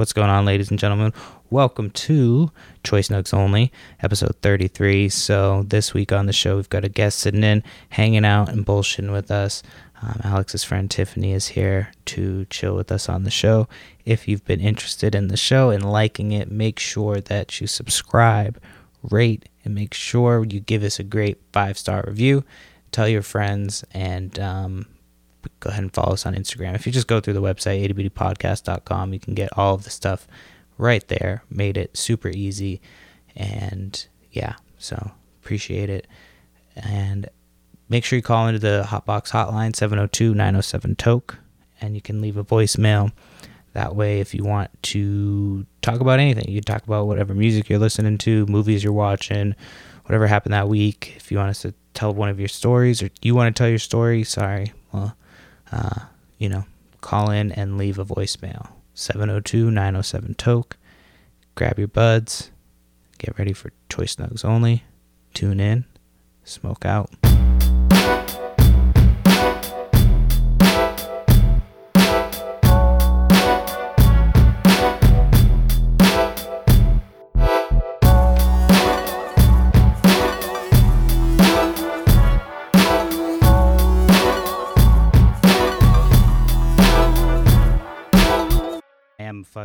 What's 0.00 0.14
going 0.14 0.30
on, 0.30 0.46
ladies 0.46 0.70
and 0.70 0.78
gentlemen? 0.78 1.12
Welcome 1.50 1.90
to 1.90 2.50
Choice 2.82 3.08
Nugs 3.08 3.34
Only, 3.34 3.70
episode 4.02 4.34
33. 4.40 5.10
So, 5.10 5.64
this 5.64 5.92
week 5.92 6.10
on 6.10 6.24
the 6.24 6.32
show, 6.32 6.56
we've 6.56 6.70
got 6.70 6.86
a 6.86 6.88
guest 6.88 7.18
sitting 7.18 7.44
in, 7.44 7.62
hanging 7.90 8.24
out, 8.24 8.48
and 8.48 8.64
bullshitting 8.64 9.12
with 9.12 9.30
us. 9.30 9.62
Um, 10.00 10.18
Alex's 10.24 10.64
friend 10.64 10.90
Tiffany 10.90 11.34
is 11.34 11.48
here 11.48 11.92
to 12.06 12.46
chill 12.46 12.74
with 12.76 12.90
us 12.90 13.10
on 13.10 13.24
the 13.24 13.30
show. 13.30 13.68
If 14.06 14.26
you've 14.26 14.46
been 14.46 14.60
interested 14.60 15.14
in 15.14 15.28
the 15.28 15.36
show 15.36 15.68
and 15.68 15.92
liking 15.92 16.32
it, 16.32 16.50
make 16.50 16.78
sure 16.78 17.20
that 17.20 17.60
you 17.60 17.66
subscribe, 17.66 18.58
rate, 19.02 19.50
and 19.66 19.74
make 19.74 19.92
sure 19.92 20.46
you 20.46 20.60
give 20.60 20.82
us 20.82 20.98
a 20.98 21.04
great 21.04 21.36
five 21.52 21.76
star 21.76 22.04
review. 22.06 22.42
Tell 22.90 23.06
your 23.06 23.20
friends 23.20 23.84
and 23.92 24.38
um, 24.38 24.86
go 25.60 25.70
ahead 25.70 25.82
and 25.82 25.92
follow 25.92 26.12
us 26.12 26.26
on 26.26 26.34
Instagram. 26.34 26.74
If 26.74 26.86
you 26.86 26.92
just 26.92 27.06
go 27.06 27.20
through 27.20 27.34
the 27.34 27.42
website, 27.42 27.86
ittybittypodcast.com, 27.88 29.12
you 29.12 29.20
can 29.20 29.34
get 29.34 29.50
all 29.56 29.74
of 29.74 29.84
the 29.84 29.90
stuff 29.90 30.26
right 30.78 31.06
there. 31.08 31.42
Made 31.50 31.76
it 31.76 31.96
super 31.96 32.28
easy. 32.28 32.80
And 33.36 34.06
yeah, 34.32 34.54
so 34.78 35.12
appreciate 35.42 35.90
it. 35.90 36.06
And 36.76 37.28
make 37.88 38.04
sure 38.04 38.16
you 38.16 38.22
call 38.22 38.46
into 38.46 38.60
the 38.60 38.84
Hotbox 38.86 39.30
hotline, 39.30 39.74
702 39.76 40.34
907 40.34 40.96
TOKE, 40.96 41.38
and 41.80 41.94
you 41.94 42.00
can 42.00 42.20
leave 42.20 42.36
a 42.36 42.44
voicemail. 42.44 43.12
That 43.72 43.94
way, 43.94 44.20
if 44.20 44.34
you 44.34 44.42
want 44.42 44.70
to 44.84 45.64
talk 45.80 46.00
about 46.00 46.18
anything, 46.18 46.48
you 46.48 46.60
can 46.60 46.64
talk 46.64 46.84
about 46.84 47.06
whatever 47.06 47.34
music 47.34 47.68
you're 47.68 47.78
listening 47.78 48.18
to, 48.18 48.46
movies 48.46 48.82
you're 48.82 48.92
watching, 48.92 49.54
whatever 50.04 50.26
happened 50.26 50.54
that 50.54 50.68
week. 50.68 51.14
If 51.16 51.30
you 51.30 51.38
want 51.38 51.50
us 51.50 51.62
to 51.62 51.74
tell 51.94 52.12
one 52.12 52.28
of 52.28 52.40
your 52.40 52.48
stories 52.48 53.00
or 53.00 53.10
you 53.22 53.34
want 53.34 53.54
to 53.54 53.58
tell 53.58 53.68
your 53.68 53.78
story, 53.78 54.24
sorry, 54.24 54.72
well, 54.92 55.16
uh, 55.72 56.06
you 56.38 56.48
know, 56.48 56.64
call 57.00 57.30
in 57.30 57.52
and 57.52 57.78
leave 57.78 57.98
a 57.98 58.04
voicemail. 58.04 58.70
702 58.94 59.70
907 59.70 60.34
TOKE. 60.34 60.76
Grab 61.54 61.78
your 61.78 61.88
buds. 61.88 62.50
Get 63.18 63.38
ready 63.38 63.52
for 63.52 63.70
Choice 63.88 64.16
Nugs 64.16 64.44
only. 64.44 64.84
Tune 65.34 65.60
in. 65.60 65.84
Smoke 66.44 66.84
out. 66.84 67.10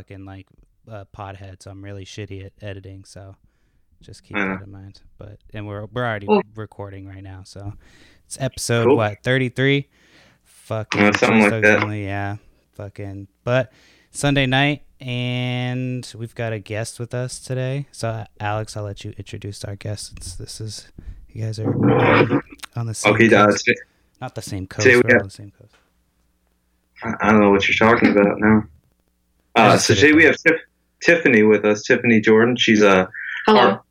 Fucking 0.07 0.25
like 0.25 0.47
a 0.87 1.05
pothead, 1.05 1.61
so 1.63 1.71
I'm 1.71 1.83
really 1.83 2.05
shitty 2.05 2.45
at 2.45 2.53
editing. 2.61 3.03
So 3.05 3.35
just 4.01 4.23
keep 4.23 4.37
Uh-huh. 4.37 4.57
that 4.59 4.63
in 4.65 4.71
mind. 4.71 5.01
But 5.17 5.39
and 5.53 5.67
we're 5.67 5.85
we're 5.85 6.05
already 6.05 6.27
Cool. 6.27 6.43
recording 6.55 7.07
right 7.07 7.23
now, 7.23 7.41
so 7.43 7.73
it's 8.25 8.37
episode 8.39 8.85
Cool. 8.85 8.97
what 8.97 9.23
33. 9.23 9.89
Fucking 10.43 11.01
Uh, 11.01 11.13
something 11.13 11.41
like 11.51 11.61
that. 11.63 11.83
Only, 11.83 12.05
yeah, 12.05 12.37
fucking. 12.73 13.27
But 13.43 13.71
Sunday 14.11 14.45
night, 14.45 14.83
and 14.99 16.11
we've 16.17 16.33
got 16.35 16.53
a 16.53 16.59
guest 16.59 16.99
with 16.99 17.13
us 17.13 17.39
today. 17.39 17.87
So 17.91 18.25
Alex, 18.39 18.75
I'll 18.77 18.83
let 18.83 19.03
you 19.03 19.13
introduce 19.17 19.63
our 19.63 19.75
guest 19.75 20.07
since 20.07 20.35
this 20.35 20.61
is 20.61 20.91
you 21.29 21.43
guys 21.45 21.59
are 21.59 21.71
on 22.75 22.85
the 22.87 22.93
same. 22.93 23.13
Okay, 23.13 23.33
uh, 23.35 23.47
coast. 23.47 23.69
not 24.21 24.35
the 24.35 24.41
same 24.41 24.65
coast. 24.67 24.83
today 24.85 24.95
we 24.97 25.01
We're 25.03 25.09
all 25.09 25.13
have- 25.15 25.21
on 25.23 25.27
the 25.27 25.33
same 25.33 25.51
coast. 25.51 25.75
I 27.03 27.31
don't 27.31 27.41
know 27.41 27.51
what 27.51 27.67
you're 27.67 27.75
talking 27.89 28.11
about 28.11 28.39
now. 28.39 28.63
I 29.55 29.67
Uh, 29.67 29.77
so 29.77 29.93
today 29.95 30.13
we 30.13 30.23
have 30.25 30.35
Tif- 30.37 30.59
Tiffany 31.01 31.43
with 31.43 31.65
us. 31.65 31.83
Tiffany 31.83 32.19
Jordan. 32.21 32.55
She's 32.55 32.81
a 32.81 33.09
Hello. 33.45 33.59
art- 33.59 33.81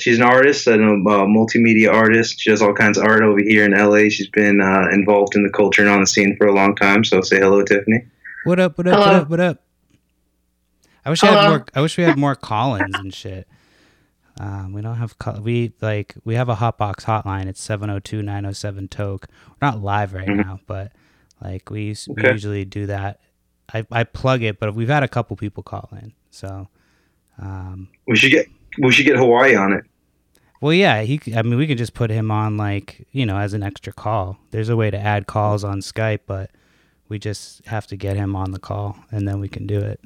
she's 0.00 0.16
an 0.18 0.24
artist 0.24 0.66
and 0.66 0.82
a 0.82 1.10
uh, 1.10 1.26
multimedia 1.26 1.92
artist. 1.92 2.40
She 2.40 2.50
does 2.50 2.62
all 2.62 2.74
kinds 2.74 2.98
of 2.98 3.04
art 3.04 3.22
over 3.22 3.38
here 3.40 3.64
in 3.64 3.72
LA. 3.72 4.08
She's 4.08 4.28
been 4.30 4.60
uh, 4.60 4.88
involved 4.92 5.34
in 5.36 5.42
the 5.42 5.50
culture 5.50 5.82
and 5.82 5.90
on 5.90 6.00
the 6.00 6.06
scene 6.06 6.36
for 6.36 6.46
a 6.46 6.52
long 6.54 6.74
time. 6.76 7.04
So 7.04 7.20
say 7.20 7.38
hello, 7.38 7.62
Tiffany. 7.62 8.04
What 8.44 8.60
up? 8.60 8.78
What 8.78 8.86
up? 8.86 8.98
What 8.98 9.04
Hello. 9.06 9.20
up? 9.22 9.28
What 9.30 9.40
up? 9.40 9.62
I 11.04 11.10
wish 11.10 11.22
I 11.22 11.26
had 11.28 11.48
more. 11.50 11.66
I 11.74 11.80
wish 11.82 11.96
we 11.98 12.04
had 12.04 12.18
more 12.18 12.34
call-ins 12.50 12.94
and 12.96 13.12
shit. 13.14 13.46
Um, 14.38 14.72
we 14.72 14.82
don't 14.82 14.96
have 14.96 15.18
call. 15.18 15.40
We 15.40 15.72
like 15.80 16.14
we 16.24 16.34
have 16.34 16.48
a 16.48 16.56
hotbox 16.56 17.04
hotline. 17.04 17.46
It's 17.46 17.66
702-907 17.66 18.90
toke. 18.90 19.26
We're 19.60 19.68
not 19.68 19.80
live 19.82 20.12
right 20.14 20.26
Mhm. 20.28 20.44
now, 20.44 20.60
but 20.66 20.92
like 21.42 21.70
we, 21.70 21.90
us- 21.92 22.08
we 22.08 22.22
usually 22.28 22.64
do 22.64 22.86
that. 22.86 23.20
I, 23.72 23.84
I 23.90 24.04
plug 24.04 24.42
it, 24.42 24.58
but 24.60 24.74
we've 24.74 24.88
had 24.88 25.02
a 25.02 25.08
couple 25.08 25.36
people 25.36 25.62
call 25.62 25.88
in. 25.92 26.12
So, 26.30 26.68
um, 27.40 27.88
We 28.06 28.16
should 28.16 28.30
get 28.30 28.46
we 28.78 28.92
should 28.92 29.06
get 29.06 29.16
Hawaii 29.16 29.54
on 29.56 29.72
it. 29.72 29.84
well, 30.60 30.72
yeah, 30.72 31.02
he. 31.02 31.20
I 31.34 31.42
mean, 31.42 31.58
we 31.58 31.66
could 31.66 31.78
just 31.78 31.94
put 31.94 32.10
him 32.10 32.30
on 32.30 32.56
like 32.56 33.06
you 33.12 33.26
know 33.26 33.38
as 33.38 33.52
an 33.54 33.62
extra 33.62 33.92
call. 33.92 34.38
There's 34.50 34.68
a 34.68 34.76
way 34.76 34.90
to 34.90 34.98
add 34.98 35.26
calls 35.26 35.64
on 35.64 35.80
Skype, 35.80 36.20
but 36.26 36.50
we 37.08 37.18
just 37.18 37.64
have 37.66 37.86
to 37.88 37.96
get 37.96 38.16
him 38.16 38.36
on 38.36 38.50
the 38.52 38.58
call, 38.58 38.96
and 39.10 39.26
then 39.26 39.40
we 39.40 39.48
can 39.48 39.66
do 39.66 39.78
it. 39.80 40.00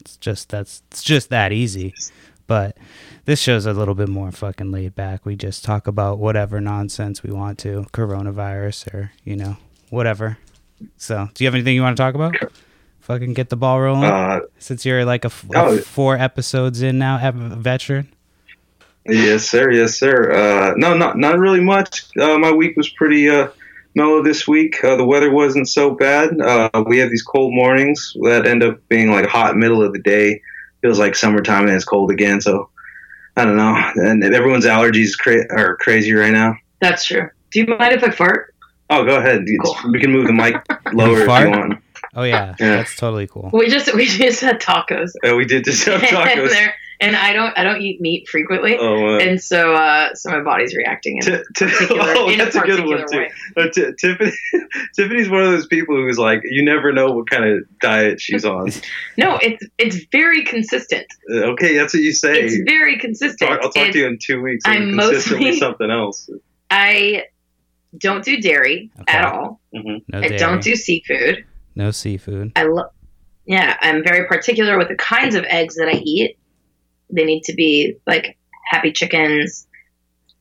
It's 0.00 0.16
just 0.16 0.48
that's 0.48 0.82
it's 0.90 1.02
just 1.02 1.30
that 1.30 1.52
easy. 1.52 1.94
But 2.48 2.76
this 3.24 3.40
show's 3.40 3.66
a 3.66 3.72
little 3.72 3.94
bit 3.96 4.08
more 4.08 4.30
fucking 4.30 4.70
laid 4.70 4.94
back. 4.94 5.26
We 5.26 5.34
just 5.34 5.64
talk 5.64 5.88
about 5.88 6.18
whatever 6.18 6.60
nonsense 6.60 7.22
we 7.24 7.32
want 7.32 7.58
to, 7.60 7.86
coronavirus 7.92 8.92
or 8.94 9.12
you 9.24 9.36
know 9.36 9.56
whatever. 9.90 10.38
So, 10.96 11.28
do 11.34 11.42
you 11.42 11.48
have 11.48 11.54
anything 11.54 11.74
you 11.74 11.82
want 11.82 11.96
to 11.96 12.02
talk 12.02 12.14
about? 12.14 12.34
Fucking 13.06 13.34
get 13.34 13.50
the 13.50 13.56
ball 13.56 13.80
rolling. 13.80 14.10
Uh, 14.10 14.40
Since 14.58 14.84
you're 14.84 15.04
like 15.04 15.24
a, 15.24 15.28
f- 15.28 15.44
a 15.54 15.58
oh. 15.58 15.78
four 15.78 16.16
episodes 16.16 16.82
in 16.82 16.98
now, 16.98 17.18
have 17.18 17.40
a 17.40 17.54
veteran. 17.54 18.08
yes, 19.06 19.48
sir. 19.48 19.70
Yes, 19.70 19.96
sir. 19.96 20.32
Uh, 20.32 20.74
no, 20.76 20.96
not 20.96 21.16
not 21.16 21.38
really 21.38 21.60
much. 21.60 22.04
Uh, 22.18 22.36
my 22.36 22.50
week 22.50 22.76
was 22.76 22.88
pretty 22.88 23.28
uh, 23.28 23.46
mellow 23.94 24.24
this 24.24 24.48
week. 24.48 24.82
Uh, 24.82 24.96
the 24.96 25.04
weather 25.04 25.30
wasn't 25.30 25.68
so 25.68 25.92
bad. 25.92 26.40
Uh, 26.40 26.68
we 26.84 26.98
have 26.98 27.10
these 27.10 27.22
cold 27.22 27.54
mornings 27.54 28.12
that 28.22 28.44
end 28.44 28.64
up 28.64 28.80
being 28.88 29.12
like 29.12 29.26
hot 29.26 29.56
middle 29.56 29.84
of 29.84 29.92
the 29.92 30.00
day. 30.00 30.42
Feels 30.82 30.98
like 30.98 31.14
summertime 31.14 31.66
and 31.66 31.76
it's 31.76 31.84
cold 31.84 32.10
again. 32.10 32.40
So 32.40 32.70
I 33.36 33.44
don't 33.44 33.56
know. 33.56 33.76
And 33.94 34.24
everyone's 34.24 34.66
allergies 34.66 35.16
cra- 35.16 35.46
are 35.56 35.76
crazy 35.76 36.12
right 36.12 36.32
now. 36.32 36.56
That's 36.80 37.04
true. 37.04 37.30
Do 37.52 37.60
you 37.60 37.66
mind 37.66 37.92
if 37.92 38.02
I 38.02 38.10
fart? 38.10 38.52
Oh, 38.90 39.04
go 39.04 39.16
ahead. 39.16 39.44
Cool. 39.62 39.76
We 39.92 40.00
can 40.00 40.10
move 40.10 40.26
the 40.26 40.32
mic 40.32 40.56
lower 40.92 41.20
if 41.20 41.44
you 41.44 41.50
want. 41.50 41.82
Oh 42.16 42.22
yeah, 42.24 42.54
Yeah. 42.60 42.76
that's 42.76 42.96
totally 42.96 43.26
cool. 43.26 43.50
We 43.52 43.68
just 43.68 43.94
we 43.94 44.06
just 44.06 44.40
had 44.40 44.60
tacos. 44.60 45.10
Uh, 45.24 45.36
we 45.36 45.44
did 45.44 45.64
just 45.64 45.84
have 45.84 46.02
and, 46.02 46.10
tacos. 46.10 46.48
they're- 46.50 46.74
and 46.98 47.14
I 47.14 47.34
don't 47.34 47.52
I 47.58 47.62
don't 47.62 47.82
eat 47.82 48.00
meat 48.00 48.26
frequently, 48.26 48.78
Oh, 48.78 49.16
uh, 49.16 49.18
and 49.18 49.38
so 49.38 49.74
uh, 49.74 50.14
so 50.14 50.30
my 50.30 50.40
body's 50.40 50.74
reacting 50.74 51.18
in 51.18 51.24
Ti- 51.24 51.32
a 51.34 51.42
particular, 51.54 52.00
oh, 52.16 52.30
in 52.30 52.38
that's 52.38 52.56
a 52.56 52.60
good 52.60 52.86
one 52.86 53.04
too. 53.12 53.26
Uh, 53.54 53.66
Ti- 53.70 53.92
Tiffany, 54.00 54.32
Tiffany's 54.94 55.28
one 55.28 55.42
of 55.42 55.50
those 55.50 55.66
people 55.66 55.94
who's 55.94 56.18
like, 56.18 56.40
you 56.44 56.64
never 56.64 56.92
know 56.94 57.12
what 57.12 57.28
kind 57.28 57.44
of 57.44 57.64
diet 57.82 58.18
she's 58.18 58.46
on. 58.46 58.70
No, 59.18 59.36
it's 59.42 59.62
it's 59.76 60.06
very 60.10 60.42
consistent. 60.44 61.04
Uh, 61.30 61.48
okay, 61.52 61.76
that's 61.76 61.92
what 61.92 62.02
you 62.02 62.12
say. 62.14 62.40
It's 62.40 62.56
very 62.66 62.96
consistent. 62.98 63.50
Talk- 63.50 63.60
I'll 63.60 63.68
talk 63.70 63.76
It's- 63.76 63.92
to 63.92 63.98
you 63.98 64.06
in 64.06 64.18
two 64.18 64.40
weeks. 64.40 64.64
I'm 64.66 64.92
I'm 64.92 64.98
consistently 64.98 65.44
mostly- 65.48 65.58
something 65.60 65.90
else. 65.90 66.30
I 66.70 67.24
don't 67.98 68.24
do 68.24 68.40
dairy 68.40 68.90
Okay. 69.02 69.18
at 69.18 69.24
all. 69.26 69.60
hmm 69.74 69.96
No 70.08 70.18
I 70.20 70.28
dairy, 70.28 70.38
don't 70.38 70.62
do 70.62 70.74
seafood. 70.76 71.44
No 71.76 71.90
seafood. 71.92 72.52
I 72.56 72.64
love. 72.64 72.90
Yeah, 73.44 73.76
I'm 73.80 74.02
very 74.02 74.26
particular 74.26 74.76
with 74.76 74.88
the 74.88 74.96
kinds 74.96 75.36
of 75.36 75.44
eggs 75.44 75.76
that 75.76 75.86
I 75.88 75.98
eat. 76.02 76.36
They 77.10 77.24
need 77.24 77.42
to 77.44 77.54
be 77.54 77.96
like 78.06 78.36
happy 78.68 78.90
chickens. 78.90 79.68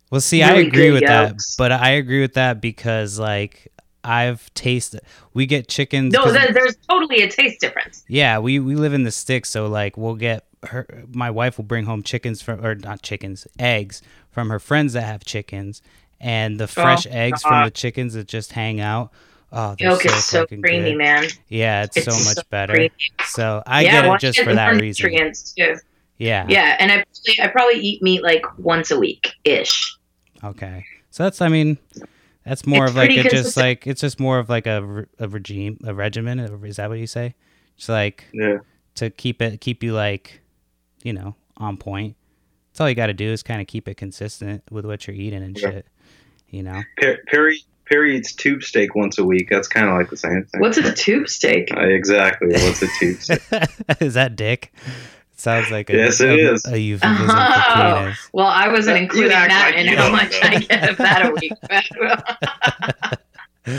Well, 0.10 0.22
see, 0.22 0.42
I 0.42 0.54
agree 0.56 0.92
with 0.92 1.04
that, 1.06 1.36
but 1.58 1.72
I 1.72 1.92
agree 1.92 2.22
with 2.22 2.34
that 2.34 2.62
because 2.62 3.20
like 3.20 3.72
I've 4.04 4.52
tasted. 4.54 5.02
We 5.34 5.46
get 5.46 5.68
chickens. 5.68 6.14
No, 6.14 6.32
there- 6.32 6.52
there's 6.52 6.76
totally 6.90 7.22
a 7.22 7.30
taste 7.30 7.60
difference. 7.60 8.04
yeah, 8.08 8.40
we 8.40 8.60
we 8.60 8.76
live 8.76 8.94
in 8.94 9.04
the 9.04 9.12
sticks, 9.12 9.50
so 9.50 9.68
like 9.68 9.98
we'll 9.98 10.16
get 10.16 10.46
her. 10.68 10.88
My 11.14 11.30
wife 11.30 11.58
will 11.58 11.66
bring 11.66 11.86
home 11.86 12.02
chickens 12.02 12.42
from 12.42 12.66
or 12.66 12.76
not 12.76 13.02
chickens, 13.02 13.46
eggs 13.60 14.02
from 14.32 14.50
her 14.50 14.60
friends 14.60 14.94
that 14.94 15.04
have 15.04 15.24
chickens, 15.26 15.82
and 16.20 16.60
the 16.60 16.64
oh, 16.66 16.68
fresh 16.68 17.06
eggs 17.08 17.42
from 17.44 17.66
the 17.66 17.72
chickens 17.72 18.14
that 18.14 18.28
just 18.28 18.54
hang 18.54 18.80
out. 18.80 19.12
Oh, 19.58 19.76
they're 19.80 19.90
Yolk 19.90 20.02
so 20.02 20.10
is 20.14 20.26
so 20.26 20.40
fucking 20.42 20.62
creamy, 20.62 20.92
good. 20.92 20.98
man. 20.98 21.24
Yeah, 21.48 21.84
it's, 21.84 21.96
It's 21.98 22.06
so 22.06 22.12
so 22.12 22.30
much 22.36 22.50
better. 22.50 22.74
creamy. 22.74 22.92
So 23.26 23.64
I 23.66 23.84
yeah, 23.84 24.02
get 24.02 24.14
it 24.16 24.20
just 24.20 24.40
for 24.42 24.54
that 24.54 24.80
reason. 24.82 25.12
too. 25.56 25.76
Yeah. 26.18 26.46
Yeah, 26.48 26.76
and 26.80 26.92
I 26.92 26.96
probably, 27.06 27.42
I 27.42 27.48
probably 27.48 27.80
eat 27.80 28.02
meat 28.04 28.22
like 28.24 28.46
once 28.60 28.92
a 28.92 29.00
week 29.00 29.32
ish. 29.44 29.98
Okay. 30.44 30.86
So 31.10 31.24
that's, 31.24 31.42
I 31.42 31.48
mean, 31.48 31.78
that's 32.46 32.66
more 32.66 32.84
It's 32.84 32.92
of 32.92 32.96
like 32.98 33.08
pretty 33.12 33.28
a 33.28 33.32
just 33.32 33.56
like 33.58 33.88
it's 33.88 34.02
just 34.02 34.20
more 34.20 34.40
of 34.40 34.50
like 34.50 34.68
a, 34.68 35.06
a 35.20 35.28
regime, 35.30 35.80
a 35.86 35.94
regimen. 35.94 36.40
Is 36.40 36.76
that 36.76 36.90
what 36.90 37.00
you 37.00 37.08
say? 37.08 37.34
Just 37.78 37.90
like 37.90 38.26
Yeah. 38.34 38.58
to 38.96 39.10
keep 39.10 39.42
it, 39.42 39.62
keep 39.62 39.84
you 39.84 39.94
like, 39.94 40.42
you 41.04 41.14
know, 41.14 41.36
on 41.58 41.78
point. 41.78 42.16
That's 42.72 42.82
all 42.82 42.90
you 42.90 42.96
got 42.96 43.08
to 43.08 43.14
do 43.14 43.30
is 43.32 43.42
kind 43.42 43.62
of 43.62 43.68
keep 43.68 43.88
it 43.88 43.96
consistent 43.96 44.64
with 44.70 44.86
what 44.86 45.08
you're 45.08 45.16
eating 45.16 45.42
and 45.44 45.58
Yeah. 45.58 45.70
shit. 45.72 45.88
You 46.50 46.64
know. 46.64 46.82
Perry 47.28 47.62
Perry 47.88 48.18
eats 48.18 48.34
tube 48.34 48.64
steak 48.64 48.96
once 48.96 49.18
a 49.18 49.24
week. 49.24 49.48
That's 49.50 49.68
kind 49.68 49.88
of 49.88 49.96
like 49.96 50.10
the 50.10 50.18
same 50.18 50.44
thing. 50.46 50.62
What's 50.62 50.78
a 50.78 50.92
tube 50.94 51.30
steak? 51.30 51.70
Uh, 51.76 51.82
exactly. 51.82 52.48
What's 52.50 52.82
a 52.82 52.88
tube 53.00 53.20
steak? 53.22 53.42
is 54.02 54.14
that 54.16 54.36
dick? 54.36 54.74
It 55.34 55.40
sounds 55.40 55.70
like 55.70 55.90
a, 55.90 55.96
Yes, 55.98 56.22
it 56.22 56.30
a, 56.30 56.54
is. 56.54 56.66
a 56.66 56.80
euphemism 56.80 57.28
for 57.28 57.34
Oh, 57.36 57.96
penis. 58.04 58.30
well, 58.34 58.48
I 58.48 58.70
wasn't 58.70 58.98
You 58.98 59.04
including 59.04 59.32
act 59.34 59.50
that 59.50 59.72
like 59.76 59.80
in 59.86 59.92
you 59.92 59.98
how 59.98 60.10
much 60.12 60.32
know. 60.32 60.40
I 60.44 60.60
get 60.60 60.90
of 60.90 60.98
that 60.98 61.26
a 61.26 61.32
week. 61.32 61.54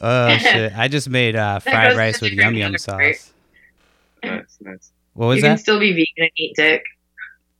Oh 0.00 0.36
shit! 0.38 0.72
I 0.76 0.86
just 0.86 1.08
made 1.08 1.34
uh, 1.34 1.58
fried 1.58 1.96
rice 1.96 2.20
with 2.20 2.32
yum 2.32 2.54
yum 2.54 2.72
category. 2.74 3.14
sauce. 3.14 3.32
nice, 4.22 4.56
nice. 4.60 4.92
What 5.14 5.26
was 5.26 5.36
you 5.38 5.42
can 5.42 5.58
still 5.58 5.80
be 5.80 5.90
vegan 5.92 6.06
and 6.18 6.30
eat 6.36 6.54
dick. 6.54 6.84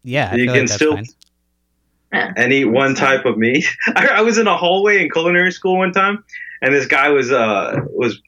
Yeah, 0.04 0.30
I 0.30 0.36
You 0.36 0.44
feel 0.44 0.54
can 0.54 0.60
like 0.60 0.60
that's 0.68 0.74
still- 0.74 0.94
fine. 0.94 1.06
Yeah. 2.12 2.32
and 2.36 2.52
eat 2.52 2.64
one 2.64 2.94
type 2.94 3.26
of 3.26 3.36
meat. 3.36 3.66
I, 3.86 4.06
I 4.06 4.20
was 4.22 4.38
in 4.38 4.46
a 4.46 4.56
hallway 4.56 5.02
in 5.02 5.10
culinary 5.10 5.52
school 5.52 5.76
one 5.78 5.92
time, 5.92 6.24
and 6.62 6.74
this 6.74 6.86
guy 6.86 7.10
was 7.10 7.30
uh 7.30 7.80
was 7.90 8.20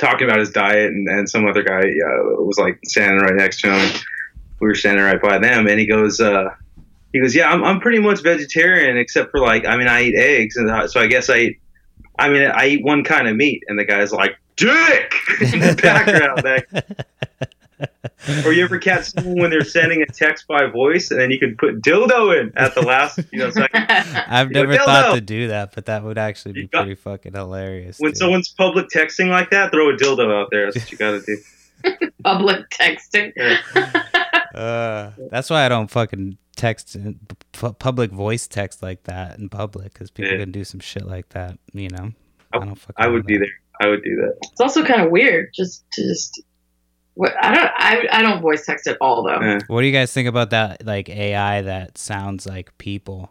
talking 0.00 0.26
about 0.26 0.38
his 0.38 0.50
diet, 0.50 0.90
and, 0.90 1.08
and 1.08 1.28
some 1.28 1.46
other 1.46 1.62
guy 1.62 1.80
uh, 1.80 2.42
was 2.42 2.58
like 2.58 2.78
standing 2.86 3.20
right 3.20 3.34
next 3.34 3.60
to 3.62 3.72
him. 3.72 4.00
We 4.60 4.68
were 4.68 4.74
standing 4.74 5.04
right 5.04 5.20
by 5.20 5.38
them, 5.38 5.66
and 5.66 5.78
he 5.78 5.86
goes, 5.86 6.20
uh, 6.20 6.48
he 7.12 7.20
goes, 7.20 7.34
yeah, 7.34 7.50
I'm 7.50 7.62
I'm 7.62 7.80
pretty 7.80 8.00
much 8.00 8.22
vegetarian 8.22 8.96
except 8.96 9.30
for 9.30 9.40
like, 9.40 9.66
I 9.66 9.76
mean, 9.76 9.88
I 9.88 10.04
eat 10.04 10.14
eggs, 10.16 10.56
and 10.56 10.70
uh, 10.70 10.88
so 10.88 11.00
I 11.00 11.06
guess 11.06 11.28
I 11.28 11.36
eat, 11.38 11.60
I 12.18 12.28
mean, 12.28 12.46
I 12.46 12.68
eat 12.68 12.84
one 12.84 13.04
kind 13.04 13.28
of 13.28 13.36
meat, 13.36 13.62
and 13.68 13.78
the 13.78 13.84
guy's 13.84 14.12
like, 14.12 14.36
dick 14.56 15.14
in 15.40 15.60
the 15.60 15.78
background. 15.80 16.42
That 16.42 17.06
or 18.44 18.52
you 18.52 18.64
ever 18.64 18.78
catch 18.78 19.06
someone 19.12 19.38
when 19.40 19.50
they're 19.50 19.64
sending 19.64 20.02
a 20.02 20.06
text 20.06 20.46
by 20.46 20.66
voice, 20.66 21.10
and 21.10 21.20
then 21.20 21.30
you 21.30 21.38
can 21.38 21.56
put 21.56 21.80
dildo 21.82 22.40
in 22.40 22.52
at 22.56 22.74
the 22.74 22.82
last, 22.82 23.20
you 23.32 23.38
know, 23.38 23.50
second. 23.50 23.84
I've 23.88 24.48
You 24.48 24.54
go, 24.54 24.62
never 24.64 24.76
thought 24.84 25.14
to 25.14 25.20
do 25.20 25.48
that, 25.48 25.74
but 25.74 25.86
that 25.86 26.02
would 26.04 26.18
actually 26.18 26.52
be 26.52 26.66
got- 26.66 26.82
pretty 26.84 26.94
fucking 26.94 27.32
hilarious. 27.34 27.98
When 27.98 28.12
dude. 28.12 28.18
someone's 28.18 28.48
public 28.48 28.86
texting 28.88 29.28
like 29.28 29.50
that, 29.50 29.70
throw 29.72 29.90
a 29.90 29.96
dildo 29.96 30.32
out 30.32 30.48
there. 30.50 30.66
That's 30.72 30.84
what 30.84 30.92
you 30.92 30.98
got 30.98 31.10
to 31.12 31.22
do. 31.22 31.36
Public 32.24 32.68
texting. 32.70 33.32
Uh, 34.54 35.10
that's 35.32 35.50
why 35.50 35.64
I 35.66 35.68
don't 35.68 35.90
fucking 35.90 36.38
text 36.54 36.94
in- 36.94 37.18
pu- 37.50 37.72
public 37.72 38.12
voice 38.12 38.46
text 38.46 38.84
like 38.84 39.02
that 39.02 39.36
in 39.36 39.48
public 39.48 39.92
because 39.92 40.12
people 40.12 40.30
Yeah. 40.32 40.38
can 40.38 40.52
do 40.52 40.62
some 40.62 40.78
shit 40.78 41.04
like 41.04 41.30
that. 41.30 41.58
You 41.72 41.88
know, 41.88 42.12
I- 42.52 42.58
don't 42.60 42.76
fucking. 42.76 42.94
I 42.96 43.08
would 43.08 43.26
be 43.26 43.36
there. 43.36 43.48
I 43.80 43.88
would 43.88 44.04
do 44.04 44.14
that. 44.14 44.36
it's 44.52 44.60
also 44.60 44.84
kind 44.84 45.02
of 45.02 45.10
weird 45.10 45.48
just 45.52 45.84
to 45.94 46.02
just. 46.02 46.40
What, 47.14 47.32
I 47.40 47.54
don't. 47.54 47.70
I, 47.76 48.08
I 48.10 48.22
don't 48.22 48.40
voice 48.40 48.66
text 48.66 48.86
at 48.88 48.96
all 49.00 49.22
though. 49.22 49.40
Yeah. 49.40 49.60
What 49.68 49.82
do 49.82 49.86
you 49.86 49.92
guys 49.92 50.12
think 50.12 50.28
about 50.28 50.50
that? 50.50 50.84
Like 50.84 51.08
AI 51.08 51.62
that 51.62 51.96
sounds 51.96 52.44
like 52.46 52.76
people 52.78 53.30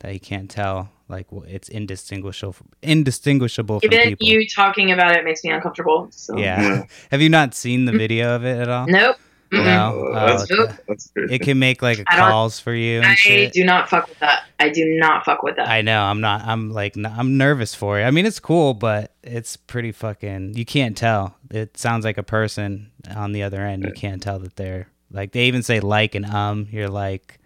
that 0.00 0.12
you 0.12 0.20
can't 0.20 0.50
tell. 0.50 0.90
Like 1.08 1.26
wh- 1.30 1.48
it's 1.48 1.68
indistinguishable, 1.68 2.66
indistinguishable 2.82 3.80
from 3.80 3.92
Even 3.92 4.08
people. 4.10 4.26
you 4.26 4.46
talking 4.48 4.92
about 4.92 5.16
it 5.16 5.24
makes 5.24 5.42
me 5.42 5.50
uncomfortable. 5.50 6.08
So. 6.10 6.36
yeah. 6.36 6.62
Yeah. 6.62 6.84
Have 7.10 7.22
you 7.22 7.30
not 7.30 7.54
seen 7.54 7.86
the 7.86 7.92
mm. 7.92 7.98
video 7.98 8.36
of 8.36 8.44
it 8.44 8.58
at 8.58 8.68
all? 8.68 8.86
Nope. 8.86 9.16
Mm-mm. 9.54 9.64
No. 9.64 10.06
Uh, 10.12 10.26
that's, 10.38 10.50
Oh, 10.50 10.62
okay. 10.64 10.76
that's. 10.88 11.12
It 11.16 11.40
can 11.42 11.58
make 11.58 11.82
like 11.82 12.04
calls 12.06 12.60
for 12.60 12.74
you 12.74 12.98
and 12.98 13.06
I 13.06 13.14
shit. 13.14 13.52
do 13.52 13.64
not 13.64 13.88
fuck 13.88 14.08
with 14.08 14.18
that. 14.20 14.44
I 14.60 14.68
do 14.68 14.84
not 14.98 15.24
fuck 15.24 15.42
with 15.42 15.56
that. 15.56 15.68
I 15.68 15.82
know. 15.82 16.02
I'm 16.02 16.20
not. 16.20 16.42
I'm 16.46 16.70
like. 16.70 16.96
I'm 16.96 17.36
nervous 17.36 17.74
for 17.74 18.00
it. 18.00 18.04
I 18.04 18.10
mean, 18.10 18.26
it's 18.26 18.40
cool, 18.40 18.74
but 18.74 19.12
it's 19.22 19.56
pretty 19.56 19.92
fucking. 19.92 20.54
You 20.56 20.64
can't 20.64 20.96
tell. 20.96 21.36
It 21.50 21.76
sounds 21.76 22.04
like 22.04 22.18
a 22.18 22.22
person 22.22 22.90
on 23.14 23.32
the 23.32 23.42
other 23.42 23.60
end. 23.60 23.84
You 23.84 23.92
can't 23.92 24.22
tell 24.22 24.38
that 24.40 24.56
they're 24.56 24.88
like. 25.10 25.32
They 25.32 25.44
even 25.46 25.62
say 25.62 25.80
like 25.80 26.14
and 26.14 26.26
um. 26.26 26.68
You're 26.70 26.88
like. 26.88 27.38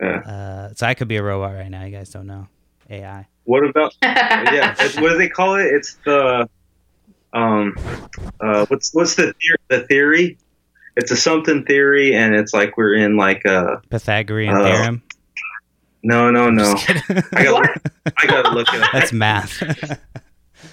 Yeah. 0.00 0.18
Uh, 0.20 0.74
so 0.74 0.86
I 0.86 0.92
could 0.94 1.08
be 1.08 1.16
a 1.16 1.22
robot 1.22 1.54
right 1.54 1.70
now. 1.70 1.82
You 1.84 1.90
guys 1.96 2.10
don't 2.10 2.26
know. 2.26 2.48
AI. 2.90 3.26
What 3.44 3.64
about? 3.64 3.94
yeah. 4.02 4.72
it's- 4.72 5.00
what 5.00 5.10
do 5.10 5.18
they 5.18 5.28
call 5.28 5.54
it? 5.56 5.66
It's 5.66 5.94
the. 6.04 6.48
Um. 7.32 7.74
Uh. 8.40 8.66
What's 8.66 8.94
What's 8.94 9.14
the 9.16 9.32
theory? 9.34 9.56
The 9.68 9.80
theory. 9.86 10.38
It's 10.96 11.10
a 11.10 11.16
something 11.16 11.64
theory, 11.64 12.14
and 12.14 12.34
it's 12.34 12.52
like 12.54 12.76
we're 12.76 12.94
in 12.94 13.16
like 13.16 13.44
a. 13.44 13.80
Pythagorean 13.90 14.54
Oh. 14.56 14.64
theorem. 14.64 15.02
No, 16.02 16.30
no, 16.30 16.50
no. 16.50 16.74
I 17.32 17.44
got. 17.44 17.68
I 18.16 18.26
gotta 18.26 18.50
look 18.50 18.72
it 18.72 18.80
up. 18.82 18.90
That's 18.92 19.12
math. 19.12 19.62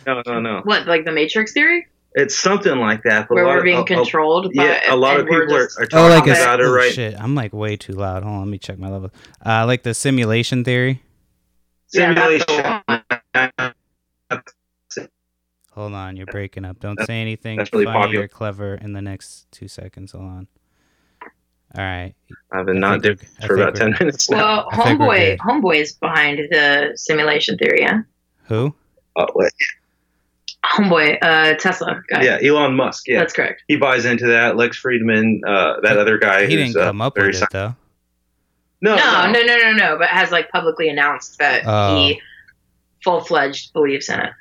No, 0.08 0.22
no, 0.26 0.40
no. 0.40 0.62
what, 0.64 0.88
like 0.88 1.06
the 1.06 1.12
Matrix 1.12 1.54
theory, 1.54 1.88
It's 2.14 2.38
something 2.38 2.78
like 2.78 3.04
that. 3.04 3.28
But 3.30 3.36
where 3.36 3.44
a 3.44 3.48
lot 3.48 3.54
we're 3.54 3.58
of- 3.60 3.64
being 3.64 3.78
a- 3.78 3.82
a- 3.82 3.86
controlled? 3.86 4.52
by, 4.56 4.64
Yeah, 4.66 4.94
a 4.94 4.96
lot 4.96 5.16
of 5.16 5.22
and 5.22 5.30
we're 5.30 5.42
people 5.42 5.56
are, 5.58 5.64
just- 5.66 5.80
are 5.80 5.84
oh, 5.84 6.10
talking 6.10 6.32
like 6.34 6.40
a, 6.40 6.42
about 6.42 6.60
it 6.62 6.66
oh, 6.66 6.72
right. 6.74 6.94
shit. 6.94 7.20
I'm 7.20 7.36
like 7.36 7.54
way 7.54 7.76
too 7.78 7.94
loud. 7.94 8.24
Hold 8.24 8.36
on. 8.36 8.40
Let 8.42 8.48
me 8.50 8.58
check 8.58 8.78
my 8.80 8.90
level. 8.90 9.12
Uh, 9.46 9.66
like 9.66 9.84
the 9.84 9.94
simulation 9.94 10.64
theory. 10.64 11.02
Yeah, 11.94 12.14
that's 12.14 12.46
Simulation. 12.46 13.73
Hold 15.76 15.94
on, 15.94 16.16
you're 16.16 16.28
breaking 16.28 16.66
up. 16.66 16.80
Don't 16.80 16.96
That's- 16.96 17.08
say 17.08 17.20
anything 17.22 17.58
that's 17.58 17.74
really 17.74 17.86
funny 17.86 18.00
popular. 18.00 18.26
or 18.26 18.28
clever 18.28 18.76
in 18.76 18.94
the 18.94 19.02
next 19.02 19.48
two 19.52 19.68
seconds. 19.68 20.12
Hold 20.12 20.24
on. 20.26 20.48
All 21.76 21.84
right. 21.84 22.14
I've 22.52 22.68
been 22.68 22.78
I 22.84 22.96
not 22.96 23.02
think 23.02 23.04
doing 23.04 23.18
we're- 23.18 23.48
for 23.48 23.56
think 23.56 23.60
about 23.60 23.76
ten 23.76 23.92
minutes 24.00 24.30
now. 24.30 24.38
Well, 24.38 24.70
homeboy, 24.72 25.38
homeboy, 25.38 25.76
is 25.78 25.94
behind 25.94 26.38
the 26.52 26.92
simulation 26.96 27.58
theory. 27.58 27.82
Yeah, 27.82 28.02
Who? 28.46 28.76
Oh, 29.16 29.26
wait. 29.34 29.52
homeboy, 30.66 31.18
uh, 31.22 31.56
Tesla 31.56 32.02
guy. 32.08 32.24
yeah, 32.24 32.38
Elon 32.42 32.76
Musk. 32.76 33.08
Yeah, 33.08 33.20
that's 33.20 33.34
correct. 33.34 33.64
he 33.68 33.76
buys 33.76 34.06
into 34.06 34.28
that. 34.28 34.56
Lex 34.56 34.82
Fridman, 34.82 35.40
uh, 35.46 35.80
that 35.82 35.98
other 35.98 36.18
guy. 36.20 36.46
He 36.46 36.56
didn't 36.56 36.76
uh, 36.78 36.86
come 36.86 37.02
up 37.02 37.16
very 37.16 37.28
with 37.30 37.38
sci- 37.38 37.46
it 37.46 37.50
though. 37.52 37.76
No, 38.82 38.96
No, 38.96 39.32
no, 39.32 39.42
no, 39.42 39.58
no, 39.58 39.72
no. 39.72 39.98
But 39.98 40.10
has 40.10 40.32
like 40.32 40.50
publicly 40.50 40.90
announced 40.90 41.40
that 41.40 41.64
Oh. 41.66 41.96
he 41.96 42.22
full 43.04 43.22
fledged 43.22 43.74
believes 43.74 44.10
in 44.10 44.20
it. 44.20 44.32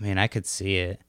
I 0.00 0.04
mean, 0.04 0.18
I 0.18 0.26
could 0.26 0.46
see 0.46 0.76
it. 0.76 1.00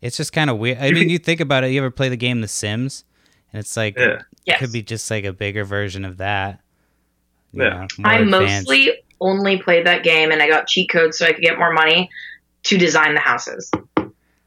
It's 0.00 0.16
just 0.16 0.32
kind 0.32 0.48
of 0.48 0.56
weird. 0.58 0.78
I 0.78 0.90
mean, 0.92 1.10
you 1.10 1.18
think 1.18 1.40
about 1.40 1.62
it. 1.64 1.72
You 1.72 1.80
ever 1.80 1.90
play 1.90 2.08
the 2.08 2.16
game 2.16 2.40
The 2.40 2.48
Sims? 2.48 3.04
And 3.52 3.60
it's 3.60 3.76
like 3.76 3.96
Yeah. 3.98 4.04
it 4.14 4.22
Yes, 4.46 4.58
could 4.60 4.72
be 4.72 4.82
just 4.82 5.10
like 5.10 5.24
a 5.24 5.32
bigger 5.32 5.64
version 5.64 6.04
of 6.04 6.16
that. 6.18 6.60
You 7.52 7.64
Yeah. 7.64 7.68
know, 7.98 8.08
I 8.08 8.18
advanced. 8.20 8.68
mostly 8.68 8.92
only 9.20 9.58
played 9.58 9.86
that 9.86 10.02
game, 10.02 10.30
and 10.30 10.40
I 10.42 10.48
got 10.48 10.66
cheat 10.66 10.88
codes 10.88 11.18
so 11.18 11.26
I 11.26 11.32
could 11.32 11.42
get 11.42 11.58
more 11.58 11.72
money 11.72 12.08
to 12.62 12.78
design 12.78 13.14
the 13.14 13.20
houses. 13.20 13.70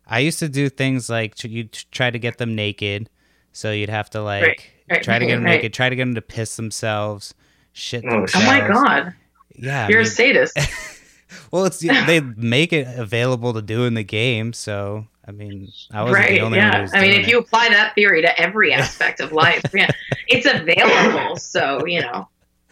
I 0.07 0.19
used 0.19 0.39
to 0.39 0.49
do 0.49 0.69
things 0.69 1.09
like 1.09 1.41
you 1.43 1.65
try 1.91 2.09
to 2.09 2.17
get 2.17 2.39
them 2.39 2.55
naked, 2.55 3.09
so 3.51 3.71
you'd 3.71 3.89
have 3.89 4.09
to 4.11 4.21
like 4.23 4.43
Right, 4.43 4.61
right, 4.89 5.03
try 5.03 5.19
to 5.19 5.25
get 5.27 5.35
them 5.35 5.43
right. 5.45 5.57
naked, 5.57 5.73
try 5.73 5.89
to 5.89 5.95
get 5.95 6.03
them 6.05 6.15
to 6.15 6.21
piss 6.21 6.55
themselves, 6.55 7.35
shit 7.73 8.03
Oh, 8.07 8.09
themselves. 8.21 8.47
Oh 8.47 8.49
my 8.49 8.67
god, 8.67 9.13
Yeah, 9.55 9.87
you're 9.89 9.99
a 9.99 10.03
mean- 10.03 10.11
sadist. 10.11 10.57
Well, 11.51 11.65
it's 11.65 11.79
they 11.79 12.19
make 12.19 12.73
it 12.73 12.87
available 12.97 13.53
to 13.53 13.61
do 13.61 13.83
in 13.85 13.93
the 13.93 14.03
game, 14.03 14.53
so 14.53 15.07
I 15.27 15.31
mean, 15.31 15.71
I 15.91 16.01
wasn't 16.03 16.19
right? 16.19 16.29
the 16.31 16.39
only 16.41 16.57
one. 16.59 16.67
Yeah. 16.67 16.81
was 16.81 16.93
I 16.93 17.01
mean, 17.01 17.11
if 17.13 17.27
it. 17.27 17.31
you 17.31 17.39
apply 17.39 17.69
that 17.69 17.95
theory 17.95 18.21
to 18.21 18.41
every 18.41 18.73
aspect 18.81 19.19
of 19.19 19.31
life, 19.31 19.63
yeah, 19.73 19.89
it's 20.27 20.45
available. 20.45 21.35
So 21.37 21.85
you 21.85 22.01
know, 22.01 22.27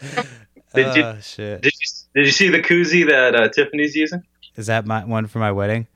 Did 0.74 0.96
you- 0.96 1.02
oh 1.04 1.18
shit, 1.22 1.62
Did 1.62 1.72
you 1.80 1.88
Did 2.14 2.26
you 2.26 2.32
see 2.32 2.48
the 2.48 2.60
koozie 2.60 3.06
that 3.08 3.34
uh, 3.34 3.48
Tiffany's 3.48 3.94
using? 3.94 4.22
is 4.56 4.66
that 4.66 4.84
my 4.86 5.04
one 5.04 5.26
for 5.26 5.38
my 5.38 5.52
wedding? 5.52 5.86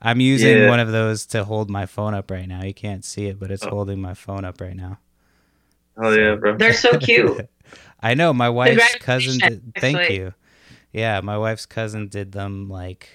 I'm 0.00 0.20
using 0.20 0.58
Yeah. 0.58 0.68
one 0.68 0.78
of 0.80 0.92
those 0.92 1.26
to 1.26 1.44
hold 1.44 1.68
my 1.70 1.86
phone 1.86 2.14
up 2.14 2.30
right 2.30 2.46
now. 2.46 2.62
You 2.62 2.74
can't 2.74 3.04
see 3.04 3.26
it, 3.26 3.40
but 3.40 3.50
it's 3.50 3.64
Oh. 3.64 3.70
holding 3.70 4.00
my 4.00 4.14
phone 4.14 4.44
up 4.44 4.60
right 4.60 4.76
now. 4.76 4.98
Oh 5.96 6.12
yeah, 6.14 6.34
bro. 6.34 6.56
they're 6.56 6.74
so 6.74 6.98
cute. 6.98 7.48
I 8.00 8.12
know 8.14 8.32
my 8.34 8.50
wife's 8.50 8.94
cousin. 8.96 9.38
Did, 9.38 9.72
thank 9.78 10.10
you. 10.10 10.34
Yeah, 10.96 11.20
my 11.20 11.36
wife's 11.36 11.66
cousin 11.66 12.08
did 12.08 12.32
them 12.32 12.70
like, 12.70 13.08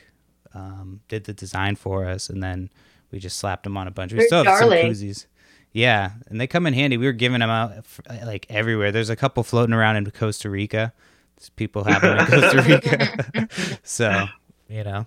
um, 0.54 1.02
did 1.08 1.24
the 1.24 1.34
design 1.34 1.76
for 1.76 2.06
us, 2.06 2.30
and 2.30 2.42
then 2.44 2.70
we 3.12 3.18
just 3.18 3.40
slapped 3.40 3.64
them 3.64 3.76
on 3.76 3.88
a 3.88 3.92
bunch. 3.92 4.12
We 4.14 4.20
They're 4.20 4.28
still 4.28 4.44
have 4.44 4.60
darling. 4.60 4.94
some 4.94 5.08
koozies. 5.08 5.26
Yeah, 5.74 6.12
and 6.28 6.40
they 6.40 6.46
come 6.48 6.68
in 6.68 6.74
handy. 6.74 6.98
We 6.98 7.06
were 7.08 7.12
giving 7.12 7.40
them 7.40 7.50
out 7.50 7.72
f- 7.78 8.02
like 8.26 8.46
everywhere. 8.50 8.92
There's 8.92 9.10
a 9.10 9.16
couple 9.16 9.42
floating 9.44 9.74
around 9.74 9.96
in 9.96 10.10
Costa 10.12 10.50
Rica. 10.50 10.94
There's 11.38 11.50
people 11.50 11.84
have 11.86 12.02
them 12.04 12.20
in 12.20 12.26
Costa 12.28 12.62
Rica. 12.68 13.80
so 13.84 14.28
you 14.70 14.84
know, 14.84 15.06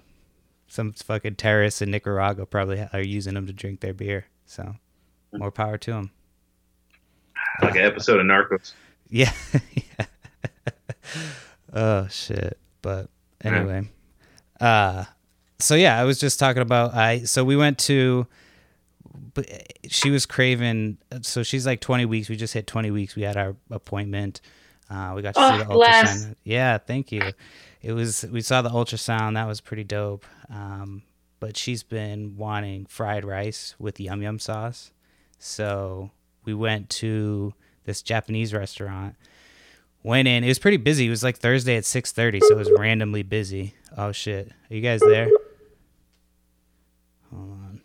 some 0.66 0.92
fucking 0.92 1.36
terrorists 1.36 1.80
in 1.80 1.90
Nicaragua 1.92 2.44
probably 2.46 2.86
are 2.92 3.00
using 3.02 3.34
them 3.34 3.46
to 3.46 3.52
drink 3.52 3.80
their 3.80 3.94
beer. 3.94 4.24
So 4.46 4.74
more 5.32 5.52
power 5.52 5.78
to 5.78 5.90
them. 5.92 6.10
Like 7.62 7.76
an 7.76 7.82
episode 7.82 8.18
of 8.20 8.26
Narcos. 8.26 8.72
Yeah. 9.10 9.32
yeah. 9.74 10.06
oh 11.72 12.08
shit. 12.08 12.58
But 12.84 13.08
Yeah. 13.44 13.56
anyway. 13.56 13.88
Uh 14.60 15.04
so 15.58 15.74
yeah, 15.74 15.98
I 15.98 16.04
was 16.04 16.20
just 16.20 16.38
talking 16.38 16.62
about 16.62 16.94
I 16.94 17.20
so 17.24 17.42
we 17.42 17.56
went 17.56 17.78
to 17.90 18.26
but 19.32 19.46
she 19.88 20.10
was 20.10 20.26
craving 20.26 20.98
so 21.22 21.42
she's 21.42 21.64
like 21.66 21.80
20 21.80 22.04
weeks. 22.04 22.28
We 22.28 22.36
just 22.36 22.52
hit 22.54 22.66
20 22.66 22.90
weeks. 22.90 23.16
We 23.16 23.22
had 23.22 23.36
our 23.36 23.56
appointment. 23.70 24.40
Uh 24.90 25.12
we 25.16 25.22
got 25.22 25.34
to 25.34 25.40
see 25.40 25.54
Oh, 25.54 25.58
the 25.58 25.64
bless. 25.64 26.26
ultrasound. 26.26 26.34
Yeah, 26.44 26.78
thank 26.78 27.10
you. 27.10 27.32
It 27.82 27.92
was 27.92 28.24
we 28.30 28.42
saw 28.42 28.60
the 28.62 28.70
ultrasound. 28.70 29.34
That 29.34 29.46
was 29.48 29.60
pretty 29.60 29.84
dope. 29.84 30.26
Um 30.50 31.02
but 31.40 31.56
she's 31.56 31.82
been 31.82 32.36
wanting 32.36 32.86
fried 32.86 33.24
rice 33.24 33.74
with 33.78 33.98
yum 34.00 34.22
yum 34.22 34.38
sauce. 34.38 34.92
So 35.38 36.10
we 36.44 36.52
went 36.54 36.90
to 37.02 37.54
this 37.84 38.02
Japanese 38.02 38.52
restaurant. 38.54 39.14
Went 40.04 40.28
in. 40.28 40.44
It 40.44 40.48
was 40.48 40.58
pretty 40.58 40.76
busy. 40.76 41.06
It 41.06 41.10
was 41.10 41.24
like 41.24 41.38
Thursday 41.38 41.76
at 41.76 41.84
six 41.84 42.12
thirty, 42.12 42.38
so 42.40 42.52
it 42.52 42.58
was 42.58 42.70
randomly 42.78 43.22
busy. 43.22 43.74
Oh 43.96 44.12
shit! 44.12 44.52
Are 44.70 44.74
you 44.74 44.82
guys 44.82 45.00
there? 45.00 45.30
Hold 47.30 47.50
on. 47.50 47.80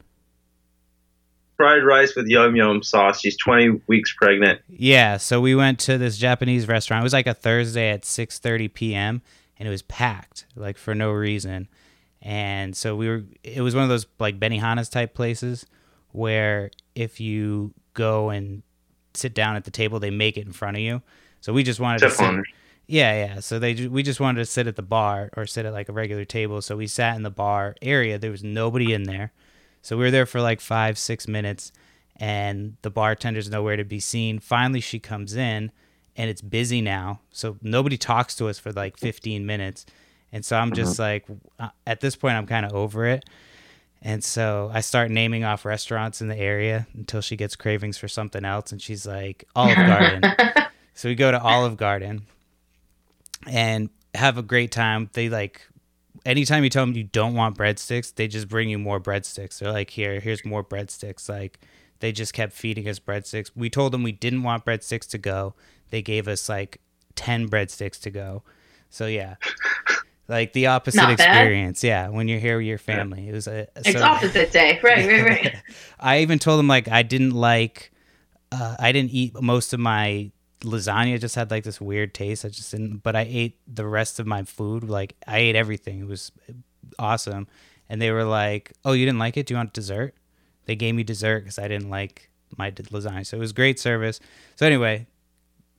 Fried 1.55 1.83
rice 1.83 2.15
with 2.15 2.27
yum 2.27 2.57
yum 2.57 2.83
sauce. 2.83 3.21
She's 3.21 3.37
20 3.37 3.81
weeks 3.87 4.13
pregnant. 4.13 4.61
Yeah, 4.67 5.17
so 5.17 5.41
we 5.41 5.55
went 5.55 5.79
to 5.79 5.97
this 5.97 6.17
Japanese 6.17 6.67
restaurant. 6.67 7.01
It 7.01 7.03
was 7.03 7.13
like 7.13 7.27
a 7.27 7.33
Thursday 7.33 7.89
at 7.89 8.03
6:30 8.03 8.73
p.m. 8.73 9.21
and 9.57 9.67
it 9.67 9.71
was 9.71 9.81
packed, 9.81 10.45
like 10.55 10.77
for 10.77 10.93
no 10.93 11.11
reason. 11.11 11.69
And 12.21 12.75
so 12.75 12.97
we 12.97 13.07
were 13.07 13.23
it 13.43 13.61
was 13.61 13.75
one 13.75 13.83
of 13.83 13.89
those 13.89 14.07
like 14.19 14.39
Benihana's 14.39 14.89
type 14.89 15.13
places 15.13 15.65
where 16.11 16.69
if 16.95 17.21
you 17.21 17.73
go 17.93 18.29
and 18.29 18.61
sit 19.13 19.33
down 19.33 19.55
at 19.55 19.63
the 19.63 19.71
table, 19.71 19.99
they 19.99 20.09
make 20.11 20.37
it 20.37 20.45
in 20.45 20.51
front 20.51 20.75
of 20.75 20.81
you. 20.81 21.01
So 21.41 21.53
we 21.53 21.63
just 21.63 21.79
wanted 21.79 21.99
to 21.99 22.11
sit, 22.11 22.43
yeah, 22.87 23.25
yeah. 23.25 23.39
So 23.39 23.59
they 23.59 23.87
we 23.87 24.01
just 24.03 24.19
wanted 24.19 24.39
to 24.39 24.45
sit 24.45 24.67
at 24.67 24.75
the 24.75 24.81
bar 24.81 25.29
or 25.37 25.45
sit 25.45 25.65
at 25.65 25.73
like 25.73 25.89
a 25.89 25.93
regular 25.93 26.25
table. 26.25 26.61
So 26.61 26.75
we 26.75 26.87
sat 26.87 27.15
in 27.15 27.23
the 27.23 27.29
bar 27.29 27.75
area. 27.81 28.17
There 28.17 28.31
was 28.31 28.43
nobody 28.43 28.93
in 28.93 29.03
there. 29.03 29.31
So 29.81 29.95
we 29.95 30.03
were 30.03 30.11
there 30.11 30.25
for 30.25 30.41
like 30.41 30.59
five, 30.59 30.97
six 30.97 31.27
minutes, 31.27 31.71
and 32.17 32.75
the 32.81 32.91
bartender's 32.91 33.49
nowhere 33.49 33.77
to 33.77 33.85
be 33.85 33.99
seen. 33.99 34.39
Finally, 34.39 34.81
she 34.81 34.99
comes 34.99 35.35
in, 35.35 35.71
and 36.15 36.29
it's 36.29 36.41
busy 36.41 36.81
now. 36.81 37.21
So 37.31 37.57
nobody 37.61 37.97
talks 37.97 38.35
to 38.37 38.47
us 38.47 38.59
for 38.59 38.71
like 38.71 38.97
15 38.97 39.45
minutes. 39.45 39.85
And 40.31 40.43
so 40.45 40.57
I'm 40.57 40.73
just 40.73 40.99
like, 40.99 41.25
uh, 41.59 41.69
at 41.87 42.01
this 42.01 42.15
point, 42.15 42.35
I'm 42.35 42.45
kind 42.45 42.65
of 42.65 42.73
over 42.73 43.05
it. 43.05 43.25
And 44.01 44.23
so 44.23 44.69
I 44.73 44.81
start 44.81 45.11
naming 45.11 45.43
off 45.43 45.65
restaurants 45.65 46.21
in 46.21 46.27
the 46.27 46.37
area 46.37 46.87
until 46.93 47.21
she 47.21 47.35
gets 47.35 47.55
cravings 47.55 47.97
for 47.97 48.07
something 48.07 48.45
else. 48.45 48.71
And 48.71 48.81
she's 48.81 49.05
like, 49.05 49.45
Olive 49.55 49.75
Garden. 49.75 50.23
So 50.99 51.07
we 51.07 51.15
go 51.15 51.31
to 51.31 51.41
Olive 51.41 51.77
Garden 51.77 52.23
and 53.47 53.89
have 54.13 54.37
a 54.37 54.41
great 54.41 54.69
time. 54.73 55.09
They 55.13 55.29
like 55.29 55.65
anytime 56.25 56.65
you 56.65 56.69
tell 56.69 56.85
them 56.85 56.93
you 56.93 57.05
don't 57.05 57.35
want 57.35 57.57
breadsticks, 57.57 58.13
they 58.13 58.27
just 58.27 58.49
bring 58.49 58.69
you 58.69 58.77
more 58.77 58.99
breadsticks. 58.99 59.59
They're 59.59 59.71
like, 59.71 59.91
"Here, 59.91 60.19
here's 60.19 60.43
more 60.43 60.61
breadsticks." 60.61 61.29
Like 61.29 61.57
they 62.01 62.11
just 62.11 62.33
kept 62.33 62.51
feeding 62.51 62.85
us 62.89 62.99
breadsticks. 62.99 63.49
We 63.55 63.69
told 63.69 63.93
them 63.93 64.03
we 64.03 64.11
didn't 64.11 64.43
want 64.43 64.65
breadsticks 64.65 65.07
to 65.11 65.17
go. 65.17 65.53
They 65.89 66.01
gave 66.01 66.27
us 66.27 66.49
like 66.49 66.81
10 67.15 67.47
breadsticks 67.47 68.01
to 68.01 68.09
go. 68.09 68.43
So 68.89 69.05
yeah. 69.05 69.35
Like 70.27 70.51
the 70.51 70.67
opposite 70.67 70.97
Not 70.97 71.17
bad. 71.17 71.29
experience, 71.29 71.81
yeah. 71.81 72.09
When 72.09 72.27
you're 72.27 72.39
here 72.39 72.57
with 72.57 72.65
your 72.65 72.77
family, 72.77 73.29
it 73.29 73.31
was 73.31 73.47
a. 73.47 73.67
It's 73.77 73.93
so- 73.93 74.03
opposite 74.03 74.51
day. 74.51 74.81
Right, 74.83 75.07
right, 75.07 75.23
right. 75.23 75.55
I 75.97 76.19
even 76.19 76.39
told 76.39 76.59
them 76.59 76.67
like 76.67 76.89
I 76.89 77.03
didn't 77.03 77.31
like 77.31 77.93
uh, 78.51 78.75
I 78.77 78.91
didn't 78.91 79.11
eat 79.11 79.41
most 79.41 79.71
of 79.71 79.79
my 79.79 80.31
lasagna 80.61 81.19
just 81.19 81.35
had 81.35 81.49
like 81.51 81.63
this 81.63 81.79
weird 81.79 82.13
taste. 82.13 82.43
I 82.45 82.49
just 82.49 82.71
didn't 82.71 82.97
but 82.97 83.15
I 83.15 83.21
ate 83.29 83.57
the 83.67 83.85
rest 83.87 84.19
of 84.19 84.27
my 84.27 84.43
food 84.43 84.83
like 84.83 85.15
I 85.27 85.37
ate 85.39 85.55
everything. 85.55 85.99
It 86.01 86.07
was 86.07 86.31
awesome. 86.97 87.47
And 87.87 88.01
they 88.01 88.11
were 88.11 88.25
like 88.25 88.73
oh 88.85 88.91
you 88.93 89.05
didn't 89.05 89.19
like 89.19 89.37
it? 89.37 89.45
Do 89.45 89.53
you 89.53 89.57
want 89.57 89.73
dessert? 89.73 90.15
They 90.65 90.75
gave 90.75 90.95
me 90.95 91.03
dessert 91.03 91.39
because 91.41 91.57
I 91.59 91.67
didn't 91.67 91.89
like 91.89 92.29
my 92.57 92.71
lasagna. 92.71 93.25
So 93.25 93.37
it 93.37 93.39
was 93.39 93.53
great 93.53 93.79
service. 93.79 94.19
So 94.55 94.65
anyway 94.65 95.07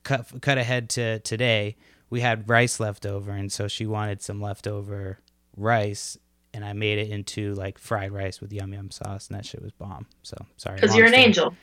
cut 0.02 0.40
cut 0.40 0.56
ahead 0.56 0.88
to 0.90 1.18
today 1.20 1.76
we 2.08 2.20
had 2.20 2.48
rice 2.48 2.80
left 2.80 3.04
over 3.04 3.30
and 3.32 3.52
so 3.52 3.68
she 3.68 3.86
wanted 3.86 4.22
some 4.22 4.40
leftover 4.40 5.18
rice 5.56 6.16
and 6.54 6.64
I 6.64 6.72
made 6.72 6.98
it 6.98 7.10
into 7.10 7.54
like 7.54 7.78
fried 7.78 8.10
rice 8.12 8.40
with 8.40 8.52
yum 8.52 8.72
yum 8.72 8.90
sauce 8.90 9.28
and 9.28 9.36
that 9.38 9.44
shit 9.44 9.62
was 9.62 9.72
bomb. 9.72 10.06
So 10.22 10.36
sorry 10.56 10.76
Because 10.76 10.96
you're 10.96 11.04
an 11.06 11.12
story. 11.12 11.24
angel. 11.24 11.54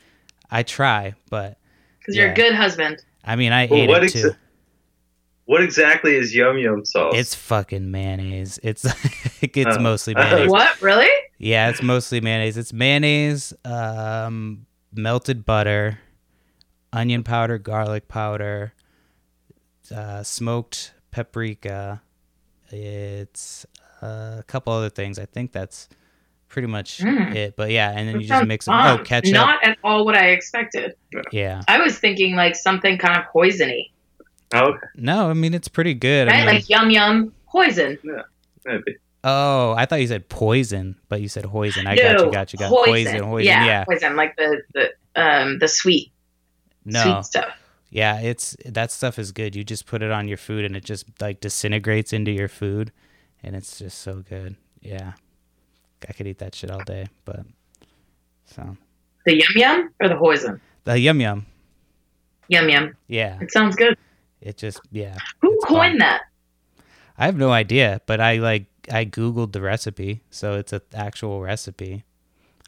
I 0.52 0.62
try 0.64 1.16
but 1.32 1.58
Because 2.00 2.16
you're 2.16 2.32
a 2.32 2.36
good 2.36 2.54
husband. 2.54 3.04
I 3.28 3.36
mean 3.36 3.52
I 3.52 3.68
Well, 3.68 3.82
ate 3.82 3.90
what 3.90 4.04
it 4.04 4.12
exa- 4.14 4.22
too 4.22 4.36
What 5.46 5.62
exactly 5.64 6.16
is 6.16 6.34
yum 6.34 6.58
yum 6.58 6.84
sauce? 6.86 7.14
it's 7.16 7.36
fucking 7.36 7.92
mayonnaise 7.92 8.60
it's 8.64 8.86
it's 9.42 9.78
Oh. 9.78 9.80
mostly 9.80 10.16
mayonnaise 10.22 10.50
What? 10.50 10.82
Really? 10.82 11.10
yeah 11.38 11.70
it's 11.70 11.82
mostly 11.84 12.22
mayonnaise 12.22 12.58
it's 12.58 12.74
mayonnaise 12.74 13.54
um 13.66 14.66
melted 14.94 15.46
butter 15.46 16.00
onion 16.94 17.22
powder 17.24 17.58
garlic 17.60 18.08
powder 18.08 18.74
uh, 19.96 20.24
smoked 20.24 20.94
paprika 21.12 22.02
it's 22.70 23.66
uh, 24.02 24.38
a 24.40 24.44
couple 24.48 24.74
other 24.74 24.90
things 24.90 25.18
i 25.20 25.26
think 25.26 25.52
that's 25.52 25.88
pretty 26.48 26.68
much 26.68 27.00
Mm. 27.00 27.36
it 27.36 27.56
but 27.56 27.70
yeah 27.72 27.90
and 27.90 28.08
then 28.08 28.14
That 28.16 28.22
you 28.22 28.28
just 28.28 28.30
sounds 28.40 28.48
mix 28.48 28.66
them 28.66 28.74
bomb. 28.76 29.00
oh 29.00 29.04
ketchup 29.04 29.34
Not 29.34 29.64
at 29.64 29.78
all 29.84 30.06
what 30.06 30.16
I 30.16 30.30
expected. 30.30 30.96
yeah 31.32 31.62
I 31.68 31.80
was 31.80 32.00
thinking 32.00 32.36
like 32.36 32.56
something 32.56 32.98
kind 32.98 33.18
of 33.20 33.26
poisony, 33.34 33.92
Oh, 34.54 34.70
okay, 34.70 34.88
no 34.96 35.30
i 35.30 35.34
mean 35.34 35.54
it's 35.54 35.68
pretty 35.68 35.94
good 35.94 36.28
I 36.28 36.32
right? 36.32 36.38
mean, 36.46 36.56
like 36.56 36.70
yum 36.70 36.90
yum 36.90 37.34
poison. 37.48 37.98
maybe. 38.66 38.96
oh 39.24 39.74
i 39.78 39.86
thought 39.86 40.00
you 40.02 40.08
said 40.08 40.30
poison 40.30 40.96
but 41.10 41.20
you 41.22 41.28
said 41.28 41.44
poison 41.46 41.86
i 41.88 41.96
got 41.96 42.26
you 42.26 42.32
got 42.32 42.54
you 42.54 42.60
got 42.60 42.70
poison 42.72 43.22
poison 43.24 43.46
yeah, 43.46 43.66
yeah, 43.66 43.84
poison, 43.84 44.16
like 44.16 44.36
the 44.38 44.62
the 44.74 44.92
um 45.22 45.60
the 45.60 45.68
sweet 45.68 46.12
no 46.86 47.02
sweet 47.04 47.26
stuff. 47.26 47.54
Yeah, 47.90 48.20
it's 48.20 48.56
that 48.66 48.92
stuff 48.92 49.18
is 49.18 49.32
good. 49.32 49.56
You 49.56 49.64
just 49.64 49.86
put 49.86 50.02
it 50.04 50.12
on 50.12 50.28
your 50.28 50.36
food 50.38 50.66
and 50.66 50.76
it 50.76 50.84
just 50.84 51.06
like 51.22 51.40
disintegrates 51.40 52.12
into 52.12 52.32
your 52.32 52.50
food 52.50 52.92
and 53.42 53.56
it's 53.56 53.80
just 53.80 54.00
so 54.00 54.24
good. 54.30 54.58
Yeah. 54.82 55.14
I 56.08 56.14
could 56.14 56.28
eat 56.28 56.40
that 56.40 56.56
shit 56.56 56.70
all 56.72 56.84
day, 56.84 57.08
but 57.26 57.42
so 58.46 58.78
The 59.26 59.36
yum 59.36 59.52
yum 59.56 59.90
or 60.02 60.10
the 60.10 60.16
poison? 60.16 60.62
the 60.84 60.98
yum 61.00 61.20
yum. 61.22 61.46
Yum 62.50 62.70
yum. 62.70 62.96
Yeah. 63.08 63.38
It 63.42 63.52
sounds 63.52 63.76
good. 63.76 63.98
It 64.42 64.58
just 64.58 64.80
yeah. 64.92 65.18
Who 65.42 65.58
coined 65.66 66.00
that? 66.02 66.22
I 67.18 67.26
have 67.26 67.36
no 67.36 67.52
idea, 67.52 68.02
but 68.06 68.22
I 68.22 68.38
like 68.38 68.66
I 68.92 69.04
googled 69.06 69.52
the 69.52 69.62
recipe, 69.62 70.22
so 70.30 70.54
it's 70.54 70.72
an 70.72 70.82
actual 70.94 71.42
recipe. 71.42 72.04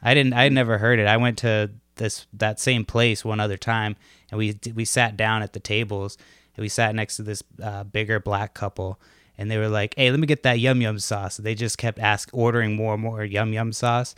I 0.02 0.14
didn't 0.14 0.34
I 0.34 0.50
never 0.50 0.80
heard 0.80 1.00
it. 1.00 1.08
I 1.08 1.18
went 1.18 1.38
to 1.40 1.72
this 1.96 2.26
that 2.34 2.60
same 2.60 2.84
place 2.86 3.24
one 3.24 3.40
other 3.40 3.58
time 3.58 3.96
and 4.32 4.38
we 4.38 4.58
we 4.74 4.86
sat 4.86 5.16
down 5.18 5.44
at 5.44 5.54
the 5.54 5.60
tables 5.60 6.18
and 6.56 6.62
we 6.62 6.70
sat 6.70 6.96
next 6.96 7.18
to 7.18 7.24
this 7.24 7.44
uh, 7.62 7.84
bigger 7.84 8.20
black 8.20 8.54
couple 8.54 9.00
and 9.40 9.50
they 9.50 9.58
were 9.58 9.70
like, 9.70 9.96
"Hey, 9.98 10.12
let 10.12 10.20
me 10.20 10.28
get 10.28 10.44
that 10.44 10.60
yum 10.60 10.82
yum 10.82 11.00
sauce." 11.00 11.38
They 11.38 11.56
just 11.56 11.78
kept 11.80 11.98
ask 11.98 12.30
ordering 12.34 12.76
more 12.76 12.94
and 12.94 13.02
more 13.02 13.24
yum 13.24 13.54
yum 13.54 13.72
sauce. 13.74 14.14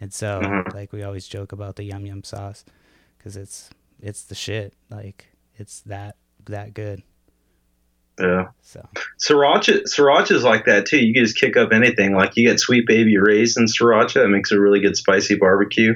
And 0.00 0.12
so 0.12 0.40
Mhm. 0.42 0.74
like 0.74 0.92
we 0.92 1.02
always 1.02 1.26
joke 1.26 1.52
about 1.52 1.76
the 1.76 1.84
yum 1.84 2.04
yum 2.04 2.22
sauce 2.24 2.64
cuz 3.22 3.36
it's 3.36 3.70
it's 4.02 4.24
the 4.24 4.34
shit. 4.34 4.74
Like 4.90 5.26
it's 5.56 5.80
that 5.82 6.16
that 6.46 6.74
good. 6.74 7.02
Yeah. 8.20 8.48
So 8.62 8.86
Sriracha, 9.24 9.82
sriracha 9.92 10.32
is 10.32 10.44
like 10.44 10.66
that 10.66 10.86
too. 10.86 10.98
You 10.98 11.12
can 11.14 11.24
just 11.24 11.38
kick 11.38 11.56
up 11.56 11.72
anything. 11.72 12.14
Like 12.14 12.36
you 12.36 12.46
get 12.48 12.60
Sweet 12.60 12.86
Baby 12.86 13.16
Ray's 13.18 13.56
in 13.56 13.64
sriracha. 13.64 14.24
It 14.24 14.28
makes 14.28 14.52
a 14.52 14.60
really 14.60 14.80
good 14.80 14.96
spicy 14.96 15.34
barbecue. 15.36 15.94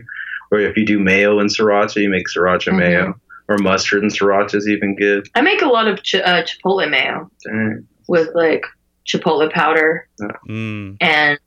Or 0.51 0.59
if 0.59 0.77
you 0.77 0.85
do 0.87 0.99
mayo 0.99 1.39
and 1.39 1.51
sriracha, 1.51 1.97
you 2.03 2.09
make 2.09 2.27
sriracha 2.29 2.73
Mhm. 2.73 2.79
mayo. 2.79 3.21
Or 3.49 3.57
mustard 3.59 4.03
and 4.03 4.13
sriracha 4.13 4.57
is 4.57 4.69
even 4.69 4.95
good. 4.97 5.29
I 5.35 5.43
make 5.43 5.63
a 5.63 5.67
lot 5.69 5.87
of 5.89 6.03
ch- 6.03 6.17
uh, 6.17 6.43
chipotle 6.43 6.89
mayo 6.91 7.31
Dang. 7.45 7.87
With 8.09 8.29
like 8.35 8.65
chipotle 9.07 9.51
powder 9.53 10.09
mm, 10.49 10.97
and 11.01 11.39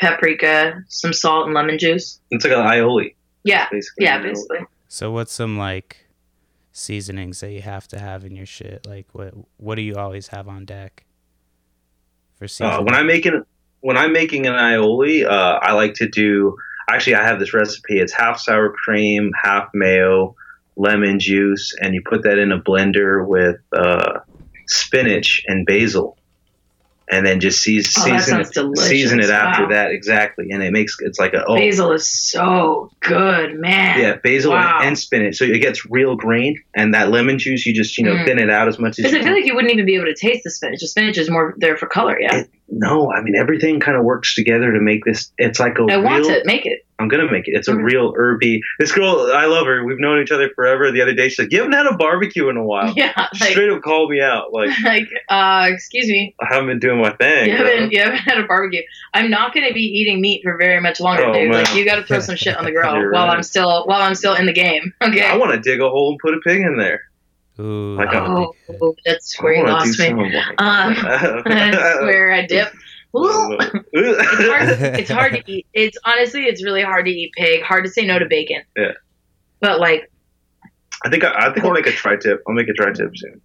paprika, 0.00 0.82
some 0.88 1.12
salt 1.12 1.46
and 1.46 1.54
lemon 1.54 1.78
juice. 1.78 2.20
It's 2.30 2.44
like 2.44 2.52
an 2.54 2.60
aioli, 2.66 3.14
Yeah, 3.44 3.66
basically. 3.70 4.04
yeah, 4.04 4.22
basically. 4.22 4.60
So 4.88 5.10
what's 5.10 5.32
some 5.32 5.58
like 5.58 6.06
seasonings 6.72 7.40
that 7.40 7.50
you 7.50 7.62
have 7.62 7.88
to 7.88 7.98
have 7.98 8.24
in 8.24 8.36
your 8.36 8.46
shit? 8.46 8.86
Like 8.86 9.06
what 9.12 9.34
what 9.56 9.74
do 9.74 9.82
you 9.82 9.96
always 9.96 10.28
have 10.28 10.48
on 10.48 10.64
deck 10.64 11.04
for 12.36 12.46
seasoning? 12.48 12.72
Uh, 12.80 12.82
when 12.82 12.94
I'm 12.94 13.06
making 13.06 13.42
when 13.80 13.96
I'm 13.96 14.12
making 14.12 14.46
an 14.46 14.54
aioli, 14.54 15.24
uh, 15.26 15.58
I 15.62 15.72
like 15.72 15.94
to 15.94 16.08
do. 16.08 16.56
Actually, 16.90 17.16
I 17.16 17.24
have 17.24 17.38
this 17.38 17.52
recipe. 17.52 17.98
It's 18.00 18.12
half 18.12 18.40
sour 18.40 18.72
cream, 18.84 19.30
half 19.42 19.68
mayo, 19.74 20.34
lemon 20.76 21.20
juice, 21.20 21.74
and 21.82 21.94
you 21.94 22.02
put 22.08 22.22
that 22.22 22.38
in 22.38 22.50
a 22.50 22.58
blender 22.60 23.26
with 23.26 23.56
uh, 23.76 24.20
spinach 24.68 25.42
and 25.46 25.66
basil, 25.66 26.16
and 27.10 27.24
then 27.26 27.40
just 27.40 27.62
season 27.62 28.02
Oh, 28.12 28.18
season 28.18 28.44
delicious. 28.52 28.88
season 28.88 29.20
it 29.20 29.30
after 29.30 29.62
Wow. 29.64 29.68
that 29.70 29.90
exactly, 29.92 30.46
and 30.50 30.62
it 30.62 30.72
makes 30.72 30.96
it's 31.00 31.18
like 31.18 31.32
a 31.34 31.44
oh 31.46 31.56
Basil 31.56 31.92
is 31.92 32.08
so 32.08 32.90
good, 33.00 33.58
man. 33.58 33.98
yeah 33.98 34.16
basil 34.22 34.52
Wow. 34.52 34.78
and, 34.80 34.88
and 34.88 34.98
spinach, 34.98 35.36
so 35.36 35.44
it 35.44 35.60
gets 35.60 35.86
real 35.90 36.16
green, 36.16 36.56
and 36.74 36.94
that 36.94 37.10
lemon 37.10 37.38
juice 37.38 37.64
you 37.66 37.74
just 37.74 37.96
you 37.98 38.04
know 38.04 38.14
Mm. 38.14 38.24
thin 38.26 38.38
it 38.38 38.50
out 38.50 38.68
as 38.68 38.78
much 38.78 38.90
as 38.92 38.96
Because 38.98 39.12
you 39.12 39.20
I 39.20 39.22
feel 39.24 39.32
like 39.32 39.46
you 39.46 39.54
wouldn't 39.54 39.72
even 39.72 39.86
be 39.86 39.94
able 39.96 40.06
to 40.06 40.14
taste 40.14 40.42
the 40.44 40.50
spinach. 40.50 40.80
The 40.80 40.86
spinach 40.88 41.16
is 41.18 41.30
more 41.30 41.54
there 41.58 41.76
for 41.76 41.86
color. 41.86 42.18
Yeah, 42.20 42.40
It- 42.40 42.50
no, 42.68 43.10
I 43.10 43.22
mean 43.22 43.34
everything 43.36 43.80
kind 43.80 43.96
of 43.96 44.04
works 44.04 44.34
together 44.34 44.70
to 44.72 44.80
make 44.80 45.04
this. 45.04 45.32
It's 45.38 45.58
like 45.58 45.78
a 45.78 45.82
I 45.90 45.94
real. 45.96 46.02
want 46.04 46.24
to 46.26 46.42
make 46.44 46.66
it. 46.66 46.80
I'm 47.00 47.06
gonna 47.08 47.30
make 47.30 47.46
it. 47.46 47.52
It's 47.54 47.68
a 47.68 47.72
Mhm. 47.72 47.84
real 47.84 48.12
herby. 48.12 48.60
This 48.80 48.90
girl, 48.90 49.30
I 49.32 49.46
love 49.46 49.66
her. 49.66 49.84
We've 49.84 50.00
known 50.00 50.20
each 50.20 50.32
other 50.32 50.50
forever. 50.56 50.90
The 50.90 51.00
other 51.00 51.14
day, 51.14 51.28
she's 51.28 51.38
like, 51.38 51.52
"You 51.52 51.58
haven't 51.58 51.74
had 51.74 51.86
a 51.86 51.94
barbecue 51.94 52.48
in 52.48 52.56
a 52.56 52.64
while." 52.64 52.92
Yeah, 52.96 53.12
like, 53.40 53.52
Straight 53.52 53.70
up 53.70 53.82
called 53.82 54.10
me 54.10 54.20
out. 54.20 54.52
Like 54.52 54.70
like 54.84 55.08
uh, 55.28 55.66
excuse 55.68 56.08
me, 56.08 56.34
I 56.40 56.46
haven't 56.52 56.66
been 56.68 56.78
doing 56.80 57.00
my 57.00 57.10
thing. 57.10 57.50
you 57.50 57.56
haven't 57.56 57.92
you 57.92 58.00
haven't 58.00 58.18
had 58.18 58.38
a 58.38 58.44
barbecue. 58.48 58.82
I'm 59.14 59.30
not 59.30 59.54
going 59.54 59.68
to 59.68 59.72
be 59.74 59.82
eating 59.82 60.20
meat 60.20 60.40
for 60.42 60.56
very 60.58 60.80
much 60.80 60.98
longer, 61.00 61.24
Oh, 61.26 61.32
dude. 61.32 61.50
man. 61.50 61.62
Like 61.64 61.74
you 61.76 61.84
got 61.84 61.96
to 61.96 62.02
throw 62.02 62.18
some 62.28 62.34
shit 62.36 62.56
on 62.56 62.64
the 62.64 62.72
grill 62.72 62.92
while 63.12 63.28
right. 63.28 63.36
I'm 63.36 63.42
still 63.44 63.84
while 63.86 64.02
I'm 64.02 64.14
still 64.16 64.34
in 64.34 64.46
the 64.46 64.52
game. 64.52 64.92
Okay. 65.00 65.22
I 65.24 65.36
want 65.36 65.52
to 65.52 65.60
dig 65.60 65.80
a 65.80 65.88
hole 65.88 66.10
and 66.10 66.18
put 66.18 66.34
a 66.34 66.40
pig 66.40 66.60
in 66.62 66.76
there. 66.78 67.02
Ooh, 67.60 67.96
Like 67.96 68.10
that 68.12 68.24
a- 68.26 68.30
would 68.30 68.48
Oh, 68.82 68.94
that's 69.04 69.40
where 69.40 69.54
you 69.54 69.64
lost 69.64 69.86
me. 69.98 70.06
some 70.06 70.18
of 70.20 70.32
like- 70.32 70.60
Um, 70.62 70.94
That's 71.44 72.00
where 72.00 72.32
I 72.32 72.46
dip. 72.46 72.68
It's 73.14 74.42
hard. 74.48 74.80
It's 74.98 75.10
hard 75.10 75.32
to 75.34 75.42
eat. 75.52 75.66
It's 75.72 75.96
honestly, 76.04 76.42
it's 76.44 76.62
really 76.64 76.82
hard 76.82 77.06
to 77.06 77.10
eat 77.10 77.32
pig. 77.36 77.62
Hard 77.62 77.84
to 77.84 77.90
say 77.90 78.04
no 78.04 78.18
to 78.18 78.26
bacon. 78.26 78.62
Yeah. 78.76 78.92
But 79.60 79.80
like, 79.80 80.10
I 81.04 81.10
think 81.10 81.24
I, 81.24 81.48
I 81.48 81.52
think 81.52 81.64
I'll 81.64 81.72
make 81.72 81.86
a 81.86 81.92
tri-tip. 81.92 82.42
I'll 82.46 82.54
make 82.54 82.68
a 82.68 82.72
tri-tip 82.72 83.10
soon. 83.16 83.40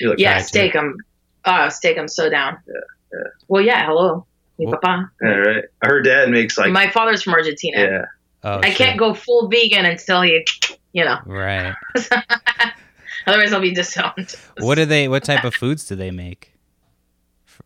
You're 0.00 0.10
like, 0.10 0.18
yeah, 0.18 0.34
fried 0.34 0.46
steak 0.46 0.74
'em. 0.76 0.96
Oh, 1.44 1.68
steak 1.68 1.96
'em 1.96 2.08
so 2.08 2.28
down. 2.28 2.58
Yeah, 2.66 2.74
yeah. 3.12 3.30
Well, 3.48 3.62
yeah. 3.62 3.86
Hello, 3.86 4.26
mi 4.58 4.66
Well- 4.66 4.78
papa. 4.80 5.10
all 5.24 5.38
right. 5.40 5.64
Her 5.82 6.00
dad 6.02 6.28
makes 6.30 6.58
like, 6.58 6.70
My 6.70 6.88
father's 6.90 7.22
from 7.22 7.34
Argentina. 7.34 7.80
yeah. 7.80 8.04
Oh, 8.44 8.60
I 8.62 8.68
shit. 8.68 8.76
can't 8.78 8.98
go 8.98 9.14
full 9.14 9.48
vegan 9.48 9.84
until 9.84 10.22
he, 10.22 10.44
you 10.92 11.04
know. 11.04 11.18
Right. 11.26 11.74
Otherwise, 13.26 13.52
I'll 13.52 13.60
be 13.60 13.74
disowned. 13.74 14.34
What 14.60 14.76
do 14.76 14.84
they? 14.84 15.08
What 15.08 15.24
type 15.24 15.44
of 15.44 15.54
foods 15.54 15.86
do 15.86 15.96
they 15.96 16.10
make? 16.10 16.52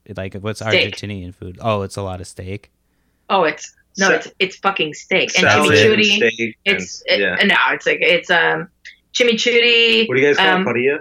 F- 0.09 0.17
Like 0.17 0.35
what's 0.35 0.61
Steak. 0.61 0.95
Argentinian 0.95 1.35
food? 1.35 1.59
Oh, 1.61 1.83
it's 1.83 1.97
a 1.97 2.03
lot 2.03 2.21
of 2.21 2.27
steak. 2.27 2.71
Oh, 3.31 3.45
it's 3.45 3.75
no, 3.99 4.09
Sa- 4.09 4.13
it's 4.15 4.29
it's 4.39 4.57
fucking 4.57 4.95
steak 4.95 5.31
and 5.37 5.45
salad 5.47 5.73
and 5.79 5.93
chimichurri. 6.01 6.17
steak. 6.17 6.57
and- 6.67 6.77
It's 6.77 7.03
it, 7.07 7.21
yeah. 7.21 7.37
no, 7.47 7.57
it's 7.73 7.87
like 7.87 7.99
it's 8.01 8.31
um 8.31 8.69
chimichurri. 9.13 10.09
What 10.09 10.17
do 10.17 10.21
you 10.21 10.27
guys 10.29 10.37
call 10.37 10.47
um, 10.49 10.63
it? 10.63 10.67
parrilla? 10.67 10.99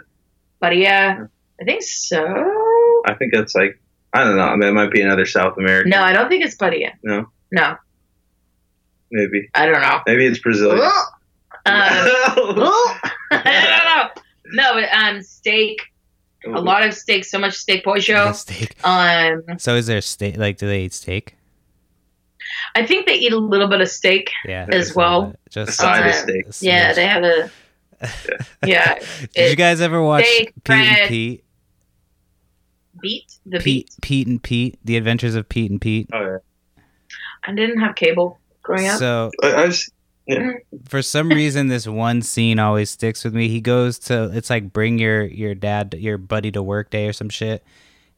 But 0.60 0.77
yeah, 0.77 1.25
I 1.60 1.63
think 1.63 1.81
so. 1.84 2.24
I 3.05 3.13
think 3.15 3.34
it's 3.34 3.55
like 3.55 3.79
I 4.13 4.24
don't 4.24 4.36
know. 4.36 4.43
I 4.43 4.55
mean, 4.58 4.70
it 4.70 4.74
might 4.74 4.91
be 4.91 5.01
another 5.01 5.25
South 5.25 5.58
American. 5.58 5.89
No, 5.89 6.01
I 6.01 6.13
don't 6.13 6.29
think 6.29 6.43
it's 6.43 6.55
parrilla. 6.55 6.91
No? 7.03 7.27
No, 7.51 7.75
maybe 9.12 9.50
I 9.53 9.65
don't 9.65 9.81
know. 9.81 10.01
maybe 10.05 10.25
it's 10.25 10.39
Brazilian. 10.39 10.79
um, 10.86 10.91
I 11.65 12.50
don't 13.34 13.86
know. 13.86 14.63
No, 14.63 14.74
but 14.74 14.89
um, 14.93 15.22
steak. 15.24 15.79
A 16.45 16.60
lot 16.62 16.83
of 16.86 16.93
steak. 16.93 17.24
So 17.25 17.38
much 17.38 17.53
steak 17.55 17.83
The 17.83 18.01
pollo. 18.03 18.31
steak. 18.33 18.75
Um, 18.83 19.43
So 19.60 19.75
is 19.75 19.88
there 19.88 20.01
steak? 20.01 20.38
Like, 20.38 20.57
do 20.57 20.67
they 20.67 20.81
eat 20.83 20.93
steak? 20.93 21.36
I 22.75 22.86
think 22.86 23.05
they 23.05 23.13
eat 23.15 23.31
a 23.33 23.38
little 23.38 23.67
bit 23.67 23.81
of 23.81 23.88
steak. 23.89 24.31
Yeah. 24.45 24.65
As 24.71 24.88
just 24.88 24.95
a 24.95 25.00
little 25.00 25.21
well. 25.21 25.36
Just 25.50 25.69
A 25.69 25.74
side 25.74 26.00
of 26.07 26.13
Uh, 26.13 26.13
steak. 26.13 26.45
Yeah, 26.62 26.91
smidge. 26.91 26.95
they 26.95 27.05
have 27.07 27.24
a. 27.24 27.51
Yeah, 28.65 28.98
Did 29.36 29.50
you 29.51 29.55
guys 29.55 29.79
ever 29.81 30.01
watch 30.01 30.25
steak, 30.25 30.53
Pete 30.63 30.75
and 30.75 31.07
Pete? 31.10 31.43
beet. 33.00 33.31
The 33.45 33.60
Pete, 33.60 33.63
beet. 33.63 34.01
Pete 34.01 34.27
and 34.27 34.41
Pete, 34.43 34.79
The 34.83 34.98
Adventures 34.98 35.36
of 35.36 35.48
Pete 35.48 35.69
and 35.71 35.79
Pete. 35.79 36.10
Oh 36.13 36.19
yeah. 36.19 36.38
I 37.43 37.53
didn't 37.53 37.79
have 37.79 37.95
cable 37.95 38.39
growing 38.63 38.88
up. 38.88 38.98
So 39.00 39.29
I, 39.43 39.51
I 39.51 39.65
was, 39.67 39.89
for 40.88 41.01
some 41.01 41.29
reason, 41.29 41.67
this 41.67 41.88
one 41.88 42.21
scene 42.21 42.59
always 42.59 42.89
sticks 42.89 43.23
with 43.23 43.33
me. 43.33 43.47
He 43.47 43.61
goes 43.61 44.00
to 44.00 44.29
it's 44.33 44.50
like 44.50 44.71
bring 44.73 45.00
your 45.00 45.23
your 45.23 45.55
dad 45.55 45.95
your 45.97 46.17
buddy 46.17 46.51
to 46.51 46.61
work 46.63 46.89
day 46.89 47.07
or 47.07 47.13
some 47.13 47.29
shit, 47.29 47.63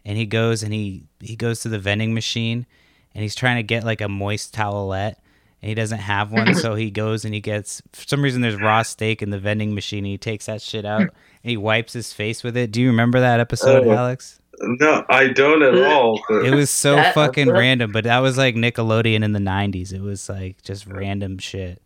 and 0.05 0.17
he 0.17 0.25
goes 0.25 0.63
and 0.63 0.73
he 0.73 1.03
he 1.19 1.35
goes 1.35 1.61
to 1.61 1.69
the 1.69 1.79
vending 1.79 2.13
machine, 2.13 2.65
and 3.13 3.21
he's 3.21 3.35
trying 3.35 3.57
to 3.57 3.63
get 3.63 3.83
like 3.83 4.01
a 4.01 4.09
moist 4.09 4.53
towelette. 4.55 5.15
And 5.61 5.69
he 5.69 5.75
doesn't 5.75 5.99
have 5.99 6.29
one, 6.33 6.55
so 6.55 6.75
he 6.75 6.91
goes 6.91 7.23
and 7.23 7.33
he 7.33 7.39
gets. 7.39 7.81
For 7.93 8.05
some 8.05 8.21
reason, 8.21 8.41
there's 8.41 8.59
raw 8.59 8.81
steak 8.81 9.21
in 9.21 9.29
the 9.29 9.39
vending 9.39 9.73
machine. 9.73 9.99
And 9.99 10.07
he 10.07 10.17
takes 10.17 10.47
that 10.47 10.61
shit 10.61 10.83
out 10.83 10.99
and 11.03 11.11
he 11.41 11.55
wipes 11.55 11.93
his 11.93 12.11
face 12.11 12.43
with 12.43 12.57
it. 12.57 12.71
Do 12.71 12.81
you 12.81 12.87
remember 12.87 13.21
that 13.21 13.39
episode, 13.39 13.87
Oh. 13.87 13.91
Alex? 13.93 14.41
no, 14.61 15.05
I 15.09 15.29
don't 15.29 15.63
at 15.63 15.81
all. 15.81 16.19
But 16.27 16.45
It 16.45 16.53
was 16.53 16.69
so 16.69 16.95
That- 16.97 17.13
fucking 17.13 17.49
random, 17.49 17.93
but 17.93 18.03
that 18.03 18.19
was 18.19 18.37
like 18.37 18.55
Nickelodeon 18.55 19.23
in 19.23 19.31
the 19.31 19.39
'90s. 19.39 19.93
It 19.93 20.01
was 20.01 20.27
like 20.27 20.61
just 20.63 20.85
random 20.85 21.37
shit. 21.37 21.81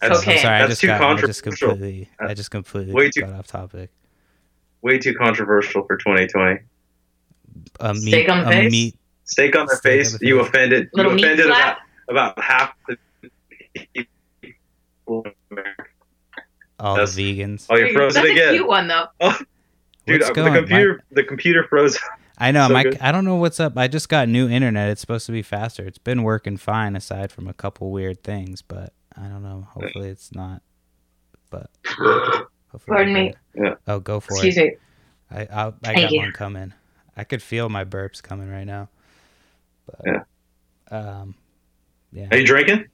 That's, 0.00 0.20
Okay. 0.20 0.34
I'm 0.34 0.38
sorry, 0.42 0.62
I 0.62 0.66
just 0.66 0.80
too 0.80 0.86
got, 0.88 1.00
I 1.02 1.20
just 1.26 1.42
completely, 1.42 2.08
I 2.20 2.34
just 2.34 2.50
completely 2.50 2.92
Way 2.92 3.10
too- 3.10 3.22
got 3.22 3.32
off 3.32 3.46
topic. 3.46 3.90
way 4.82 4.98
too 4.98 5.14
controversial 5.14 5.84
for 5.86 5.96
2020. 5.96 6.60
A 7.80 7.94
meat, 7.94 8.00
Steak 8.02 8.28
on 8.28 8.40
the 8.44 8.48
a 8.48 8.52
face? 8.52 8.70
meat. 8.72 8.96
Steak 9.24 9.56
on 9.56 9.66
the 9.66 9.76
Steak 9.76 9.90
on 9.92 9.98
face. 9.98 10.18
the 10.18 10.26
You 10.26 10.38
face. 10.40 10.48
offended. 10.48 10.88
Little 10.92 11.12
you 11.18 11.24
offended 11.26 11.46
about, 11.46 11.76
about 12.08 12.40
half 12.42 12.74
the 12.86 12.96
people 14.42 15.24
all 16.78 16.94
That's- 16.94 17.14
the 17.14 17.40
vegans. 17.40 17.66
Oh, 17.70 17.76
you're 17.76 17.88
frozen 17.92 18.22
That's 18.22 18.28
a 18.28 18.32
again, 18.32 18.52
cute 18.54 18.66
one 18.68 18.86
though. 18.88 19.06
dude. 20.06 20.20
What's 20.20 20.30
going? 20.30 20.52
the 20.52 20.58
computer, 20.60 21.02
the 21.10 21.24
computer 21.24 21.64
froze. 21.68 21.98
I 22.38 22.50
know. 22.50 22.66
so 22.68 22.74
my, 22.74 22.82
good. 22.82 22.98
I 23.00 23.12
don't 23.12 23.24
know 23.24 23.36
what's 23.36 23.58
up. 23.58 23.78
I 23.78 23.88
just 23.88 24.10
got 24.10 24.28
new 24.28 24.46
internet. 24.48 24.90
It's 24.90 25.00
supposed 25.00 25.24
to 25.26 25.32
be 25.32 25.40
faster. 25.40 25.86
It's 25.86 25.96
been 25.98 26.22
working 26.22 26.58
fine, 26.58 26.94
aside 26.94 27.32
from 27.32 27.48
a 27.48 27.54
couple 27.54 27.90
weird 27.90 28.22
things. 28.22 28.60
But 28.60 28.92
I 29.16 29.28
don't 29.28 29.42
know. 29.42 29.66
Hopefully, 29.70 30.08
it's 30.10 30.34
not. 30.34 30.62
But 31.50 31.70
hopefully 31.86 32.80
Pardon 32.86 33.14
me. 33.14 33.34
Yeah. 33.54 33.74
Oh, 33.86 34.00
go 34.00 34.20
for 34.20 34.34
Excuse 34.34 34.56
it. 34.58 34.64
me. 34.64 34.76
I 35.30 35.40
I, 35.42 35.66
I 35.68 35.70
Thank 35.82 35.98
got 36.00 36.10
you. 36.12 36.20
one 36.20 36.32
coming. 36.32 36.74
I 37.16 37.24
could 37.24 37.42
feel 37.42 37.68
my 37.68 37.84
burps 37.84 38.22
coming 38.22 38.50
right 38.50 38.66
now. 38.66 38.88
But, 39.86 40.00
Yeah. 40.06 40.22
Um. 40.90 41.34
Yeah. 42.12 42.28
Are 42.30 42.36
you 42.36 42.46
drinking? 42.46 42.86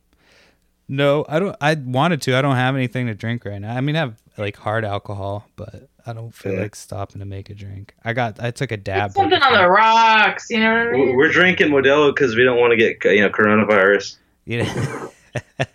No, 0.88 1.24
I 1.28 1.38
don't. 1.38 1.56
I 1.60 1.74
wanted 1.74 2.22
to. 2.22 2.36
I 2.36 2.42
don't 2.42 2.56
have 2.56 2.74
anything 2.76 3.06
to 3.06 3.14
drink 3.14 3.44
right 3.44 3.60
now. 3.60 3.74
I 3.76 3.80
mean, 3.80 3.96
I 3.96 4.00
have 4.00 4.16
like 4.36 4.56
hard 4.56 4.84
alcohol, 4.84 5.46
but 5.56 5.88
I 6.06 6.12
don't 6.12 6.34
feel 6.34 6.52
Yeah. 6.54 6.60
like 6.62 6.74
stopping 6.74 7.20
to 7.20 7.24
make 7.24 7.50
a 7.50 7.54
drink. 7.54 7.94
I 8.04 8.12
got. 8.12 8.42
I 8.42 8.50
took 8.50 8.72
a 8.72 8.76
dab. 8.76 9.10
Put 9.14 9.22
something 9.22 9.40
on 9.42 9.52
the 9.54 9.68
rocks. 9.68 10.46
You 10.50 10.60
know 10.60 10.70
what 10.72 10.78
I 10.80 10.84
We're 10.86 10.96
mean? 11.06 11.16
we're 11.16 11.32
drinking 11.32 11.68
Modelo 11.68 12.14
because 12.14 12.34
we 12.36 12.44
don't 12.44 12.58
want 12.58 12.72
to 12.72 12.76
get 12.76 13.02
you 13.04 13.20
know 13.22 13.30
coronavirus. 13.30 14.16
You 14.44 14.64
know, 14.64 15.10
It's 15.34 15.44
a 15.60 15.66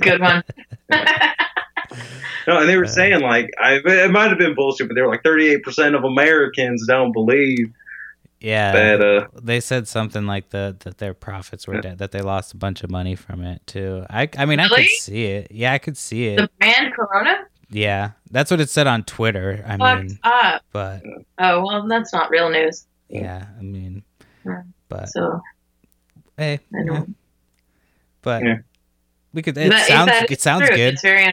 good 0.00 0.20
one. 0.20 0.42
No, 2.46 2.58
and 2.60 2.68
they 2.68 2.76
were 2.76 2.86
saying 2.86 3.20
like 3.20 3.50
I, 3.60 3.80
it 3.84 4.10
might 4.10 4.28
have 4.30 4.38
been 4.38 4.54
bullshit, 4.54 4.88
but 4.88 4.94
they 4.94 5.02
were 5.02 5.08
like 5.08 5.22
38 5.22 5.62
percent 5.62 5.94
of 5.94 6.04
Americans 6.04 6.86
don't 6.86 7.12
believe 7.12 7.72
yeah. 8.40 8.72
that. 8.72 9.00
Uh, 9.02 9.26
they 9.42 9.60
said 9.60 9.86
something 9.86 10.24
like 10.26 10.48
the 10.50 10.76
that 10.80 10.98
their 10.98 11.12
profits 11.14 11.66
were 11.66 11.80
dead, 11.80 11.98
that 11.98 12.12
they 12.12 12.22
lost 12.22 12.54
a 12.54 12.56
bunch 12.56 12.82
of 12.82 12.90
money 12.90 13.14
from 13.14 13.42
it 13.42 13.66
too. 13.66 14.04
I. 14.08 14.28
I 14.38 14.46
mean, 14.46 14.58
I 14.58 14.64
Really? 14.64 14.84
could 14.84 14.90
see 14.90 15.24
it. 15.26 15.48
Yeah, 15.50 15.72
I 15.72 15.78
could 15.78 15.96
see 15.98 16.28
it. 16.28 16.36
the 16.36 16.50
brand 16.58 16.94
Corona 16.94 17.46
yeah, 17.70 18.10
that's 18.30 18.50
what 18.50 18.60
it 18.60 18.68
said 18.68 18.86
on 18.86 19.04
Twitter. 19.04 19.64
I 19.66 19.76
fucked 19.76 20.02
mean, 20.08 20.18
up. 20.24 20.62
but 20.72 21.02
Oh 21.38 21.64
well, 21.64 21.86
that's 21.86 22.12
not 22.12 22.30
real 22.30 22.50
news. 22.50 22.86
yeah, 23.08 23.46
I 23.58 23.62
mean, 23.62 24.02
Yeah. 24.44 24.62
but 24.88 25.08
So 25.08 25.40
hey, 26.36 26.58
I 26.74 26.78
yeah. 26.84 27.04
but 28.22 28.42
Yeah. 28.42 28.56
We 29.32 29.42
could. 29.42 29.56
It 29.56 29.72
sounds. 29.86 30.10
that 30.10 30.24
is 30.24 30.30
It 30.30 30.40
sounds 30.40 30.66
true, 30.66 30.76
good. 30.76 30.94
It's 30.94 31.02
very 31.02 31.32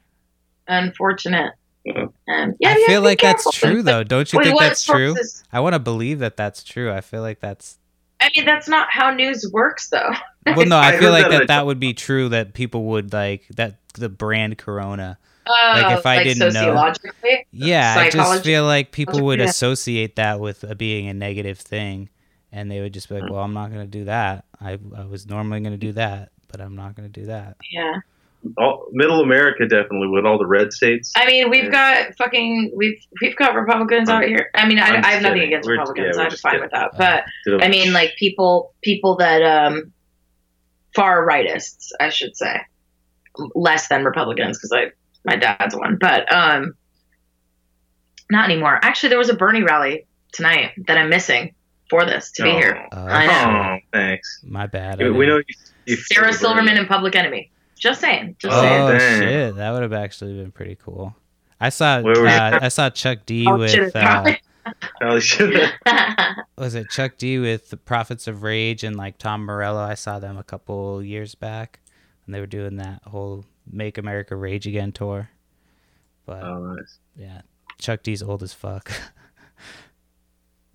unfortunate. 0.67 1.53
Yeah. 1.83 2.07
Um, 2.27 2.53
yeah, 2.59 2.71
I 2.71 2.83
feel 2.85 3.01
like 3.01 3.19
that's 3.21 3.49
true, 3.51 3.81
though. 3.81 4.03
Don't 4.03 4.31
you 4.33 4.43
think 4.43 4.59
that's 4.59 4.83
true? 4.83 5.15
I 5.53 5.61
want 5.61 5.73
to 5.73 5.79
believe 5.79 6.19
that 6.19 6.35
that's 6.35 6.63
true. 6.63 6.91
I 6.91 7.01
feel 7.01 7.21
like 7.21 7.39
that's. 7.39 7.77
I 8.19 8.29
mean, 8.35 8.45
that's 8.45 8.67
not 8.67 8.89
how 8.91 9.11
news 9.11 9.49
works, 9.51 9.89
though. 9.89 10.09
Well, 10.55 10.65
no, 10.65 10.77
I, 10.77 10.89
I 10.95 10.97
feel 10.97 11.11
like 11.11 11.29
that 11.29 11.39
that, 11.39 11.47
that 11.47 11.65
would 11.65 11.79
be 11.79 11.93
true. 11.93 12.29
That 12.29 12.53
people 12.53 12.85
would 12.85 13.11
like 13.11 13.45
that 13.57 13.75
the 13.95 14.07
brand 14.07 14.57
Corona. 14.57 15.17
Oh, 15.45 15.71
Like, 15.75 15.97
if 15.97 16.05
I 16.05 16.23
didn't 16.23 16.53
know- 16.53 16.93
Yeah, 17.51 17.95
I 17.97 18.09
just 18.09 18.43
feel 18.45 18.63
like 18.63 18.91
people 18.93 19.23
would 19.25 19.41
associate 19.41 20.15
that 20.15 20.39
with 20.39 20.63
uh, 20.63 20.73
being 20.75 21.09
a 21.09 21.13
negative 21.13 21.59
thing, 21.59 22.07
and 22.51 22.71
they 22.71 22.79
would 22.79 22.93
just 22.93 23.09
be 23.09 23.19
like, 23.19 23.29
"Well, 23.29 23.41
I'm 23.41 23.53
not 23.53 23.71
going 23.71 23.81
to 23.81 23.87
do 23.91 24.05
that. 24.05 24.45
I 24.61 24.77
I 24.95 25.03
was 25.03 25.25
normally 25.27 25.59
going 25.59 25.73
to 25.73 25.77
do 25.77 25.91
that, 25.93 26.31
but 26.49 26.61
I'm 26.61 26.75
not 26.75 26.95
going 26.95 27.11
to 27.11 27.19
do 27.21 27.27
that." 27.27 27.57
yeah. 27.71 27.99
all, 28.57 28.87
middle 28.91 29.21
America 29.21 29.65
definitely 29.67 30.07
with 30.07 30.25
all 30.25 30.37
the 30.37 30.45
red 30.45 30.71
states. 30.71 31.11
I 31.17 31.25
mean, 31.25 31.49
we've 31.49 31.65
Yeah. 31.65 32.05
got 32.05 32.15
fucking 32.17 32.71
we've 32.75 32.99
we've 33.21 33.35
got 33.35 33.55
Republicans 33.55 34.09
out 34.09 34.23
here. 34.23 34.49
I 34.55 34.67
mean, 34.67 34.79
I, 34.79 34.87
I'm 34.87 35.03
have 35.03 35.21
nothing 35.21 35.37
kidding. 35.39 35.47
against 35.49 35.67
We're- 35.67 35.79
Republicans. 35.79 36.15
yeah, 36.17 36.23
I'm 36.23 36.31
fine 36.31 36.51
kidding. 36.53 36.61
with 36.61 36.71
that. 36.71 36.93
Uh, 36.93 37.21
But 37.45 37.63
I 37.63 37.67
mean, 37.69 37.93
like 37.93 38.15
people 38.17 38.73
people 38.81 39.17
that 39.17 39.41
um 39.41 39.91
far 40.95 41.27
rightists, 41.27 41.89
I 41.99 42.09
should 42.09 42.37
say, 42.37 42.61
less 43.55 43.87
than 43.87 44.03
Republicans 44.05 44.57
because 44.57 44.71
I 44.71 44.91
my 45.25 45.35
dad's 45.35 45.75
one, 45.75 45.97
but 45.99 46.31
um 46.33 46.73
not 48.29 48.49
anymore. 48.49 48.79
Actually, 48.81 49.09
there 49.09 49.17
was 49.17 49.29
a 49.29 49.35
Bernie 49.35 49.63
rally 49.63 50.05
tonight 50.31 50.71
that 50.87 50.97
I'm 50.97 51.09
missing 51.09 51.53
for 51.89 52.05
this 52.05 52.31
to 52.33 52.43
be 52.43 52.49
Oh. 52.49 52.55
here. 52.57 52.87
Uh, 52.91 53.05
I 53.09 53.25
know. 53.25 53.61
Oh, 53.75 53.77
thanks. 53.93 54.41
My 54.43 54.67
bad. 54.67 54.99
We, 54.99 55.09
we 55.11 55.25
know 55.25 55.37
you. 55.37 55.43
you 55.85 55.95
Sarah 55.95 56.33
Silverman 56.33 56.77
and 56.77 56.87
Public 56.87 57.15
Enemy. 57.15 57.49
Just 57.77 58.01
saying. 58.01 58.35
Just 58.39 58.57
saying. 58.57 58.81
Oh 58.81 58.97
Dang. 58.97 59.21
shit, 59.21 59.55
that 59.55 59.71
would 59.71 59.83
have 59.83 59.93
actually 59.93 60.33
been 60.33 60.51
pretty 60.51 60.75
cool. 60.75 61.15
I 61.59 61.69
saw 61.69 61.97
uh, 61.99 62.59
I 62.61 62.67
saw 62.69 62.89
Chuck 62.89 63.19
D 63.25 63.45
Oh, 63.47 63.57
with 63.57 63.73
it's 63.73 63.95
uh, 63.95 64.01
probably- 64.01 64.39
Probably 64.99 65.21
should. 65.21 65.71
was 66.57 66.75
it 66.75 66.89
Chuck 66.89 67.17
D 67.17 67.39
with 67.39 67.69
the 67.69 67.77
Prophets 67.77 68.27
of 68.27 68.43
Rage 68.43 68.83
and 68.83 68.97
like 68.97 69.17
Tom 69.17 69.45
Morello? 69.45 69.79
I 69.79 69.93
saw 69.93 70.19
them 70.19 70.37
a 70.37 70.43
couple 70.43 71.01
years 71.01 71.35
back, 71.35 71.79
and 72.25 72.35
they 72.35 72.41
were 72.41 72.47
doing 72.47 72.75
that 72.75 73.01
whole 73.05 73.45
"Make 73.71 73.97
America 73.97 74.35
Rage 74.35 74.67
Again" 74.67 74.91
tour. 74.91 75.29
But 76.25 76.43
Oh, 76.43 76.73
nice. 76.75 76.97
yeah, 77.15 77.41
Chuck 77.79 78.03
D's 78.03 78.21
old 78.21 78.43
as 78.43 78.53
fuck. 78.53 78.91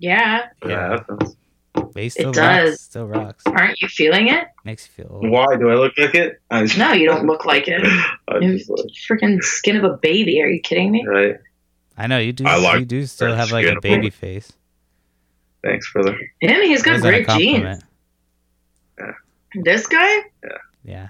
yeah. 0.03 0.49
Yeah. 0.67 0.99
that's- 1.09 1.37
but 1.75 2.03
he 2.03 2.09
still 2.11 2.33
does. 2.33 2.71
rocks. 2.71 2.81
Still 2.83 3.07
rocks. 3.07 3.45
Aren't 3.47 3.81
you 3.83 3.89
feeling 3.89 4.29
it? 4.29 4.45
Makes 4.65 4.87
you 4.89 5.05
feel 5.05 5.13
old. 5.15 5.29
Why 5.31 5.57
do 5.57 5.71
I 5.71 5.75
look 5.75 5.93
like 5.99 6.15
it? 6.15 6.41
I 6.51 6.67
No, 6.79 6.93
you 6.93 7.07
don't 7.07 7.27
look 7.27 7.45
like 7.47 7.67
it. 7.69 7.83
I 8.29 8.39
You 8.41 8.59
just 8.59 8.69
look- 8.71 8.87
freaking 9.09 9.43
skin 9.43 9.77
of 9.77 9.85
a 9.85 9.97
baby. 9.97 10.41
Are 10.43 10.49
you 10.49 10.61
kidding 10.61 10.91
me? 10.91 11.05
right. 11.07 11.37
I 11.97 12.07
know 12.07 12.19
you 12.19 12.33
do. 12.33 12.45
I 12.47 12.57
like 12.57 12.81
you 12.81 12.85
do 12.87 13.07
still 13.07 13.35
have 13.35 13.53
like 13.53 13.65
a 13.67 13.69
skin. 13.69 13.81
baby 13.83 14.11
face. 14.11 14.53
Thanks, 15.65 15.91
brother. 15.93 16.17
And 16.43 16.63
he's 16.65 16.83
got 16.83 16.93
Where's 16.93 17.03
that 17.03 17.09
a 17.09 17.25
great 17.25 17.29
genes. 17.39 17.53
compliment? 17.63 17.85
This 19.55 19.87
guy, 19.87 20.19
Yeah. 20.85 21.09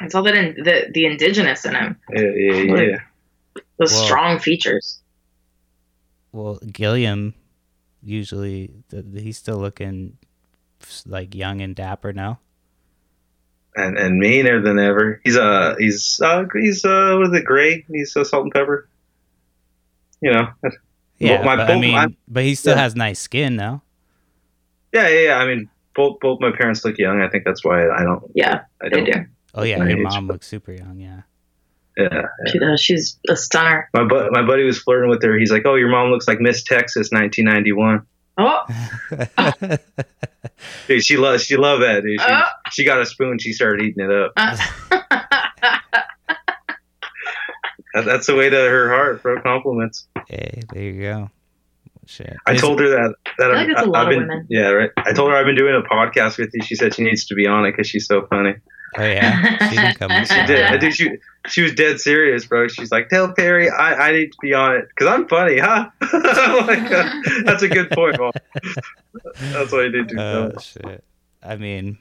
it's 0.00 0.14
all 0.16 0.22
that 0.24 0.34
in, 0.34 0.64
the 0.64 0.90
the 0.92 1.06
indigenous 1.06 1.64
in 1.64 1.74
him. 1.74 1.96
Yeah, 2.12 2.22
yeah, 2.34 2.80
yeah. 2.82 2.98
Those 3.78 3.92
Well- 3.92 4.04
strong 4.06 4.38
features. 4.40 5.00
Well, 6.32 6.58
Gilliam 6.72 7.34
usually 8.04 8.70
th- 8.90 9.04
he's 9.14 9.38
still 9.38 9.58
looking 9.58 10.16
like 11.06 11.34
young 11.34 11.60
and 11.60 11.74
dapper 11.74 12.12
now. 12.12 12.40
And 13.76 13.98
and 13.98 14.18
meaner 14.18 14.60
than 14.60 14.78
ever. 14.78 15.20
He's 15.24 15.36
uh 15.36 15.74
he's 15.78 16.20
uh 16.22 16.44
he's 16.54 16.84
uh 16.84 17.16
what 17.18 17.28
is 17.28 17.40
it 17.40 17.44
gray? 17.44 17.84
He's 17.88 18.16
uh, 18.16 18.22
salt 18.24 18.44
and 18.44 18.52
pepper. 18.52 18.88
You 20.20 20.32
know. 20.32 20.48
Yeah, 21.18 21.42
my- 21.44 21.56
but 21.56 21.70
I 21.70 21.78
mean, 21.80 21.92
my- 21.92 22.14
but 22.28 22.42
he 22.44 22.54
still 22.54 22.76
yeah. 22.76 22.82
has 22.82 22.94
nice 22.96 23.18
skin 23.20 23.56
now. 23.56 23.82
Yeah, 24.92 25.08
yeah, 25.08 25.20
yeah. 25.20 25.36
I 25.38 25.46
mean, 25.46 25.68
both 25.94 26.20
both 26.20 26.40
my 26.40 26.52
parents 26.52 26.84
look 26.84 26.98
young. 26.98 27.20
I 27.22 27.28
think 27.28 27.44
that's 27.44 27.64
why 27.64 27.88
I 27.90 28.04
don't. 28.04 28.22
Yeah, 28.34 28.62
I 28.80 28.88
they 28.90 28.96
don't. 28.96 29.04
do. 29.06 29.26
Oh 29.54 29.62
yeah, 29.64 29.78
your 29.78 29.88
age, 29.88 30.02
mom 30.02 30.26
but- 30.28 30.34
looks 30.34 30.46
super 30.46 30.72
young. 30.72 30.98
Yeah. 31.00 31.22
Yeah. 31.96 32.22
She 32.50 32.58
does. 32.58 32.80
She's 32.80 33.18
a 33.28 33.36
stunner. 33.36 33.88
My 33.94 34.04
bu- 34.04 34.30
my 34.30 34.44
buddy 34.44 34.64
was 34.64 34.78
flirting 34.78 35.10
with 35.10 35.22
her. 35.22 35.38
He's 35.38 35.52
like, 35.52 35.62
"Oh, 35.64 35.76
your 35.76 35.88
mom 35.90 36.10
looks 36.10 36.26
like 36.26 36.40
Miss 36.40 36.62
Texas, 36.64 37.10
1991." 37.12 38.04
Oh, 38.36 38.66
Dude, 40.88 41.04
she 41.04 41.16
loves 41.16 41.44
she 41.44 41.56
loved 41.56 41.82
that. 41.84 42.02
Dude, 42.02 42.20
she, 42.20 42.26
Oh. 42.28 42.42
she 42.72 42.84
got 42.84 43.00
a 43.00 43.06
spoon. 43.06 43.38
She 43.38 43.52
started 43.52 43.82
eating 43.86 44.04
it 44.04 44.10
up. 44.10 44.32
uh, 44.36 44.56
That, 47.94 48.04
that's 48.06 48.26
the 48.26 48.34
way 48.34 48.50
to 48.50 48.56
her 48.56 48.88
heart, 48.90 49.22
bro. 49.22 49.40
Compliments. 49.40 50.08
hey, 50.28 50.62
there 50.72 50.82
you 50.82 51.00
go. 51.02 51.30
Shit. 52.06 52.36
I 52.44 52.56
told 52.56 52.80
her 52.80 52.88
that. 52.88 53.14
that 53.38 53.52
I 53.52 53.64
think 53.64 53.76
that's 53.76 53.86
a 53.86 53.90
lot 53.90 54.08
I've 54.12 54.20
of 54.20 54.28
been. 54.28 54.46
Yeah, 54.50 54.70
right. 54.70 54.90
I 54.98 55.12
told 55.12 55.30
her 55.30 55.36
I've 55.36 55.46
been 55.46 55.54
doing 55.54 55.74
a 55.76 55.88
podcast 55.88 56.36
with 56.38 56.50
you. 56.54 56.62
She 56.62 56.74
said 56.74 56.92
she 56.94 57.04
needs 57.04 57.26
to 57.26 57.34
be 57.36 57.46
on 57.46 57.64
it 57.66 57.70
because 57.70 57.86
she's 57.88 58.06
so 58.06 58.26
funny. 58.26 58.54
Oh 58.96 59.02
yeah, 59.04 59.68
she 59.68 59.76
can 59.76 59.94
come. 59.94 60.10
She 60.24 60.46
did. 60.46 60.62
I 60.64 60.78
think 60.78 60.94
she 60.94 61.10
she 61.46 61.62
was 61.62 61.74
dead 61.74 62.00
serious, 62.00 62.46
bro. 62.46 62.68
She's 62.68 62.92
like, 62.92 63.08
"Tell 63.08 63.32
Perry 63.32 63.68
I, 63.70 64.08
I 64.08 64.12
need 64.12 64.32
to 64.32 64.38
be 64.40 64.54
on 64.54 64.76
it 64.76 64.88
because 64.88 65.06
I'm 65.12 65.26
funny, 65.28 65.58
huh?" 65.58 65.90
Like, 66.00 66.90
uh, 66.90 67.12
that's 67.44 67.62
a 67.62 67.68
good 67.68 67.90
point, 67.90 68.18
Mom. 68.18 68.32
That's 69.52 69.72
what 69.72 69.84
I 69.84 69.88
did 69.88 70.08
do. 70.08 70.18
Oh 70.18 70.52
shit. 70.60 71.02
I 71.42 71.56
mean, 71.56 71.98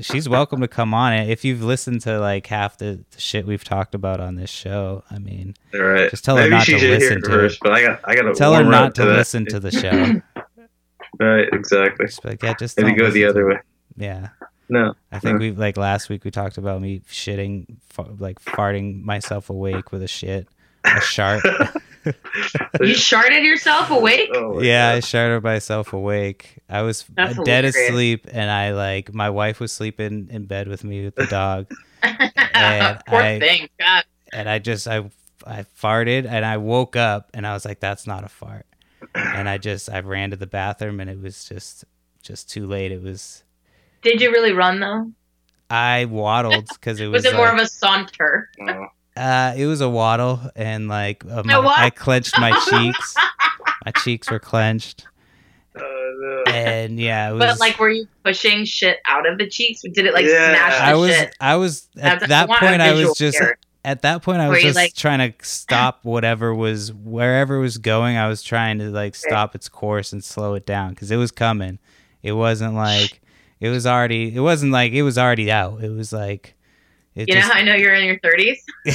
she's 0.00 0.28
welcome 0.28 0.60
to 0.60 0.68
come 0.68 0.94
on 0.94 1.12
it 1.12 1.28
if 1.28 1.44
you've 1.44 1.62
listened 1.62 2.00
to 2.02 2.18
like 2.20 2.46
half 2.46 2.78
the, 2.78 3.04
the 3.10 3.20
shit 3.20 3.46
we've 3.46 3.64
talked 3.64 3.94
about 3.94 4.20
on 4.20 4.36
this 4.36 4.50
show. 4.50 5.02
I 5.10 5.18
mean, 5.18 5.54
All 5.74 5.80
right. 5.80 6.10
Just 6.10 6.24
tell 6.24 6.36
her 6.36 6.42
Maybe 6.42 6.50
not 6.56 6.64
she 6.64 6.72
to 6.72 6.78
should 6.78 6.88
hear 6.88 6.98
listen 6.98 7.18
it 7.18 7.24
to 7.24 7.30
first, 7.30 7.58
but 7.62 7.72
I 7.72 7.82
got 7.82 8.00
I 8.04 8.14
got 8.14 8.22
to 8.22 8.34
tell 8.34 8.54
her 8.54 8.64
not 8.64 8.84
up 8.88 8.94
to 8.94 9.04
listen 9.06 9.46
to 9.46 9.60
the 9.60 9.70
show. 9.70 10.20
Right, 11.20 11.46
exactly. 11.52 12.06
Just 12.06 12.24
like, 12.24 12.42
yeah, 12.42 12.54
just 12.58 12.80
Maybe 12.80 12.94
go 12.94 13.10
the 13.10 13.26
other 13.26 13.46
way. 13.46 13.56
it. 13.56 13.60
Yeah. 13.96 14.28
No. 14.72 14.94
I 15.10 15.18
think 15.18 15.34
No. 15.34 15.38
we 15.40 15.50
like 15.52 15.76
last 15.76 16.08
week 16.08 16.24
we 16.24 16.30
talked 16.30 16.56
about 16.58 16.80
me 16.80 17.00
shitting, 17.10 17.76
fa- 17.90 18.08
like 18.18 18.40
farting 18.42 19.02
myself 19.02 19.50
awake 19.50 19.92
with 19.92 20.02
a 20.02 20.08
shit, 20.08 20.48
a 20.84 21.00
shark. 21.00 21.44
you 22.80 22.94
sharted 22.94 23.44
yourself 23.44 23.90
awake? 23.90 24.30
Oh, 24.34 24.54
my 24.54 24.62
yeah, 24.62 24.90
I 24.90 24.94
God. 24.96 25.04
sharted 25.04 25.42
myself 25.42 25.92
awake. 25.92 26.58
I 26.68 26.82
was 26.82 27.04
That's 27.14 27.36
dead 27.44 27.64
hilarious. 27.64 27.76
asleep, 27.90 28.26
and 28.32 28.50
I 28.50 28.72
like 28.72 29.12
my 29.14 29.30
wife 29.30 29.60
was 29.60 29.72
sleeping 29.72 30.28
in 30.30 30.46
bed 30.46 30.68
with 30.68 30.84
me 30.84 31.04
with 31.04 31.14
the 31.16 31.26
dog, 31.26 31.70
And 32.02 33.00
Poor 33.06 33.20
I- 33.20 33.38
thing. 33.38 33.68
God. 33.78 34.04
and 34.32 34.48
I 34.48 34.58
just 34.58 34.88
I 34.88 35.10
I 35.46 35.64
farted, 35.80 36.26
and 36.26 36.44
I 36.44 36.56
woke 36.56 36.96
up, 36.96 37.30
and 37.34 37.46
I 37.46 37.52
was 37.52 37.64
like, 37.64 37.80
"That's 37.80 38.06
not 38.06 38.24
a 38.24 38.28
fart," 38.28 38.64
and 39.14 39.48
I 39.48 39.58
just 39.58 39.90
I 39.90 40.00
ran 40.00 40.30
to 40.30 40.36
the 40.36 40.46
bathroom, 40.46 40.98
and 41.00 41.10
it 41.10 41.20
was 41.20 41.44
just 41.44 41.84
just 42.22 42.48
too 42.50 42.66
late. 42.66 42.92
It 42.92 43.02
was 43.02 43.41
Did 44.02 44.20
you 44.20 44.30
really 44.30 44.52
run 44.52 44.80
though? 44.80 45.10
I 45.70 46.04
waddled 46.06 46.68
because 46.68 47.00
it 47.00 47.06
was 47.08 47.24
Was 47.24 47.32
it 47.32 47.36
more 47.36 47.46
like- 47.46 47.54
of 47.54 47.60
a 47.60 47.66
saunter? 47.66 48.50
Uh, 49.16 49.52
it 49.56 49.66
was 49.66 49.80
a 49.82 49.88
waddle, 49.88 50.40
and 50.56 50.88
like 50.88 51.22
uh, 51.30 51.42
my, 51.44 51.58
I 51.76 51.90
clenched 51.90 52.38
my 52.40 52.50
cheeks. 52.70 53.14
my 53.84 53.92
cheeks 54.02 54.30
were 54.30 54.38
clenched, 54.38 55.06
Oh, 55.76 56.42
no. 56.46 56.52
and 56.52 56.98
yeah, 56.98 57.28
it 57.30 57.32
was. 57.34 57.40
But 57.40 57.60
like, 57.60 57.78
were 57.78 57.90
you 57.90 58.06
pushing 58.24 58.64
shit 58.64 59.00
out 59.06 59.28
of 59.28 59.36
the 59.38 59.46
cheeks? 59.46 59.82
Did 59.82 60.06
it 60.06 60.14
like 60.14 60.24
Yeah. 60.24 60.54
smash 60.54 60.72
the 60.78 60.82
I 60.84 60.94
was, 60.94 61.10
shit? 61.14 61.36
I 61.40 61.56
was 61.56 61.88
at 61.96 62.02
That's- 62.20 62.28
that 62.30 62.48
want 62.48 62.60
point. 62.60 62.80
I 62.80 62.92
was 62.94 63.16
just 63.18 63.38
here. 63.38 63.58
at 63.84 64.00
that 64.02 64.22
point. 64.22 64.40
I 64.40 64.46
Were 64.48 64.54
was 64.54 64.62
just 64.62 64.76
like- 64.76 64.94
trying 64.94 65.32
to 65.32 65.34
stop 65.46 66.00
whatever 66.04 66.54
was 66.54 66.90
wherever 66.92 67.56
it 67.56 67.60
was 67.60 67.76
going. 67.78 68.16
I 68.16 68.28
was 68.28 68.42
trying 68.42 68.78
to 68.78 68.90
like 68.90 69.14
stop 69.14 69.54
its 69.54 69.68
course 69.68 70.12
and 70.14 70.24
slow 70.24 70.54
it 70.54 70.64
down 70.66 70.90
because 70.90 71.10
it 71.10 71.16
was 71.16 71.30
coming. 71.30 71.78
It 72.22 72.32
wasn't 72.32 72.74
like 72.74 73.20
it 73.62 73.68
was 73.70 73.86
already. 73.86 74.34
It 74.34 74.40
wasn't 74.40 74.72
like 74.72 74.92
it 74.92 75.02
was 75.02 75.16
already 75.16 75.50
out. 75.50 75.82
It 75.82 75.90
was 75.90 76.12
like. 76.12 76.54
It 77.14 77.28
You 77.28 77.34
know 77.36 77.40
how 77.42 77.52
I 77.52 77.62
know 77.62 77.74
you're 77.74 77.94
in 77.94 78.04
your 78.06 78.18
30s? 78.20 78.56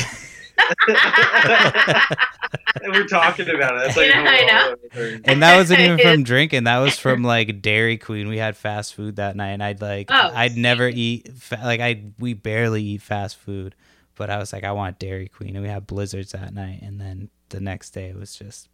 We're 2.87 3.05
talking 3.07 3.49
about 3.49 3.75
it. 3.75 3.79
That's 3.85 3.97
like 3.97 4.07
Yeah, 4.07 4.25
I 4.27 4.45
know. 4.45 4.75
know. 5.01 5.19
and 5.25 5.41
that 5.43 5.55
wasn't 5.57 5.79
even 5.81 5.99
from 5.99 6.23
drinking. 6.31 6.63
That 6.65 6.77
was 6.79 6.97
from 6.97 7.23
like 7.23 7.61
Dairy 7.61 7.97
Queen. 7.97 8.27
We 8.27 8.37
had 8.37 8.55
fast 8.57 8.93
food 8.95 9.17
that 9.17 9.35
night, 9.35 9.49
and 9.51 9.63
I'd 9.63 9.81
like 9.81 10.07
Oh, 10.11 10.31
I'd 10.33 10.57
never 10.57 10.87
eat 10.87 11.31
fa- 11.33 11.61
like 11.63 11.79
I 11.79 12.03
we 12.19 12.33
barely 12.33 12.83
eat 12.83 13.01
fast 13.01 13.37
food, 13.37 13.75
but 14.15 14.29
I 14.29 14.37
was 14.37 14.53
like 14.53 14.63
I 14.63 14.71
want 14.71 14.99
Dairy 14.99 15.27
Queen, 15.27 15.55
and 15.55 15.63
we 15.63 15.69
had 15.69 15.85
blizzards 15.87 16.31
that 16.31 16.53
night, 16.53 16.81
and 16.81 16.99
then 16.99 17.29
the 17.49 17.59
next 17.59 17.91
day 17.91 18.07
it 18.09 18.15
was 18.15 18.35
just 18.35 18.67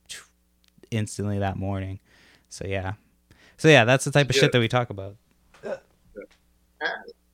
instantly 0.91 1.39
that 1.39 1.57
morning. 1.57 1.99
So 2.49 2.65
yeah, 2.67 2.93
so 3.57 3.67
yeah, 3.67 3.83
that's 3.85 4.05
the 4.05 4.11
type 4.11 4.29
of 4.29 4.35
Yeah. 4.35 4.41
shit 4.43 4.51
that 4.51 4.59
we 4.59 4.67
talk 4.67 4.89
about. 4.89 5.15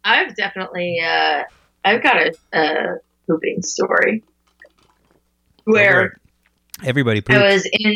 I've 0.04 0.36
definitely, 0.36 1.00
uh, 1.02 1.44
I've 1.84 2.02
got 2.04 2.18
a, 2.18 2.34
a 2.54 2.98
pooping 3.28 3.62
story 3.64 4.24
where 5.66 6.18
Everybody 6.84 7.22
I 7.28 7.54
was 7.54 7.68
in, 7.72 7.96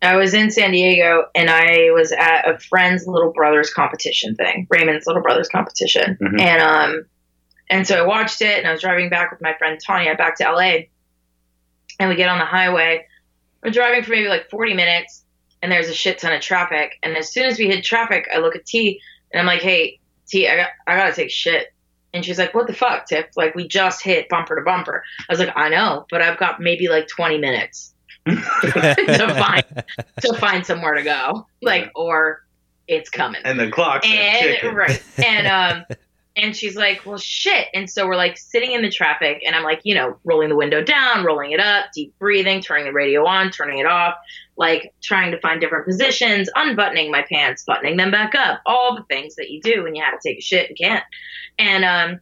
I 0.00 0.16
was 0.16 0.32
in 0.34 0.50
San 0.50 0.70
Diego 0.70 1.24
and 1.34 1.50
I 1.50 1.90
was 1.92 2.12
at 2.12 2.48
a 2.48 2.58
friend's 2.58 3.06
little 3.06 3.32
brother's 3.32 3.72
competition 3.72 4.34
thing, 4.36 4.66
Raymond's 4.70 5.06
little 5.06 5.22
brother's 5.22 5.48
competition, 5.48 6.16
Mhm. 6.20 6.40
and 6.40 6.62
um, 6.62 7.04
and 7.68 7.86
so 7.86 8.02
I 8.02 8.06
watched 8.06 8.40
it 8.42 8.58
and 8.58 8.66
I 8.66 8.72
was 8.72 8.80
driving 8.80 9.08
back 9.10 9.30
with 9.32 9.40
my 9.40 9.54
friend 9.58 9.78
Tanya 9.84 10.14
back 10.14 10.36
to 10.38 10.44
LA, 10.44 10.86
and 11.98 12.08
we 12.08 12.14
get 12.16 12.28
on 12.28 12.38
the 12.38 12.44
highway. 12.44 13.06
We're 13.62 13.70
driving 13.70 14.02
for 14.04 14.10
maybe 14.10 14.28
like 14.28 14.50
40 14.50 14.74
minutes, 14.74 15.24
and 15.62 15.70
there's 15.70 15.88
a 15.88 15.94
shit 15.94 16.18
ton 16.18 16.32
of 16.32 16.40
traffic. 16.40 16.98
And 17.02 17.16
as 17.16 17.32
soon 17.32 17.44
as 17.46 17.58
we 17.58 17.66
hit 17.66 17.84
traffic, 17.84 18.28
I 18.32 18.38
look 18.38 18.54
at 18.56 18.66
T 18.66 19.00
and 19.32 19.40
I'm 19.40 19.46
like, 19.46 19.62
"Hey, 19.62 19.98
T, 20.32 20.48
I 20.48 20.56
got 20.56 20.70
I 20.86 20.96
gotta 20.96 21.14
take 21.14 21.30
shit." 21.30 21.72
And 22.14 22.24
she's 22.24 22.38
like, 22.38 22.54
"What 22.54 22.66
the 22.66 22.72
fuck, 22.74 23.06
Tip? 23.06 23.30
Like 23.36 23.54
we 23.54 23.66
just 23.68 24.02
hit 24.02 24.28
bumper 24.28 24.56
to 24.56 24.62
bumper." 24.62 25.02
I 25.28 25.32
was 25.32 25.38
like, 25.38 25.52
"I 25.56 25.68
know, 25.68 26.06
but 26.10 26.20
I've 26.22 26.38
got 26.38 26.60
maybe 26.60 26.88
like 26.88 27.06
20 27.08 27.38
minutes." 27.38 27.94
to 28.26 28.36
find 29.38 29.64
to 30.20 30.34
find 30.38 30.64
somewhere 30.64 30.94
to 30.94 31.02
go, 31.02 31.46
like, 31.60 31.90
or 31.96 32.44
it's 32.86 33.10
coming. 33.10 33.40
and 33.44 33.58
the 33.58 33.68
clock's 33.70 34.06
And 34.06 34.38
ticking. 34.40 34.74
right, 34.74 35.02
and 35.24 35.46
um, 35.48 35.84
and 36.36 36.56
she's 36.56 36.76
like, 36.76 37.04
well, 37.04 37.18
shit. 37.18 37.68
And 37.74 37.90
so 37.90 38.06
we're 38.06 38.16
like 38.16 38.38
sitting 38.38 38.72
in 38.72 38.82
the 38.82 38.90
traffic, 38.90 39.42
and 39.46 39.54
I'm 39.54 39.62
like, 39.62 39.80
you 39.84 39.94
know, 39.94 40.16
rolling 40.24 40.48
the 40.48 40.56
window 40.56 40.82
down, 40.82 41.24
rolling 41.24 41.52
it 41.52 41.60
up, 41.60 41.86
deep 41.94 42.14
breathing, 42.18 42.62
turning 42.62 42.86
the 42.86 42.92
radio 42.92 43.26
on, 43.26 43.50
turning 43.50 43.78
it 43.78 43.86
off, 43.86 44.14
like 44.56 44.94
trying 45.02 45.32
to 45.32 45.40
find 45.40 45.60
different 45.60 45.86
positions, 45.86 46.48
unbuttoning 46.54 47.10
my 47.10 47.24
pants, 47.30 47.64
buttoning 47.64 47.96
them 47.96 48.10
back 48.10 48.34
up, 48.34 48.62
all 48.64 48.96
the 48.96 49.04
things 49.04 49.34
that 49.36 49.50
you 49.50 49.60
do 49.60 49.82
when 49.82 49.94
you 49.94 50.02
have 50.02 50.18
to 50.18 50.28
take 50.28 50.38
a 50.38 50.42
shit 50.42 50.68
and 50.68 50.78
can't. 50.78 51.04
And 51.58 51.84
um, 51.84 52.20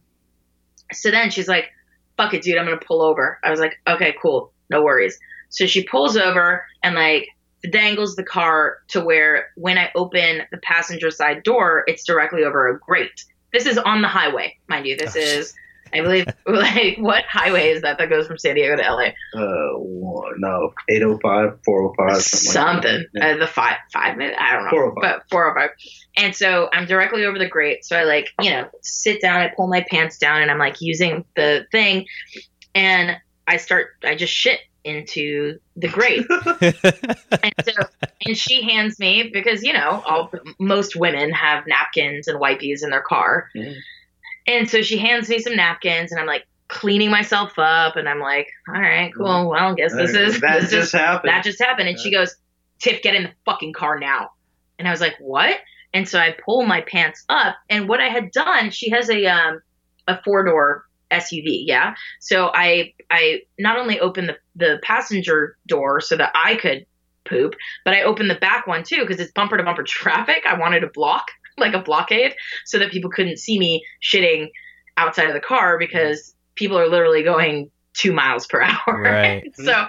so 0.91 1.11
then 1.11 1.29
she's 1.31 1.47
like, 1.47 1.69
fuck 2.17 2.33
it, 2.33 2.41
dude, 2.41 2.57
I'm 2.57 2.65
gonna 2.65 2.77
pull 2.77 3.01
over. 3.01 3.39
I 3.43 3.49
was 3.49 3.59
like, 3.59 3.79
okay, 3.87 4.13
cool, 4.21 4.51
no 4.69 4.83
worries. 4.83 5.17
So 5.49 5.65
she 5.65 5.83
pulls 5.83 6.17
over 6.17 6.65
and 6.83 6.95
like 6.95 7.27
dangles 7.69 8.15
the 8.15 8.23
car 8.23 8.77
to 8.89 9.01
where 9.01 9.49
when 9.55 9.77
I 9.77 9.91
open 9.95 10.41
the 10.51 10.57
passenger 10.57 11.11
side 11.11 11.43
door, 11.43 11.83
it's 11.87 12.05
directly 12.05 12.43
over 12.43 12.69
a 12.69 12.79
grate. 12.79 13.23
This 13.53 13.65
is 13.65 13.77
on 13.77 14.01
the 14.01 14.07
highway, 14.07 14.57
mind 14.67 14.85
you. 14.85 14.95
This 14.97 15.15
Oh, 15.15 15.19
is, 15.19 15.53
I 15.93 16.01
believe, 16.01 16.25
like 16.45 16.97
what 16.97 17.25
highway 17.25 17.71
is 17.71 17.81
that 17.81 17.97
that 17.97 18.09
goes 18.09 18.27
from 18.27 18.37
San 18.37 18.55
Diego 18.55 18.75
to 18.77 18.81
LA? 18.81 19.09
Uh, 19.33 19.77
no, 20.37 20.73
805, 20.89 21.59
405, 21.65 22.21
something. 22.21 22.51
Something. 22.51 22.93
Like 22.93 23.07
that. 23.13 23.35
Uh, 23.35 23.37
the 23.39 23.47
five 23.47 23.75
five 23.91 24.17
minute. 24.17 24.35
I 24.39 24.53
don't 24.53 24.65
know. 24.65 24.69
405. 24.71 25.01
But 25.01 25.29
405. 25.29 25.69
And 26.17 26.35
so 26.35 26.69
I'm 26.73 26.85
directly 26.85 27.25
over 27.25 27.37
the 27.37 27.47
grate. 27.49 27.83
So 27.85 27.97
I 27.97 28.03
like, 28.03 28.29
you 28.41 28.51
know, 28.51 28.69
sit 28.81 29.21
down, 29.21 29.41
I 29.41 29.49
pull 29.55 29.67
my 29.67 29.85
pants 29.89 30.17
down 30.17 30.41
and 30.41 30.49
I'm 30.49 30.59
like 30.59 30.79
using 30.81 31.25
the 31.35 31.65
thing 31.71 32.05
and 32.73 33.17
I 33.47 33.57
start 33.57 33.89
I 34.03 34.15
just 34.15 34.33
shit 34.33 34.59
into 34.83 35.59
the 35.75 35.87
grate. 35.87 36.25
and 36.61 37.53
so 37.63 37.71
and 38.25 38.37
she 38.37 38.61
hands 38.63 38.99
me 38.99 39.29
because, 39.31 39.63
you 39.63 39.73
know, 39.73 40.03
all 40.05 40.31
most 40.59 40.95
women 40.95 41.31
have 41.31 41.65
napkins 41.67 42.27
and 42.27 42.39
wipies 42.39 42.83
in 42.83 42.89
their 42.89 43.01
car. 43.01 43.49
Mhm. 43.55 43.75
And 44.47 44.69
so 44.69 44.81
she 44.81 44.97
hands 44.97 45.29
me 45.29 45.39
some 45.39 45.55
napkins 45.55 46.11
and 46.11 46.19
I'm 46.19 46.27
like, 46.27 46.45
cleaning 46.71 47.11
myself 47.11 47.59
up, 47.59 47.97
and 47.97 48.07
I'm 48.07 48.19
like, 48.19 48.47
all 48.67 48.79
right, 48.81 49.11
cool. 49.13 49.49
Well, 49.49 49.53
I 49.53 49.73
guess 49.75 49.93
this 49.93 50.15
is 50.15 50.39
that 50.39 50.61
this 50.61 50.71
just 50.71 50.85
is, 50.85 50.91
happened. 50.93 51.29
that 51.29 51.43
just 51.43 51.61
happened. 51.61 51.89
And 51.89 51.99
she 51.99 52.11
goes, 52.11 52.35
Tiff, 52.79 53.01
get 53.03 53.13
in 53.13 53.23
the 53.23 53.31
fucking 53.45 53.73
car 53.73 53.99
now. 53.99 54.31
And 54.79 54.87
I 54.87 54.91
was 54.91 55.01
like, 55.01 55.15
what? 55.19 55.59
And 55.93 56.07
so 56.07 56.17
I 56.17 56.33
pull 56.45 56.63
my 56.65 56.81
pants 56.81 57.25
up, 57.27 57.57
and 57.69 57.89
what 57.89 57.99
I 57.99 58.07
had 58.07 58.31
done, 58.31 58.71
she 58.71 58.89
has 58.91 59.09
a 59.09 59.25
um 59.25 59.61
a 60.07 60.23
four 60.23 60.45
door 60.45 60.85
SUV, 61.11 61.63
yeah. 61.65 61.95
So 62.19 62.51
I 62.53 62.93
I 63.09 63.41
not 63.59 63.77
only 63.77 63.99
opened 63.99 64.29
the 64.29 64.37
the 64.55 64.79
passenger 64.83 65.57
door 65.67 66.01
so 66.01 66.17
that 66.17 66.31
I 66.35 66.55
could 66.55 66.85
poop, 67.25 67.55
but 67.85 67.93
I 67.93 68.03
opened 68.03 68.29
the 68.29 68.35
back 68.35 68.67
one 68.67 68.83
too 68.83 69.01
because 69.01 69.19
it's 69.19 69.31
bumper 69.31 69.57
to 69.57 69.63
bumper 69.63 69.83
traffic. 69.87 70.43
I 70.45 70.57
wanted 70.57 70.81
to 70.81 70.89
block 70.93 71.27
like 71.57 71.73
a 71.73 71.81
blockade 71.81 72.33
so 72.65 72.79
that 72.79 72.91
people 72.91 73.11
couldn't 73.11 73.37
see 73.37 73.59
me 73.59 73.85
shitting 74.03 74.49
outside 74.97 75.27
of 75.27 75.33
the 75.33 75.39
car 75.39 75.77
because 75.77 76.33
people 76.55 76.77
are 76.77 76.87
literally 76.87 77.23
going 77.23 77.69
two 77.93 78.13
miles 78.13 78.47
per 78.47 78.61
hour. 78.87 79.01
Right. 79.01 79.51
so 79.55 79.87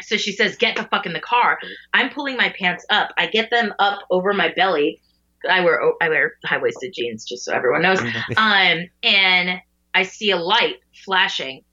so 0.00 0.16
she 0.16 0.32
says, 0.32 0.56
get 0.56 0.76
the 0.76 0.84
fuck 0.84 1.06
in 1.06 1.12
the 1.12 1.20
car. 1.20 1.58
I'm 1.94 2.10
pulling 2.10 2.36
my 2.36 2.52
pants 2.58 2.84
up. 2.90 3.10
I 3.16 3.26
get 3.26 3.50
them 3.50 3.72
up 3.78 4.00
over 4.10 4.32
my 4.32 4.52
belly. 4.54 5.00
I 5.48 5.60
wear 5.60 5.80
I 6.00 6.08
wear 6.08 6.34
high 6.44 6.58
waisted 6.58 6.92
jeans 6.92 7.24
just 7.24 7.44
so 7.44 7.52
everyone 7.52 7.82
knows. 7.82 8.00
Um, 8.36 8.88
and 9.02 9.60
I 9.94 10.04
see 10.04 10.30
a 10.30 10.36
light 10.36 10.76
flashing 11.04 11.64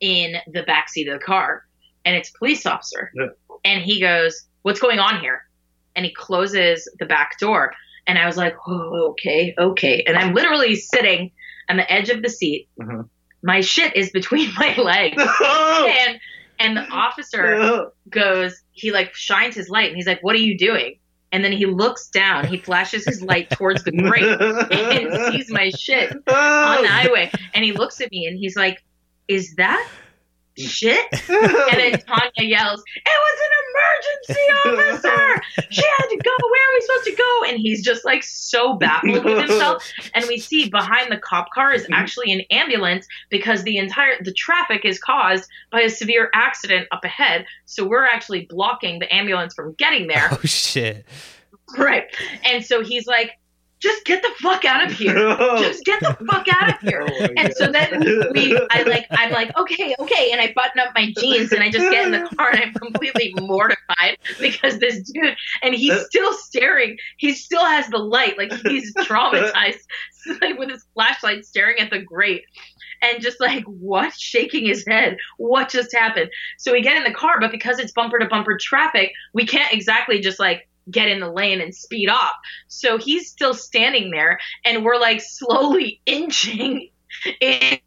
in 0.00 0.34
the 0.52 0.62
back 0.62 0.88
seat 0.88 1.08
of 1.08 1.18
the 1.18 1.24
car, 1.24 1.64
and 2.04 2.16
it's 2.16 2.30
a 2.30 2.38
police 2.38 2.66
officer. 2.66 3.10
Yeah. 3.14 3.28
And 3.64 3.82
he 3.82 4.00
goes, 4.00 4.46
"What's 4.62 4.80
going 4.80 4.98
on 4.98 5.20
here?" 5.20 5.44
And 5.94 6.04
he 6.04 6.12
closes 6.12 6.90
the 6.98 7.06
back 7.06 7.38
door, 7.38 7.74
and 8.06 8.18
I 8.18 8.26
was 8.26 8.36
like, 8.36 8.56
"Oh, 8.66 9.10
okay, 9.10 9.54
okay." 9.58 10.02
And 10.06 10.16
I'm 10.16 10.34
literally 10.34 10.74
sitting 10.74 11.30
on 11.70 11.76
the 11.76 11.90
edge 11.90 12.10
of 12.10 12.22
the 12.22 12.28
seat. 12.28 12.68
Mhm. 12.80 13.08
My 13.42 13.60
shit 13.60 13.96
is 13.96 14.10
between 14.10 14.52
my 14.58 14.76
legs, 14.76 15.16
and 15.20 16.20
and 16.58 16.76
the 16.76 16.86
officer 16.90 17.90
goes, 18.08 18.60
he 18.72 18.92
like 18.92 19.14
shines 19.14 19.54
his 19.54 19.68
light, 19.68 19.88
and 19.88 19.96
he's 19.96 20.06
like, 20.06 20.22
"What 20.22 20.34
are 20.34 20.40
you 20.40 20.56
doing?" 20.58 20.98
And 21.32 21.42
then 21.42 21.52
he 21.52 21.64
looks 21.64 22.08
down, 22.08 22.46
he 22.46 22.58
flashes 22.58 23.06
his 23.06 23.22
light 23.22 23.48
towards 23.50 23.82
the 23.84 23.92
grate 23.92 24.22
and 24.22 25.32
sees 25.32 25.50
my 25.50 25.70
shit 25.70 26.12
oh. 26.26 26.34
on 26.34 26.82
the 26.82 26.88
highway. 26.88 27.30
And 27.54 27.64
he 27.64 27.72
looks 27.72 28.00
at 28.00 28.10
me 28.10 28.26
and 28.26 28.38
he's 28.38 28.54
like, 28.54 28.82
Is 29.28 29.54
that 29.54 29.88
shit? 30.58 31.06
And 31.12 31.80
then 31.80 32.00
Tanya 32.00 32.30
yells, 32.38 32.82
It 32.96 33.02
was 33.06 33.38
an 33.40 33.52
emergency, 33.72 35.02
officer! 35.02 35.42
She 35.70 35.82
had 35.82 36.06
to 36.08 36.16
go. 36.16 36.30
Where 36.30 36.62
are 36.62 36.74
we 36.74 36.80
supposed 36.80 37.04
to 37.04 37.16
go? 37.16 37.44
And 37.48 37.58
he's 37.58 37.82
just 37.84 38.04
like 38.04 38.22
so 38.22 38.74
baffled 38.74 39.24
with 39.24 39.38
himself. 39.38 39.84
And 40.14 40.24
we 40.26 40.38
see 40.38 40.68
behind 40.68 41.10
the 41.10 41.16
cop 41.16 41.50
car 41.50 41.72
is 41.72 41.86
actually 41.92 42.32
an 42.32 42.42
ambulance 42.50 43.06
because 43.30 43.62
the 43.62 43.78
entire 43.78 44.14
the 44.22 44.32
traffic 44.32 44.84
is 44.84 44.98
caused 44.98 45.48
by 45.70 45.80
a 45.80 45.90
severe 45.90 46.30
accident 46.34 46.88
up 46.92 47.04
ahead. 47.04 47.46
So 47.66 47.86
we're 47.86 48.04
actually 48.04 48.46
blocking 48.48 48.98
the 48.98 49.12
ambulance 49.14 49.54
from 49.54 49.74
getting 49.74 50.06
there. 50.06 50.28
oh 50.32 50.40
shit. 50.44 51.06
Right. 51.76 52.04
And 52.44 52.64
so 52.64 52.82
he's 52.84 53.06
like, 53.06 53.32
just 53.82 54.04
get 54.04 54.22
the 54.22 54.30
fuck 54.40 54.64
out 54.64 54.86
of 54.86 54.92
here. 54.92 55.12
Just 55.58 55.84
get 55.84 56.00
the 56.00 56.16
fuck 56.30 56.46
out 56.48 56.70
of 56.70 56.80
here. 56.80 57.02
Oh 57.22 57.28
and 57.36 57.52
so 57.54 57.70
then 57.70 58.00
we, 58.32 58.56
I 58.70 58.82
like, 58.82 59.06
I'm 59.10 59.32
like, 59.32 59.56
okay, 59.56 59.94
okay, 59.98 60.30
and 60.30 60.40
I 60.40 60.52
button 60.54 60.80
up 60.80 60.92
my 60.94 61.12
jeans 61.18 61.52
and 61.52 61.62
I 61.62 61.70
just 61.70 61.90
get 61.90 62.06
in 62.06 62.12
the 62.12 62.28
car 62.36 62.50
and 62.50 62.60
I'm 62.60 62.72
completely 62.74 63.34
mortified 63.40 64.18
because 64.40 64.78
this 64.78 65.00
dude, 65.10 65.36
and 65.62 65.74
he's 65.74 65.92
uh. 65.92 66.04
still 66.04 66.32
staring. 66.34 66.96
He 67.18 67.32
still 67.32 67.64
has 67.64 67.88
the 67.88 67.98
light, 67.98 68.38
like 68.38 68.52
he's 68.52 68.94
traumatized, 68.98 69.80
like 70.40 70.58
with 70.58 70.70
his 70.70 70.84
flashlight 70.94 71.44
staring 71.44 71.78
at 71.78 71.90
the 71.90 72.00
grate. 72.00 72.44
And 73.02 73.20
just 73.20 73.40
like, 73.40 73.64
what? 73.64 74.14
Shaking 74.14 74.66
his 74.66 74.84
head. 74.86 75.16
What 75.38 75.68
just 75.68 75.92
happened? 75.92 76.30
So 76.58 76.72
we 76.72 76.82
get 76.82 76.96
in 76.96 77.04
the 77.04 77.16
car, 77.16 77.40
but 77.40 77.50
because 77.50 77.78
it's 77.80 77.92
bumper 77.92 78.18
to 78.18 78.26
bumper 78.26 78.56
traffic, 78.56 79.12
we 79.34 79.44
can't 79.44 79.72
exactly 79.72 80.20
just 80.20 80.38
like 80.38 80.68
get 80.90 81.08
in 81.08 81.20
the 81.20 81.30
lane 81.30 81.60
and 81.60 81.74
speed 81.74 82.08
off. 82.08 82.34
So 82.68 82.98
he's 82.98 83.28
still 83.30 83.54
standing 83.54 84.10
there, 84.10 84.38
and 84.64 84.84
we're 84.84 84.98
like 84.98 85.20
slowly 85.20 86.00
inching 86.06 86.88
in. 87.40 87.78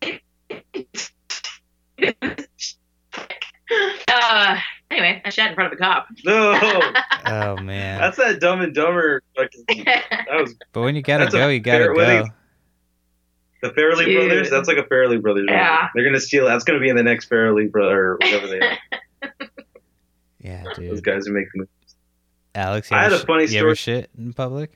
uh, 4.08 4.58
anyway, 4.92 5.22
I 5.26 5.30
shat 5.30 5.50
in 5.50 5.56
front 5.56 5.74
of 5.74 5.80
a 5.80 5.82
cop. 5.82 6.08
no, 6.24 6.52
Oh 7.26 7.58
man. 7.58 8.00
that's 8.00 8.18
that 8.18 8.40
Dumb 8.40 8.62
and 8.62 8.74
Dumber. 8.74 9.22
fucking- 9.36 9.84
That 9.86 10.28
was 10.42 10.56
but 10.72 10.82
when 10.82 10.96
you 10.96 11.02
gotta 11.02 11.28
go, 11.30 11.48
you 11.48 11.60
gotta 11.60 11.86
go. 11.88 11.96
they- 11.96 12.24
the 13.62 13.70
Farrelly 13.72 14.06
Dude. 14.06 14.28
brothers. 14.28 14.50
That's 14.52 14.68
like 14.68 14.78
a 14.78 14.84
Farrelly 14.84 15.20
brothers. 15.20 15.46
movie. 15.48 15.54
Yeah. 15.58 15.88
they're 15.96 16.04
gonna 16.06 16.20
steal. 16.20 16.46
That's 16.46 16.64
gonna 16.66 16.80
be 16.80 16.90
in 16.90 16.96
the 16.98 17.02
next 17.04 17.30
Farrelly 17.32 17.72
brother, 17.72 18.12
or 18.12 18.18
whatever 18.22 18.48
they 18.48 18.60
are. 18.60 18.78
Yeah, 20.40 20.64
Those 20.78 21.02
guys 21.02 21.26
who 21.26 21.34
make 21.34 21.48
the 21.56 21.68
Alex, 22.56 22.90
you 22.90 22.98
I 22.98 23.04
had 23.04 23.14
ever 23.14 23.22
a 23.22 23.26
funny 23.26 23.48
sh- 23.48 23.52
You 23.54 23.60
ever 23.60 23.76
story- 23.76 24.02
shit 24.02 24.10
in 24.18 24.34
public? 24.34 24.72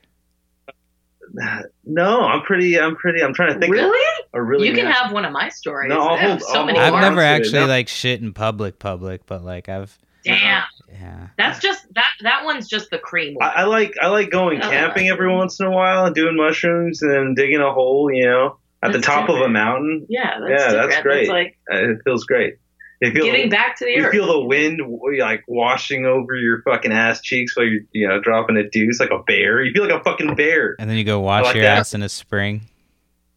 No, 1.85 2.21
I'm 2.25 2.41
pretty. 2.41 2.79
I'm 2.79 2.95
pretty. 2.95 3.21
I'm 3.23 3.33
trying 3.33 3.53
to 3.53 3.59
think. 3.59 3.71
really? 3.73 3.99
Of 4.33 4.39
a 4.39 4.41
really. 4.43 4.67
you 4.67 4.73
can 4.73 4.85
na- 4.85 4.91
have 4.93 5.11
one 5.11 5.25
of 5.25 5.31
my 5.31 5.49
stories. 5.49 5.89
No, 5.89 5.99
I'll 6.01 6.15
I 6.15 6.17
have 6.17 6.29
hold- 6.29 6.41
so 6.41 6.59
I'll 6.59 6.65
many 6.65 6.79
I've 6.79 6.91
more. 6.91 7.01
never 7.01 7.21
actually 7.21 7.59
No. 7.59 7.67
like 7.67 7.87
shit 7.87 8.21
in 8.21 8.33
public, 8.33 8.79
public, 8.79 9.25
but 9.27 9.43
like 9.43 9.69
I've 9.69 9.95
Damn, 10.25 10.63
yeah. 10.91 11.27
that's 11.37 11.59
just 11.59 11.85
that. 11.93 12.07
That 12.21 12.45
one's 12.45 12.67
just 12.67 12.89
the 12.89 12.97
cream 12.97 13.35
one. 13.35 13.47
I, 13.47 13.61
I 13.61 13.63
like. 13.65 13.93
I 14.01 14.07
like 14.07 14.31
going 14.31 14.59
Oh. 14.61 14.69
camping 14.69 15.07
every 15.09 15.31
once 15.33 15.59
in 15.59 15.67
a 15.67 15.71
while 15.71 16.05
and 16.05 16.15
doing 16.15 16.35
mushrooms 16.35 17.01
and 17.03 17.35
digging 17.35 17.61
a 17.61 17.71
hole. 17.71 18.09
You 18.11 18.25
know, 18.25 18.57
at 18.81 18.91
the 18.91 18.97
That's 18.97 19.07
top 19.07 19.29
of 19.29 19.37
a 19.39 19.47
mountain. 19.49 20.07
yeah, 20.09 20.39
that's 20.39 20.63
yeah, 20.63 20.71
that's 20.73 21.01
great. 21.01 21.27
That's 21.27 21.29
like 21.29 21.57
Uh, 21.71 21.91
It 21.91 21.97
feels 22.03 22.25
great. 22.25 22.55
You 23.01 23.11
feel 23.13 23.25
giving 23.25 23.49
back 23.49 23.77
to 23.77 23.85
the 23.85 23.91
air. 23.91 23.97
you 23.99 24.05
earth. 24.05 24.11
feel 24.11 24.27
the 24.27 24.45
wind 24.45 24.81
like 25.19 25.43
washing 25.47 26.05
over 26.05 26.35
your 26.35 26.61
fucking 26.63 26.91
ass 26.91 27.21
cheeks 27.21 27.55
while 27.55 27.65
you're 27.65 27.81
you 27.93 28.07
know 28.07 28.19
dropping 28.19 28.57
a 28.57 28.69
deuce 28.69 28.99
like 28.99 29.11
a 29.11 29.19
bear. 29.19 29.63
You 29.63 29.71
feel 29.71 29.87
like 29.87 29.99
a 29.99 30.03
fucking 30.03 30.35
bear. 30.35 30.75
And 30.79 30.89
then 30.89 30.97
you 30.97 31.05
go 31.05 31.19
wash 31.21 31.45
like 31.45 31.55
your 31.55 31.63
that. 31.63 31.79
ass 31.79 31.93
in 31.93 32.01
a 32.03 32.09
spring. 32.09 32.61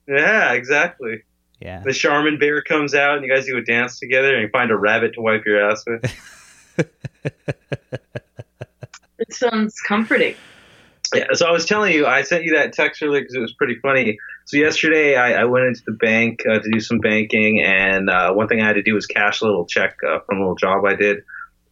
Yeah, 0.09 0.53
exactly. 0.53 1.23
Yeah. 1.61 1.81
The 1.85 1.93
Charmin 1.93 2.41
bear 2.41 2.61
comes 2.61 2.93
out 2.93 3.19
and 3.19 3.25
you 3.25 3.33
guys 3.33 3.47
do 3.47 3.57
a 3.57 3.63
dance 3.63 4.01
together 4.01 4.35
and 4.35 4.43
you 4.43 4.49
find 4.49 4.73
a 4.73 4.77
rabbit 4.77 5.15
to 5.15 5.21
wipe 5.21 5.45
your 5.47 5.71
ass 5.71 5.85
with. 5.87 6.13
It 9.19 9.33
sounds 9.33 9.81
comforting. 9.87 10.35
Yeah, 11.15 11.27
so 11.35 11.47
I 11.47 11.53
was 11.53 11.65
telling 11.65 11.93
you, 11.95 12.07
I 12.07 12.23
sent 12.23 12.43
you 12.45 12.55
that 12.57 12.73
text 12.73 13.03
earlier 13.03 13.21
because 13.21 13.35
it 13.35 13.41
was 13.41 13.53
pretty 13.53 13.77
funny. 13.81 14.19
So 14.53 14.59
yesterday, 14.59 15.17
I, 15.17 15.33
I 15.33 15.45
went 15.45 15.65
into 15.65 15.81
the 15.87 15.93
bank 15.93 16.43
uh, 16.47 16.59
to 16.59 16.71
do 16.71 16.79
some 16.79 16.99
banking, 16.99 17.63
and 17.63 18.11
uh, 18.11 18.35
one 18.35 18.49
thing 18.49 18.61
I 18.61 18.67
had 18.67 18.75
to 18.75 18.83
do 18.83 18.93
was 18.93 19.07
cash 19.07 19.41
a 19.41 19.47
little 19.47 19.65
check 19.65 19.97
uh, 20.07 20.19
from 20.27 20.37
a 20.37 20.41
little 20.41 20.57
job 20.57 20.85
I 20.85 20.95
did. 20.95 21.23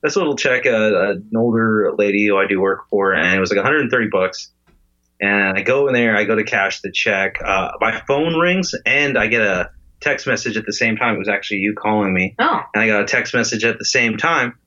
This 0.02 0.16
little 0.16 0.34
check, 0.34 0.64
uh, 0.64 1.10
an 1.10 1.30
older 1.36 1.92
lady 1.98 2.26
who 2.26 2.38
I 2.38 2.46
do 2.46 2.58
work 2.58 2.88
for, 2.88 3.12
and 3.12 3.36
it 3.36 3.38
was 3.38 3.50
like 3.50 3.58
130 3.58 4.08
bucks. 4.10 4.50
And 5.20 5.58
I 5.58 5.60
go 5.60 5.88
in 5.88 5.92
there, 5.92 6.16
I 6.16 6.24
go 6.24 6.34
to 6.36 6.42
cash 6.42 6.80
the 6.80 6.90
check. 6.90 7.42
Uh, 7.44 7.72
my 7.82 8.00
phone 8.08 8.38
rings, 8.38 8.74
and 8.86 9.18
I 9.18 9.26
get 9.26 9.42
a 9.42 9.72
text 10.00 10.26
message 10.26 10.56
at 10.56 10.64
the 10.64 10.72
same 10.72 10.96
time. 10.96 11.16
It 11.16 11.18
was 11.18 11.28
actually 11.28 11.58
you 11.58 11.74
calling 11.74 12.14
me 12.14 12.34
Oh, 12.38 12.60
and 12.72 12.82
I 12.82 12.86
got 12.86 13.02
a 13.02 13.04
text 13.04 13.34
message 13.34 13.62
at 13.62 13.78
the 13.78 13.84
same 13.84 14.16
time. 14.16 14.58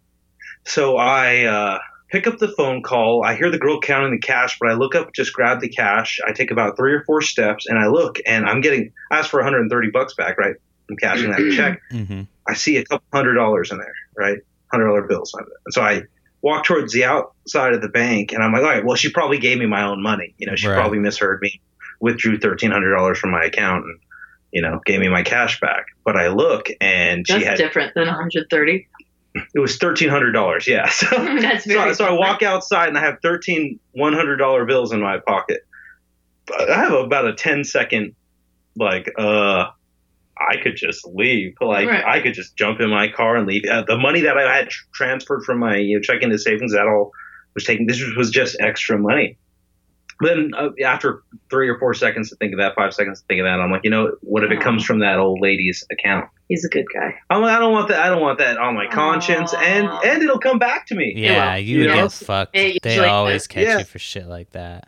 So 0.65 0.97
I 0.97 1.45
uh, 1.45 1.79
pick 2.13 2.27
up 2.27 2.37
the 2.37 2.47
phone 2.55 2.83
call. 2.83 3.23
I 3.25 3.35
hear 3.35 3.49
the 3.49 3.57
girl 3.57 3.81
counting 3.81 4.11
the 4.11 4.19
cash, 4.19 4.57
but 4.61 4.69
I 4.69 4.75
look 4.75 4.93
up, 4.93 5.09
just 5.15 5.33
grab 5.33 5.59
the 5.59 5.67
cash. 5.67 6.19
I 6.25 6.31
take 6.31 6.51
about 6.51 6.77
three 6.77 6.93
or 6.93 7.03
four 7.05 7.21
steps, 7.21 7.65
and 7.67 7.77
I 7.79 7.87
look, 7.87 8.19
and 8.27 8.45
I'm 8.45 8.61
getting 8.61 8.91
I 9.11 9.17
asked 9.17 9.31
for 9.31 9.39
130 9.39 9.89
bucks 9.91 10.13
back. 10.15 10.37
Right, 10.37 10.55
I'm 10.89 10.95
cashing 10.97 11.31
that 11.31 11.53
check. 11.57 11.81
hmm 11.91 12.21
I 12.47 12.53
see 12.53 12.77
a 12.77 12.85
couple 12.85 13.05
hundred 13.13 13.33
dollars 13.33 13.71
in 13.71 13.79
there. 13.79 13.95
Right, 14.17 14.37
hundred 14.71 14.87
dollar 14.87 15.07
bills. 15.07 15.33
And 15.33 15.73
so 15.73 15.81
I 15.81 16.03
walk 16.43 16.65
towards 16.65 16.93
the 16.93 17.05
outside 17.05 17.73
of 17.73 17.81
the 17.81 17.89
bank, 17.89 18.31
and 18.31 18.43
I'm 18.43 18.53
like, 18.53 18.61
all 18.63 18.69
right, 18.69 18.85
well, 18.85 18.95
she 18.95 19.11
probably 19.11 19.39
gave 19.39 19.57
me 19.57 19.65
my 19.65 19.83
own 19.83 20.01
money. 20.03 20.35
You 20.37 20.47
know, 20.47 20.55
she 20.55 20.67
Right. 20.67 20.75
probably 20.75 20.99
misheard 20.99 21.39
me, 21.41 21.61
withdrew 21.99 22.37
thirteen 22.39 22.69
hundred 22.71 22.95
dollars 22.95 23.17
from 23.17 23.31
my 23.31 23.43
account, 23.43 23.85
and 23.85 23.99
you 24.51 24.61
know, 24.61 24.79
gave 24.85 24.99
me 24.99 25.09
my 25.09 25.23
cash 25.23 25.59
back. 25.59 25.85
But 26.05 26.15
I 26.15 26.27
look, 26.27 26.67
and 26.79 27.25
she 27.27 27.43
had 27.43 27.57
different 27.57 27.95
than 27.95 28.05
130. 28.05 28.87
It 29.35 29.59
was 29.59 29.77
thirteen 29.77 30.09
hundred 30.09 30.31
dollars. 30.31 30.67
Yeah. 30.67 30.89
So, 30.91 31.07
so, 31.59 31.93
so 31.93 32.05
I 32.05 32.11
walk 32.11 32.43
outside 32.43 32.89
and 32.89 32.97
I 32.97 33.01
have 33.01 33.17
thirteen 33.21 33.79
one 33.91 34.13
hundred 34.13 34.37
dollar 34.37 34.65
bills 34.65 34.91
in 34.91 35.01
my 35.01 35.19
pocket. 35.19 35.65
I 36.51 36.73
have 36.73 36.91
about 36.91 37.25
a 37.25 37.33
10 37.33 37.63
second 37.63 38.15
like 38.75 39.09
uh 39.17 39.67
I 40.37 40.57
could 40.61 40.75
just 40.75 41.07
leave. 41.07 41.55
Like 41.61 41.87
Right. 41.87 42.03
I 42.03 42.19
could 42.19 42.33
just 42.33 42.55
jump 42.57 42.81
in 42.81 42.89
my 42.89 43.07
car 43.07 43.37
and 43.37 43.47
leave. 43.47 43.63
Uh, 43.69 43.83
the 43.87 43.97
money 43.97 44.21
that 44.21 44.37
I 44.37 44.55
had 44.57 44.69
transferred 44.93 45.43
from 45.43 45.59
my 45.59 45.77
you 45.77 45.97
know 45.97 46.01
check 46.01 46.21
into 46.21 46.37
savings 46.37 46.73
that 46.73 46.87
all 46.87 47.11
was 47.53 47.63
taken. 47.63 47.85
This 47.85 48.03
was 48.17 48.29
just 48.29 48.57
extra 48.59 48.97
money. 48.97 49.37
Then 50.23 50.51
uh, 50.57 50.69
after 50.85 51.23
three 51.49 51.69
or 51.69 51.77
four 51.79 51.93
seconds 51.93 52.29
to 52.29 52.35
think 52.37 52.53
of 52.53 52.59
that, 52.59 52.75
five 52.75 52.93
seconds 52.93 53.21
to 53.21 53.27
think 53.27 53.39
of 53.41 53.45
that, 53.45 53.59
I'm 53.59 53.71
like, 53.71 53.81
you 53.83 53.89
know, 53.89 54.15
what 54.21 54.43
if 54.43 54.51
it 54.51 54.59
comes 54.61 54.83
from 54.83 54.99
that 54.99 55.19
old 55.19 55.39
lady's 55.41 55.85
account? 55.91 56.29
He's 56.49 56.65
a 56.65 56.69
good 56.69 56.85
guy. 56.93 57.15
I'm 57.29 57.41
like, 57.41 57.55
I 57.55 57.59
don't 57.59 57.71
want 57.71 57.87
that. 57.89 57.99
I 57.99 58.09
don't 58.09 58.21
want 58.21 58.39
that 58.39 58.57
on 58.57 58.75
my 58.75 58.87
conscience, 58.87 59.53
and 59.53 59.87
and 59.87 60.21
it'll 60.23 60.39
come 60.39 60.59
back 60.59 60.87
to 60.87 60.95
me. 60.95 61.13
Yeah, 61.15 61.53
will. 61.55 61.59
you 61.61 61.81
You 61.81 61.87
know? 61.87 61.93
get 61.95 62.11
fucked. 62.11 62.55
It 62.55 62.81
They 62.83 62.91
usually 62.91 63.07
always 63.09 63.43
does. 63.43 63.47
catch 63.47 63.63
Yeah. 63.65 63.77
you 63.79 63.85
for 63.85 63.99
shit 63.99 64.27
like 64.27 64.49
that. 64.51 64.87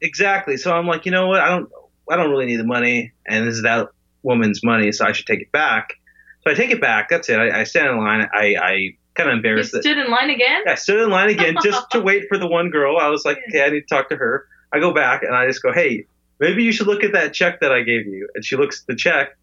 Exactly. 0.00 0.56
So 0.56 0.72
I'm 0.72 0.86
like, 0.86 1.06
you 1.06 1.12
know 1.12 1.26
what? 1.28 1.40
I 1.40 1.48
don't. 1.48 1.70
I 2.08 2.16
don't 2.16 2.30
really 2.30 2.46
need 2.46 2.56
the 2.56 2.64
money, 2.64 3.12
and 3.26 3.46
this 3.46 3.54
is 3.56 3.62
that 3.62 3.88
woman's 4.22 4.62
money, 4.62 4.92
so 4.92 5.04
I 5.04 5.12
should 5.12 5.26
take 5.26 5.40
it 5.40 5.50
back. 5.52 5.94
So 6.44 6.50
I 6.52 6.54
take 6.54 6.70
it 6.70 6.80
back. 6.80 7.08
That's 7.08 7.28
it. 7.28 7.38
I, 7.38 7.60
I 7.60 7.64
stand 7.64 7.88
in 7.88 7.98
line. 7.98 8.28
I, 8.32 8.54
I 8.60 8.96
kind 9.14 9.28
of 9.28 9.32
You 9.32 9.36
embarrassed 9.38 9.72
that 9.72 9.82
stood 9.82 9.98
in 9.98 10.10
line 10.10 10.30
again? 10.30 10.62
I 10.68 10.76
stood 10.76 11.00
in 11.00 11.10
line 11.10 11.30
again 11.30 11.56
just 11.64 11.90
to 11.92 12.00
wait 12.00 12.24
for 12.28 12.38
the 12.38 12.46
one 12.46 12.70
girl. 12.70 12.96
I 12.98 13.08
was 13.08 13.24
like, 13.24 13.38
okay, 13.48 13.64
I 13.64 13.70
need 13.70 13.80
to 13.80 13.86
talk 13.86 14.08
to 14.10 14.16
her. 14.16 14.46
I 14.72 14.80
go 14.80 14.92
back 14.92 15.22
and 15.22 15.34
I 15.34 15.46
just 15.46 15.62
go, 15.62 15.72
hey, 15.72 16.06
maybe 16.38 16.64
you 16.64 16.72
should 16.72 16.86
look 16.86 17.04
at 17.04 17.12
that 17.12 17.32
check 17.32 17.60
that 17.60 17.72
I 17.72 17.82
gave 17.82 18.06
you. 18.06 18.28
And 18.34 18.44
she 18.44 18.56
looks 18.56 18.80
at 18.80 18.86
the 18.86 18.96
check 18.96 19.36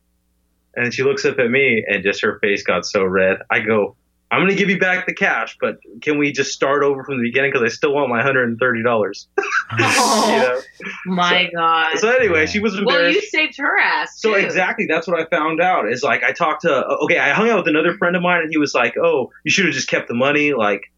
and 0.76 0.94
she 0.94 1.04
looks 1.04 1.26
up 1.26 1.40
at 1.40 1.50
me 1.50 1.84
and 1.88 2.04
just 2.04 2.22
her 2.22 2.40
face 2.40 2.64
got 2.64 2.86
so 2.86 3.04
red. 3.04 3.40
I 3.50 3.60
go, 3.60 3.96
I'm 4.34 4.40
going 4.40 4.50
to 4.50 4.56
give 4.56 4.72
you 4.72 4.80
back 4.80 5.06
the 5.06 5.14
cash, 5.14 5.58
but 5.62 5.78
can 6.02 6.18
we 6.18 6.32
just 6.32 6.54
start 6.54 6.84
over 6.84 7.04
from 7.04 7.18
the 7.18 7.24
beginning? 7.24 7.52
Because 7.52 7.72
I 7.72 7.72
still 7.72 7.94
want 7.94 8.10
my 8.10 8.24
$130. 8.24 8.58
you 9.38 9.78
know? 9.78 10.62
My 11.06 11.52
God. 11.56 12.00
So 12.00 12.10
anyway, 12.10 12.48
she 12.48 12.60
was 12.60 12.74
embarrassed. 12.74 13.04
well, 13.04 13.14
you 13.14 13.22
saved 13.22 13.58
her 13.60 13.78
ass. 13.78 14.20
So 14.20 14.34
exactly, 14.34 14.88
that's 14.90 15.08
what 15.08 15.20
I 15.20 15.26
found 15.26 15.62
out. 15.62 15.88
Is 15.88 16.02
like 16.02 16.24
I 16.24 16.32
talked 16.32 16.64
to 16.64 16.84
okay, 17.04 17.20
I 17.20 17.30
hung 17.30 17.48
out 17.52 17.58
with 17.58 17.68
another 17.68 17.96
friend 17.96 18.16
of 18.16 18.24
mine, 18.24 18.42
and 18.42 18.50
he 18.50 18.58
was 18.58 18.74
like, 18.74 18.96
"Oh, 18.98 19.32
you 19.44 19.52
should 19.52 19.66
have 19.66 19.74
just 19.76 19.88
kept 19.88 20.08
the 20.08 20.16
money. 20.16 20.54
Like 20.54 20.92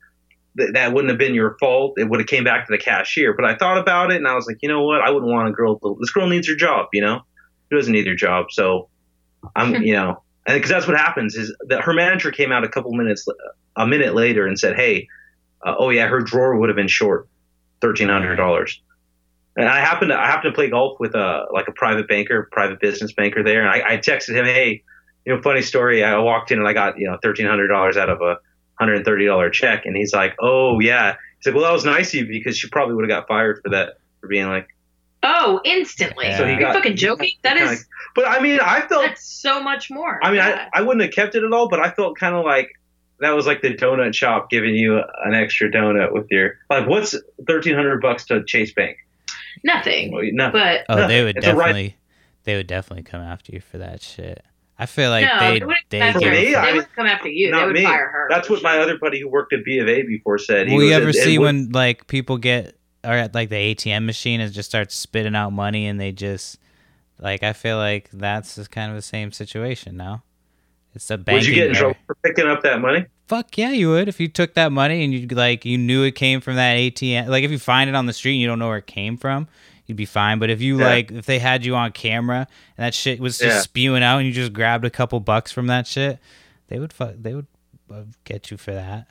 th- 0.58 0.72
that 0.74 0.94
wouldn't 0.94 1.10
have 1.10 1.20
been 1.20 1.34
your 1.34 1.58
fault. 1.60 1.94
It 1.98 2.10
would 2.10 2.20
have 2.20 2.28
came 2.28 2.44
back 2.44 2.68
to 2.68 2.72
the 2.72 2.78
cashier." 2.78 3.34
But 3.34 3.46
I 3.46 3.56
thought 3.56 3.78
about 3.78 4.12
it, 4.12 4.18
and 4.18 4.28
I 4.28 4.36
was 4.36 4.48
like, 4.48 4.58
you 4.62 4.70
know 4.70 4.84
what? 4.84 5.02
I 5.02 5.10
wouldn't 5.10 5.32
want 5.32 5.48
a 5.48 5.52
girl. 5.52 5.80
To, 5.80 5.98
this 6.00 6.12
girl 6.12 6.28
needs 6.28 6.48
her 6.48 6.56
job. 6.56 6.88
You 6.94 7.02
know, 7.02 7.22
she 7.70 7.76
doesn't 7.76 7.92
need 7.92 8.08
her 8.08 8.16
job. 8.16 8.48
So 8.52 8.90
I'm, 9.56 9.76
you 9.84 9.94
know, 9.94 10.24
and 10.46 10.56
because 10.56 10.70
that's 10.70 10.88
what 10.88 10.98
happens 10.98 11.36
is 11.36 11.56
that 11.70 11.82
her 11.82 11.94
manager 11.94 12.32
came 12.32 12.52
out 12.52 12.64
a 12.64 12.70
couple 12.70 12.94
minutes, 12.94 13.26
a 13.76 13.88
minute 13.88 14.16
later, 14.16 14.46
and 14.46 14.60
said, 14.60 14.76
"Hey, 14.76 15.08
uh, 15.66 15.76
oh 15.78 15.90
yeah, 15.90 16.08
her 16.08 16.22
drawer 16.22 16.58
would 16.58 16.70
have 16.70 16.76
been 16.76 16.88
short 16.88 17.28
thirteen 17.82 18.10
hundred 18.10 18.36
dollars." 18.36 18.82
And 19.58 19.70
I 19.70 19.80
happened 19.80 20.10
to 20.10 20.20
I 20.20 20.28
happened 20.28 20.54
to 20.54 20.56
play 20.56 20.70
golf 20.70 21.00
with 21.00 21.16
a 21.16 21.46
like 21.52 21.68
a 21.68 21.72
private 21.72 22.08
banker, 22.08 22.50
private 22.52 22.80
business 22.80 23.14
banker 23.14 23.44
there, 23.44 23.62
and 23.62 23.70
I, 23.70 23.94
I 23.94 23.98
texted 23.98 24.36
him, 24.36 24.46
"Hey, 24.46 24.84
you 25.26 25.36
know, 25.36 25.42
funny 25.42 25.62
story. 25.62 26.04
I 26.04 26.18
walked 26.20 26.52
in 26.52 26.60
and 26.60 26.68
I 26.68 26.74
got 26.74 27.00
you 27.00 27.10
know 27.10 27.18
thirteen 27.22 27.48
hundred 27.48 27.68
dollars 27.68 27.98
out 27.98 28.10
of 28.10 28.22
a 28.22 28.38
hundred 28.80 28.96
and 28.96 29.06
thirty 29.06 29.26
dollar 29.26 29.50
check," 29.50 29.86
and 29.86 29.96
he's 29.96 30.14
like, 30.14 30.36
"Oh 30.40 30.80
yeah." 30.80 31.16
He's 31.40 31.48
like, 31.48 31.56
"Well, 31.56 31.64
that 31.66 31.74
was 31.74 31.86
nice 31.86 32.10
of 32.14 32.22
you 32.22 32.28
because 32.28 32.58
she 32.58 32.70
probably 32.70 32.96
would 32.96 33.10
have 33.10 33.20
got 33.22 33.28
fired 33.28 33.60
for 33.64 33.70
that 33.72 33.98
for 34.22 34.28
being 34.28 34.48
like." 34.48 34.68
Oh, 35.24 35.60
instantly. 35.66 36.26
Yeah. 36.28 36.38
So 36.38 36.46
he 36.46 36.52
Are 36.52 36.54
you 36.56 36.60
got- 36.60 36.76
fucking 36.76 36.98
joking? 36.98 37.32
That 37.42 37.58
kinda 37.58 37.72
is 37.74 37.88
But 38.14 38.28
I 38.28 38.40
mean, 38.42 38.60
I 38.62 38.82
felt. 38.82 39.06
that's 39.06 39.26
so 39.26 39.62
much 39.62 39.90
more. 39.90 40.20
I 40.24 40.28
mean, 40.28 40.36
Yeah. 40.38 40.70
I 40.74 40.80
I 40.80 40.82
wouldn't 40.84 41.02
have 41.04 41.14
kept 41.14 41.34
it 41.36 41.44
at 41.44 41.52
all, 41.52 41.68
but 41.68 41.80
I 41.80 41.90
felt 41.90 42.18
kind 42.20 42.36
of 42.36 42.46
like 42.46 42.70
that 43.22 43.32
was 43.32 43.48
like 43.48 43.62
the 43.62 43.74
donut 43.74 44.14
shop 44.14 44.50
giving 44.52 44.76
you 44.76 44.98
an 45.24 45.34
extra 45.34 45.72
donut 45.72 46.12
with 46.12 46.28
your 46.30 46.58
like 46.70 46.88
what's 46.88 47.16
thirteen 47.48 47.74
hundred 47.76 48.02
bucks 48.02 48.26
to 48.26 48.44
Chase 48.46 48.74
Bank? 48.74 48.98
nothing. 49.64 50.12
Well, 50.12 50.22
nothing. 50.32 50.62
But 50.62 50.86
Oh, 50.90 50.96
No, 50.98 51.08
they 51.08 51.24
would 51.24 51.38
it's 51.38 51.48
a 51.48 51.56
right- 51.56 51.68
definitely, 51.68 51.96
they 52.44 52.56
would 52.58 52.68
definitely 52.68 53.04
come 53.04 53.22
after 53.22 53.52
you 53.54 53.62
for 53.62 53.78
that 53.80 54.02
shit. 54.04 54.44
I 54.78 54.86
feel 54.88 55.10
like 55.10 55.26
no, 55.26 55.40
they 55.40 55.60
they 55.60 55.66
wouldn't 55.66 55.86
they 55.90 56.00
come 56.00 56.08
after 56.10 56.20
For 56.20 56.26
give. 56.26 56.34
me, 56.34 56.50
you. 56.50 56.56
They 56.62 56.74
wouldn't 56.74 56.96
come 56.96 57.06
after 57.08 57.30
you. 57.30 57.52
Not 57.52 57.60
they 57.62 57.66
would 57.68 57.76
me. 57.76 57.84
fire 57.84 58.08
her. 58.10 58.28
That's 58.30 58.50
what 58.50 58.62
my 58.62 58.78
other 58.80 58.98
buddy 58.98 59.20
who 59.22 59.30
worked 59.30 59.54
at 59.54 59.64
B 59.64 59.80
of 59.80 59.88
A 59.88 60.02
before 60.04 60.38
said. 60.38 60.68
He 60.68 60.76
Will 60.76 60.84
you 60.84 60.92
ever 60.94 61.10
"It- 61.10 61.16
it 61.16 61.24
see 61.24 61.38
would- 61.38 61.46
when 61.46 61.70
like 61.72 62.08
people 62.08 62.38
get 62.38 62.76
or 63.04 63.12
at 63.14 63.34
like 63.36 63.50
the 63.50 63.56
ATM 63.56 64.06
machine 64.06 64.42
and 64.42 64.52
just 64.52 64.70
starts 64.70 64.96
spitting 64.96 65.36
out 65.36 65.52
money 65.52 65.86
and 65.88 66.00
they 66.00 66.12
just 66.12 66.58
like 67.20 67.42
I 67.44 67.54
feel 67.54 67.78
like 67.78 68.10
that's 68.12 68.56
just 68.56 68.72
kind 68.72 68.90
of 68.92 68.98
the 68.98 69.02
same 69.02 69.32
situation 69.32 69.96
now. 69.96 70.24
It's 70.94 71.10
a 71.10 71.18
banking. 71.18 71.36
Would 71.36 71.46
you 71.48 71.56
get 71.56 71.70
in 71.70 71.76
error. 71.76 71.80
trouble 71.94 71.98
for 72.08 72.16
picking 72.24 72.48
up 72.48 72.64
that 72.64 72.82
money? 72.82 73.06
Fuck 73.28 73.58
yeah, 73.58 73.72
you 73.72 73.90
would 73.90 74.08
if 74.08 74.20
you 74.20 74.28
took 74.28 74.54
that 74.56 74.72
money 74.72 75.04
and 75.04 75.14
you 75.14 75.26
like 75.28 75.64
you 75.66 75.78
knew 75.78 76.04
it 76.04 76.16
came 76.16 76.42
from 76.42 76.56
that 76.58 76.76
ATM. 76.78 77.28
Like 77.28 77.44
if 77.44 77.52
you 77.52 77.60
find 77.60 77.90
it 77.90 77.96
on 77.96 78.06
the 78.08 78.14
street 78.14 78.34
and 78.34 78.42
you 78.42 78.48
don't 78.48 78.60
know 78.60 78.68
where 78.68 78.78
it 78.78 78.88
came 78.88 79.16
from, 79.18 79.48
you'd 79.86 79.96
be 79.98 80.06
fine. 80.06 80.40
But 80.40 80.50
if 80.50 80.62
you 80.62 80.80
Yeah. 80.80 80.86
like 80.86 81.12
if 81.12 81.26
they 81.26 81.40
had 81.40 81.66
you 81.66 81.76
on 81.76 81.92
camera 81.92 82.48
and 82.78 82.86
that 82.86 82.94
shit 82.94 83.20
was 83.20 83.38
just 83.38 83.56
Yeah. 83.56 83.62
spewing 83.62 84.04
out 84.04 84.18
and 84.20 84.28
you 84.28 84.34
just 84.34 84.54
grabbed 84.54 84.86
a 84.86 84.90
couple 84.90 85.20
bucks 85.20 85.52
from 85.52 85.68
that 85.68 85.88
shit, 85.88 86.20
they 86.68 86.80
would 86.80 86.92
fuck 86.94 87.14
they 87.20 87.34
would 87.34 87.48
uh, 87.94 88.02
get 88.24 88.50
you 88.52 88.58
for 88.58 88.74
that. 88.74 89.08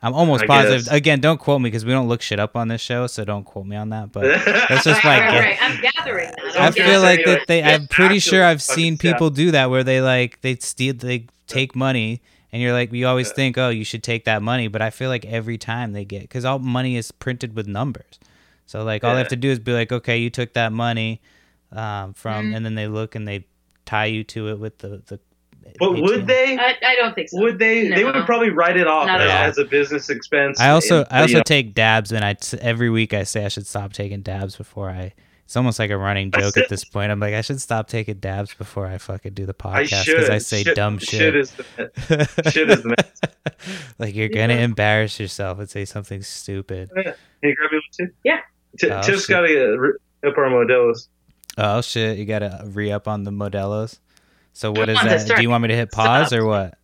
I'm 0.00 0.14
almost 0.14 0.44
I 0.44 0.46
positive. 0.46 0.84
guess. 0.84 0.94
Again, 0.94 1.18
don't 1.20 1.40
quote 1.40 1.60
me 1.60 1.68
because 1.70 1.84
we 1.84 1.90
don't 1.90 2.06
look 2.06 2.22
shit 2.22 2.38
up 2.38 2.54
on 2.56 2.68
this 2.68 2.80
show, 2.80 3.08
so 3.08 3.24
don't 3.24 3.42
quote 3.42 3.66
me 3.66 3.74
on 3.74 3.88
that. 3.90 4.12
But 4.12 4.22
That's 4.68 4.84
just 4.84 5.02
right, 5.02 5.18
my 5.18 5.26
right, 5.26 5.32
guess. 5.32 5.42
right. 5.44 5.58
I'm 5.60 5.80
gathering 5.80 6.30
that. 6.30 6.56
I 6.60 6.66
I'm 6.66 6.72
feel 6.72 6.84
gathering 6.86 7.02
like 7.02 7.24
that 7.24 7.46
they. 7.48 7.62
I'm 7.64 7.88
pretty 7.88 8.20
sure 8.20 8.44
I've 8.44 8.62
seen 8.62 8.96
fucking 8.96 9.12
people 9.14 9.30
do 9.30 9.50
that 9.50 9.70
where 9.70 9.82
they 9.82 10.00
like 10.00 10.40
they 10.42 10.54
steal, 10.56 10.94
they 10.94 11.26
take 11.48 11.74
money, 11.74 12.22
and 12.52 12.62
you're 12.62 12.72
like, 12.72 12.92
you 12.92 13.08
always 13.08 13.26
Yeah. 13.30 13.34
think, 13.34 13.58
oh, 13.58 13.70
you 13.70 13.82
should 13.82 14.04
take 14.04 14.24
that 14.26 14.40
money, 14.40 14.68
but 14.68 14.80
I 14.80 14.90
feel 14.90 15.08
like 15.10 15.24
every 15.24 15.58
time 15.58 15.94
they 15.94 16.04
get 16.04 16.22
because 16.22 16.44
all 16.44 16.60
money 16.60 16.96
is 16.96 17.10
printed 17.10 17.56
with 17.56 17.66
numbers, 17.66 18.20
so 18.68 18.84
like 18.84 19.02
all 19.02 19.12
they 19.14 19.18
have 19.18 19.28
to 19.28 19.36
do 19.36 19.50
is 19.50 19.58
be 19.58 19.72
like, 19.72 19.90
okay, 19.90 20.18
you 20.18 20.30
took 20.30 20.52
that 20.52 20.72
money 20.72 21.20
um, 21.72 22.12
from, 22.14 22.50
Mhm. 22.52 22.56
and 22.56 22.64
then 22.64 22.74
they 22.76 22.86
look 22.86 23.14
and 23.16 23.26
they 23.26 23.46
tie 23.84 24.04
you 24.06 24.22
to 24.24 24.48
it 24.50 24.58
with 24.60 24.78
the 24.78 25.02
the. 25.06 25.18
But 25.78 25.90
ATM. 25.90 26.02
would 26.02 26.26
they? 26.26 26.56
I, 26.56 26.76
I 26.82 26.94
don't 26.96 27.14
think 27.14 27.28
so. 27.28 27.40
Would 27.40 27.58
they? 27.58 27.88
They 27.88 28.02
would 28.04 28.14
probably 28.24 28.48
write 28.50 28.76
it 28.78 28.86
off 28.86 29.06
Not 29.06 29.20
as, 29.20 29.30
at 29.30 29.36
all. 29.36 29.44
as 29.48 29.58
a 29.58 29.64
business 29.66 30.08
expense. 30.08 30.58
I 30.60 30.70
also 30.70 30.98
And, 31.00 31.06
I 31.10 31.20
also 31.20 31.30
you 31.32 31.36
know, 31.38 31.42
take 31.42 31.74
dabs, 31.74 32.10
and 32.12 32.24
I 32.24 32.36
every 32.60 32.88
week 32.88 33.12
I 33.12 33.24
say 33.24 33.44
I 33.44 33.48
should 33.48 33.66
stop 33.66 33.92
taking 33.92 34.22
dabs 34.22 34.56
before 34.56 34.88
I. 34.90 35.12
It's 35.44 35.56
almost 35.56 35.78
like 35.78 35.90
a 35.90 35.96
running 35.96 36.30
That's 36.30 36.44
joke 36.44 36.56
at 36.58 36.68
this 36.68 36.84
point. 36.94 37.10
I'm 37.10 37.20
like, 37.20 37.32
I 37.32 37.40
should 37.40 37.58
stop 37.60 37.88
taking 37.88 38.16
dabs 38.16 38.52
before 38.54 38.86
I 38.86 38.98
fucking 38.98 39.32
do 39.32 39.46
the 39.46 39.54
podcast 39.54 40.04
because 40.06 40.28
I 40.30 40.38
say 40.38 40.62
Shit- 40.62 40.76
dumb 40.76 40.98
Shit 40.98 41.34
is 41.36 41.52
the 41.52 42.28
shit 42.50 42.68
is 42.70 42.82
the 42.82 42.94
like 43.98 44.14
you're 44.14 44.28
gonna 44.28 44.54
embarrass 44.56 45.18
yourself 45.18 45.58
and 45.58 45.68
say 45.68 45.84
something 45.84 46.22
stupid. 46.22 46.90
Can 46.94 47.04
you 47.42 47.54
grab 47.56 47.72
me 47.72 47.78
one 47.78 47.82
too? 48.08 48.12
Yeah. 48.24 48.40
T- 48.78 48.90
Oh, 48.90 49.02
Tiff's 49.02 49.22
shit. 49.22 49.28
got 49.30 49.40
to 49.42 49.76
re- 49.78 49.92
up 50.26 50.36
our 50.38 50.44
Modelos. 50.46 51.08
Oh 51.56 51.80
shit, 51.80 52.18
you 52.18 52.24
gotta 52.24 52.62
re 52.66 52.92
up 52.92 53.08
on 53.08 53.24
the 53.24 53.30
Modelos. 53.32 53.98
So 54.52 54.70
what 54.70 54.88
Come 54.88 55.08
is 55.08 55.26
that? 55.26 55.36
Do 55.36 55.42
you 55.42 55.50
want 55.50 55.62
me 55.62 55.68
to 55.68 55.76
hit 55.76 55.90
pause 55.90 56.28
Stop. 56.28 56.38
or 56.40 56.46
what? 56.46 56.74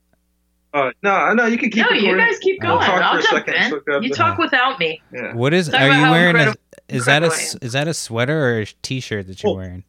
Uh, 0.72 0.90
no, 1.04 1.32
no, 1.34 1.46
you 1.46 1.56
can 1.56 1.70
keep. 1.70 1.88
no, 1.88 1.96
you 1.96 2.16
guys 2.16 2.36
keep 2.40 2.60
going. 2.60 2.72
I'll 2.72 2.78
going. 2.80 3.00
talk 3.00 3.02
I'll 3.02 3.12
for 3.12 3.18
a 3.18 3.22
jump 3.22 3.46
second, 3.46 3.62
in. 3.62 3.70
look 3.70 4.02
You 4.02 4.08
the- 4.08 4.14
talk 4.16 4.38
without 4.38 4.80
me. 4.80 5.00
Yeah. 5.12 5.32
What 5.34 5.54
is? 5.54 5.68
Talk 5.68 5.80
are 5.80 5.88
you 5.88 6.10
wearing? 6.10 6.36
A, 6.36 6.54
is 6.88 7.04
that 7.06 7.22
a 7.22 7.26
I 7.26 7.28
s- 7.28 7.56
that 7.62 7.86
a 7.86 7.94
sweater 7.94 8.36
or 8.56 8.60
a 8.62 8.66
t-shirt 8.82 9.28
that 9.28 9.40
you're 9.44 9.52
Oh. 9.52 9.56
wearing? 9.56 9.84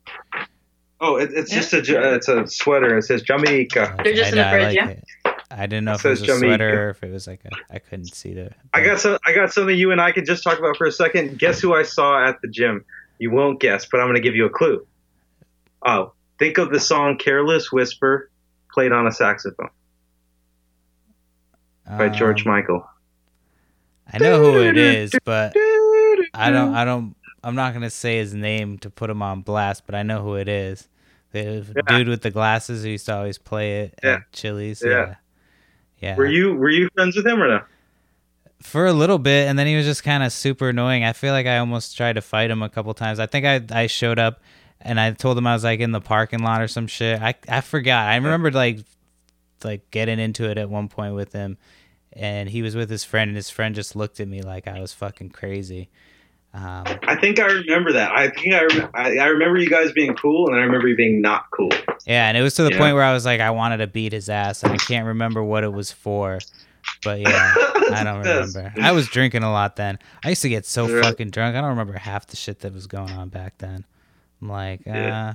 Oh, 1.01 1.15
it, 1.17 1.31
it's 1.33 1.51
just 1.51 1.73
a 1.73 1.77
uh, 1.79 2.15
it's 2.15 2.27
a 2.27 2.45
sweater. 2.47 2.97
It 2.99 3.03
says 3.03 3.23
Jamaica. 3.23 3.95
They're 4.03 4.13
just 4.13 4.27
I 4.27 4.29
in 4.29 4.35
the 4.35 4.41
know, 4.41 4.47
I 4.47 4.51
fridge, 4.51 4.65
like 4.65 4.75
yeah? 4.75 4.87
it. 4.89 5.03
I 5.51 5.67
didn't 5.67 5.85
know 5.85 5.91
It 5.93 5.95
if 5.95 6.05
it 6.05 6.09
was 6.09 6.21
a 6.23 6.25
says 6.25 6.39
sweater 6.39 6.87
or 6.87 6.89
if 6.89 7.03
it 7.03 7.11
was 7.11 7.27
like 7.27 7.41
a. 7.45 7.49
I 7.73 7.79
couldn't 7.79 8.13
see 8.15 8.33
the. 8.33 8.51
I 8.73 8.83
got 8.83 8.99
some. 8.99 9.17
I 9.25 9.33
got 9.33 9.53
something 9.53 9.77
you 9.77 9.91
and 9.91 10.01
I 10.01 10.11
could 10.11 10.25
just 10.25 10.43
talk 10.43 10.57
about 10.59 10.75
for 10.77 10.87
a 10.87 10.91
second. 10.91 11.37
Guess 11.37 11.59
who 11.61 11.73
I 11.73 11.83
saw 11.83 12.27
at 12.27 12.41
the 12.41 12.47
gym? 12.47 12.83
You 13.19 13.31
won't 13.31 13.59
guess, 13.59 13.85
but 13.85 13.99
I'm 13.99 14.05
going 14.07 14.15
to 14.15 14.21
give 14.21 14.35
you 14.35 14.45
a 14.45 14.49
clue. 14.49 14.85
Oh, 15.85 16.13
think 16.39 16.57
of 16.57 16.71
the 16.71 16.79
song 16.79 17.17
"Careless 17.17 17.71
Whisper" 17.71 18.29
played 18.73 18.91
on 18.91 19.07
a 19.07 19.11
saxophone 19.11 19.69
by 21.85 22.09
George 22.09 22.45
Um, 22.45 22.51
Michael. 22.51 22.89
I 24.11 24.17
know 24.17 24.39
who 24.41 24.61
it 24.61 24.77
is, 24.77 25.13
but 25.23 25.53
I 26.33 26.49
don't. 26.51 26.73
I 26.75 26.85
don't. 26.85 27.15
I'm 27.43 27.55
not 27.55 27.73
gonna 27.73 27.89
say 27.91 28.17
his 28.17 28.33
name 28.33 28.79
to 28.79 28.89
put 28.89 29.09
him 29.09 29.21
on 29.21 29.41
blast, 29.41 29.83
but 29.85 29.93
I 29.95 30.03
know 30.03 30.21
who 30.23 30.35
it 30.35 30.47
is. 30.49 30.87
The 31.31 31.65
Yeah. 31.75 31.97
dude 31.97 32.07
with 32.07 32.21
the 32.21 32.31
glasses 32.31 32.83
who 32.83 32.89
used 32.89 33.05
to 33.07 33.15
always 33.15 33.37
play 33.37 33.81
it 33.81 33.99
Yeah. 34.03 34.13
at 34.15 34.31
Chili's. 34.31 34.81
Yeah. 34.83 34.89
Yeah. 34.91 35.15
Yeah. 35.99 36.15
Were 36.15 36.25
you 36.25 36.53
Were 36.55 36.69
you 36.69 36.89
friends 36.95 37.15
with 37.15 37.25
him 37.25 37.41
or 37.41 37.47
no? 37.47 37.61
for 38.61 38.85
a 38.87 38.93
little 38.93 39.19
bit 39.19 39.47
and 39.47 39.59
then 39.59 39.67
he 39.67 39.75
was 39.75 39.85
just 39.85 40.03
kind 40.03 40.23
of 40.23 40.31
super 40.31 40.69
annoying. 40.69 41.03
I 41.03 41.13
feel 41.13 41.33
like 41.33 41.45
i 41.45 41.57
almost 41.59 41.95
tried 41.95 42.13
to 42.13 42.21
fight 42.21 42.49
him 42.49 42.63
a 42.63 42.69
couple 42.69 42.93
times. 42.93 43.19
I 43.19 43.25
think 43.27 43.45
i 43.45 43.61
i 43.83 43.87
showed 43.87 44.17
up 44.17 44.41
and 44.81 44.99
i 44.99 45.11
told 45.11 45.37
him 45.37 45.45
i 45.45 45.53
was 45.53 45.63
like 45.63 45.81
in 45.81 45.91
the 45.91 46.01
parking 46.01 46.39
lot 46.39 46.61
or 46.61 46.67
some 46.67 46.87
shit. 46.87 47.21
I 47.21 47.35
i 47.47 47.61
forgot. 47.61 48.07
I 48.07 48.15
remembered 48.15 48.55
like 48.55 48.79
like 49.63 49.91
getting 49.91 50.19
into 50.19 50.49
it 50.49 50.57
at 50.57 50.69
one 50.69 50.87
point 50.87 51.15
with 51.15 51.33
him 51.33 51.57
and 52.13 52.49
he 52.49 52.61
was 52.61 52.75
with 52.75 52.89
his 52.89 53.03
friend 53.03 53.29
and 53.29 53.35
his 53.35 53.49
friend 53.49 53.75
just 53.75 53.95
looked 53.95 54.19
at 54.19 54.27
me 54.27 54.41
like 54.41 54.67
i 54.67 54.79
was 54.79 54.93
fucking 54.93 55.29
crazy 55.29 55.89
um 56.55 56.85
I 57.07 57.15
think 57.19 57.39
I 57.39 57.45
remember 57.47 57.91
that. 57.93 58.11
I 58.11 58.29
think 58.29 58.53
I, 58.53 58.63
rem- 58.65 58.89
I 58.95 59.17
I 59.17 59.25
remember 59.27 59.59
you 59.59 59.69
guys 59.69 59.91
being 59.91 60.15
cool, 60.15 60.47
and 60.47 60.55
I 60.55 60.59
remember 60.61 60.87
you 60.87 60.95
being 60.95 61.21
not 61.21 61.45
cool. 61.51 61.71
yeah 62.07 62.27
and 62.27 62.37
it 62.37 62.41
was 62.41 62.53
to 62.55 62.63
the 62.63 62.71
Yeah. 62.71 62.77
point 62.77 62.93
where 62.95 63.03
i 63.03 63.11
was 63.13 63.25
like 63.25 63.41
i 63.41 63.49
wanted 63.49 63.77
to 63.77 63.87
beat 63.87 64.13
his 64.13 64.29
ass 64.29 64.61
and 64.63 64.71
i 64.71 64.77
can't 64.77 65.07
remember 65.07 65.43
what 65.43 65.63
it 65.63 65.73
was 65.73 65.91
for 65.91 66.37
but 67.03 67.19
yeah 67.19 67.53
I 67.91 68.03
don't 68.03 68.19
remember. 68.19 68.73
I 68.81 68.91
was 68.93 69.07
drinking 69.07 69.43
a 69.43 69.51
lot 69.51 69.75
then. 69.75 69.99
I 70.23 70.29
used 70.29 70.41
to 70.41 70.49
get 70.49 70.65
so 70.65 70.87
Right. 70.87 71.03
fucking 71.03 71.29
drunk. 71.29 71.55
I 71.55 71.61
don't 71.61 71.69
remember 71.71 71.93
half 71.93 72.25
the 72.27 72.35
shit 72.35 72.59
that 72.61 72.73
was 72.73 72.87
going 72.87 73.11
on 73.11 73.29
back 73.29 73.59
then. 73.59 73.85
I'm 74.41 74.49
like, 74.49 74.87
uh, 74.87 75.33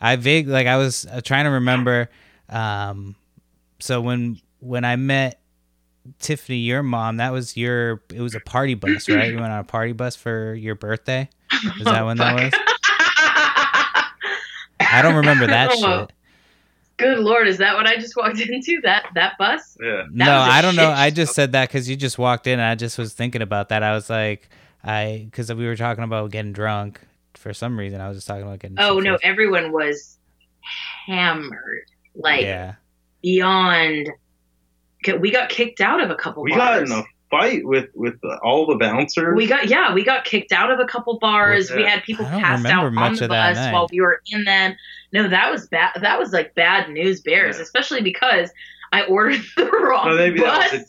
I 0.00 0.16
vague 0.16 0.48
like 0.48 0.66
I 0.66 0.78
was 0.78 1.04
uh, 1.06 1.20
trying 1.20 1.44
to 1.44 1.50
remember. 1.50 2.08
Um, 2.48 3.14
so 3.78 4.00
when 4.00 4.38
when 4.60 4.84
I 4.86 4.96
met 4.96 5.40
Tiffany, 6.18 6.58
your 6.58 6.82
mom, 6.82 7.18
that 7.18 7.30
was 7.32 7.56
your. 7.56 8.02
It 8.12 8.20
was 8.20 8.34
a 8.34 8.40
party 8.40 8.74
bus, 8.74 9.08
right? 9.08 9.30
You 9.30 9.36
went 9.40 9.52
on 9.52 9.60
a 9.60 9.64
party 9.64 9.92
bus 9.92 10.16
for 10.16 10.54
your 10.54 10.74
birthday. 10.74 11.28
Is 11.78 11.84
that 11.84 12.04
when 12.04 12.16
that 12.18 12.34
was? 12.34 12.52
I 14.80 15.00
don't 15.02 15.14
remember 15.14 15.46
that 15.46 15.70
Oh, 15.72 16.00
shit. 16.00 16.12
Good 16.98 17.18
lord, 17.18 17.48
is 17.48 17.58
that 17.58 17.74
what 17.74 17.86
I 17.86 17.96
just 17.96 18.16
walked 18.16 18.40
into? 18.48 18.80
That 18.82 19.06
that 19.14 19.38
bus? 19.38 19.76
Yeah. 19.80 20.04
No, 20.10 20.38
I 20.38 20.60
don't 20.60 20.76
know. 20.76 20.88
shit 20.90 20.98
I 20.98 21.10
just 21.10 21.34
said 21.34 21.52
that 21.52 21.68
because 21.68 21.88
you 21.88 21.96
just 21.96 22.18
walked 22.18 22.46
in, 22.46 22.54
and 22.54 22.62
I 22.62 22.74
just 22.74 22.98
was 22.98 23.12
thinking 23.14 23.42
about 23.42 23.70
that. 23.70 23.82
I 23.82 23.92
was 23.94 24.10
like, 24.10 24.48
I 24.84 25.22
because 25.30 25.52
we 25.52 25.66
were 25.66 25.76
talking 25.76 26.04
about 26.04 26.30
getting 26.30 26.52
drunk 26.52 27.00
for 27.34 27.52
some 27.54 27.78
reason. 27.78 28.00
I 28.00 28.08
was 28.08 28.18
just 28.18 28.26
talking 28.26 28.42
about 28.42 28.58
getting. 28.58 28.78
Oh 28.78 28.98
no, 28.98 29.12
shit-faced. 29.14 29.24
everyone 29.24 29.72
was 29.72 30.18
hammered, 31.06 31.84
like 32.14 32.42
yeah. 32.42 32.74
beyond. 33.22 34.10
We 35.20 35.30
got 35.30 35.48
kicked 35.48 35.80
out 35.80 36.00
of 36.02 36.10
a 36.10 36.14
couple. 36.14 36.44
Bars. 36.44 36.52
We 36.52 36.58
bars. 36.58 36.88
got 36.90 36.98
in 36.98 37.04
a 37.04 37.06
fight 37.30 37.60
with 37.64 37.86
with 37.94 38.20
the, 38.20 38.38
all 38.42 38.66
the 38.66 38.76
bouncers. 38.76 39.34
We 39.36 39.46
got 39.46 39.68
yeah, 39.68 39.94
we 39.94 40.04
got 40.04 40.24
kicked 40.24 40.52
out 40.52 40.70
of 40.70 40.78
a 40.80 40.84
couple 40.84 41.18
bars. 41.18 41.70
Was 41.70 41.76
We 41.76 41.84
had 41.84 42.02
people 42.02 42.24
passed 42.26 42.62
remember 42.62 43.00
out 43.00 43.04
on 43.06 43.14
the 43.14 43.24
of 43.24 43.28
bus 43.30 43.56
night. 43.56 43.72
while 43.72 43.88
we 43.90 44.00
were 44.00 44.20
in 44.30 44.44
them. 44.44 44.74
No, 45.12 45.28
that 45.28 45.50
was 45.50 45.66
bad. 45.68 45.92
That 46.00 46.18
was 46.18 46.32
like 46.32 46.54
bad 46.54 46.90
news 46.90 47.20
bears, 47.20 47.56
Yeah. 47.56 47.62
especially 47.62 48.02
because 48.02 48.50
I 48.92 49.02
ordered 49.04 49.40
the 49.56 49.64
wrong 49.70 50.08
Oh, 50.10 50.16
maybe 50.16 50.40
bus. 50.40 50.70
that 50.70 50.72
was 50.72 50.80
it. 50.82 50.88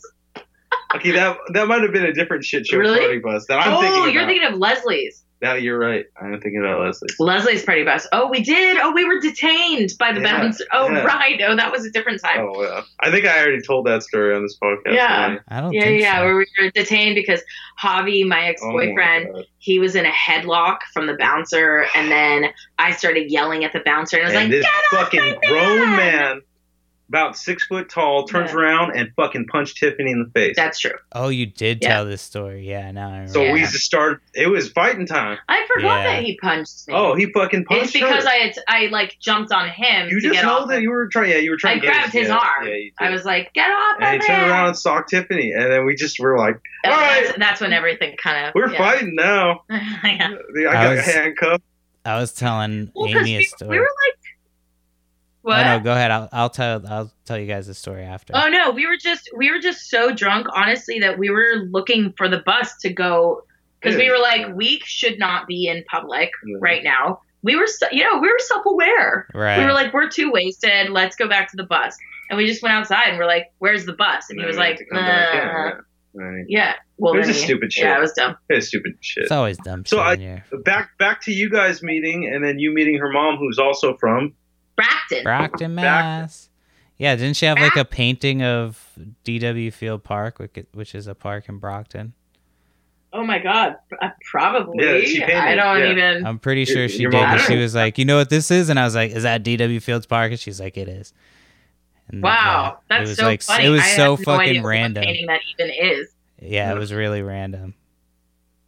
Okay, 0.96 1.10
that 1.12 1.36
that 1.54 1.66
might 1.66 1.82
have 1.82 1.92
been 1.92 2.04
a 2.04 2.12
different 2.12 2.44
shit 2.44 2.66
show 2.66 2.78
Really? 2.78 3.00
party 3.00 3.18
bus 3.18 3.46
that 3.48 3.58
I'm 3.66 3.72
oh, 3.72 3.80
thinking 3.80 4.12
you're 4.14 4.22
about. 4.22 4.28
thinking 4.32 4.48
of 4.52 4.58
Leslie's. 4.58 5.23
Now 5.44 5.54
you're 5.54 5.78
right. 5.78 6.06
I'm 6.20 6.40
thinking 6.40 6.58
about 6.60 6.80
Leslie. 6.80 7.08
Leslie's 7.18 7.62
pretty 7.62 7.84
bus. 7.84 8.06
Oh, 8.12 8.28
we 8.28 8.40
did. 8.42 8.78
Oh, 8.78 8.92
we 8.92 9.04
were 9.04 9.20
detained 9.20 9.90
by 9.98 10.12
the 10.12 10.20
Yeah, 10.20 10.38
bouncer. 10.40 10.64
Oh, 10.72 10.90
yeah. 10.90 11.04
right. 11.04 11.40
Oh, 11.42 11.54
that 11.54 11.70
was 11.70 11.84
a 11.84 11.90
different 11.90 12.22
time. 12.22 12.40
Oh 12.40 12.62
yeah, 12.62 12.82
I 13.00 13.10
think 13.10 13.26
I 13.26 13.38
already 13.40 13.60
told 13.60 13.86
that 13.86 14.02
story 14.02 14.34
on 14.34 14.42
this 14.42 14.56
podcast. 14.62 14.94
Yeah. 14.94 15.28
didn't 15.28 15.42
I 15.48 15.60
don't 15.60 15.72
yeah, 15.72 15.82
think 15.84 16.00
yeah, 16.02 16.16
so. 16.16 16.24
where 16.24 16.36
we 16.36 16.46
were 16.58 16.70
detained 16.70 17.14
because 17.14 17.42
Javi, 17.82 18.26
my 18.26 18.46
ex 18.46 18.62
Oh, 18.64 18.72
my 18.72 18.86
boyfriend, 18.86 19.34
God. 19.34 19.44
he 19.58 19.78
was 19.78 19.94
in 19.94 20.06
a 20.06 20.10
headlock 20.10 20.78
from 20.92 21.06
the 21.06 21.16
bouncer, 21.18 21.86
and 21.94 22.10
then 22.10 22.46
I 22.78 22.92
started 22.92 23.30
yelling 23.30 23.64
at 23.64 23.72
the 23.72 23.80
bouncer, 23.84 24.16
and 24.16 24.26
I 24.26 24.28
was 24.30 24.34
and 24.36 24.44
like, 24.44 24.62
this 24.62 24.64
"Get 24.64 24.98
off 24.98 25.04
fucking 25.04 25.20
my 25.20 25.48
grown 25.48 25.90
man!" 25.96 26.40
Man, 27.08 27.22
about 27.22 27.36
six 27.36 27.64
foot 27.66 27.88
tall, 27.88 28.24
turns 28.26 28.50
Yeah. 28.52 28.58
around 28.58 28.96
and 28.96 29.10
fucking 29.16 29.46
punched 29.46 29.76
Tiffany 29.78 30.10
in 30.10 30.24
the 30.24 30.30
face. 30.30 30.54
That's 30.56 30.78
true. 30.78 30.92
Oh, 31.12 31.28
you 31.28 31.46
did 31.46 31.78
Yeah. 31.82 31.88
tell 31.94 32.04
this 32.06 32.22
story. 32.22 32.66
Yeah, 32.68 32.90
now 32.92 33.08
I 33.08 33.12
remember. 33.12 33.32
so 33.32 33.52
we 33.52 33.60
Yeah. 33.60 33.70
just 33.70 33.84
started. 33.84 34.20
It 34.34 34.46
was 34.48 34.70
fighting 34.70 35.06
time. 35.06 35.38
I 35.48 35.66
forgot 35.66 35.98
Yeah. 36.04 36.12
that 36.14 36.22
he 36.24 36.36
punched 36.36 36.88
me. 36.88 36.94
Oh, 36.94 37.14
he 37.14 37.26
fucking 37.32 37.64
punched 37.66 37.84
it's 37.84 37.92
because 37.92 38.24
her. 38.24 38.30
I 38.30 38.34
had 38.34 38.54
I 38.68 38.86
like 38.86 39.16
jumped 39.20 39.52
on 39.52 39.68
him 39.68 40.08
You 40.08 40.20
to 40.20 40.28
just 40.28 40.34
get 40.34 40.44
know 40.44 40.58
off. 40.60 40.68
that 40.68 40.76
him. 40.78 40.82
you 40.84 40.90
were 40.90 41.08
trying. 41.08 41.30
Yeah, 41.30 41.36
you 41.38 41.50
were 41.50 41.56
trying. 41.56 41.78
I 41.78 41.80
to 41.80 41.86
get 41.86 41.92
grabbed 41.94 42.12
his 42.12 42.28
yeah, 42.28 42.36
arm. 42.36 42.66
Yeah, 42.68 42.74
I 42.98 43.10
was 43.10 43.24
like, 43.24 43.52
"Get 43.54 43.70
off 43.70 43.96
and 44.00 44.20
he 44.22 44.26
turned 44.26 44.42
man!" 44.42 44.50
around 44.50 44.66
and 44.68 44.76
socked 44.76 45.10
Tiffany, 45.10 45.52
and 45.52 45.70
then 45.72 45.84
we 45.86 45.94
just 45.94 46.18
were 46.20 46.36
like, 46.38 46.56
And 46.84 46.92
"All 46.92 46.98
that's, 47.00 47.28
right, 47.30 47.38
that's 47.38 47.60
when 47.60 47.72
everything 47.72 48.16
kind 48.16 48.46
of 48.46 48.54
we're 48.54 48.70
yeah. 48.72 48.78
fighting 48.78 49.14
now." 49.14 49.62
yeah. 49.70 49.78
I 50.02 50.58
I 50.58 50.72
got 50.72 50.90
was- 50.96 51.04
handcuffed. 51.06 51.64
I 52.06 52.18
was 52.20 52.32
telling 52.32 52.90
Well, 52.94 53.06
'cause 53.10 53.22
Amy 53.22 53.36
a 53.38 53.42
story. 53.44 53.70
we 53.70 53.78
were 53.78 53.84
like, 53.84 54.18
what? 55.44 55.60
Oh 55.60 55.76
no, 55.76 55.80
go 55.80 55.92
ahead. 55.92 56.10
I'll, 56.10 56.28
I'll 56.32 56.50
tell. 56.50 56.82
I'll 56.88 57.12
tell 57.24 57.38
you 57.38 57.46
guys 57.46 57.66
the 57.68 57.74
story 57.74 58.02
after. 58.02 58.32
Oh 58.36 58.48
no, 58.48 58.70
we 58.72 58.86
were 58.86 58.96
just 58.96 59.30
we 59.36 59.50
were 59.50 59.60
just 59.60 59.88
so 59.88 60.12
drunk, 60.14 60.46
honestly, 60.54 60.98
that 61.00 61.18
we 61.18 61.30
were 61.30 61.66
looking 61.70 62.12
for 62.16 62.28
the 62.28 62.38
bus 62.38 62.74
to 62.82 62.92
go 62.92 63.42
because 63.80 63.96
we 63.96 64.10
were 64.10 64.18
like, 64.18 64.54
we 64.56 64.80
should 64.84 65.18
not 65.18 65.46
be 65.46 65.68
in 65.68 65.84
public 65.90 66.30
Yeah. 66.46 66.56
right 66.60 66.82
now. 66.82 67.20
We 67.42 67.56
were, 67.56 67.66
you 67.92 68.02
know, 68.02 68.18
we 68.20 68.28
were 68.28 68.38
self-aware. 68.38 69.28
right. 69.34 69.58
We 69.58 69.64
were 69.66 69.74
like, 69.74 69.92
we're 69.92 70.08
too 70.08 70.32
wasted. 70.32 70.88
Let's 70.88 71.14
go 71.16 71.28
back 71.28 71.50
to 71.50 71.56
the 71.58 71.64
bus. 71.64 71.94
And 72.30 72.38
we 72.38 72.46
just 72.46 72.62
went 72.62 72.74
outside 72.74 73.08
and 73.08 73.18
we're 73.18 73.26
like, 73.26 73.52
where's 73.58 73.84
the 73.84 73.92
bus? 73.92 74.30
And 74.30 74.40
he 74.40 74.46
was 74.46 74.56
like, 74.56 74.70
had 74.70 74.78
to 74.78 74.84
come 74.86 75.04
back 75.04 75.34
in, 75.34 75.40
"Uh, 75.40 75.44
yeah. 75.44 75.70
Right. 76.16 76.44
yeah. 76.48 76.72
Well, 76.96 77.12
It 77.14 77.18
was 77.18 77.28
a 77.28 77.32
he- 77.32 77.38
stupid 77.40 77.70
shit. 77.72 77.84
Yeah, 77.84 77.98
it 77.98 78.00
was 78.00 78.12
dumb. 78.12 78.36
It's 78.48 78.68
stupid 78.68 78.92
shit. 79.00 79.24
it's 79.24 79.32
always 79.32 79.58
dumb. 79.58 79.84
So 79.84 79.98
I- 79.98 80.16
when 80.16 80.62
back 80.64 80.96
back 80.98 81.20
to 81.24 81.32
you 81.32 81.50
guys 81.50 81.82
meeting, 81.82 82.30
and 82.32 82.42
then 82.42 82.58
you 82.58 82.72
meeting 82.72 82.98
her 83.00 83.12
mom, 83.12 83.36
who's 83.36 83.58
also 83.58 83.96
from. 84.00 84.32
Bracton. 84.76 85.22
Brockton, 85.22 85.74
Mass. 85.74 86.48
Yeah, 86.98 87.16
didn't 87.16 87.36
she 87.36 87.46
have 87.46 87.58
like 87.58 87.76
a 87.76 87.84
painting 87.84 88.42
of 88.42 88.80
DW 89.24 89.72
Field 89.72 90.04
Park, 90.04 90.38
which, 90.38 90.64
which 90.72 90.94
is 90.94 91.06
a 91.06 91.14
park 91.14 91.48
in 91.48 91.58
Brockton? 91.58 92.14
oh 93.16 93.22
my 93.24 93.38
god, 93.38 93.76
uh, 94.02 94.08
probably. 94.28 94.84
Yeah, 94.84 95.00
she 95.06 95.20
painted, 95.20 95.36
I 95.36 95.54
don't 95.54 95.78
yeah. 95.78 95.90
even. 96.12 96.26
I'm 96.26 96.38
pretty 96.40 96.64
sure 96.64 96.88
she 96.88 96.98
your 97.02 97.12
did. 97.12 97.16
mom 97.18 97.30
and 97.30 97.38
did? 97.38 97.46
she 97.46 97.56
was 97.62 97.72
like, 97.74 97.96
"You 97.98 98.04
know 98.04 98.16
what 98.16 98.28
this 98.28 98.50
is?" 98.50 98.68
And 98.70 98.78
I 98.78 98.84
was 98.84 98.94
like, 98.96 99.12
"Is 99.12 99.22
that 99.22 99.44
DW 99.44 99.80
Fields 99.82 100.04
Park?" 100.06 100.32
And 100.32 100.40
she's 100.40 100.60
like, 100.60 100.76
"It 100.76 100.88
is." 100.88 101.12
And, 102.08 102.22
Wow, 102.22 102.78
yeah, 102.90 102.96
it 102.96 102.98
that's 103.00 103.08
was 103.10 103.18
so 103.18 103.24
like 103.24 103.42
funny. 103.42 103.66
it 103.66 103.68
was 103.70 103.80
I 103.82 103.96
so 103.96 104.16
have 104.16 104.26
no 104.26 104.32
idea 104.34 104.46
fucking 104.48 104.62
what 104.62 104.68
random. 104.68 105.04
painting 105.04 105.26
that 105.26 105.40
even 105.58 105.70
is. 105.72 106.08
Yeah, 106.40 106.72
it 106.72 106.78
was 106.78 106.92
really 106.92 107.22
random. 107.22 107.74